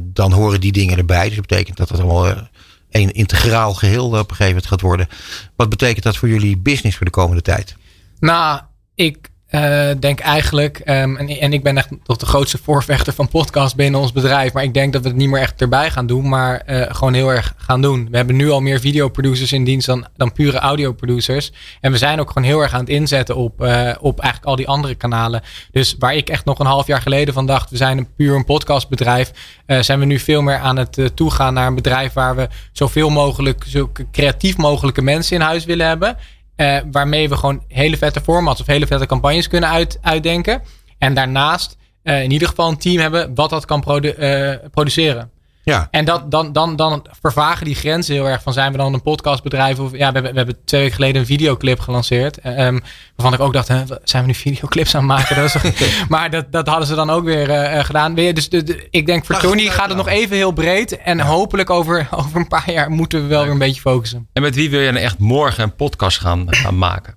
dan 0.00 0.32
horen 0.32 0.60
die 0.60 0.72
dingen 0.72 0.98
erbij. 0.98 1.26
Dus 1.26 1.36
dat 1.36 1.46
betekent 1.46 1.76
dat 1.76 1.88
het 1.88 2.00
allemaal 2.00 2.48
een 2.90 3.12
integraal 3.12 3.74
geheel 3.74 4.06
op 4.06 4.12
een 4.12 4.20
gegeven 4.20 4.46
moment 4.46 4.66
gaat 4.66 4.80
worden. 4.80 5.08
Wat 5.56 5.68
betekent 5.68 6.04
dat 6.04 6.16
voor 6.16 6.28
jullie 6.28 6.58
business 6.58 6.96
voor 6.96 7.06
de 7.06 7.12
komende 7.12 7.42
tijd? 7.42 7.76
Nou, 8.18 8.60
ik 8.94 9.28
eh, 9.54 9.90
denk 10.00 10.20
eigenlijk, 10.20 10.78
ehm, 10.78 11.16
en, 11.16 11.28
en 11.28 11.52
ik 11.52 11.62
ben 11.62 11.76
echt 11.76 11.88
toch 12.02 12.16
de 12.16 12.26
grootste 12.26 12.58
voorvechter 12.62 13.12
van 13.12 13.28
podcast 13.28 13.76
binnen 13.76 14.00
ons 14.00 14.12
bedrijf, 14.12 14.52
maar 14.52 14.62
ik 14.62 14.74
denk 14.74 14.92
dat 14.92 15.02
we 15.02 15.08
het 15.08 15.16
niet 15.16 15.28
meer 15.28 15.40
echt 15.40 15.60
erbij 15.60 15.90
gaan 15.90 16.06
doen, 16.06 16.28
maar 16.28 16.60
eh, 16.60 16.94
gewoon 16.94 17.14
heel 17.14 17.32
erg 17.32 17.54
gaan 17.56 17.82
doen. 17.82 18.08
We 18.10 18.16
hebben 18.16 18.36
nu 18.36 18.50
al 18.50 18.60
meer 18.60 18.80
videoproducers 18.80 19.52
in 19.52 19.64
dienst 19.64 19.86
dan, 19.86 20.06
dan 20.16 20.32
pure 20.32 20.58
audioproducers. 20.58 21.52
En 21.80 21.92
we 21.92 21.98
zijn 21.98 22.20
ook 22.20 22.30
gewoon 22.30 22.48
heel 22.48 22.60
erg 22.60 22.72
aan 22.72 22.80
het 22.80 22.88
inzetten 22.88 23.36
op, 23.36 23.62
eh, 23.62 23.90
op 24.00 24.20
eigenlijk 24.20 24.50
al 24.50 24.56
die 24.56 24.68
andere 24.68 24.94
kanalen. 24.94 25.42
Dus 25.70 25.96
waar 25.98 26.14
ik 26.14 26.28
echt 26.28 26.44
nog 26.44 26.58
een 26.58 26.66
half 26.66 26.86
jaar 26.86 27.02
geleden 27.02 27.34
van 27.34 27.46
dacht, 27.46 27.70
we 27.70 27.76
zijn 27.76 27.98
een 27.98 28.14
puur 28.16 28.36
een 28.36 28.44
podcastbedrijf, 28.44 29.30
zijn 29.66 29.98
we 29.98 30.04
nu 30.04 30.18
veel 30.18 30.42
meer 30.42 30.58
aan 30.58 30.76
het 30.76 31.10
toegaan 31.14 31.54
naar 31.54 31.66
een 31.66 31.74
bedrijf 31.74 32.12
waar 32.12 32.36
we 32.36 32.48
zoveel 32.72 33.10
mogelijk, 33.10 33.64
zo 33.68 33.92
creatief 34.12 34.56
mogelijke 34.56 35.02
mensen 35.02 35.36
in 35.36 35.42
huis 35.42 35.64
willen 35.64 35.86
hebben. 35.86 36.16
Eh, 36.56 36.78
waarmee 36.90 37.28
we 37.28 37.36
gewoon 37.36 37.62
hele 37.68 37.96
vette 37.96 38.20
formats 38.20 38.60
of 38.60 38.66
hele 38.66 38.86
vette 38.86 39.06
campagnes 39.06 39.48
kunnen 39.48 39.70
uit, 39.70 39.98
uitdenken. 40.02 40.62
En 40.98 41.14
daarnaast 41.14 41.76
eh, 42.02 42.22
in 42.22 42.30
ieder 42.30 42.48
geval 42.48 42.68
een 42.68 42.78
team 42.78 43.00
hebben 43.00 43.34
wat 43.34 43.50
dat 43.50 43.64
kan 43.64 43.82
eh, 43.84 44.54
produceren. 44.70 45.30
Ja, 45.64 45.88
En 45.90 46.04
dat, 46.04 46.30
dan, 46.30 46.52
dan, 46.52 46.76
dan 46.76 47.06
vervagen 47.20 47.64
die 47.64 47.74
grenzen 47.74 48.14
heel 48.14 48.28
erg 48.28 48.42
van 48.42 48.52
zijn 48.52 48.72
we 48.72 48.78
dan 48.78 48.94
een 48.94 49.02
podcastbedrijf 49.02 49.78
of 49.78 49.90
ja, 49.92 49.96
we 49.96 50.02
hebben, 50.04 50.22
we 50.30 50.36
hebben 50.36 50.64
twee 50.64 50.80
weken 50.80 50.94
geleden 50.96 51.20
een 51.20 51.26
videoclip 51.26 51.80
gelanceerd. 51.80 52.38
eh, 52.38 52.66
ehm, 52.66 52.78
waarvan 53.16 53.34
ik 53.34 53.40
ook 53.40 53.52
dacht, 53.52 53.68
hè, 53.68 53.82
zijn 54.02 54.22
we 54.22 54.28
nu 54.28 54.34
videoclips 54.34 54.94
aan 54.94 55.08
het 55.10 55.18
maken? 55.18 55.36
Dat 55.36 55.52
toch- 55.52 56.08
maar 56.08 56.30
dat, 56.30 56.52
dat 56.52 56.66
hadden 56.68 56.86
ze 56.86 56.94
dan 56.94 57.10
ook 57.10 57.24
weer 57.24 57.50
eh, 57.50 57.78
eh, 57.78 57.84
gedaan. 57.84 58.14
Weer, 58.14 58.34
dus 58.34 58.48
de, 58.48 58.62
de- 58.62 58.86
ik 58.90 59.06
denk 59.06 59.24
voor 59.24 59.34
Maar 59.34 59.44
Tony 59.44 59.64
gaat 59.66 59.88
het 59.88 59.96
nou. 59.96 59.96
nog 59.96 60.08
even 60.08 60.36
heel 60.36 60.52
breed. 60.52 60.96
En 60.98 61.20
hopelijk 61.20 61.70
over, 61.70 62.08
over 62.10 62.36
een 62.40 62.48
paar 62.48 62.70
jaar 62.72 62.90
moeten 62.90 63.22
we 63.22 63.26
wel 63.28 63.42
weer 63.42 63.52
een 63.52 63.58
beetje 63.58 63.80
focussen. 63.80 64.28
En 64.32 64.42
met 64.42 64.54
wie 64.54 64.70
wil 64.70 64.80
je 64.80 64.92
dan 64.92 65.00
echt 65.02 65.18
morgen 65.18 65.62
een 65.62 65.74
podcast 65.76 66.18
gaan, 66.18 66.46
gaan 66.54 66.78
maken? 66.78 67.16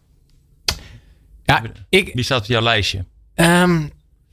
Ja, 1.44 1.62
ik, 1.90 2.12
Wie 2.14 2.24
staat 2.24 2.40
op 2.42 2.46
jouw 2.46 2.62
lijstje? 2.62 3.06
Ehm, 3.36 3.82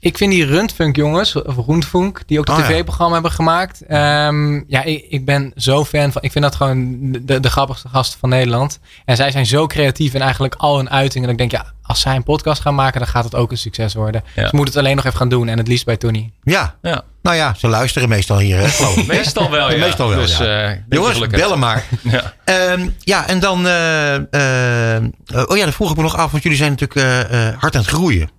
ik 0.05 0.17
vind 0.19 0.31
die 0.33 0.45
Rundfunk 0.47 0.97
jongens, 0.97 1.43
of 1.43 1.67
Rundfunk, 1.67 2.23
die 2.27 2.39
ook 2.39 2.47
het 2.49 2.57
Oh, 2.57 2.63
ja. 2.63 2.69
tv-programma 2.71 3.13
hebben 3.15 3.33
gemaakt. 3.33 3.83
Ehm, 3.87 4.55
ja, 4.67 4.83
ik, 4.83 5.07
ik 5.09 5.25
ben 5.25 5.53
zo 5.57 5.85
fan 5.85 6.13
van. 6.13 6.23
Ik 6.23 6.33
vind 6.33 6.45
dat 6.45 6.55
gewoon 6.55 6.99
de, 7.23 7.41
de 7.41 7.51
grappigste 7.51 7.89
gasten 7.89 8.19
van 8.19 8.29
Nederland. 8.29 8.79
En 9.05 9.17
zij 9.17 9.31
zijn 9.31 9.47
zo 9.47 9.67
creatief 9.67 10.15
in 10.15 10.21
eigenlijk 10.21 10.55
al 10.55 10.77
hun 10.77 10.91
uitingen. 10.91 11.29
Dat 11.29 11.41
ik 11.41 11.51
denk, 11.51 11.63
ja, 11.63 11.73
als 11.83 12.01
zij 12.01 12.17
een 12.17 12.23
podcast 12.23 12.61
gaan 12.63 12.75
maken, 12.75 13.01
dan 13.01 13.09
gaat 13.09 13.25
het 13.25 13.35
ook 13.35 13.51
een 13.51 13.59
succes 13.59 13.95
worden. 13.95 14.25
Ja. 14.35 14.49
Ze 14.49 14.57
moeten 14.57 14.75
het 14.75 14.83
alleen 14.85 14.97
nog 14.97 15.05
even 15.05 15.19
gaan 15.19 15.29
doen. 15.29 15.49
En 15.49 15.59
het 15.59 15.69
liefst 15.69 15.85
bij 15.85 15.97
Tony. 15.97 16.31
ja. 16.43 16.75
Ja, 16.83 17.03
Nou 17.23 17.37
ja, 17.37 17.55
ze 17.59 17.69
luisteren 17.69 18.09
meestal 18.09 18.39
hier, 18.39 18.57
hè, 18.59 18.67
meestal 19.07 19.51
wel. 19.51 19.71
Ja. 19.73 19.79
Meestal 19.79 20.09
wel, 20.09 20.19
Dus, 20.19 20.39
ja. 20.39 20.65
eh, 20.71 20.79
Jongens, 20.89 21.27
bellen 21.27 21.59
maar. 21.59 21.85
Ja. 22.03 22.33
Ehm, 22.45 22.89
ja, 22.99 23.27
en 23.29 23.41
dan... 23.41 23.67
eh, 23.67 24.15
eh, 24.15 25.03
oh 25.47 25.57
ja, 25.57 25.63
dan 25.65 25.73
vroeg 25.73 25.91
ik 25.91 25.97
me 25.97 26.03
nog 26.03 26.17
af, 26.17 26.31
want 26.31 26.43
jullie 26.43 26.59
zijn 26.59 26.71
natuurlijk 26.71 27.01
eh, 27.31 27.49
eh, 27.49 27.55
hard 27.59 27.75
aan 27.75 27.81
het 27.81 27.91
groeien. 27.91 28.31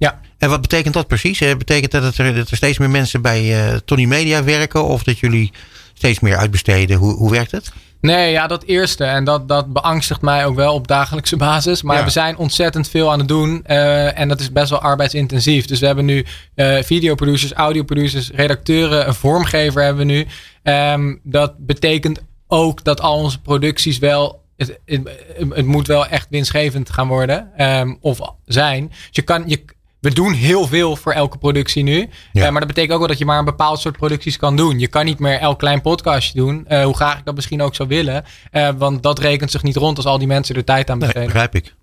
Ja. 0.00 0.20
En 0.38 0.48
wat 0.48 0.60
betekent 0.60 0.94
dat 0.94 1.06
precies? 1.06 1.38
Betekent 1.38 1.90
dat, 1.92 2.16
er, 2.16 2.34
dat 2.34 2.50
er 2.50 2.56
steeds 2.56 2.78
meer 2.78 2.90
mensen 2.90 3.22
bij 3.22 3.66
eh, 3.68 3.76
Tony 3.84 4.04
Media 4.04 4.44
werken? 4.44 4.84
Of 4.84 5.02
dat 5.02 5.18
jullie 5.18 5.52
steeds 5.94 6.20
meer 6.20 6.36
uitbesteden? 6.36 6.96
Hoe, 6.96 7.14
hoe 7.14 7.30
werkt 7.30 7.50
het? 7.50 7.72
Nee, 8.00 8.30
ja, 8.32 8.46
dat 8.46 8.62
eerste. 8.64 9.04
En 9.04 9.24
dat, 9.24 9.48
dat 9.48 9.72
beangstigt 9.72 10.20
mij 10.20 10.46
ook 10.46 10.54
wel 10.56 10.74
op 10.74 10.86
dagelijkse 10.88 11.36
basis. 11.48 11.82
Maar 11.82 11.98
Ja. 11.98 12.04
we 12.04 12.10
zijn 12.10 12.36
ontzettend 12.36 12.88
veel 12.88 13.12
aan 13.12 13.18
het 13.18 13.28
doen. 13.28 13.64
eh, 13.64 14.18
en 14.18 14.28
dat 14.28 14.40
is 14.40 14.52
best 14.52 14.70
wel 14.70 14.80
arbeidsintensief. 14.80 15.66
Dus 15.66 15.80
we 15.80 15.86
hebben 15.86 16.04
nu 16.04 16.24
eh 16.54 16.82
videoproducers, 16.82 17.52
audioproducers, 17.52 18.30
redacteuren, 18.34 19.06
een 19.08 19.14
vormgever 19.14 19.82
hebben 19.82 20.06
we 20.06 20.12
nu. 20.12 20.26
Ehm, 20.62 21.14
dat 21.22 21.52
betekent 21.66 22.20
ook 22.46 22.84
dat 22.84 23.00
al 23.00 23.16
onze 23.18 23.40
producties 23.40 23.98
wel. 23.98 24.42
Het, 24.56 24.78
het, 24.84 25.08
het 25.50 25.66
moet 25.66 25.86
wel 25.86 26.06
echt 26.06 26.26
winstgevend 26.30 26.90
gaan 26.90 27.08
worden. 27.08 27.50
ehm, 27.56 27.94
of 28.00 28.18
zijn. 28.44 28.88
Dus 28.88 28.98
je 29.10 29.22
kan. 29.22 29.42
Je, 29.46 29.64
we 30.00 30.10
doen 30.14 30.32
heel 30.32 30.66
veel 30.66 30.96
voor 30.96 31.12
elke 31.12 31.38
productie 31.38 31.82
nu. 31.82 32.08
Ja. 32.32 32.44
Eh, 32.44 32.50
maar 32.50 32.58
dat 32.60 32.68
betekent 32.68 32.92
ook 32.92 32.98
wel 32.98 33.08
dat 33.08 33.18
je 33.18 33.24
maar 33.24 33.38
een 33.38 33.44
bepaald 33.44 33.80
soort 33.80 33.96
producties 33.96 34.36
kan 34.36 34.56
doen. 34.56 34.78
Je 34.78 34.88
kan 34.88 35.04
niet 35.04 35.18
meer 35.18 35.38
elk 35.38 35.58
klein 35.58 35.80
podcastje 35.80 36.34
doen. 36.38 36.66
eh, 36.66 36.84
hoe 36.84 36.94
graag 36.94 37.18
ik 37.18 37.24
dat 37.24 37.34
misschien 37.34 37.62
ook 37.62 37.74
zou 37.74 37.88
willen. 37.88 38.24
Eh, 38.50 38.68
want 38.78 39.02
dat 39.02 39.18
rekent 39.18 39.50
zich 39.50 39.62
niet 39.62 39.76
rond 39.76 39.96
als 39.96 40.06
al 40.06 40.18
die 40.18 40.26
mensen 40.26 40.54
er 40.56 40.64
tijd 40.64 40.90
aan 40.90 40.98
Nee, 40.98 41.06
besteden. 41.06 41.32
begrijp 41.32 41.54
ik. 41.54 41.74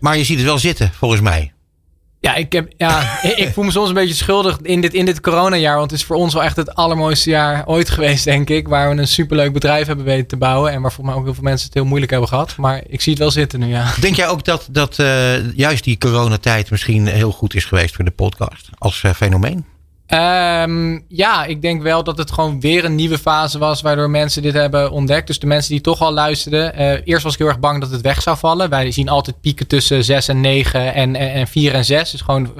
Maar 0.00 0.16
je 0.16 0.24
ziet 0.24 0.36
het 0.36 0.46
wel 0.46 0.58
zitten, 0.58 0.92
volgens 0.92 1.20
mij. 1.20 1.52
Ja, 2.20 2.34
ik, 2.34 2.52
heb, 2.52 2.72
ja 2.76 3.22
ik, 3.36 3.50
voel 3.52 3.64
me 3.64 3.70
soms 3.70 3.88
een 3.88 3.94
beetje 3.94 4.14
schuldig 4.14 4.58
in 4.62 4.80
dit, 4.80 4.94
in 4.94 5.04
dit 5.04 5.20
coronajaar. 5.20 5.76
Want 5.76 5.90
het 5.90 6.00
is 6.00 6.06
voor 6.06 6.16
ons 6.16 6.34
wel 6.34 6.42
echt 6.42 6.56
het 6.56 6.74
allermooiste 6.74 7.30
jaar 7.30 7.66
ooit 7.66 7.90
geweest, 7.96 8.24
denk 8.24 8.50
ik. 8.50 8.68
Waar 8.68 8.94
we 8.94 9.00
een 9.00 9.08
superleuk 9.08 9.52
bedrijf 9.52 9.86
hebben 9.86 10.04
weten 10.04 10.26
te 10.26 10.36
bouwen. 10.36 10.72
En 10.72 10.82
waar 10.82 10.92
voor 10.92 11.04
mij 11.04 11.14
ook 11.14 11.24
heel 11.24 11.34
veel 11.34 11.42
mensen 11.42 11.66
het 11.66 11.74
heel 11.74 11.84
moeilijk 11.84 12.10
hebben 12.10 12.28
gehad. 12.28 12.56
Maar 12.56 12.82
ik 12.86 13.00
zie 13.00 13.12
het 13.12 13.20
wel 13.20 13.30
zitten 13.30 13.60
nu, 13.60 13.66
ja. 13.66 13.92
Denk 14.00 14.16
jij 14.16 14.28
ook 14.28 14.44
dat, 14.44 14.68
dat 14.70 14.98
eh, 14.98 15.52
juist 15.56 15.84
die 15.84 15.98
coronatijd 15.98 16.70
misschien 16.70 17.06
heel 17.06 17.32
goed 17.32 17.54
is 17.54 17.64
geweest 17.64 17.94
voor 17.94 18.04
de 18.04 18.10
podcast 18.10 18.68
als 18.78 19.02
eh, 19.02 19.12
fenomeen? 19.12 19.64
Ehm, 20.10 20.98
ja, 21.08 21.44
ik 21.44 21.62
denk 21.62 21.82
wel 21.82 22.04
dat 22.04 22.18
het 22.18 22.32
gewoon 22.32 22.60
weer 22.60 22.84
een 22.84 22.94
nieuwe 22.94 23.18
fase 23.18 23.58
was 23.58 23.80
waardoor 23.80 24.10
mensen 24.10 24.42
dit 24.42 24.52
hebben 24.52 24.90
ontdekt. 24.90 25.26
Dus 25.26 25.38
de 25.38 25.46
mensen 25.46 25.70
die 25.70 25.80
toch 25.80 26.00
al 26.00 26.12
luisterden. 26.12 26.74
eh, 26.74 26.92
eerst 27.04 27.22
was 27.22 27.32
ik 27.32 27.38
heel 27.38 27.48
erg 27.48 27.58
bang 27.60 27.80
dat 27.80 27.90
het 27.90 28.00
weg 28.00 28.22
zou 28.22 28.36
vallen. 28.36 28.70
Wij 28.70 28.90
zien 28.90 29.08
altijd 29.08 29.40
pieken 29.40 29.66
tussen 29.66 30.04
6 30.04 30.28
en 30.28 30.40
9 30.40 30.94
en, 30.94 31.16
en, 31.16 31.32
en 31.32 31.46
4 31.46 31.74
en 31.74 31.84
6. 31.84 32.10
Dus 32.10 32.20
gewoon 32.20 32.52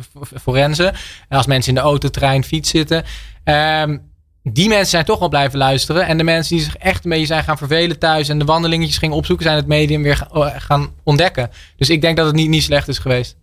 forensen. 0.42 0.92
En 1.28 1.36
als 1.36 1.46
mensen 1.46 1.68
in 1.68 1.74
de 1.74 1.84
auto, 1.84 2.08
trein, 2.08 2.44
fiets 2.44 2.70
zitten. 2.70 3.04
Ehm, 3.44 3.98
die 4.42 4.68
mensen 4.68 4.88
zijn 4.90 5.04
toch 5.04 5.18
wel 5.18 5.28
blijven 5.28 5.58
luisteren. 5.58 6.06
En 6.06 6.16
de 6.16 6.24
mensen 6.24 6.56
die 6.56 6.64
zich 6.64 6.76
echt 6.76 7.04
beetje 7.10 7.26
zijn 7.26 7.44
gaan 7.44 7.58
vervelen 7.58 7.98
thuis 7.98 8.28
en 8.28 8.38
de 8.38 8.44
wandelingetjes 8.44 8.98
gingen 8.98 9.16
opzoeken, 9.16 9.44
zijn 9.44 9.56
het 9.56 9.66
medium 9.66 10.02
weer 10.02 10.16
ga- 10.16 10.54
gaan 10.58 10.88
ontdekken. 11.04 11.50
Dus 11.76 11.90
ik 11.90 12.00
denk 12.00 12.16
dat 12.16 12.26
het 12.26 12.34
niet, 12.34 12.48
niet 12.48 12.62
slecht 12.62 12.88
is 12.88 12.98
geweest. 12.98 13.36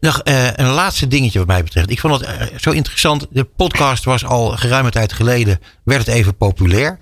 Nog 0.00 0.20
eh, 0.20 0.46
een 0.52 0.68
laatste 0.68 1.08
dingetje 1.08 1.38
wat 1.38 1.48
mij 1.48 1.64
betreft. 1.64 1.90
Ik 1.90 2.00
vond 2.00 2.20
het 2.20 2.22
eh, 2.22 2.58
zo 2.58 2.70
interessant. 2.70 3.26
De 3.30 3.44
podcast 3.44 4.04
was 4.04 4.24
al 4.24 4.48
geruime 4.48 4.90
tijd 4.90 5.12
geleden. 5.12 5.60
Werd 5.84 6.06
het 6.06 6.14
even 6.14 6.36
populair. 6.36 6.98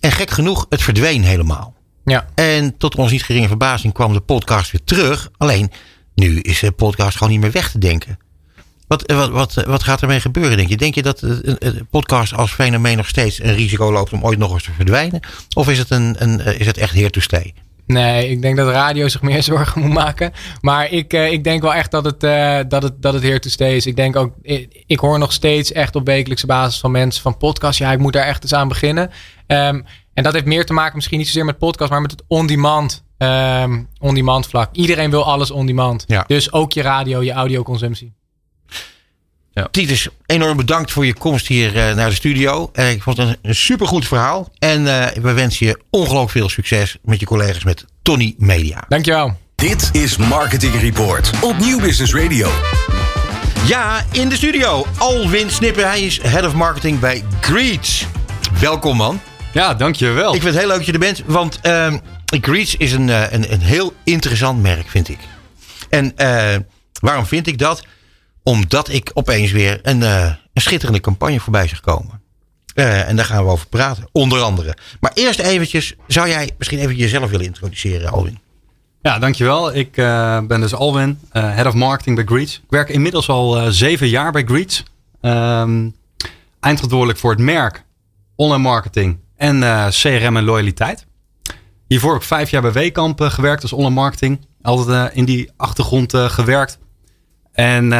En 0.00 0.12
gek 0.12 0.30
genoeg, 0.30 0.66
het 0.68 0.82
verdween 0.82 1.24
helemaal. 1.24 1.74
Ja. 2.04 2.26
En 2.34 2.76
tot 2.76 2.94
ons 2.94 3.10
niet 3.10 3.22
geringe 3.22 3.48
verbazing 3.48 3.92
kwam 3.92 4.12
de 4.12 4.20
podcast 4.20 4.70
weer 4.70 4.84
terug. 4.84 5.30
Alleen, 5.36 5.70
nu 6.14 6.40
is 6.40 6.60
de 6.60 6.70
podcast 6.70 7.16
gewoon 7.16 7.32
niet 7.32 7.40
meer 7.40 7.52
weg 7.52 7.70
te 7.70 7.78
denken. 7.78 8.18
Wat, 8.86 9.02
eh, 9.02 9.16
wat, 9.16 9.30
wat, 9.30 9.64
wat 9.66 9.82
gaat 9.82 10.02
ermee 10.02 10.20
gebeuren, 10.20 10.56
denk 10.56 10.68
je? 10.68 10.76
Denk 10.76 10.94
je 10.94 11.02
dat 11.02 11.22
een 11.22 11.56
een 11.58 11.86
podcast 11.90 12.34
als 12.34 12.52
fenomeen 12.52 12.96
nog 12.96 13.08
steeds 13.08 13.42
een 13.42 13.54
risico 13.54 13.92
loopt 13.92 14.12
om 14.12 14.24
ooit 14.24 14.38
nog 14.38 14.52
eens 14.52 14.64
te 14.64 14.72
verdwijnen? 14.72 15.20
Of 15.54 15.68
is 15.68 15.78
het, 15.78 15.90
een, 15.90 16.16
een, 16.18 16.40
is 16.58 16.66
het 16.66 16.78
echt 16.78 16.94
here 16.94 17.10
to 17.10 17.20
stay? 17.20 17.54
Nee, 17.86 18.30
ik 18.30 18.42
denk 18.42 18.56
dat 18.56 18.68
radio 18.68 19.08
zich 19.08 19.22
meer 19.22 19.42
zorgen 19.52 19.80
moet 19.80 19.92
maken. 19.92 20.32
Maar 20.60 20.90
ik, 20.90 21.12
eh, 21.12 21.32
ik 21.32 21.44
denk 21.44 21.62
wel 21.62 21.74
echt 21.74 21.90
dat 21.90 22.04
het, 22.04 22.24
eh, 22.24 22.58
dat, 22.68 22.82
het, 22.82 23.02
dat 23.02 23.14
het 23.14 23.22
here 23.22 23.38
to 23.38 23.48
stay 23.48 23.76
is. 23.76 23.86
Ik 23.86 23.96
denk 23.96 24.16
ook, 24.16 24.34
ik, 24.42 24.82
ik 24.86 24.98
hoor 24.98 25.18
nog 25.18 25.32
steeds 25.32 25.72
echt 25.72 25.96
op 25.96 26.06
wekelijkse 26.06 26.46
basis 26.46 26.80
van 26.80 26.90
mensen 26.90 27.22
van 27.22 27.36
podcast. 27.36 27.78
Ja, 27.78 27.92
ik 27.92 27.98
moet 27.98 28.12
daar 28.12 28.26
echt 28.26 28.42
eens 28.42 28.54
aan 28.54 28.68
beginnen. 28.68 29.10
Ehm, 29.46 29.80
en 30.14 30.22
dat 30.22 30.32
heeft 30.32 30.44
meer 30.44 30.66
te 30.66 30.72
maken, 30.72 30.96
misschien 30.96 31.18
niet 31.18 31.26
zozeer 31.26 31.44
met 31.44 31.58
podcast, 31.58 31.90
maar 31.90 32.00
met 32.00 32.10
het 32.10 32.22
on-demand, 32.26 33.04
ehm, 33.18 33.82
on-demand 33.98 34.46
vlak. 34.46 34.68
Iedereen 34.72 35.10
wil 35.10 35.24
alles 35.24 35.50
on-demand. 35.50 36.04
Ja. 36.06 36.24
Dus 36.26 36.52
ook 36.52 36.72
je 36.72 36.82
radio, 36.82 37.22
je 37.22 37.32
audioconsumptie. 37.32 38.14
Titus, 39.64 40.08
enorm 40.26 40.56
bedankt 40.56 40.92
voor 40.92 41.06
je 41.06 41.14
komst 41.14 41.46
hier 41.46 41.76
eh, 41.76 41.94
naar 41.94 42.08
de 42.08 42.14
studio. 42.14 42.70
Eh, 42.72 42.90
ik 42.90 43.02
vond 43.02 43.16
het 43.16 43.28
een, 43.28 43.36
een 43.42 43.54
supergoed 43.54 44.06
verhaal. 44.06 44.50
En 44.58 44.86
eh, 44.86 45.22
we 45.22 45.32
wensen 45.32 45.66
je 45.66 45.80
ongelooflijk 45.90 46.30
veel 46.30 46.48
succes 46.48 46.96
met 47.04 47.20
je 47.20 47.26
collega's 47.26 47.64
met 47.64 47.84
Tony 48.02 48.34
Media. 48.38 48.84
Dankjewel. 48.88 49.38
Dit 49.54 49.90
is 49.92 50.16
Marketing 50.16 50.80
Report 50.80 51.30
op 51.40 51.58
Nieuw 51.58 51.80
Business 51.80 52.14
Radio. 52.14 52.50
Ja, 53.66 54.04
in 54.12 54.28
de 54.28 54.36
studio. 54.36 54.86
Alwin 54.98 55.50
Snippen. 55.50 55.86
Hij 55.88 56.00
is 56.00 56.22
Head 56.22 56.44
of 56.44 56.54
Marketing 56.54 56.98
bij 56.98 57.24
Greets. 57.40 58.06
Welkom 58.60 58.96
man. 58.96 59.20
Ja, 59.52 59.74
dankjewel. 59.74 60.34
Ik 60.34 60.42
vind 60.42 60.54
het 60.54 60.62
heel 60.62 60.68
leuk 60.68 60.76
dat 60.76 60.86
je 60.86 60.92
er 60.92 60.98
bent. 60.98 61.22
Want 61.26 61.58
ehm 61.60 61.98
Greets 62.40 62.76
is 62.76 62.92
een, 62.92 63.08
een, 63.34 63.52
een 63.52 63.60
heel 63.60 63.94
interessant 64.04 64.62
merk, 64.62 64.88
vind 64.88 65.08
ik. 65.08 65.18
En 65.88 66.16
eh, 66.16 66.56
waarom 67.00 67.26
vind 67.26 67.46
ik 67.46 67.58
dat? 67.58 67.82
Omdat 68.48 68.88
ik 68.88 69.10
opeens 69.14 69.52
weer 69.52 69.78
een, 69.82 70.02
eh, 70.02 70.24
een 70.52 70.62
schitterende 70.62 71.00
campagne 71.00 71.40
voorbij 71.40 71.68
zag 71.68 71.80
komen. 71.80 72.20
Eh, 72.74 73.08
en 73.08 73.16
daar 73.16 73.24
gaan 73.24 73.44
we 73.44 73.50
over 73.50 73.66
praten, 73.66 74.08
onder 74.12 74.40
andere. 74.40 74.76
Maar 75.00 75.10
eerst 75.14 75.38
eventjes, 75.38 75.94
zou 76.06 76.28
jij 76.28 76.50
misschien 76.58 76.78
even 76.78 76.96
jezelf 76.96 77.30
willen 77.30 77.46
introduceren, 77.46 78.10
Alwin? 78.10 78.38
Ja, 79.02 79.18
dankjewel. 79.18 79.74
Ik 79.74 79.96
eh, 79.96 80.40
ben 80.40 80.60
dus 80.60 80.74
Alwin, 80.74 81.20
Head 81.30 81.66
of 81.66 81.74
Marketing 81.74 82.16
bij 82.16 82.24
Greets. 82.24 82.54
Ik 82.56 82.70
werk 82.70 82.88
inmiddels 82.88 83.28
al 83.28 83.72
zeven 83.72 84.08
jaar 84.08 84.32
bij 84.32 84.44
Greets. 84.44 84.82
Ehm, 85.20 85.88
eindverantwoordelijk 86.60 87.18
voor 87.18 87.30
het 87.30 87.40
merk, 87.40 87.84
online 88.36 88.62
marketing 88.62 89.18
en 89.36 89.60
CRM 89.90 90.36
en 90.36 90.44
loyaliteit. 90.44 91.06
Hiervoor 91.88 92.12
heb 92.12 92.20
ik 92.20 92.26
vijf 92.26 92.50
jaar 92.50 92.62
bij 92.62 92.72
Wekamp 92.72 93.20
gewerkt 93.20 93.62
als 93.62 93.72
online 93.72 93.94
marketing. 93.94 94.46
Altijd 94.62 95.14
in 95.14 95.24
die 95.24 95.50
achtergrond 95.56 96.14
gewerkt. 96.16 96.78
En 97.56 97.92
eh, 97.92 97.98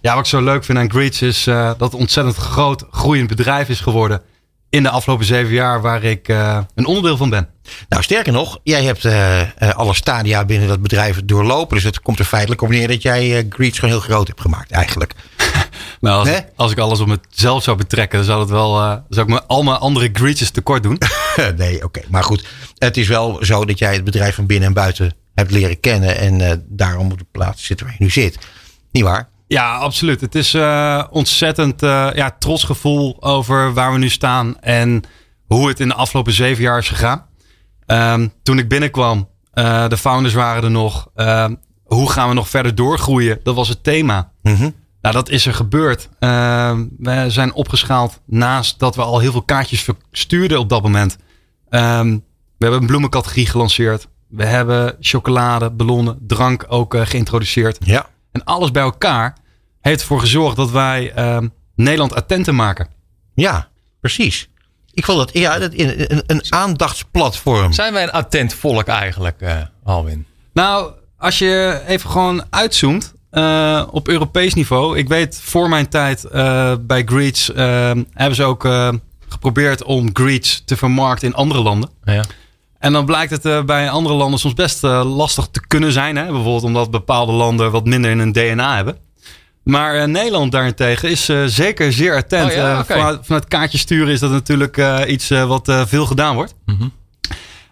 ja, 0.00 0.14
wat 0.14 0.18
ik 0.18 0.26
zo 0.26 0.42
leuk 0.42 0.64
vind 0.64 0.78
aan 0.78 0.90
Greets 0.90 1.22
is 1.22 1.46
eh, 1.46 1.66
dat 1.66 1.80
het 1.80 1.92
een 1.92 1.98
ontzettend 1.98 2.36
groot 2.36 2.84
groeiend 2.90 3.28
bedrijf 3.28 3.68
is 3.68 3.80
geworden. 3.80 4.22
In 4.68 4.82
de 4.82 4.90
afgelopen 4.90 5.24
zeven 5.24 5.52
jaar 5.52 5.80
waar 5.80 6.02
ik 6.02 6.28
eh, 6.28 6.58
een 6.74 6.86
onderdeel 6.86 7.16
van 7.16 7.30
ben. 7.30 7.48
Nou, 7.88 8.02
sterker 8.02 8.32
nog, 8.32 8.58
jij 8.62 8.84
hebt 8.84 9.04
alle 9.76 9.94
stadia 9.94 10.44
binnen 10.44 10.68
dat 10.68 10.82
bedrijf 10.82 11.20
doorlopen. 11.24 11.74
Dus 11.74 11.84
het 11.84 12.00
komt 12.00 12.18
er 12.18 12.24
feitelijk 12.24 12.62
op 12.62 12.68
neer 12.68 12.88
dat 12.88 13.02
jij 13.02 13.46
Greets 13.48 13.78
gewoon 13.78 13.94
heel 13.94 14.04
groot 14.04 14.26
hebt 14.26 14.40
gemaakt, 14.40 14.70
eigenlijk. 14.70 15.12
Nou, 16.00 16.28
als, 16.28 16.42
als 16.56 16.72
ik 16.72 16.78
alles 16.78 17.00
op 17.00 17.18
mezelf 17.30 17.62
zou 17.62 17.76
betrekken, 17.76 18.18
dan 18.18 18.26
zou 18.26 18.40
het 18.40 18.50
wel, 18.50 18.74
zou 19.08 19.26
ik 19.26 19.32
me 19.32 19.42
al 19.42 19.62
mijn 19.62 19.76
andere 19.76 20.10
greetjes 20.12 20.50
tekort 20.50 20.82
doen. 20.82 20.98
nee, 21.56 21.84
oké. 21.84 22.00
Maar 22.08 22.24
goed, 22.24 22.46
het 22.78 22.96
is 22.96 23.08
wel 23.08 23.44
zo 23.44 23.64
dat 23.64 23.78
jij 23.78 23.94
het 23.94 24.04
bedrijf 24.04 24.34
van 24.34 24.46
binnen 24.46 24.68
en 24.68 24.74
buiten 24.74 25.14
hebt 25.34 25.50
leren 25.50 25.80
kennen. 25.80 26.18
En 26.18 26.64
daarom 26.68 27.10
op 27.10 27.18
de 27.18 27.26
plaats 27.32 27.64
zit 27.64 27.80
waar 27.80 27.94
je 27.98 28.04
nu 28.04 28.10
zit. 28.10 28.38
Niet 28.96 29.04
waar? 29.04 29.28
ja, 29.46 29.76
absoluut. 29.76 30.20
Het 30.20 30.34
is 30.34 30.54
eh, 30.54 31.04
ontzettend 31.10 31.82
eh, 31.82 32.08
ja, 32.14 32.36
trots 32.38 32.64
gevoel 32.64 33.22
over 33.22 33.74
waar 33.74 33.92
we 33.92 33.98
nu 33.98 34.08
staan 34.08 34.60
en 34.60 35.02
hoe 35.46 35.68
het 35.68 35.80
in 35.80 35.88
de 35.88 35.94
afgelopen 35.94 36.32
zeven 36.32 36.62
jaar 36.62 36.78
is 36.78 36.88
gegaan. 36.88 37.26
Ehm, 37.86 38.28
toen 38.42 38.58
ik 38.58 38.68
binnenkwam, 38.68 39.28
eh, 39.52 39.88
de 39.88 39.96
founders 39.96 40.34
waren 40.34 40.64
er 40.64 40.70
nog. 40.70 41.08
Ehm, 41.14 41.54
hoe 41.84 42.10
gaan 42.10 42.28
we 42.28 42.34
nog 42.34 42.48
verder 42.48 42.74
doorgroeien? 42.74 43.40
Dat 43.42 43.54
was 43.54 43.68
het 43.68 43.84
thema. 43.84 44.30
Mhm. 44.42 44.70
Nou, 45.00 45.14
dat 45.14 45.28
is 45.28 45.46
er 45.46 45.54
gebeurd. 45.54 46.08
Ehm, 46.18 46.84
we 46.98 47.24
zijn 47.28 47.52
opgeschaald 47.52 48.20
naast 48.26 48.78
dat 48.78 48.96
we 48.96 49.02
al 49.02 49.18
heel 49.18 49.32
veel 49.32 49.42
kaartjes 49.42 49.82
verstuurden 49.82 50.58
op 50.58 50.68
dat 50.68 50.82
moment. 50.82 51.16
We 51.68 52.64
hebben 52.64 52.80
een 52.80 52.86
bloemencategorie 52.86 53.46
gelanceerd. 53.46 54.08
We 54.28 54.44
hebben 54.44 54.96
chocolade, 55.00 55.70
ballonnen, 55.70 56.18
drank 56.26 56.64
ook 56.68 56.96
geïntroduceerd. 56.98 57.78
Ja. 57.80 58.06
En 58.36 58.44
alles 58.44 58.70
bij 58.70 58.82
elkaar 58.82 59.36
heeft 59.80 60.00
ervoor 60.00 60.20
gezorgd 60.20 60.56
dat 60.56 60.70
wij 60.70 61.12
ehm, 61.12 61.48
Nederland 61.74 62.14
attenter 62.14 62.54
maken. 62.54 62.88
Ja, 63.34 63.68
precies. 64.00 64.48
Ik 64.92 65.04
vond 65.04 65.18
dat, 65.18 65.30
ja, 65.32 65.58
dat 65.58 65.72
een, 65.74 66.12
een, 66.12 66.22
een 66.26 66.42
aandachtsplatform. 66.48 67.72
Zijn 67.72 67.92
wij 67.92 68.02
een 68.02 68.10
attent 68.10 68.54
volk 68.54 68.86
eigenlijk, 68.86 69.40
eh, 69.40 69.56
Alwin? 69.84 70.26
Nou, 70.52 70.92
als 71.18 71.38
je 71.38 71.82
even 71.86 72.10
gewoon 72.10 72.44
uitzoomt 72.50 73.14
eh, 73.30 73.86
op 73.90 74.08
Europees 74.08 74.54
niveau. 74.54 74.98
Ik 74.98 75.08
weet 75.08 75.40
voor 75.42 75.68
mijn 75.68 75.88
tijd 75.88 76.24
eh, 76.24 76.74
bij 76.80 77.02
Greets 77.04 77.52
eh, 77.52 77.90
hebben 78.12 78.34
ze 78.34 78.44
ook 78.44 78.64
eh, 78.64 78.92
geprobeerd 79.28 79.82
om 79.82 80.10
Greets 80.12 80.62
te 80.64 80.76
vermarkten 80.76 81.28
in 81.28 81.34
andere 81.34 81.60
landen. 81.60 81.90
Ja. 82.04 82.24
En 82.86 82.92
dan 82.92 83.04
blijkt 83.04 83.30
het 83.30 83.44
eh, 83.44 83.62
bij 83.62 83.90
andere 83.90 84.14
landen 84.14 84.40
soms 84.40 84.54
best 84.54 84.84
eh, 84.84 85.16
lastig 85.16 85.48
te 85.50 85.66
kunnen 85.66 85.92
zijn. 85.92 86.16
Hè? 86.16 86.24
Bijvoorbeeld 86.24 86.62
omdat 86.62 86.90
bepaalde 86.90 87.32
landen 87.32 87.70
wat 87.70 87.84
minder 87.84 88.10
in 88.10 88.18
hun 88.18 88.32
DNA 88.32 88.76
hebben. 88.76 88.96
Maar 89.62 89.94
eh, 89.94 90.06
Nederland 90.06 90.52
daarentegen 90.52 91.10
is 91.10 91.30
zeker 91.46 91.92
zeer 91.92 92.16
attent. 92.16 92.50
Oh 92.50 92.56
ja, 92.56 92.84
vanuit, 92.84 93.26
vanuit 93.26 93.48
kaartjes 93.48 93.80
sturen 93.80 94.12
is 94.12 94.20
dat 94.20 94.30
natuurlijk 94.30 95.06
iets 95.06 95.28
wat 95.28 95.84
veel 95.86 96.06
gedaan 96.06 96.34
wordt. 96.34 96.54
Mhm. 96.66 96.88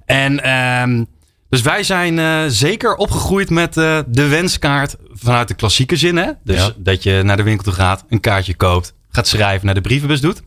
En 0.04 0.42
ehm, 0.42 1.04
dus 1.48 1.60
wij 1.62 1.82
zijn 1.82 2.50
zeker 2.50 2.94
opgegroeid 2.94 3.50
met 3.50 3.74
de 3.74 4.26
wenskaart 4.28 4.96
vanuit 5.12 5.48
de 5.48 5.54
klassieke 5.54 5.96
zin. 5.96 6.16
Hè? 6.16 6.30
Dus 6.44 6.56
Ja. 6.56 6.72
dat 6.76 7.02
je 7.02 7.22
naar 7.24 7.36
de 7.36 7.42
winkel 7.42 7.64
toe 7.64 7.72
gaat, 7.72 8.04
een 8.08 8.20
kaartje 8.20 8.54
koopt, 8.54 8.94
gaat 9.10 9.26
schrijven, 9.26 9.66
naar 9.66 9.74
de 9.74 9.80
brievenbus 9.80 10.20
doet. 10.20 10.42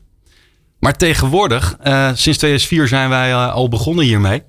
Maar 0.79 0.97
tegenwoordig, 0.97 1.77
sinds 2.13 2.37
2004 2.37 2.87
zijn 2.87 3.09
wij 3.09 3.35
al 3.35 3.69
begonnen 3.69 4.05
hiermee. 4.05 4.43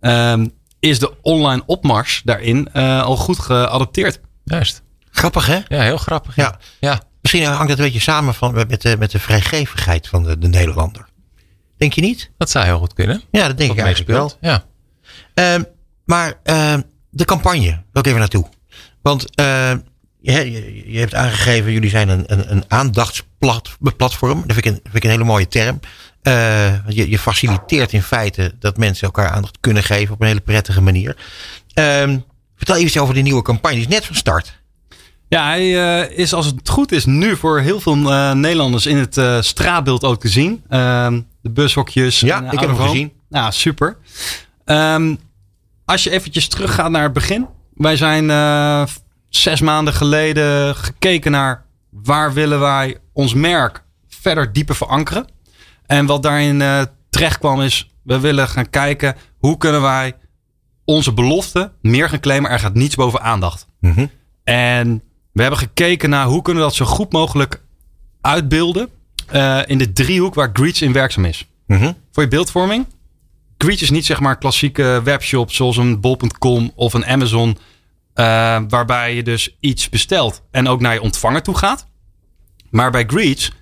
Ehm, 0.00 0.46
is 0.78 0.98
de 0.98 1.14
online 1.22 1.62
opmars 1.66 2.22
daarin 2.24 2.68
eh, 2.72 3.02
al 3.02 3.16
goed 3.16 3.38
geadopteerd. 3.38 4.20
Juist. 4.44 4.82
Grappig, 5.10 5.46
hè? 5.46 5.58
Ja, 5.68 5.82
heel 5.82 5.96
grappig. 5.96 6.36
Ja. 6.36 6.58
Ja. 6.80 7.02
Misschien 7.20 7.44
hangt 7.44 7.68
dat 7.68 7.78
een 7.78 7.84
beetje 7.84 8.00
samen 8.00 8.34
van, 8.34 8.54
met, 8.54 8.82
de, 8.82 8.96
met 8.98 9.10
de 9.10 9.18
vrijgevigheid 9.18 10.08
van 10.08 10.22
de, 10.22 10.38
de 10.38 10.48
Nederlander. 10.48 11.08
Denk 11.76 11.92
je 11.92 12.00
niet? 12.00 12.30
Dat 12.36 12.50
zou 12.50 12.64
heel 12.64 12.78
goed 12.78 12.92
kunnen. 12.92 13.22
Ja, 13.30 13.46
dat 13.46 13.58
denk 13.58 13.72
ik 13.72 13.78
eigenlijk 13.78 14.10
wel. 14.10 14.32
Ja. 14.40 14.64
Ehm, 15.34 15.62
maar 16.04 16.40
ehm, 16.42 16.80
de 17.10 17.24
campagne, 17.24 17.82
wil 17.92 18.02
ik 18.02 18.06
even 18.06 18.18
naartoe. 18.18 18.48
Want 19.02 19.24
je, 20.20 20.52
je, 20.52 20.92
je 20.92 20.98
hebt 20.98 21.14
aangegeven, 21.14 21.72
jullie 21.72 21.90
zijn 21.90 22.08
een, 22.08 22.24
een, 22.26 22.50
een 22.50 22.64
aandachtsplatform. 22.68 24.42
Dat 24.46 24.56
vind 24.56 24.56
ik 24.56 24.64
een, 24.64 24.80
vind 24.82 24.94
ik 24.94 25.04
een 25.04 25.10
hele 25.10 25.24
mooie 25.24 25.48
term. 25.48 25.80
Eh, 26.22 26.88
je, 26.88 27.10
je 27.10 27.18
faciliteert 27.18 27.92
in 27.92 28.02
feite 28.02 28.52
dat 28.58 28.76
mensen 28.76 29.06
elkaar 29.06 29.28
aandacht 29.28 29.58
kunnen 29.60 29.82
geven 29.82 30.14
op 30.14 30.20
een 30.20 30.26
hele 30.26 30.40
prettige 30.40 30.80
manier. 30.80 31.16
Ehm, 31.74 32.18
vertel 32.56 32.74
even 32.74 32.86
iets 32.86 32.98
over 32.98 33.14
die 33.14 33.22
nieuwe 33.22 33.42
campagne. 33.42 33.76
Die 33.76 33.86
is 33.86 33.92
net 33.92 34.06
van 34.06 34.14
start. 34.14 34.58
Ja, 35.28 35.46
hij 35.46 35.60
eh, 35.60 36.18
is 36.18 36.32
als 36.32 36.46
het 36.46 36.68
goed 36.68 36.92
is 36.92 37.04
nu 37.04 37.36
voor 37.36 37.60
heel 37.60 37.80
veel 37.80 38.12
eh, 38.12 38.32
Nederlanders 38.32 38.86
in 38.86 38.96
het 38.96 39.44
straatbeeld 39.44 40.04
ook 40.04 40.20
te 40.20 40.28
zien. 40.28 40.62
Ehm, 40.68 41.20
de 41.42 41.50
bushokjes. 41.50 42.20
Ja, 42.20 42.36
en, 42.42 42.52
ik 42.52 42.60
heb 42.60 42.68
hem 42.68 42.78
gezien. 42.78 43.12
Ja, 43.28 43.50
super. 43.50 43.96
Ehm, 44.64 45.14
als 45.84 46.04
je 46.04 46.10
eventjes 46.10 46.48
teruggaat 46.48 46.90
naar 46.90 47.02
het 47.02 47.12
begin. 47.12 47.46
Wij 47.74 47.96
zijn 47.96 48.30
zes 49.28 49.60
maanden 49.60 49.94
geleden 49.94 50.76
gekeken 50.76 51.30
naar 51.30 51.64
waar 51.90 52.32
willen 52.32 52.60
wij 52.60 52.98
ons 53.12 53.34
merk 53.34 53.82
verder 54.08 54.52
dieper 54.52 54.74
verankeren. 54.74 55.26
En 55.90 56.06
wat 56.06 56.22
daarin 56.22 56.62
eh, 56.62 56.82
terecht 57.10 57.38
kwam 57.38 57.60
is, 57.60 57.90
we 58.02 58.20
willen 58.20 58.48
gaan 58.48 58.70
kijken 58.70 59.16
hoe 59.38 59.56
kunnen 59.56 59.82
wij 59.82 60.16
onze 60.84 61.12
belofte 61.12 61.72
meer 61.82 62.08
gaan 62.08 62.20
claimen. 62.20 62.50
Er 62.50 62.58
gaat 62.58 62.74
niets 62.74 62.94
boven 62.94 63.20
aandacht. 63.20 63.66
Mhm. 63.80 64.06
En 64.44 65.02
we 65.32 65.40
hebben 65.42 65.58
gekeken 65.60 66.10
naar 66.10 66.26
hoe 66.26 66.42
kunnen 66.42 66.62
we 66.62 66.68
dat 66.68 66.76
zo 66.78 66.84
goed 66.84 67.12
mogelijk 67.12 67.62
uitbeelden 68.20 68.88
eh, 69.26 69.60
in 69.66 69.78
de 69.78 69.92
driehoek 69.92 70.34
waar 70.34 70.50
Greets 70.52 70.82
in 70.82 70.92
werkzaam 70.92 71.24
is. 71.24 71.46
Mhm. 71.66 71.92
Voor 72.12 72.22
je 72.22 72.28
beeldvorming. 72.28 72.86
Greets 73.58 73.82
is 73.82 73.90
niet 73.90 74.06
zeg 74.06 74.20
maar 74.20 74.38
klassieke 74.38 75.00
webshop 75.04 75.52
zoals 75.52 75.76
een 75.76 76.00
bol.com 76.00 76.72
of 76.74 76.92
een 76.94 77.06
Amazon. 77.06 77.58
eh, 78.14 78.24
waarbij 78.68 79.14
je 79.14 79.22
dus 79.22 79.56
iets 79.60 79.88
bestelt 79.88 80.42
en 80.50 80.68
ook 80.68 80.80
naar 80.80 80.94
je 80.94 81.02
ontvanger 81.02 81.42
toe 81.42 81.56
gaat. 81.56 81.86
Maar 82.70 82.90
bij 82.90 83.04
Greets 83.06 83.52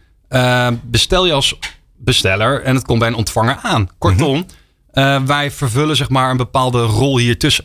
bestel 0.82 1.26
je 1.26 1.32
als 1.32 1.58
besteller 1.98 2.62
en 2.62 2.74
het 2.74 2.84
komt 2.84 2.98
bij 2.98 3.08
een 3.08 3.14
ontvanger 3.14 3.58
aan. 3.62 3.88
Kortom, 3.98 4.46
eh, 4.90 5.22
wij 5.22 5.50
vervullen 5.50 5.96
zeg 5.96 6.08
maar 6.08 6.30
een 6.30 6.36
bepaalde 6.36 6.82
rol 6.82 7.18
hier 7.18 7.38
tussen. 7.38 7.64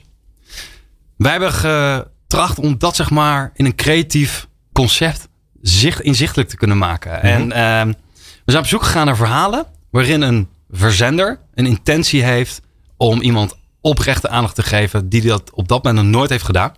Wij 1.17 1.31
hebben 1.31 1.53
getracht 1.53 2.59
om 2.59 2.77
dat 2.77 2.95
zeg 2.95 3.09
maar 3.09 3.51
in 3.53 3.65
een 3.65 3.75
creatief 3.75 4.47
concept 4.73 5.27
zicht, 5.61 6.01
inzichtelijk 6.01 6.49
te 6.49 6.57
kunnen 6.57 6.77
maken. 6.77 7.21
En 7.21 7.51
ehm, 7.51 7.88
we 8.45 8.51
zijn 8.51 8.63
op 8.63 8.69
zoek 8.69 8.84
gegaan 8.84 9.05
naar 9.05 9.15
verhalen 9.15 9.65
waarin 9.91 10.21
een 10.21 10.49
verzender 10.69 11.39
een 11.53 11.65
intentie 11.65 12.23
heeft 12.23 12.61
om 12.97 13.21
iemand 13.21 13.55
oprechte 13.81 14.29
aandacht 14.29 14.55
te 14.55 14.63
geven 14.63 15.09
die 15.09 15.21
dat 15.21 15.51
op 15.53 15.67
dat 15.67 15.84
moment 15.84 16.03
nog 16.03 16.15
nooit 16.15 16.29
heeft 16.29 16.45
gedaan. 16.45 16.73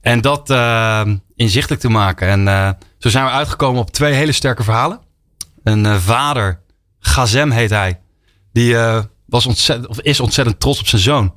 En 0.00 0.20
dat 0.20 0.50
ehm, 0.50 1.16
inzichtelijk 1.34 1.80
te 1.80 1.88
maken. 1.88 2.28
En 2.28 2.48
eh, 2.48 2.70
zo 2.98 3.08
zijn 3.08 3.24
we 3.24 3.30
uitgekomen 3.30 3.80
op 3.80 3.90
twee 3.90 4.12
hele 4.12 4.32
sterke 4.32 4.62
verhalen. 4.62 5.00
Een 5.62 5.86
eh, 5.86 5.96
vader, 5.96 6.60
Gazem 7.00 7.50
heet 7.50 7.70
hij, 7.70 8.00
die 8.52 8.76
eh, 8.76 9.02
was 9.26 9.46
ontzettend, 9.46 9.88
of 9.88 10.00
is 10.00 10.20
ontzettend 10.20 10.60
trots 10.60 10.80
op 10.80 10.86
zijn 10.86 11.02
zoon. 11.02 11.34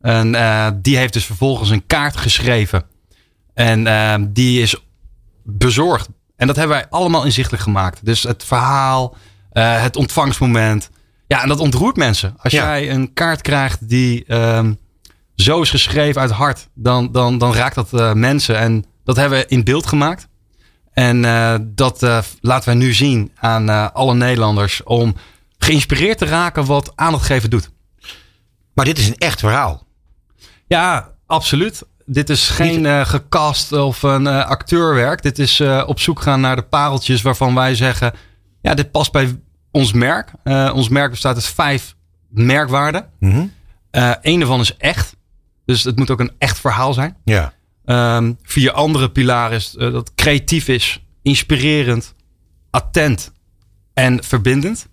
En 0.00 0.34
eh, 0.34 0.66
die 0.74 0.96
heeft 0.96 1.12
dus 1.12 1.24
vervolgens 1.24 1.70
een 1.70 1.86
kaart 1.86 2.16
geschreven. 2.16 2.84
En 3.54 3.86
eh, 3.86 4.14
die 4.28 4.62
is 4.62 4.76
bezorgd. 5.44 6.08
En 6.36 6.46
dat 6.46 6.56
hebben 6.56 6.76
wij 6.76 6.86
allemaal 6.88 7.24
inzichtelijk 7.24 7.62
gemaakt. 7.62 8.04
Dus 8.04 8.22
het 8.22 8.44
verhaal, 8.44 9.16
het 9.52 9.96
ontvangstmoment. 9.96 10.90
Ja, 11.26 11.42
en 11.42 11.48
dat 11.48 11.58
ontroert 11.60 11.96
mensen. 11.96 12.34
Als 12.38 12.52
Ja. 12.52 12.64
jij 12.64 12.90
een 12.90 13.12
kaart 13.12 13.40
krijgt 13.40 13.88
die 13.88 14.24
ehm, 14.24 14.74
zo 15.34 15.60
is 15.60 15.70
geschreven 15.70 16.20
uit 16.20 16.30
hart, 16.30 16.68
dan, 16.74 17.12
dan, 17.12 17.38
dan 17.38 17.54
raakt 17.54 17.74
dat 17.74 18.14
mensen. 18.14 18.58
En 18.58 18.84
dat 19.04 19.16
hebben 19.16 19.38
we 19.38 19.46
in 19.46 19.64
beeld 19.64 19.86
gemaakt. 19.86 20.28
En 20.92 21.24
eh, 21.24 21.54
dat 21.60 22.02
eh, 22.02 22.18
laten 22.40 22.68
wij 22.68 22.78
nu 22.78 22.92
zien 22.92 23.32
aan 23.34 23.68
eh, 23.68 23.88
alle 23.92 24.14
Nederlanders 24.14 24.82
om 24.82 25.14
geïnspireerd 25.58 26.18
te 26.18 26.24
raken 26.24 26.64
wat 26.64 26.92
aandacht 26.94 27.26
geven 27.26 27.50
doet. 27.50 27.70
Maar 28.74 28.84
dit 28.84 28.98
is 28.98 29.08
een 29.08 29.18
echt 29.18 29.40
verhaal. 29.40 29.86
Ja, 30.66 31.10
absoluut. 31.26 31.82
Dit 32.06 32.30
is 32.30 32.48
geen 32.48 33.06
gecast 33.06 33.72
of 33.72 34.02
een 34.02 34.26
acteurwerk. 34.26 35.22
Dit 35.22 35.38
is 35.38 35.60
op 35.86 36.00
zoek 36.00 36.20
gaan 36.20 36.40
naar 36.40 36.56
de 36.56 36.62
pareltjes 36.62 37.22
waarvan 37.22 37.54
wij 37.54 37.74
zeggen: 37.74 38.12
ja, 38.62 38.74
dit 38.74 38.90
past 38.90 39.12
bij 39.12 39.40
ons 39.70 39.92
merk. 39.92 40.32
Ons 40.74 40.88
merk 40.88 41.10
bestaat 41.10 41.34
uit 41.34 41.44
vijf 41.44 41.94
merkwaarden. 42.28 43.08
Mhm. 43.18 43.46
Eh 43.90 44.12
Eén 44.20 44.38
daarvan 44.38 44.60
is 44.60 44.76
echt. 44.76 45.16
Dus 45.64 45.84
het 45.84 45.96
moet 45.96 46.10
ook 46.10 46.20
een 46.20 46.32
echt 46.38 46.58
verhaal 46.58 46.92
zijn. 46.92 47.16
Ja. 47.24 47.52
Ehm, 47.84 48.32
vier 48.42 48.72
andere 48.72 49.10
pilaren 49.10 49.56
is 49.56 49.76
eh, 49.76 49.92
dat 49.92 50.14
creatief 50.14 50.68
is, 50.68 51.02
inspirerend, 51.22 52.14
attent 52.70 53.32
en 53.94 54.24
verbindend. 54.24 54.86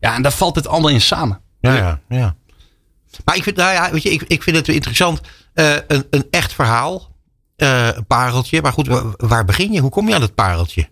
Ja, 0.00 0.14
en 0.14 0.22
daar 0.22 0.32
valt 0.32 0.56
het 0.56 0.66
allemaal 0.66 0.90
in 0.90 1.00
samen. 1.00 1.40
Ja, 1.60 1.74
ja, 1.76 2.00
ja. 2.08 2.36
Maar 3.24 3.36
ik 3.36 3.42
vind, 3.42 3.56
nou 3.56 3.72
ja, 3.72 3.90
weet 3.92 4.02
je, 4.02 4.10
ik, 4.10 4.22
ik 4.22 4.42
vind 4.42 4.56
het 4.56 4.68
interessant. 4.68 5.20
eh, 5.54 5.74
een, 5.86 6.06
een 6.10 6.26
echt 6.30 6.52
verhaal. 6.52 7.14
eh, 7.56 7.88
een 7.94 8.06
pareltje. 8.06 8.62
Maar 8.62 8.72
goed, 8.72 8.86
wa- 8.86 9.14
waar 9.16 9.44
begin 9.44 9.72
je? 9.72 9.80
Hoe 9.80 9.90
kom 9.90 10.08
je 10.08 10.14
aan 10.14 10.20
het 10.20 10.34
pareltje? 10.34 10.88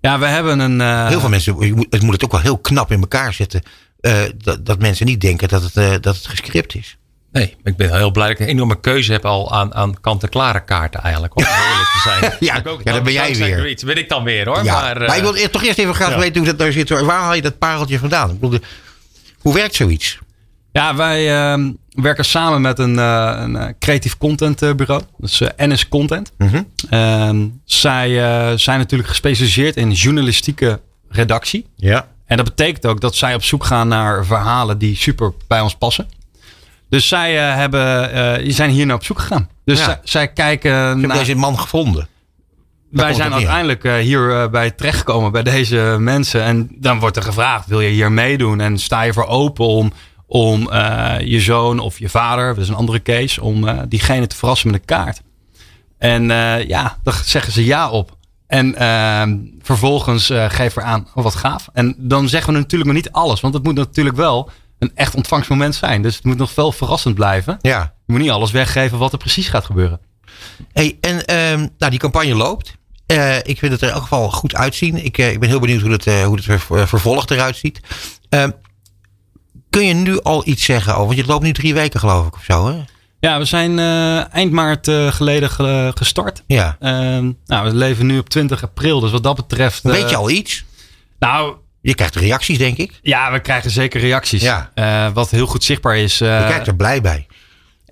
Ja, 0.00 0.18
we 0.18 0.26
hebben 0.26 0.58
een. 0.58 0.80
Heel 1.08 1.20
veel 1.20 1.28
mensen, 1.28 1.60
je 1.66 1.74
moet, 1.74 1.86
het 1.90 2.02
moet 2.02 2.12
het 2.12 2.24
ook 2.24 2.32
wel 2.32 2.40
heel 2.40 2.58
knap 2.58 2.90
in 2.90 3.00
elkaar 3.00 3.32
zetten. 3.32 3.62
dat, 4.36 4.66
dat 4.66 4.78
mensen 4.78 5.06
niet 5.06 5.20
denken 5.20 5.48
dat 5.48 5.62
het, 5.62 6.02
dat 6.02 6.16
het 6.16 6.26
gescript 6.26 6.74
is. 6.74 6.96
Nee, 7.32 7.56
ik 7.64 7.76
ben 7.76 7.96
heel 7.96 8.10
blij 8.10 8.28
dat 8.28 8.36
ik 8.38 8.42
een 8.42 8.52
enorme 8.52 8.80
keuze 8.80 9.12
heb 9.12 9.24
al 9.24 9.52
aan, 9.52 9.74
aan 9.74 10.00
kant-en-klare 10.00 10.64
kaarten 10.64 11.00
eigenlijk. 11.02 11.36
Om 11.36 11.44
eerlijk 11.44 11.90
te 11.92 12.00
zijn. 12.08 12.32
Ja, 12.40 12.56
Ik 12.56 12.66
ook- 12.66 12.80
ja, 12.84 12.92
dat 12.92 13.02
ben 13.02 13.12
jij 13.12 13.36
weer. 13.36 13.58
Greets 13.58 13.82
ben 13.84 13.96
ik 13.98 14.08
dan 14.08 14.24
weer 14.24 14.46
hoor. 14.48 14.64
ja, 14.64 14.80
maar, 14.80 14.98
maar, 14.98 15.06
eh, 15.08 15.16
ik 15.16 15.22
wil 15.22 15.34
eerst- 15.34 15.52
toch 15.52 15.64
eerst 15.64 15.78
even 15.78 15.94
graag 15.94 16.10
ja. 16.10 16.18
weten 16.18 16.36
hoe 16.36 16.46
dat 16.46 16.58
daar 16.58 16.72
zit. 16.72 16.88
Waar 16.88 17.20
haal 17.20 17.34
je 17.34 17.42
dat 17.42 17.58
pareltje 17.58 17.98
vandaan? 17.98 18.30
Ik 18.30 18.40
bedoel, 18.40 18.58
hoe 19.40 19.54
werkt 19.54 19.74
zoiets? 19.74 20.18
Ja, 20.72 20.94
wij 20.96 21.34
ehm, 21.52 21.70
werken 21.88 22.24
samen 22.24 22.60
met 22.60 22.78
een, 22.78 22.98
eh, 22.98 23.32
een 23.36 23.56
eh, 23.56 23.68
creatief 23.78 24.16
content 24.18 24.76
bureau. 24.76 25.02
Dus 25.18 25.40
eh, 25.40 25.66
NS 25.68 25.88
Content. 25.88 26.32
Mhm. 26.38 26.62
Ehm, 26.90 27.46
zij 27.64 28.22
eh, 28.24 28.56
zijn 28.56 28.78
natuurlijk 28.78 29.08
gespecialiseerd 29.08 29.76
in 29.76 29.90
journalistieke 29.92 30.80
redactie. 31.08 31.66
Ja. 31.76 32.08
En 32.26 32.36
dat 32.36 32.46
betekent 32.46 32.86
ook 32.86 33.00
dat 33.00 33.14
zij 33.14 33.34
op 33.34 33.42
zoek 33.44 33.64
gaan 33.64 33.88
naar 33.88 34.24
verhalen 34.26 34.78
die 34.78 34.96
super 34.96 35.32
bij 35.48 35.60
ons 35.60 35.74
passen. 35.76 36.08
Dus 36.92 37.08
zij 37.08 37.48
eh, 37.48 37.56
hebben, 37.56 38.12
eh, 38.12 38.44
die 38.44 38.52
zijn 38.52 38.70
hier 38.70 38.86
naar 38.86 38.96
op 38.96 39.04
zoek 39.04 39.18
gegaan. 39.18 39.48
Dus 39.64 39.78
Ja. 39.78 39.84
zij, 39.84 39.98
zij 40.02 40.28
kijken 40.28 41.00
Ik 41.00 41.06
naar... 41.06 41.16
deze 41.16 41.34
man 41.34 41.58
gevonden. 41.58 42.08
Wij 42.90 43.12
zijn 43.12 43.32
uiteindelijk 43.32 43.84
eh, 43.84 43.94
hier 43.94 44.42
eh, 44.42 44.48
bij 44.48 44.70
terechtgekomen 44.70 45.32
bij 45.32 45.42
deze 45.42 45.96
mensen. 45.98 46.42
En 46.42 46.68
dan 46.70 46.98
wordt 46.98 47.16
er 47.16 47.22
gevraagd, 47.22 47.66
wil 47.66 47.80
je 47.80 47.88
hier 47.88 48.12
meedoen? 48.12 48.60
En 48.60 48.78
sta 48.78 49.02
je 49.02 49.12
voor 49.12 49.26
open 49.26 49.66
om, 49.66 49.92
om 50.26 50.60
je 51.24 51.40
zoon 51.40 51.78
of 51.78 51.98
je 51.98 52.08
vader, 52.08 52.54
dat 52.54 52.62
is 52.62 52.68
een 52.68 52.74
andere 52.74 53.02
case, 53.02 53.42
om 53.42 53.88
diegene 53.88 54.26
te 54.26 54.36
verrassen 54.36 54.70
met 54.70 54.80
een 54.80 54.86
kaart. 54.86 55.22
En 55.98 56.24
ja, 56.66 56.98
daar 57.02 57.22
zeggen 57.24 57.52
ze 57.52 57.64
ja 57.64 57.90
op. 57.90 58.16
En 58.46 58.74
ehm, 58.74 59.36
vervolgens 59.62 60.26
geven 60.48 60.82
we 60.82 60.88
aan, 60.88 61.08
oh, 61.14 61.24
wat 61.24 61.34
gaaf. 61.34 61.68
En 61.72 61.94
dan 61.98 62.28
zeggen 62.28 62.52
we 62.52 62.58
natuurlijk 62.58 62.90
nog 62.92 63.02
niet 63.02 63.12
alles. 63.12 63.40
Want 63.40 63.54
het 63.54 63.62
moet 63.62 63.74
natuurlijk 63.74 64.16
wel 64.16 64.50
een 64.82 64.92
echt 64.94 65.14
ontvangstmoment 65.14 65.74
zijn. 65.74 66.02
Dus 66.02 66.14
het 66.14 66.24
moet 66.24 66.36
nog 66.36 66.54
wel 66.54 66.72
verrassend 66.72 67.14
blijven. 67.14 67.58
Ja. 67.60 67.94
Je 68.06 68.12
moet 68.12 68.20
niet 68.22 68.30
alles 68.30 68.50
weggeven 68.50 68.98
wat 68.98 69.12
er 69.12 69.18
precies 69.18 69.48
gaat 69.48 69.64
gebeuren. 69.64 70.00
Hey, 70.72 70.98
en 71.00 71.24
ehm, 71.26 71.58
nou, 71.78 71.90
die 71.90 71.98
campagne 71.98 72.34
loopt. 72.34 72.76
Eh, 73.06 73.36
ik 73.36 73.58
vind 73.58 73.72
het 73.72 73.80
er 73.80 73.88
in 73.88 73.92
elk 73.94 74.02
geval 74.02 74.30
goed 74.30 74.54
uitzien. 74.54 75.04
Ik, 75.04 75.18
eh, 75.18 75.30
ik 75.30 75.40
ben 75.40 75.48
heel 75.48 75.60
benieuwd 75.60 75.80
hoe 75.82 75.90
het, 75.90 76.06
eh, 76.06 76.24
hoe 76.24 76.36
het 76.36 76.44
ver- 76.44 76.88
vervolg 76.88 77.26
eruit 77.26 77.56
ziet. 77.56 77.80
Ehm, 78.28 78.50
kun 79.70 79.86
je 79.86 79.94
nu 79.94 80.20
al 80.22 80.46
iets 80.46 80.64
zeggen 80.64 80.92
over? 80.94 81.06
Want 81.06 81.18
je 81.18 81.26
loopt 81.26 81.44
nu 81.44 81.52
drie 81.52 81.74
weken 81.74 82.00
geloof 82.00 82.26
ik 82.26 82.34
of 82.34 82.44
zo 82.44 82.66
hè? 82.68 82.78
Ja, 83.20 83.38
we 83.38 83.44
zijn 83.44 83.78
eind 84.30 84.52
maart 84.52 84.88
geleden 85.08 85.50
ge- 85.50 85.92
gestart. 85.94 86.42
Ja. 86.46 86.76
Ehm, 86.80 87.30
nou, 87.46 87.64
we 87.70 87.74
leven 87.74 88.06
nu 88.06 88.18
op 88.18 88.28
20 88.28 88.62
april. 88.62 89.00
Dus 89.00 89.10
wat 89.10 89.22
dat 89.22 89.36
betreft. 89.36 89.82
Weet 89.82 90.10
je 90.10 90.16
al 90.16 90.30
iets? 90.30 90.64
Nou, 91.18 91.54
Je 91.82 91.94
krijgt 91.94 92.14
reacties 92.16 92.58
denk 92.58 92.76
ik. 92.76 92.92
ja, 93.02 93.32
we 93.32 93.40
krijgen 93.40 93.70
zeker 93.70 94.00
reacties. 94.00 94.42
Ja. 94.42 94.70
Eh, 94.74 95.12
wat 95.12 95.30
heel 95.30 95.46
goed 95.46 95.64
zichtbaar 95.64 95.96
is. 95.96 96.20
eh, 96.20 96.40
Je 96.40 96.46
kijkt 96.46 96.66
er 96.66 96.76
blij 96.76 97.00
bij. 97.00 97.26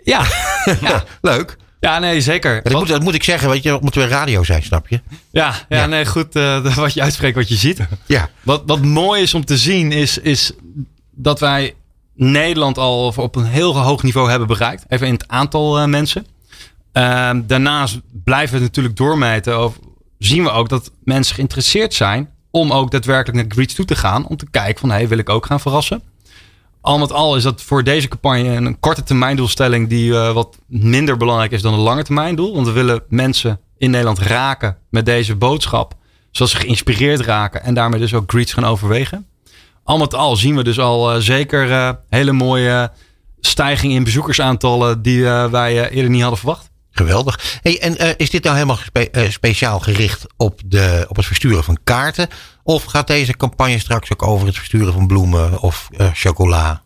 ja. 0.04 0.24
Ja, 0.80 1.04
leuk. 1.20 1.56
ja, 1.80 1.98
nee, 1.98 2.20
zeker. 2.20 2.62
Dat 2.62 2.72
Wat- 2.72 2.80
moet, 2.80 2.90
dat 2.90 3.02
moet 3.02 3.14
ik 3.14 3.22
zeggen, 3.24 3.48
weet 3.48 3.62
je, 3.62 3.78
moet 3.80 3.94
weer 3.94 4.08
radio 4.08 4.42
zijn, 4.44 4.62
snap 4.62 4.88
je? 4.88 5.00
ja, 5.30 5.54
ja, 5.68 5.76
Ja. 5.78 5.86
nee, 5.86 6.06
goed. 6.06 6.36
eh, 6.36 6.76
wat 6.76 6.92
je 6.94 7.02
uitspreekt, 7.02 7.36
wat 7.36 7.48
je 7.48 7.54
ziet. 7.56 7.78
Ja. 8.06 8.28
Wat, 8.42 8.62
wat 8.66 8.82
mooi 8.84 9.22
is 9.22 9.34
om 9.34 9.44
te 9.44 9.56
zien, 9.58 9.92
is, 9.92 10.18
is 10.18 10.52
dat 11.10 11.40
wij 11.40 11.74
Nederland 12.14 12.78
al 12.78 13.12
op 13.16 13.36
een 13.36 13.44
heel 13.46 13.76
hoog 13.78 14.02
niveau 14.02 14.30
hebben 14.30 14.48
bereikt. 14.48 14.84
Even 14.88 15.06
in 15.06 15.12
het 15.12 15.28
aantal 15.28 15.88
mensen. 15.88 16.26
Ehm, 16.92 17.40
daarnaast 17.46 18.00
blijven 18.24 18.56
we 18.56 18.62
natuurlijk 18.62 18.96
doormeten. 18.96 19.56
Over, 19.56 19.80
zien 20.18 20.42
we 20.42 20.50
ook 20.50 20.68
dat 20.68 20.90
mensen 21.04 21.34
geïnteresseerd 21.34 21.94
zijn 21.94 22.30
om 22.50 22.72
ook 22.72 22.90
daadwerkelijk 22.90 23.38
naar 23.38 23.54
Greets 23.56 23.74
toe 23.74 23.84
te 23.84 23.96
gaan. 23.96 24.26
Om 24.26 24.36
te 24.36 24.50
kijken 24.50 24.80
van, 24.80 24.90
hey, 24.90 25.08
wil 25.08 25.18
ik 25.18 25.28
ook 25.28 25.46
gaan 25.46 25.60
verrassen? 25.60 26.02
Al 26.80 26.98
met 26.98 27.12
al 27.12 27.36
is 27.36 27.42
dat 27.42 27.62
voor 27.62 27.84
deze 27.84 28.08
campagne 28.08 28.48
een 28.48 28.80
korte 28.80 29.02
termijn 29.02 29.36
doelstelling 29.36 29.88
die 29.88 30.14
eh, 30.14 30.32
wat 30.32 30.58
minder 30.66 31.16
belangrijk 31.16 31.52
is 31.52 31.62
dan 31.62 31.72
een 31.72 31.80
lange 31.80 32.02
termijn 32.02 32.34
doel. 32.34 32.54
Want 32.54 32.66
we 32.66 32.72
willen 32.72 33.02
mensen 33.08 33.60
in 33.78 33.90
Nederland 33.90 34.18
raken 34.18 34.76
met 34.90 35.04
deze 35.04 35.36
boodschap. 35.36 35.94
Zodat 36.30 36.52
ze 36.52 36.58
geïnspireerd 36.58 37.20
raken 37.20 37.62
en 37.62 37.74
daarmee 37.74 38.00
dus 38.00 38.14
ook 38.14 38.30
Greets 38.30 38.52
gaan 38.52 38.64
overwegen. 38.64 39.26
Al 39.84 39.98
met 39.98 40.14
al 40.14 40.36
zien 40.36 40.56
we 40.56 40.64
dus 40.64 40.78
al 40.78 41.12
eh, 41.12 41.20
zeker 41.20 41.70
eh, 41.70 41.90
hele 42.08 42.32
mooie 42.32 42.92
stijging 43.40 43.92
in 43.92 44.04
bezoekersaantallen 44.04 45.02
die 45.02 45.22
wij 45.24 45.90
eerder 45.90 46.10
niet 46.10 46.20
hadden 46.20 46.38
verwacht. 46.38 46.69
Geweldig. 46.90 47.58
Hey, 47.62 47.80
en 47.80 47.98
eh, 47.98 48.08
is 48.16 48.30
dit 48.30 48.42
nou 48.42 48.54
helemaal 48.54 48.76
spe- 48.84 49.08
eh, 49.10 49.30
speciaal 49.30 49.80
gericht 49.80 50.26
op, 50.36 50.60
de, 50.64 51.04
op 51.08 51.16
het 51.16 51.26
versturen 51.26 51.64
van 51.64 51.78
kaarten? 51.84 52.28
Of 52.62 52.84
gaat 52.84 53.06
deze 53.06 53.36
campagne 53.36 53.78
straks 53.78 54.12
ook 54.12 54.22
over 54.22 54.46
het 54.46 54.56
versturen 54.56 54.92
van 54.92 55.06
bloemen 55.06 55.60
of 55.60 55.88
eh, 55.96 56.08
chocola? 56.12 56.82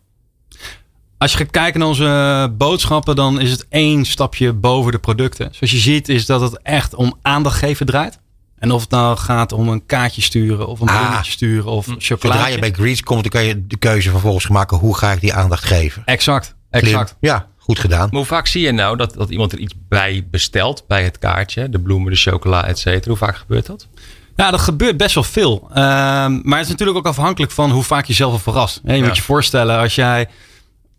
Als 1.17 1.31
je 1.31 1.37
gaat 1.37 1.51
kijken 1.51 1.79
naar 1.79 1.87
onze 1.89 2.53
boodschappen, 2.57 3.15
dan 3.15 3.39
is 3.39 3.51
het 3.51 3.65
één 3.69 4.05
stapje 4.05 4.53
boven 4.53 4.91
de 4.91 4.99
producten. 4.99 5.49
Zoals 5.51 5.71
je 5.73 5.77
ziet 5.79 6.09
is 6.09 6.25
dat 6.25 6.41
het 6.41 6.59
echt 6.61 6.95
om 6.95 7.17
aandacht 7.21 7.57
geven 7.57 7.85
draait. 7.85 8.19
En 8.55 8.71
of 8.71 8.81
het 8.81 8.89
nou 8.89 9.17
gaat 9.17 9.51
om 9.51 9.69
een 9.69 9.85
kaartje 9.85 10.21
sturen 10.21 10.67
of 10.67 10.79
een 10.79 10.87
Ah. 10.89 10.99
bloemetje 11.07 11.31
sturen 11.31 11.71
of 11.71 11.85
chocolade. 11.97 12.39
Zodra 12.39 12.47
je 12.47 12.59
bij 12.59 12.71
Greets 12.71 13.01
komt, 13.01 13.21
dan 13.21 13.31
kan 13.31 13.43
je 13.43 13.67
de 13.67 13.77
keuze 13.77 14.09
vervolgens 14.09 14.47
maken. 14.47 14.77
Hoe 14.77 14.97
ga 14.97 15.11
ik 15.11 15.19
die 15.21 15.33
aandacht 15.33 15.63
geven? 15.63 16.01
Exact, 16.05 16.55
exact. 16.69 17.15
Ja, 17.19 17.47
goed 17.65 17.79
gedaan. 17.79 18.07
Maar 18.09 18.17
hoe 18.17 18.25
vaak 18.25 18.47
zie 18.47 18.61
je 18.61 18.71
nou 18.71 18.97
dat, 18.97 19.13
dat 19.13 19.29
iemand 19.29 19.51
er 19.51 19.57
iets 19.59 19.73
bij 19.89 20.27
bestelt 20.31 20.83
bij 20.87 21.03
het 21.03 21.17
kaartje? 21.19 21.69
De 21.69 21.79
bloemen, 21.79 22.11
de 22.11 22.17
chocola, 22.17 22.65
et 22.67 22.79
cetera. 22.79 23.07
Hoe 23.07 23.17
vaak 23.17 23.35
gebeurt 23.37 23.65
dat? 23.65 23.87
Ja, 24.35 24.51
dat 24.51 24.59
gebeurt 24.59 24.97
best 24.97 25.15
wel 25.15 25.23
veel. 25.23 25.67
Ehm, 25.73 26.39
maar 26.43 26.57
het 26.57 26.65
is 26.65 26.71
natuurlijk 26.71 26.97
ook 26.97 27.05
afhankelijk 27.05 27.51
van 27.51 27.71
hoe 27.71 27.83
vaak 27.83 28.05
je 28.05 28.13
zelf 28.13 28.31
al 28.31 28.39
verrast. 28.39 28.81
Je 28.83 28.93
Ja. 28.93 29.05
moet 29.05 29.15
je 29.15 29.21
voorstellen, 29.21 29.77
als 29.79 29.95
jij 29.95 30.27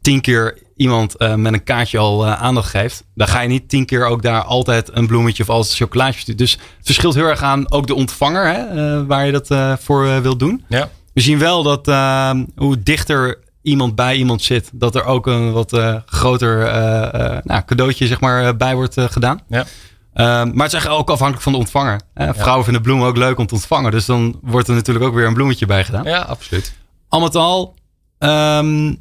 tien 0.00 0.20
keer 0.20 0.58
iemand 0.76 1.16
eh, 1.16 1.34
met 1.34 1.52
een 1.52 1.64
kaartje 1.64 1.98
al 1.98 2.26
eh, 2.26 2.42
aandacht 2.42 2.70
geeft, 2.70 3.04
dan 3.14 3.28
ga 3.28 3.40
je 3.40 3.48
niet 3.48 3.68
tien 3.68 3.86
keer 3.86 4.06
ook 4.06 4.22
daar 4.22 4.42
altijd 4.42 4.90
een 4.92 5.06
bloemetje 5.06 5.42
of 5.42 5.48
altijd 5.48 5.70
een 5.70 5.76
chocolaatje 5.86 6.20
sturen. 6.20 6.36
Dus 6.40 6.52
het 6.52 6.60
verschilt 6.82 7.14
heel 7.14 7.24
erg 7.26 7.42
aan 7.42 7.70
ook 7.72 7.86
de 7.86 7.94
ontvanger 7.94 8.46
hè, 8.46 8.58
eh, 8.98 9.02
waar 9.06 9.26
je 9.26 9.32
dat 9.32 9.50
eh, 9.50 9.72
voor 9.80 10.22
wilt 10.22 10.38
doen. 10.38 10.64
Ja. 10.68 10.90
We 11.14 11.20
zien 11.20 11.38
wel 11.38 11.62
dat 11.62 11.88
ehm, 11.88 12.44
hoe 12.56 12.82
dichter 12.82 13.38
iemand 13.66 13.94
bij 13.94 14.16
iemand 14.16 14.42
zit, 14.42 14.70
dat 14.72 14.94
er 14.94 15.04
ook 15.04 15.26
een 15.26 15.52
wat 15.52 15.72
eh, 15.72 15.96
groter 16.06 16.62
eh, 16.62 17.36
eh, 17.36 17.44
nou, 17.44 17.62
cadeautje 17.64 18.06
zeg 18.06 18.20
maar, 18.20 18.56
bij 18.56 18.74
wordt 18.74 19.00
gedaan. 19.00 19.40
Ja. 19.48 19.64
Ehm, 20.12 20.46
maar 20.54 20.64
het 20.66 20.72
is 20.74 20.78
echt 20.84 20.88
ook 20.88 21.10
afhankelijk 21.10 21.42
van 21.42 21.52
de 21.52 21.58
ontvanger. 21.58 22.00
Vrouwen 22.14 22.64
vinden 22.64 22.82
bloemen 22.82 23.06
ook 23.06 23.16
leuk 23.16 23.38
om 23.38 23.46
te 23.46 23.54
ontvangen. 23.54 23.90
Dus 23.90 24.04
dan 24.06 24.38
wordt 24.42 24.68
er 24.68 24.74
natuurlijk 24.74 25.04
ook 25.04 25.14
weer 25.14 25.26
een 25.26 25.34
bloemetje 25.34 25.66
bij 25.66 25.84
gedaan. 25.84 26.04
Ja, 26.04 26.20
absoluut. 26.20 26.74
Al 27.08 27.20
met 27.20 27.34
al 27.34 27.74
ehm, 28.18 28.94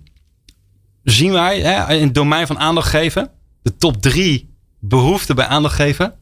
zien 1.03 1.31
wij 1.31 1.59
hè, 1.59 1.93
in 1.93 2.03
het 2.05 2.13
domein 2.15 2.47
van 2.47 2.59
aandacht 2.59 2.89
geven. 2.89 3.29
De 3.61 3.75
top 3.77 4.01
drie 4.01 4.53
behoeften 4.79 5.35
bij 5.35 5.45
aandacht 5.45 5.75
geven. 5.75 6.13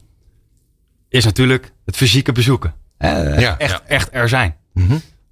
Is 1.08 1.24
natuurlijk 1.24 1.72
het 1.84 1.96
fysieke 1.96 2.32
bezoeken. 2.32 2.74
Hè, 2.98 3.38
Ja. 3.40 3.58
echt, 3.58 3.82
echt 3.86 4.08
er 4.12 4.28
zijn. 4.28 4.56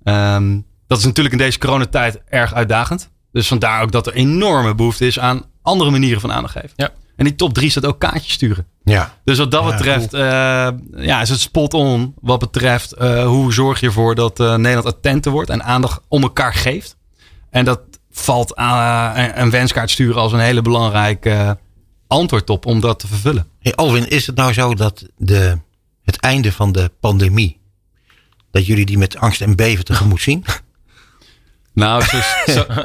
Ehm, 0.03 0.59
dat 0.93 1.01
is 1.01 1.05
natuurlijk 1.07 1.34
in 1.34 1.40
deze 1.40 1.59
coronatijd 1.59 2.20
erg 2.28 2.55
uitdagend. 2.55 3.11
Dus 3.32 3.49
vandaar 3.49 3.82
ook 3.82 3.93
dat 3.93 4.07
er 4.07 4.12
enorme 4.14 4.74
behoefte 4.74 5.07
is 5.07 5.18
aan 5.18 5.45
andere 5.62 5.90
manieren 5.90 6.20
van 6.20 6.32
aandacht 6.32 6.53
geven. 6.53 6.70
Ja. 6.76 6.90
En 7.16 7.24
die 7.24 7.34
top 7.34 7.55
drie 7.55 7.70
staat 7.70 7.86
ook 7.86 7.99
kaartjes 7.99 8.32
sturen. 8.32 8.66
Ja. 8.84 9.14
Dus 9.24 9.38
wat 9.38 9.51
dat 9.51 9.62
Ja, 9.64 9.70
betreft, 9.70 10.14
eh, 10.14 10.68
ja, 11.07 11.20
is 11.20 11.28
het 11.28 11.40
spot 11.40 11.74
on. 11.74 12.14
Wat 12.20 12.38
betreft 12.38 12.93
eh, 12.93 13.26
hoe 13.26 13.53
zorg 13.53 13.80
je 13.80 13.86
ervoor 13.86 14.14
dat 14.14 14.40
eh, 14.40 14.55
Nederland 14.57 14.86
attenter 14.95 15.32
wordt 15.32 15.51
en 15.51 15.62
aandacht 15.64 16.01
om 16.09 16.22
elkaar 16.22 16.55
geeft. 16.55 16.97
En 17.51 17.64
dat 17.64 17.80
valt 18.11 18.57
aan 18.57 19.16
een- 19.18 19.40
een 19.40 19.51
wenskaart 19.51 19.90
sturen 19.90 20.20
als 20.20 20.32
een 20.32 20.38
hele 20.40 20.62
belangrijke 20.62 21.59
antwoord 22.07 22.51
op 22.51 22.66
om 22.66 22.80
dat 22.80 22.99
te 22.99 23.07
vervullen. 23.07 23.47
Hey 23.61 23.74
Alwin, 23.74 24.09
is 24.09 24.26
het 24.26 24.36
nou 24.36 24.53
zo 24.53 24.74
dat 24.74 25.07
de, 25.16 25.59
het 26.05 26.16
einde 26.16 26.53
van 26.53 26.72
de 26.72 26.90
pandemie, 27.01 27.61
dat 28.51 28.66
jullie 28.66 28.86
die 28.86 28.99
met 28.99 29.16
angst 29.16 29.40
en 29.40 29.57
beven 29.57 29.84
tegemoet 29.84 30.20
zien? 30.22 30.45
Nou, 31.75 32.03
zo, 32.03 32.16
zo- 32.47 32.66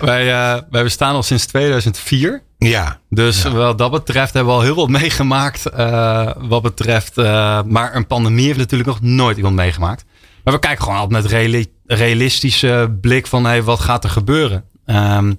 wij, 0.00 0.32
eh, 0.32 0.60
wij 0.70 0.82
bestaan 0.82 1.14
al 1.14 1.22
sinds 1.22 1.46
2004. 1.46 2.42
Ja. 2.58 2.98
Dus 3.10 3.42
wat 3.42 3.78
dat 3.78 3.90
betreft 3.90 4.32
hebben 4.34 4.52
we 4.52 4.58
al 4.58 4.64
heel 4.64 4.74
wat 4.74 4.88
meegemaakt. 4.88 5.66
eh, 5.66 6.30
wat 6.38 6.62
betreft, 6.62 7.18
eh, 7.18 7.62
maar 7.62 7.94
een 7.94 8.06
pandemie 8.06 8.46
heeft 8.46 8.58
natuurlijk 8.58 8.88
nog 8.90 9.00
nooit 9.00 9.36
iemand 9.36 9.54
meegemaakt. 9.54 10.04
Maar 10.44 10.54
we 10.54 10.60
kijken 10.60 10.82
gewoon 10.84 10.98
altijd 10.98 11.22
met 11.22 11.32
reali- 11.32 11.72
realistische 11.86 12.96
blik 13.00 13.26
van 13.26 13.44
hey, 13.44 13.62
wat 13.62 13.80
gaat 13.80 14.04
er 14.04 14.10
gebeuren. 14.10 14.64
Ehm, 14.86 15.34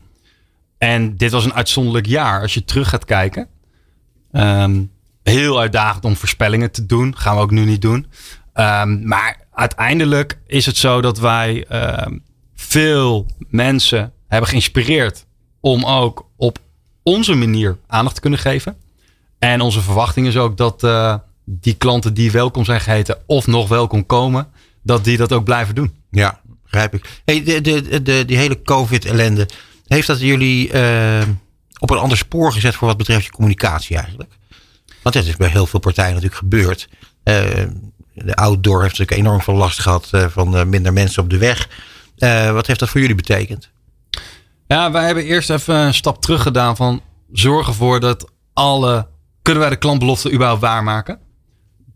en 0.78 1.18
dit 1.18 1.32
was 1.32 1.46
een 1.46 1.54
uitzonderlijk 1.54 2.06
jaar. 2.06 2.42
Als 2.42 2.54
je 2.54 2.66
terug 2.66 2.90
gaat 2.90 3.06
kijken. 3.06 3.48
Ehm, 4.32 4.82
heel 5.24 5.60
uitdagend 5.60 6.06
om 6.06 6.16
voorspellingen 6.16 6.72
te 6.72 6.86
doen. 6.86 7.18
Gaan 7.18 7.36
we 7.36 7.42
ook 7.42 7.52
nu 7.52 7.66
niet 7.66 7.82
doen. 7.82 8.08
Ehm, 8.54 9.08
maar 9.08 9.38
uiteindelijk 9.54 10.40
is 10.48 10.66
het 10.66 10.78
zo 10.78 11.02
dat 11.02 11.20
wij 11.20 11.66
veel 12.64 13.26
mensen 13.50 14.14
hebben 14.28 14.50
geïnspireerd 14.50 15.26
om 15.60 15.86
ook 15.86 16.26
op 16.36 16.60
onze 17.04 17.34
manier 17.34 17.78
aandacht 17.88 18.16
te 18.16 18.22
kunnen 18.22 18.40
geven. 18.40 18.78
En 19.40 19.62
onze 19.62 19.82
verwachting 19.82 20.28
is 20.28 20.38
ook 20.38 20.58
dat 20.58 20.84
eh, 20.84 21.16
die 21.46 21.74
klanten 21.74 22.14
die 22.14 22.32
welkom 22.32 22.66
zijn 22.66 22.82
geheten 22.82 23.18
of 23.26 23.48
nog 23.48 23.68
welkom 23.68 24.06
komen, 24.06 24.48
dat 24.82 25.04
die 25.04 25.18
dat 25.18 25.32
ook 25.32 25.44
blijven 25.44 25.76
doen. 25.76 25.94
Ja, 26.12 26.42
begrijp 26.64 26.94
ik. 26.94 27.22
Hey, 27.26 27.44
de, 27.44 27.62
de, 27.62 28.02
de, 28.02 28.26
die 28.26 28.38
hele 28.38 28.62
COVID-ellende, 28.62 29.48
heeft 29.88 30.08
dat 30.08 30.20
jullie 30.20 30.72
eh, 30.72 31.28
op 31.80 31.90
een 31.90 31.98
ander 31.98 32.18
spoor 32.18 32.54
gezet 32.54 32.76
voor 32.76 32.88
wat 32.88 32.98
betreft 32.98 33.26
je 33.26 33.32
communicatie 33.32 33.98
eigenlijk? 33.98 34.32
Want 35.02 35.16
dat 35.16 35.26
is 35.26 35.36
bij 35.36 35.50
heel 35.50 35.66
veel 35.66 35.80
partijen 35.80 36.14
natuurlijk 36.14 36.40
gebeurd. 36.40 36.90
Eh, 37.24 37.44
de 38.14 38.36
outdoor 38.36 38.82
heeft 38.82 38.98
natuurlijk 38.98 39.28
enorm 39.28 39.42
veel 39.42 39.56
last 39.56 39.80
gehad 39.80 40.08
eh, 40.12 40.26
van 40.30 40.70
minder 40.70 40.94
mensen 40.94 41.24
op 41.24 41.30
de 41.30 41.38
weg. 41.38 41.70
Eh, 42.18 42.52
wat 42.52 42.68
heeft 42.68 42.80
dat 42.80 42.90
voor 42.90 43.00
jullie 43.00 43.16
betekend? 43.16 43.70
Ja, 44.68 44.92
wij 44.92 45.06
hebben 45.06 45.24
eerst 45.24 45.50
even 45.50 45.76
een 45.76 45.94
stap 45.94 46.22
terug 46.22 46.42
gedaan 46.42 46.76
van 46.76 47.02
zorg 47.32 47.68
ervoor 47.68 48.00
dat 48.00 48.32
alle, 48.54 49.08
kunnen 49.42 49.62
wij 49.62 49.72
de 49.72 49.78
klantbelofte 49.78 50.32
überhaupt 50.32 50.62
waarmaken? 50.62 51.20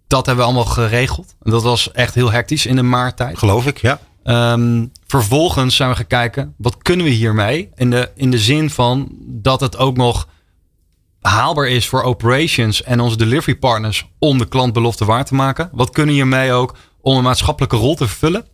Dat 0.07 0.25
hebben 0.25 0.45
we 0.45 0.51
allemaal 0.51 0.73
geregeld. 0.73 1.35
En 1.41 1.51
dat 1.51 1.63
was 1.63 1.91
echt 1.91 2.13
heel 2.13 2.31
hectisch 2.31 2.65
in 2.65 2.75
de 2.75 2.83
maarttijd. 2.83 3.37
Geloof 3.37 3.65
ik, 3.65 3.77
ja. 3.77 3.99
Ehm, 4.23 4.85
vervolgens 5.07 5.75
zijn 5.75 5.89
we 5.89 5.95
gaan 5.95 6.07
kijken, 6.07 6.53
wat 6.57 6.77
kunnen 6.77 7.05
we 7.05 7.11
hiermee? 7.11 7.69
In 7.75 7.89
de, 7.89 8.11
in 8.15 8.31
de 8.31 8.39
zin 8.39 8.69
van 8.69 9.07
dat 9.19 9.59
het 9.59 9.77
ook 9.77 9.97
nog 9.97 10.27
haalbaar 11.21 11.67
is 11.67 11.87
voor 11.87 12.03
operations 12.03 12.83
en 12.83 12.99
onze 12.99 13.17
delivery 13.17 13.55
partners 13.55 14.07
om 14.19 14.37
de 14.37 14.47
klantbelofte 14.47 15.05
waar 15.05 15.25
te 15.25 15.35
maken. 15.35 15.69
Wat 15.71 15.89
kunnen 15.89 16.15
hiermee 16.15 16.51
ook 16.51 16.75
om 17.01 17.17
een 17.17 17.23
maatschappelijke 17.23 17.75
rol 17.75 17.95
te 17.95 18.07
vervullen? 18.07 18.45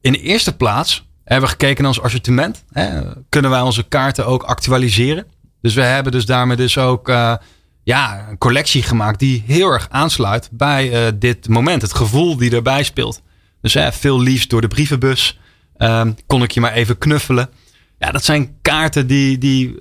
In 0.00 0.12
de 0.12 0.20
eerste 0.20 0.56
plaats 0.56 1.08
hebben 1.24 1.44
we 1.48 1.54
gekeken 1.56 1.82
naar 1.82 1.92
ons 1.92 2.02
assortiment. 2.02 2.64
Hè? 2.72 3.00
Kunnen 3.28 3.50
wij 3.50 3.60
onze 3.60 3.82
kaarten 3.82 4.26
ook 4.26 4.42
actualiseren? 4.42 5.26
Dus 5.60 5.74
we 5.74 5.82
hebben 5.82 6.12
dus 6.12 6.26
daarmee 6.26 6.56
dus 6.56 6.78
ook 6.78 7.08
eh, 7.08 7.34
ja, 7.82 8.28
een 8.28 8.38
collectie 8.38 8.82
gemaakt 8.82 9.18
die 9.18 9.42
heel 9.46 9.70
erg 9.70 9.86
aansluit 9.90 10.48
bij 10.52 11.06
eh, 11.06 11.12
dit 11.14 11.48
moment. 11.48 11.82
Het 11.82 11.94
gevoel 11.94 12.36
die 12.36 12.54
erbij 12.54 12.82
speelt. 12.82 13.22
Dus 13.60 13.74
hè, 13.74 13.92
veel 13.92 14.20
liefst 14.20 14.50
door 14.50 14.60
de 14.60 14.68
brievenbus. 14.68 15.38
Ehm, 15.76 16.12
kon 16.26 16.42
ik 16.42 16.50
je 16.50 16.60
maar 16.60 16.72
even 16.72 16.98
knuffelen. 16.98 17.50
Ja, 17.98 18.10
dat 18.10 18.24
zijn 18.24 18.56
kaarten 18.62 19.06
die, 19.06 19.38
die 19.38 19.78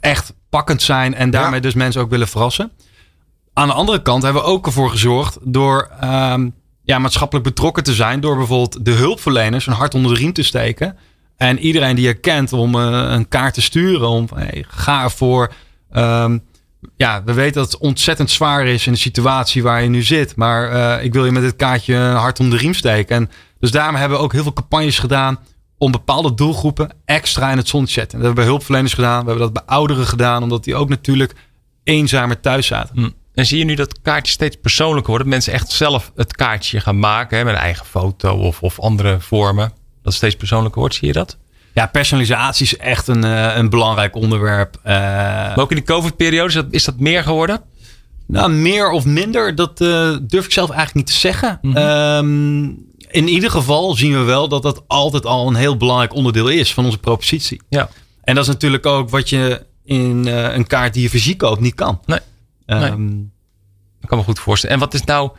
echt 0.00 0.34
pakkend 0.48 0.82
zijn 0.82 1.14
en 1.14 1.30
daarmee 1.30 1.54
Ja. 1.54 1.60
dus 1.60 1.74
mensen 1.74 2.00
ook 2.00 2.10
willen 2.10 2.28
verrassen. 2.28 2.72
Aan 3.52 3.68
de 3.68 3.74
andere 3.74 4.02
kant 4.02 4.22
hebben 4.22 4.42
we 4.42 4.48
ook 4.48 4.66
ervoor 4.66 4.90
gezorgd 4.90 5.38
door 5.42 5.90
ehm, 6.00 6.48
ja, 6.86 6.98
maatschappelijk 6.98 7.46
betrokken 7.46 7.82
te 7.82 7.94
zijn. 7.94 8.20
Door 8.20 8.36
bijvoorbeeld 8.36 8.84
de 8.84 8.90
hulpverleners 8.90 9.66
een 9.66 9.72
hart 9.72 9.94
onder 9.94 10.14
de 10.14 10.18
riem 10.18 10.32
te 10.32 10.42
steken. 10.42 10.96
En 11.36 11.58
iedereen 11.58 11.96
die 11.96 12.06
je 12.06 12.14
kent 12.14 12.52
om 12.52 12.74
eh, 12.74 13.06
een 13.08 13.28
kaart 13.28 13.54
te 13.54 13.62
sturen. 13.62 14.08
Om 14.08 14.28
hey, 14.34 14.64
ga 14.68 15.02
ervoor. 15.02 15.52
Ehm, 15.90 16.38
ja, 16.96 17.22
we 17.24 17.32
weten 17.32 17.54
dat 17.54 17.72
het 17.72 17.80
ontzettend 17.80 18.30
zwaar 18.30 18.66
is 18.66 18.86
in 18.86 18.92
de 18.92 18.98
situatie 18.98 19.62
waar 19.62 19.82
je 19.82 19.88
nu 19.88 20.02
zit. 20.02 20.36
Maar 20.36 20.70
eh, 20.70 21.04
ik 21.04 21.12
wil 21.12 21.24
je 21.24 21.32
met 21.32 21.42
dit 21.42 21.56
kaartje 21.56 21.94
een 21.94 22.16
hart 22.16 22.40
onder 22.40 22.58
de 22.58 22.64
riem 22.64 22.74
steken. 22.74 23.16
En 23.16 23.30
dus 23.58 23.70
daarom 23.70 23.94
hebben 23.94 24.18
we 24.18 24.24
ook 24.24 24.32
heel 24.32 24.42
veel 24.42 24.52
campagnes 24.52 24.98
gedaan 24.98 25.38
om 25.78 25.90
bepaalde 25.90 26.34
doelgroepen 26.34 26.90
extra 27.04 27.50
in 27.50 27.56
het 27.56 27.68
zonnetje 27.68 27.94
te 27.94 28.00
zetten. 28.00 28.18
Dat 28.18 28.26
hebben 28.26 28.44
we 28.44 28.48
bij 28.48 28.50
hulpverleners 28.50 28.94
gedaan. 28.94 29.24
We 29.24 29.30
hebben 29.30 29.52
dat 29.52 29.64
bij 29.64 29.74
ouderen 29.76 30.06
gedaan, 30.06 30.42
omdat 30.42 30.64
die 30.64 30.74
ook 30.74 30.88
natuurlijk 30.88 31.34
eenzamer 31.84 32.40
thuis 32.40 32.66
zaten. 32.66 32.96
Hm. 32.96 33.10
En 33.36 33.46
zie 33.46 33.58
je 33.58 33.64
nu 33.64 33.74
dat 33.74 34.00
kaartjes 34.02 34.34
steeds 34.34 34.56
persoonlijker 34.62 35.08
worden? 35.10 35.26
Dat 35.26 35.36
mensen 35.36 35.52
echt 35.52 35.70
zelf 35.70 36.12
het 36.14 36.36
kaartje 36.36 36.80
gaan 36.80 36.98
maken 36.98 37.38
hè, 37.38 37.44
met 37.44 37.54
een 37.54 37.60
eigen 37.60 37.86
foto 37.86 38.36
of, 38.36 38.62
of 38.62 38.80
andere 38.80 39.20
vormen. 39.20 39.68
Dat 39.68 39.74
het 40.02 40.14
steeds 40.14 40.36
persoonlijker 40.36 40.80
wordt, 40.80 40.94
zie 40.94 41.06
je 41.06 41.12
dat? 41.12 41.36
Ja, 41.74 41.86
personalisatie 41.86 42.66
is 42.66 42.76
echt 42.76 43.08
een, 43.08 43.24
eh, 43.24 43.56
een 43.56 43.70
belangrijk 43.70 44.14
onderwerp. 44.14 44.78
Eh, 44.82 44.94
Maar 44.94 45.58
ook 45.58 45.70
in 45.70 45.76
de 45.76 45.82
COVID-periode, 45.82 46.48
is 46.48 46.54
dat, 46.54 46.66
is 46.70 46.84
dat 46.84 46.98
meer 46.98 47.22
geworden? 47.22 47.60
Nou, 48.26 48.50
meer 48.50 48.90
of 48.90 49.04
minder, 49.04 49.54
dat 49.54 49.80
eh, 49.80 50.16
durf 50.22 50.44
ik 50.44 50.52
zelf 50.52 50.70
eigenlijk 50.70 50.94
niet 50.94 51.06
te 51.06 51.20
zeggen. 51.20 51.58
Ehm, 51.74 52.64
in 53.10 53.28
ieder 53.28 53.50
geval 53.50 53.94
zien 53.94 54.12
we 54.12 54.22
wel 54.22 54.48
dat 54.48 54.62
dat 54.62 54.82
altijd 54.86 55.26
al 55.26 55.48
een 55.48 55.54
heel 55.54 55.76
belangrijk 55.76 56.14
onderdeel 56.14 56.48
is 56.48 56.74
van 56.74 56.84
onze 56.84 56.98
propositie. 56.98 57.60
Ja. 57.68 57.88
En 58.22 58.34
dat 58.34 58.44
is 58.44 58.50
natuurlijk 58.50 58.86
ook 58.86 59.10
wat 59.10 59.28
je 59.28 59.66
in 59.84 60.26
een 60.26 60.66
kaart 60.66 60.94
die 60.94 61.02
je 61.02 61.10
fysiek 61.10 61.38
koopt 61.38 61.60
niet 61.60 61.74
kan. 61.74 62.00
Nee. 62.06 62.18
Ehm, 62.66 63.18
Ik 64.00 64.08
kan 64.08 64.18
me 64.18 64.24
goed 64.24 64.38
voorstellen. 64.38 64.74
En 64.74 64.80
wat 64.80 64.94
is 64.94 65.04
nou 65.04 65.30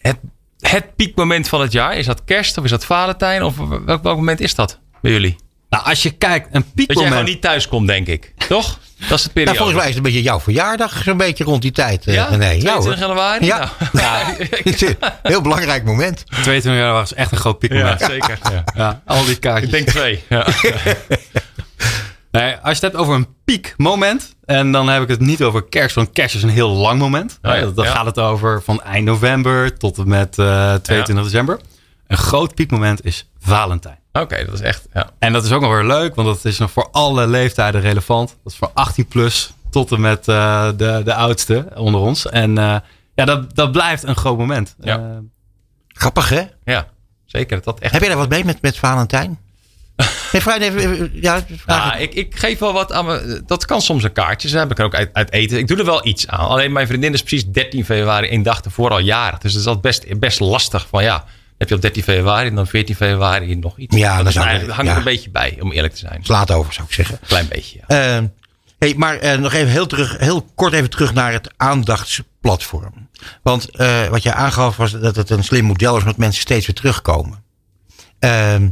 het, 0.00 0.16
het 0.60 0.96
piekmoment 0.96 1.48
van 1.48 1.60
het 1.60 1.72
jaar? 1.72 1.96
Is 1.96 2.06
dat 2.06 2.24
kerst 2.24 2.58
of 2.58 2.64
is 2.64 2.70
dat 2.70 2.84
Valentijn? 2.84 3.42
Of 3.42 3.56
welk, 3.56 4.02
welk 4.02 4.16
moment 4.16 4.40
is 4.40 4.54
dat 4.54 4.78
bij 5.02 5.10
jullie? 5.12 5.36
Nou, 5.68 5.84
als 5.84 6.02
je 6.02 6.10
kijkt, 6.10 6.46
een 6.46 6.52
Dat 6.52 6.62
jij 6.64 6.72
piekmoment. 6.74 7.12
gewoon 7.12 7.28
niet 7.28 7.40
thuis 7.40 7.68
komt, 7.68 7.86
denk 7.86 8.06
ik. 8.06 8.32
Toch? 8.48 8.78
Dat 9.08 9.18
is 9.18 9.26
periode. 9.26 9.44
Nou, 9.44 9.56
volgens 9.56 9.76
mij 9.78 9.88
is 9.88 9.94
het 9.94 9.96
een 9.96 10.10
beetje 10.12 10.22
jouw 10.22 10.40
verjaardag, 10.40 11.02
zo'n 11.02 11.16
beetje 11.16 11.44
rond 11.44 11.62
die 11.62 11.70
tijd. 11.72 12.06
eh, 12.06 12.14
ja. 12.14 12.28
Ja, 12.30 12.36
22 12.36 12.84
hoor. 12.84 12.96
januari? 12.96 13.44
Ja. 13.46 13.70
Nou, 13.92 14.26
Het 14.64 14.82
een 14.82 14.96
heel 15.22 15.40
belangrijk 15.40 15.84
moment. 15.84 16.24
22 16.26 16.82
jaar 16.82 16.92
was 16.92 17.14
echt 17.14 17.32
een 17.32 17.38
groot 17.38 17.56
ja, 17.62 17.68
piekmoment. 17.68 18.00
Ja, 18.00 18.06
zeker. 18.06 18.38
Ja. 18.74 19.02
al 19.04 19.24
die 19.24 19.36
kaartjes. 19.38 19.64
Ik 19.64 19.70
denk 19.70 19.88
twee. 19.88 20.22
Ja. 20.28 20.46
Nee, 22.30 22.52
als 22.52 22.62
je 22.62 22.68
het 22.68 22.80
hebt 22.80 22.96
over 22.96 23.14
een 23.14 23.26
piekmoment. 23.44 24.35
En 24.46 24.72
dan 24.72 24.88
heb 24.88 25.02
ik 25.02 25.08
het 25.08 25.20
niet 25.20 25.42
over 25.42 25.64
kerst. 25.64 25.94
Want 25.94 26.12
kerst 26.12 26.34
is 26.34 26.42
een 26.42 26.48
heel 26.48 26.70
lang 26.70 26.98
moment. 26.98 27.38
Oh 27.42 27.54
ja, 27.54 27.60
dan 27.60 27.84
ja. 27.84 27.90
gaat 27.90 28.06
het 28.06 28.18
over 28.18 28.62
van 28.62 28.82
eind 28.82 29.04
november 29.04 29.78
tot 29.78 29.98
en 29.98 30.08
met 30.08 30.38
eh, 30.38 30.74
22 30.74 31.24
december. 31.24 31.60
Een 32.06 32.16
groot 32.16 32.54
piekmoment 32.54 33.04
is 33.04 33.28
Valentijn. 33.38 33.98
Oké, 34.12 34.44
dat 34.44 34.54
is 34.54 34.60
echt. 34.60 34.86
Ja. 34.92 35.10
En 35.18 35.32
dat 35.32 35.44
is 35.44 35.52
ook 35.52 35.60
nog 35.60 35.70
weer 35.70 35.84
leuk. 35.84 36.14
Want 36.14 36.28
dat 36.28 36.44
is 36.44 36.58
nog 36.58 36.70
voor 36.70 36.88
alle 36.90 37.26
leeftijden 37.26 37.80
relevant. 37.80 38.36
Dat 38.42 38.52
is 38.52 38.58
voor 38.58 38.70
18 38.74 39.06
plus 39.06 39.52
tot 39.70 39.92
en 39.92 40.00
met 40.00 40.28
eh, 40.28 40.68
de, 40.76 41.00
de 41.04 41.14
oudste 41.14 41.68
onder 41.74 42.00
ons. 42.00 42.26
En 42.26 42.58
eh, 42.58 42.76
ja, 43.14 43.24
dat, 43.24 43.54
dat 43.54 43.72
blijft 43.72 44.02
een 44.02 44.16
groot 44.16 44.38
moment. 44.38 44.76
Ja. 44.80 44.98
Eh, 44.98 45.16
Grappig, 45.88 46.28
hè? 46.28 46.42
ja, 46.64 46.88
zeker. 47.24 47.62
Dat 47.62 47.78
echt. 47.78 47.92
Heb 47.92 48.00
jij 48.00 48.10
daar 48.10 48.18
wat 48.18 48.28
mee 48.28 48.44
met, 48.44 48.62
met 48.62 48.78
Valentijn? 48.78 49.38
Nee, 50.32 50.42
vraag 50.42 50.58
even. 50.60 50.78
even- 50.78 51.10
Ja, 51.66 51.94
ik, 51.94 52.14
ik 52.14 52.36
geef 52.36 52.58
wel 52.58 52.72
wat 52.72 52.92
aan 52.92 53.04
me. 53.06 53.42
Dat 53.46 53.64
kan 53.64 53.80
soms 53.80 54.02
een 54.04 54.12
kaartje 54.12 54.48
zijn. 54.48 54.68
heb 54.68 54.78
ik 54.78 54.84
ook 54.84 54.94
uit, 54.94 55.10
uit 55.12 55.32
eten. 55.32 55.58
Ik 55.58 55.68
doe 55.68 55.78
er 55.78 55.84
wel 55.84 56.06
iets 56.06 56.26
aan. 56.28 56.48
Alleen 56.48 56.72
mijn 56.72 56.86
vriendin 56.86 57.12
is 57.12 57.20
precies 57.22 57.46
13 57.46 57.84
februari, 57.84 58.28
één 58.28 58.42
dag 58.42 58.60
ervoor 58.60 58.90
al 58.90 58.98
jarig. 58.98 59.38
Dus 59.38 59.52
dat 59.52 59.60
is 59.60 59.66
altijd 59.66 59.82
best, 60.06 60.18
best 60.20 60.40
lastig. 60.40 60.86
Van 60.90 61.02
ja, 61.02 61.24
heb 61.58 61.68
je 61.68 61.74
op 61.74 61.80
13 61.80 62.02
februari 62.02 62.48
en 62.48 62.54
dan 62.54 62.66
14 62.66 62.96
februari 62.96 63.56
nog 63.56 63.78
iets. 63.78 63.96
Ja, 63.96 64.16
dat 64.16 64.26
is 64.26 64.34
eigenlijk- 64.36 64.72
hangt 64.72 64.84
ja. 64.86 64.90
er 64.92 64.98
een 64.98 65.04
beetje 65.04 65.30
bij, 65.30 65.56
om 65.60 65.72
eerlijk 65.72 65.92
te 65.94 65.98
zijn. 66.00 66.20
Slaat 66.24 66.50
over, 66.50 66.72
zou 66.72 66.86
ik 66.86 66.94
zeggen. 66.94 67.18
Klein 67.26 67.48
beetje. 67.48 67.80
Ja. 67.88 68.16
Eh, 68.16 68.24
hey, 68.78 68.94
maar 68.96 69.16
eh, 69.18 69.38
nog 69.38 69.52
even 69.52 69.70
heel, 69.72 69.86
terug, 69.86 70.18
heel 70.18 70.46
kort 70.54 70.72
even 70.72 70.90
terug 70.90 71.14
naar 71.14 71.32
het 71.32 71.50
aandachtsplatform. 71.56 73.08
Want 73.42 73.70
eh, 73.70 74.06
wat 74.06 74.22
jij 74.22 74.32
aangaf 74.32 74.76
was 74.76 74.92
dat 74.92 75.16
het 75.16 75.30
een 75.30 75.44
slim 75.44 75.64
model 75.64 75.94
is 75.96 76.02
omdat 76.02 76.16
mensen 76.16 76.40
steeds 76.40 76.66
weer 76.66 76.76
terugkomen. 76.76 77.42
Ehm, 78.18 78.68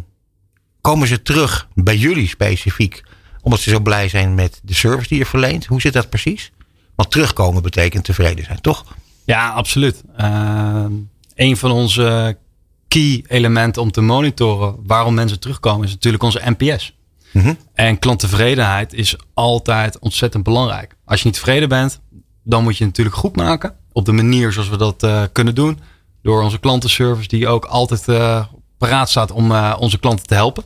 komen 0.85 1.09
ze 1.09 1.23
terug 1.23 1.69
bij 1.75 1.97
jullie 1.97 2.29
specifiek 2.29 3.03
omdat 3.41 3.61
ze 3.61 3.71
zo 3.71 3.81
blij 3.81 4.09
zijn 4.09 4.35
met 4.35 4.61
de 4.63 4.75
service 4.75 5.09
die 5.09 5.19
je 5.19 5.27
verleent? 5.27 5.67
Hoe 5.67 5.81
zit 5.81 5.93
dat 5.93 6.09
precies? 6.09 6.53
Want 6.95 7.11
terugkomen 7.11 7.63
betekent 7.63 8.05
tevreden 8.05 8.45
zijn, 8.45 8.61
toch? 8.61 8.85
Ja, 9.25 9.51
absoluut. 9.51 10.03
Uh, 10.21 10.85
een 11.35 11.57
van 11.57 11.71
onze 11.71 12.37
key 12.89 13.25
elementen 13.27 13.83
om 13.83 13.91
te 13.91 14.01
monitoren 14.01 14.77
waarom 14.87 15.15
mensen 15.15 15.41
terugkomen 15.41 15.87
is 15.87 15.93
natuurlijk 15.93 16.23
onze 16.23 16.41
NPS. 16.57 16.97
Mhm. 17.33 17.55
En 17.75 17.99
klanttevredenheid 17.99 18.93
is 18.93 19.17
altijd 19.35 19.99
ontzettend 19.99 20.45
belangrijk. 20.45 20.97
Als 21.05 21.21
je 21.21 21.27
niet 21.27 21.35
tevreden 21.35 21.69
bent, 21.69 22.01
dan 22.43 22.63
moet 22.63 22.77
je 22.77 22.85
natuurlijk 22.85 23.17
goed 23.17 23.37
maken. 23.37 23.75
Op 23.93 24.05
de 24.05 24.13
manier 24.13 24.53
zoals 24.53 24.69
we 24.69 24.77
dat 24.77 25.03
uh, 25.03 25.23
kunnen 25.33 25.55
doen. 25.55 25.81
Door 26.23 26.43
onze 26.43 26.59
klantenservice 26.59 27.29
die 27.29 27.49
ook 27.49 27.65
altijd 27.65 28.09
uh, 28.09 28.45
paraat 28.79 29.11
staat 29.11 29.31
om 29.31 29.53
onze 29.79 29.99
klanten 29.99 30.27
te 30.27 30.35
helpen. 30.35 30.65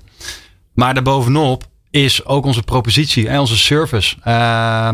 Maar 0.78 0.94
daarbovenop 0.94 1.64
is 1.90 2.24
ook 2.24 2.44
onze 2.44 2.62
propositie 2.62 3.28
en 3.28 3.38
onze 3.38 3.58
service. 3.58 4.16
Uh, 4.24 4.90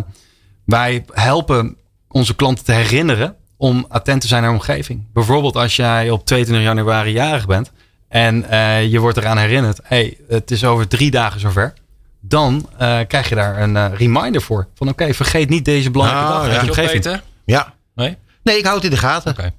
wij 0.65 1.05
helpen 1.13 1.77
onze 2.09 2.37
klanten 2.37 2.65
te 2.65 2.73
herinneren 2.73 3.37
om 3.57 3.87
attent 3.89 4.21
te 4.21 4.27
zijn 4.27 4.43
naar 4.43 4.53
omgeving. 4.53 5.07
Bijvoorbeeld 5.13 5.57
als 5.57 5.77
jij 5.77 6.11
op 6.11 6.27
22 6.27 6.67
januari 6.67 7.13
jarig 7.13 7.47
bent 7.47 7.73
en 8.09 8.45
uh, 8.51 8.87
je 8.87 8.99
wordt 8.99 9.17
eraan 9.17 9.39
herinnerd, 9.39 9.81
hey, 9.83 10.19
het 10.29 10.51
is 10.51 10.65
over 10.65 10.89
drie 10.89 11.11
dagen 11.11 11.41
zover. 11.41 11.73
Dan 12.21 12.69
uh, 12.73 12.99
krijg 13.09 13.29
je 13.29 13.35
daar 13.35 13.63
een 13.63 13.75
uh, 13.75 13.87
reminder 13.95 14.43
voor. 14.43 14.69
Van 14.75 14.89
oké, 14.89 15.03
okay, 15.03 15.15
vergeet 15.15 15.49
niet 15.49 15.65
deze 15.65 15.91
belangrijke 15.91 16.27
Ah, 16.27 16.35
dag. 16.35 16.43
Heb 16.43 16.61
in 16.61 16.65
je 16.65 16.71
omgeving. 16.71 17.21
Ja. 17.45 17.75
Nee? 17.95 18.17
Nee, 18.43 18.59
ik 18.59 18.65
hou 18.65 18.77
het 18.77 18.85
in 18.85 18.91
de 18.91 18.97
gaten. 18.97 19.31
Oké. 19.31 19.53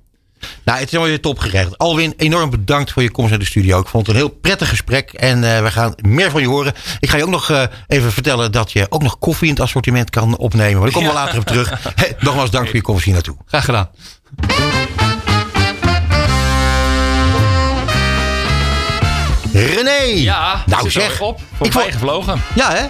Nou, 0.63 0.79
het 0.79 0.91
is 0.91 0.97
alweer 0.97 1.21
top 1.21 1.39
geregeld. 1.39 1.77
Alwin, 1.77 2.13
enorm 2.17 2.49
bedankt 2.49 2.91
voor 2.91 3.01
je 3.01 3.11
komst 3.11 3.29
naar 3.29 3.39
de 3.39 3.45
studio. 3.45 3.79
Ik 3.79 3.87
vond 3.87 4.07
het 4.07 4.15
een 4.15 4.21
heel 4.21 4.29
prettig 4.29 4.69
gesprek 4.69 5.11
en 5.13 5.43
uh, 5.43 5.61
we 5.61 5.71
gaan 5.71 5.93
meer 6.01 6.31
van 6.31 6.41
je 6.41 6.47
horen. 6.47 6.73
Ik 6.99 7.09
ga 7.09 7.17
je 7.17 7.23
ook 7.23 7.29
nog 7.29 7.49
uh, 7.49 7.63
even 7.87 8.11
vertellen 8.11 8.51
dat 8.51 8.71
je 8.71 8.85
ook 8.89 9.03
nog 9.03 9.19
koffie 9.19 9.47
in 9.47 9.53
het 9.53 9.63
assortiment 9.63 10.09
kan 10.09 10.37
opnemen. 10.37 10.73
Maar 10.73 10.83
daar 10.83 10.91
komen 10.91 11.09
we 11.09 11.15
later 11.15 11.39
op 11.39 11.45
terug. 11.45 11.73
Hey, 11.95 12.15
nogmaals 12.19 12.49
dank 12.49 12.65
voor 12.65 12.75
je 12.75 12.81
komst 12.81 13.05
hier 13.05 13.13
naartoe. 13.13 13.35
Graag 13.45 13.65
gedaan. 13.65 13.89
René! 19.53 20.03
Ja, 20.13 20.63
nou 20.65 20.89
zeg. 20.89 21.21
op. 21.21 21.39
Voor 21.53 21.65
ik 21.65 21.71
vond, 21.71 21.91
gevlogen. 21.91 22.41
ja, 22.55 22.71
hè? 22.71 22.85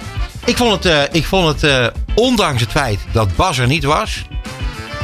Ik 0.45 0.57
vond 0.57 0.84
het, 0.84 0.94
uh, 0.94 1.02
ik 1.15 1.26
vond 1.26 1.61
het 1.61 1.91
ondanks 2.15 2.61
het 2.61 2.72
feit 2.72 2.99
dat 3.11 3.36
Bas 3.36 3.57
er 3.57 3.68
niet 3.68 3.84
was. 3.84 4.23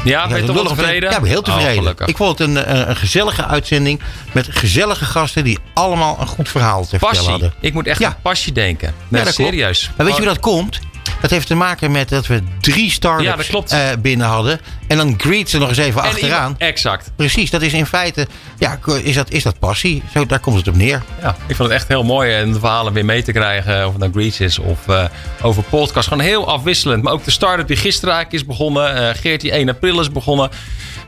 Ja, 0.03 0.27
ben 0.27 0.37
je 0.37 0.43
toch 0.43 0.55
wel 0.55 0.65
tevreden? 0.65 1.09
Ja, 1.09 1.15
ik 1.15 1.21
ben 1.21 1.29
heel 1.29 1.41
tevreden. 1.41 1.83
Oh, 2.01 2.07
ik 2.07 2.17
vond 2.17 2.39
het 2.39 2.47
een, 2.47 2.71
een, 2.75 2.89
een, 2.89 2.95
gezellige 2.95 3.45
uitzending 3.45 4.01
met 4.31 4.47
gezellige 4.49 5.05
gasten 5.05 5.43
die 5.43 5.59
allemaal 5.73 6.17
een 6.19 6.27
goed 6.27 6.49
verhaal 6.49 6.85
te 6.85 6.97
passie. 6.97 7.07
vertellen 7.07 7.31
hadden. 7.31 7.53
Ik 7.59 7.73
moet 7.73 7.87
echt 7.87 7.99
Ja. 7.99 8.07
aan 8.07 8.15
passie 8.21 8.53
denken. 8.53 8.93
Nee, 9.07 9.23
Ja, 9.25 9.31
serieus. 9.31 9.89
Maar 9.97 10.05
weet 10.05 10.15
je 10.15 10.21
hoe 10.21 10.31
dat 10.31 10.39
komt? 10.39 10.79
Dat 11.21 11.29
heeft 11.29 11.47
te 11.47 11.55
maken 11.55 11.91
met 11.91 12.09
dat 12.09 12.27
we 12.27 12.43
drie 12.61 12.91
startups 12.91 13.49
eh, 13.71 13.79
binnen 13.99 14.27
hadden. 14.27 14.59
En 14.87 14.97
dan 14.97 15.13
greet 15.17 15.53
er 15.53 15.59
nog 15.59 15.69
eens 15.69 15.77
even 15.77 16.01
En 16.01 16.07
achteraan. 16.09 16.41
iemand- 16.41 16.57
Exact. 16.57 17.11
Precies, 17.15 17.49
dat 17.49 17.61
is 17.61 17.73
in 17.73 17.85
feite, 17.85 18.27
ja, 18.57 18.79
is 19.03 19.15
dat, 19.15 19.31
is 19.31 19.43
dat 19.43 19.59
passie? 19.59 20.03
Zo, 20.13 20.25
daar 20.25 20.39
komt 20.39 20.57
het 20.57 20.67
op 20.67 20.75
neer. 20.75 21.03
Ja, 21.21 21.35
ik 21.47 21.55
vond 21.55 21.69
het 21.69 21.77
echt 21.77 21.87
heel 21.87 22.03
mooi 22.03 22.33
en 22.33 22.51
de 22.53 22.59
verhalen 22.59 22.93
weer 22.93 23.05
mee 23.05 23.23
te 23.23 23.31
krijgen. 23.31 23.85
Of 23.85 23.91
het 23.91 23.99
nou 24.01 24.11
Greets 24.11 24.39
is 24.39 24.59
of 24.59 24.87
eh, 24.87 25.03
over 25.41 25.63
podcast. 25.63 26.07
Gewoon 26.07 26.23
heel 26.23 26.47
afwisselend. 26.47 27.03
Maar 27.03 27.13
ook 27.13 27.23
de 27.23 27.31
start-up 27.31 27.67
die 27.67 27.77
gisteren 27.77 28.13
eigenlijk 28.15 28.43
is 28.43 28.49
begonnen. 28.49 28.95
Eh 28.95 29.15
Geert 29.21 29.41
die 29.41 29.51
1 29.51 29.69
april 29.69 29.99
is 29.99 30.11
begonnen. 30.11 30.49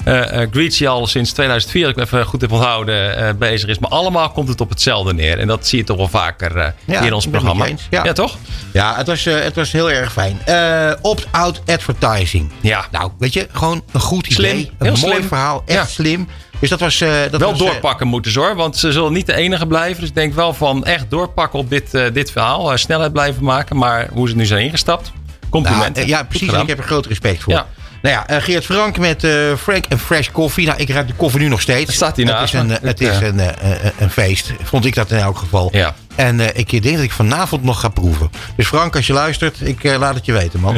Uh, 0.08 0.14
uh, 0.42 0.48
Greetsy 0.52 0.88
al 0.88 1.08
sinds 1.08 1.32
2004, 1.32 1.90
ik 1.90 1.98
even 2.00 2.26
goed 2.26 2.42
heb 2.42 2.52
onthouden, 2.52 3.20
uh, 3.24 3.30
bezig 3.38 3.70
is. 3.70 3.80
Maar 3.80 3.90
allemaal 3.90 4.30
komt 4.30 4.48
het 4.48 4.62
op 4.62 4.70
hetzelfde 4.70 5.14
neer. 5.14 5.40
En 5.40 5.48
dat 5.48 5.68
zie 5.68 5.78
je 5.78 5.84
toch 5.84 5.98
wel 5.98 6.08
vaker 6.08 6.74
Ja, 6.86 7.02
in 7.02 7.14
ons 7.14 7.28
programma. 7.28 7.66
Ja. 7.90 8.14
toch? 8.14 8.38
Ja, 8.74 8.96
het 8.96 9.08
was, 9.08 9.26
eh, 9.26 9.40
het 9.40 9.56
was 9.56 9.72
heel 9.72 9.92
erg 9.92 10.12
fijn. 10.12 10.40
Eh, 10.46 10.92
Opt-out 11.02 11.62
advertising. 11.66 12.52
Ja. 12.62 12.86
Nou, 12.92 13.12
weet 13.18 13.34
je, 13.34 13.48
gewoon 13.52 13.84
een 13.92 14.00
goed 14.00 14.26
Slim, 14.30 14.52
idee. 14.52 14.72
Een 14.78 14.86
heel 14.88 14.98
mooi 15.02 15.14
slim. 15.16 15.28
verhaal, 15.28 15.64
echt 15.66 15.78
Ja. 15.80 15.86
slim. 15.86 16.28
Dus 16.60 16.70
dat 16.70 16.80
was... 16.80 17.02
eh, 17.02 17.10
dat 17.32 17.40
wel 17.40 17.52
was, 17.52 17.60
eh, 17.62 17.66
doorpakken 17.68 18.08
moeten 18.08 18.32
ze 18.32 18.40
hoor. 18.40 18.56
Want 18.56 18.78
ze 18.78 18.92
zullen 18.92 19.14
niet 19.14 19.26
de 19.26 19.34
enige 19.36 19.66
blijven. 19.68 20.00
Dus 20.00 20.10
ik 20.10 20.16
denk 20.16 20.34
wel 20.34 20.54
van 20.54 20.86
echt 20.86 21.06
doorpakken 21.10 21.60
op 21.60 21.70
dit, 21.70 21.94
eh, 21.94 22.04
dit 22.14 22.32
verhaal. 22.32 22.72
Eh, 22.72 22.78
snelheid 22.78 23.14
blijven 23.14 23.44
maken. 23.44 23.78
Maar 23.78 24.08
hoe 24.12 24.30
ze 24.30 24.36
nu 24.36 24.46
zijn 24.46 24.64
ingestapt. 24.64 25.04
nou, 25.04 25.50
Complimenten. 25.50 26.04
eh, 26.04 26.10
ja, 26.10 26.24
precies. 26.24 26.52
Ik 26.52 26.68
heb 26.68 26.78
er 26.78 26.84
groot 26.84 27.06
respect 27.06 27.44
voor. 27.44 27.54
Ja. 27.54 27.68
Nou 28.04 28.16
ja, 28.16 28.28
eh, 28.28 28.44
Geert 28.44 28.66
Frank 28.66 28.98
met 28.98 29.24
eh, 29.24 29.32
Frank 29.58 29.86
en 29.86 30.00
Fresh 30.00 30.30
Coffee. 30.32 30.66
Nou, 30.66 30.78
ik 30.80 30.90
ruik 30.90 31.08
de 31.08 31.14
koffie 31.14 31.40
nu 31.40 31.48
nog 31.48 31.62
steeds. 31.62 31.94
Staat 31.94 32.16
hij 32.16 32.26
Het 32.26 32.34
naast 32.34 32.54
is 32.54 32.60
een, 32.60 32.70
het 32.70 33.02
is 33.02 33.18
een, 33.18 33.40
eh, 33.40 33.92
een 33.98 34.10
feest. 34.10 34.54
Vond 34.64 34.86
ik 34.86 34.96
dat 34.96 35.12
in 35.12 35.18
elk 35.18 35.38
geval. 35.38 35.70
Ja. 35.72 35.96
En 36.16 36.58
ik 36.58 36.84
denk 36.84 36.96
dat 36.96 37.04
ik 37.04 37.12
vanavond 37.12 37.64
nog 37.64 37.80
ga 37.80 37.88
proeven. 37.88 38.32
Dus 38.56 38.68
Frank, 38.68 38.96
als 38.96 39.08
je 39.08 39.14
luistert, 39.14 39.62
ik 39.62 39.84
laat 39.84 40.16
het 40.16 40.26
je 40.26 40.32
weten, 40.32 40.60
man. 40.60 40.78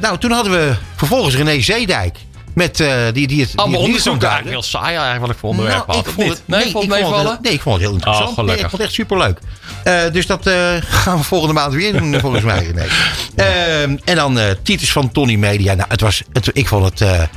Nou, 0.00 0.18
toen 0.18 0.30
hadden 0.30 0.52
we 0.52 0.74
vervolgens 0.96 1.36
René 1.36 1.60
Zeedijk. 1.60 2.16
Met, 2.56 2.80
eh, 2.80 2.88
die, 3.12 3.26
die 3.26 3.40
het 3.40 3.50
die 3.50 3.58
Allemaal 3.58 3.80
nieuws 3.80 4.06
onderzoek 4.06 4.22
eigenlijk 4.22 4.50
heel 4.50 4.62
saai 4.62 4.96
eigenlijk 4.96 5.38
voor 5.38 5.50
onderwerp. 5.50 5.86
nou, 5.86 5.98
ik 5.98 6.06
vond 6.06 6.28
het, 6.28 6.42
nee, 6.44 6.60
nee, 6.60 6.70
vond 6.70 6.84
ik 6.84 7.04
vond 7.04 7.28
het 7.28 7.40
nee, 7.40 7.52
ik 7.52 7.60
vond 7.60 7.74
het 7.74 7.84
heel 7.84 7.94
interessant. 7.94 8.38
Oh. 8.38 8.44
Nee, 8.44 8.54
ik 8.54 8.60
vond 8.60 8.72
het 8.72 8.80
echt 8.80 8.92
superleuk. 8.92 9.38
Eh 9.84 10.12
dus 10.12 10.26
dat 10.26 10.46
eh, 10.46 10.74
gaan 11.02 11.18
we 11.18 11.24
volgende 11.24 11.54
maand 11.54 11.74
weer 11.74 11.92
doen, 11.92 12.20
volgens 12.20 12.44
mij. 12.44 12.64
René. 12.64 12.86
Ehm, 13.34 13.96
en 14.04 14.16
dan 14.16 14.38
Titus 14.62 14.92
van 14.92 15.12
Tony 15.12 15.34
Media. 15.34 15.74
Nou, 15.74 15.88
het 15.88 16.00
was, 16.00 16.22
het, 16.32 16.50
ik 16.52 16.68
vond 16.68 16.98
het... 16.98 17.28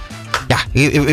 ja, 0.50 0.58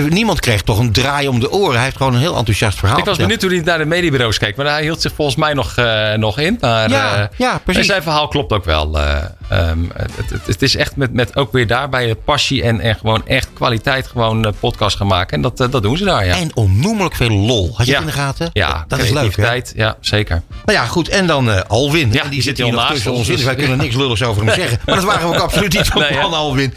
niemand 0.08 0.40
kreeg 0.40 0.62
toch 0.62 0.78
een 0.78 0.92
draai 0.92 1.28
om 1.28 1.40
de 1.40 1.50
oren. 1.52 1.74
Hij 1.74 1.84
heeft 1.84 1.96
gewoon 1.96 2.14
een 2.14 2.20
heel 2.20 2.36
enthousiast 2.36 2.78
verhaal 2.78 2.98
Ik 2.98 3.04
was 3.04 3.16
benieuwd 3.16 3.42
hoe 3.42 3.50
hij 3.50 3.60
naar 3.60 3.78
de 3.78 3.84
mediebureaus 3.84 4.38
keek. 4.38 4.56
Maar 4.56 4.66
hij 4.66 4.82
hield 4.82 5.00
zich 5.00 5.12
volgens 5.14 5.36
mij 5.36 5.52
nog, 5.52 5.76
eh, 5.76 6.12
nog 6.12 6.38
in. 6.38 6.56
Maar, 6.60 6.90
Ja, 6.90 7.14
eh, 7.16 7.38
ja, 7.38 7.58
precies. 7.64 7.80
en 7.80 7.86
zijn 7.88 8.02
verhaal 8.02 8.28
klopt 8.28 8.52
ook 8.52 8.64
wel. 8.64 8.98
eh, 8.98 9.16
ehm, 9.48 9.78
het, 9.94 10.30
het, 10.30 10.46
het 10.46 10.62
is 10.62 10.76
echt 10.76 10.96
met, 10.96 11.12
met 11.12 11.36
ook 11.36 11.52
weer 11.52 11.66
daarbij 11.66 12.14
passie 12.14 12.62
en, 12.62 12.80
en 12.80 12.94
gewoon 12.96 13.26
echt 13.26 13.48
kwaliteit 13.52 14.06
gewoon 14.06 14.54
podcast 14.60 14.96
gaan 14.96 15.06
maken. 15.06 15.36
En 15.36 15.42
dat, 15.42 15.56
dat 15.56 15.82
doen 15.82 15.96
ze 15.96 16.04
daar, 16.04 16.26
ja. 16.26 16.36
En 16.36 16.50
onnoemelijk 16.54 17.14
veel 17.14 17.30
lol. 17.30 17.72
Had 17.76 17.86
je 17.86 17.92
Ja. 17.92 17.98
het 17.98 18.06
in 18.08 18.12
de 18.14 18.18
gaten? 18.20 18.50
ja, 18.52 18.84
dat 18.88 18.98
is 18.98 19.10
leuk, 19.10 19.36
hè? 19.36 19.60
Ja, 19.74 19.96
zeker. 20.00 20.42
Nou 20.64 20.78
ja, 20.78 20.84
goed. 20.84 21.08
En 21.08 21.26
dan 21.26 21.68
Alwin. 21.68 22.12
Ja, 22.12 22.22
en 22.24 22.30
die 22.30 22.42
zit 22.42 22.56
hier 22.58 22.72
nog 22.72 22.90
tussen 22.90 23.12
ons, 23.12 23.28
in. 23.28 23.34
Dus 23.34 23.44
wij 23.44 23.54
kunnen 23.54 23.78
niks 23.78 23.94
lulligs 23.94 24.22
over 24.22 24.44
hem 24.44 24.54
zeggen. 24.54 24.78
Maar 24.86 24.94
dat 24.94 25.04
waren 25.04 25.28
we 25.28 25.34
ook 25.34 25.42
absoluut 25.42 25.72
niet 25.72 25.86
van 25.86 26.00
Nee, 26.00 26.18
Alwin. 26.18 26.74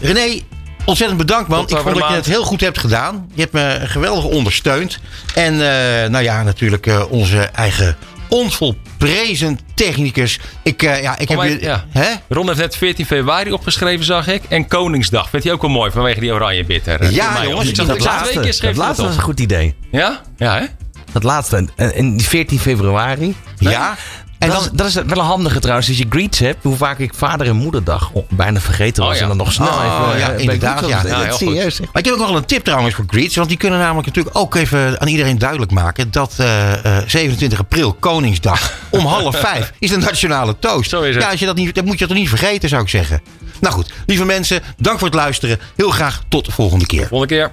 René, 0.00 0.40
ontzettend 0.86 1.18
bedankt, 1.20 1.48
man. 1.48 1.62
Ik 1.62 1.70
over 1.74 1.82
vond 1.82 1.98
dat 1.98 2.08
je 2.08 2.14
het 2.14 2.26
heel 2.26 2.44
goed 2.44 2.60
hebt 2.60 2.78
gedaan. 2.78 3.30
Je 3.34 3.40
hebt 3.40 3.52
me 3.52 3.78
geweldig 3.82 4.24
ondersteund. 4.24 4.98
En 5.34 5.52
eh, 5.52 6.08
nou 6.10 6.24
ja, 6.24 6.42
natuurlijk 6.42 6.86
eh, 6.86 7.02
onze 7.10 7.38
eigen 7.38 7.96
onvolprezen 8.28 9.58
technicus. 9.74 10.38
Ik, 10.62 10.82
eh, 10.82 11.02
ja, 11.02 11.18
ik 11.18 11.28
heb 11.28 11.38
mij- 11.38 11.50
je... 11.50 11.60
ja. 11.60 11.84
Hè? 11.90 12.08
Ron 12.28 12.46
heeft 12.46 12.58
net 12.58 12.76
14 12.76 13.06
februari 13.06 13.52
opgeschreven, 13.52 14.04
zag 14.04 14.26
ik. 14.28 14.42
En 14.48 14.68
Koningsdag. 14.68 15.30
Vindt 15.30 15.44
hij 15.44 15.54
ook 15.54 15.62
wel 15.62 15.70
mooi 15.70 15.90
vanwege 15.90 16.20
die 16.20 16.32
oranje 16.32 16.64
bitter. 16.64 17.00
eh, 17.00 17.10
Ja, 17.10 17.44
jongens. 17.44 17.68
Ik 17.68 17.76
zag 17.76 17.86
dat 17.86 18.00
laatste- 18.00 18.30
twee 18.30 18.42
keer 18.44 18.54
schreef 18.54 18.74
Dat 18.76 18.84
laatste 18.84 19.00
dat 19.02 19.10
was 19.10 19.16
een 19.18 19.24
goed 19.26 19.40
idee. 19.40 19.74
Ja? 19.90 20.20
Ja, 20.36 20.58
hè? 20.58 20.64
Dat 21.12 21.22
laatste. 21.22 21.68
En, 21.76 21.94
en 21.94 22.16
die 22.16 22.26
14 22.26 22.58
februari. 22.58 23.34
Ja? 23.58 23.96
En 24.38 24.48
dat, 24.48 24.70
dan, 24.72 24.86
is, 24.86 24.92
dat 24.92 25.04
is 25.04 25.10
wel 25.14 25.18
een 25.24 25.30
handige 25.30 25.60
trouwens. 25.60 25.88
Als 25.88 25.98
je 25.98 26.06
greets 26.08 26.38
hebt, 26.38 26.62
hoe 26.62 26.76
vaak 26.76 26.98
ik 26.98 27.14
vader 27.14 27.46
en 27.46 27.56
moederdag 27.56 28.10
oh, 28.12 28.28
bijna 28.30 28.60
vergeten 28.60 29.02
was. 29.02 29.12
Oh 29.12 29.16
ja. 29.16 29.22
En 29.22 29.28
dan 29.28 29.36
nog 29.36 29.52
snel 29.52 29.66
Oh, 29.66 30.04
even. 30.06 30.18
ja, 30.18 30.30
eh, 30.32 30.40
inderdaad, 30.40 30.80
ja. 30.80 31.02
was. 31.02 31.10
Ja, 31.10 31.16
Dat 31.16 31.24
heel 31.24 31.36
serieus. 31.48 31.80
Maar 31.80 31.88
ik 31.92 32.04
heb 32.04 32.12
ook 32.12 32.18
nog 32.18 32.28
wel 32.28 32.36
een 32.36 32.44
tip 32.44 32.64
trouwens 32.64 32.94
voor 32.94 33.04
Greets. 33.06 33.36
Want 33.36 33.48
die 33.48 33.58
kunnen 33.58 33.78
namelijk 33.78 34.06
natuurlijk 34.06 34.36
ook 34.38 34.54
even 34.54 35.00
aan 35.00 35.08
iedereen 35.08 35.38
duidelijk 35.38 35.70
maken... 35.70 36.10
dat 36.10 36.34
eh, 36.36 36.98
eh, 36.98 37.02
27 37.06 37.58
april, 37.58 37.92
Koningsdag, 37.92 38.72
om 38.90 39.04
half 39.16 39.36
vijf... 39.40 39.72
is 39.78 39.90
de 39.90 39.96
nationale 39.96 40.58
toast. 40.58 40.90
Zo 40.90 41.02
is 41.02 41.14
het. 41.14 41.24
Ja, 41.24 41.30
als 41.30 41.40
je 41.40 41.46
dat, 41.46 41.56
niet, 41.56 41.74
dat 41.74 41.84
moet 41.84 41.98
je 41.98 42.06
toch 42.06 42.16
niet 42.16 42.28
vergeten, 42.28 42.68
zou 42.68 42.82
ik 42.82 42.88
zeggen. 42.88 43.20
Nou 43.60 43.74
goed, 43.74 43.92
lieve 44.06 44.24
mensen, 44.24 44.62
dank 44.76 44.98
voor 44.98 45.08
het 45.08 45.16
luisteren. 45.16 45.58
Heel 45.76 45.90
graag 45.90 46.22
tot 46.28 46.44
de 46.44 46.52
volgende 46.52 46.86
keer. 46.86 47.06
Volgende 47.06 47.34
keer. 47.34 47.52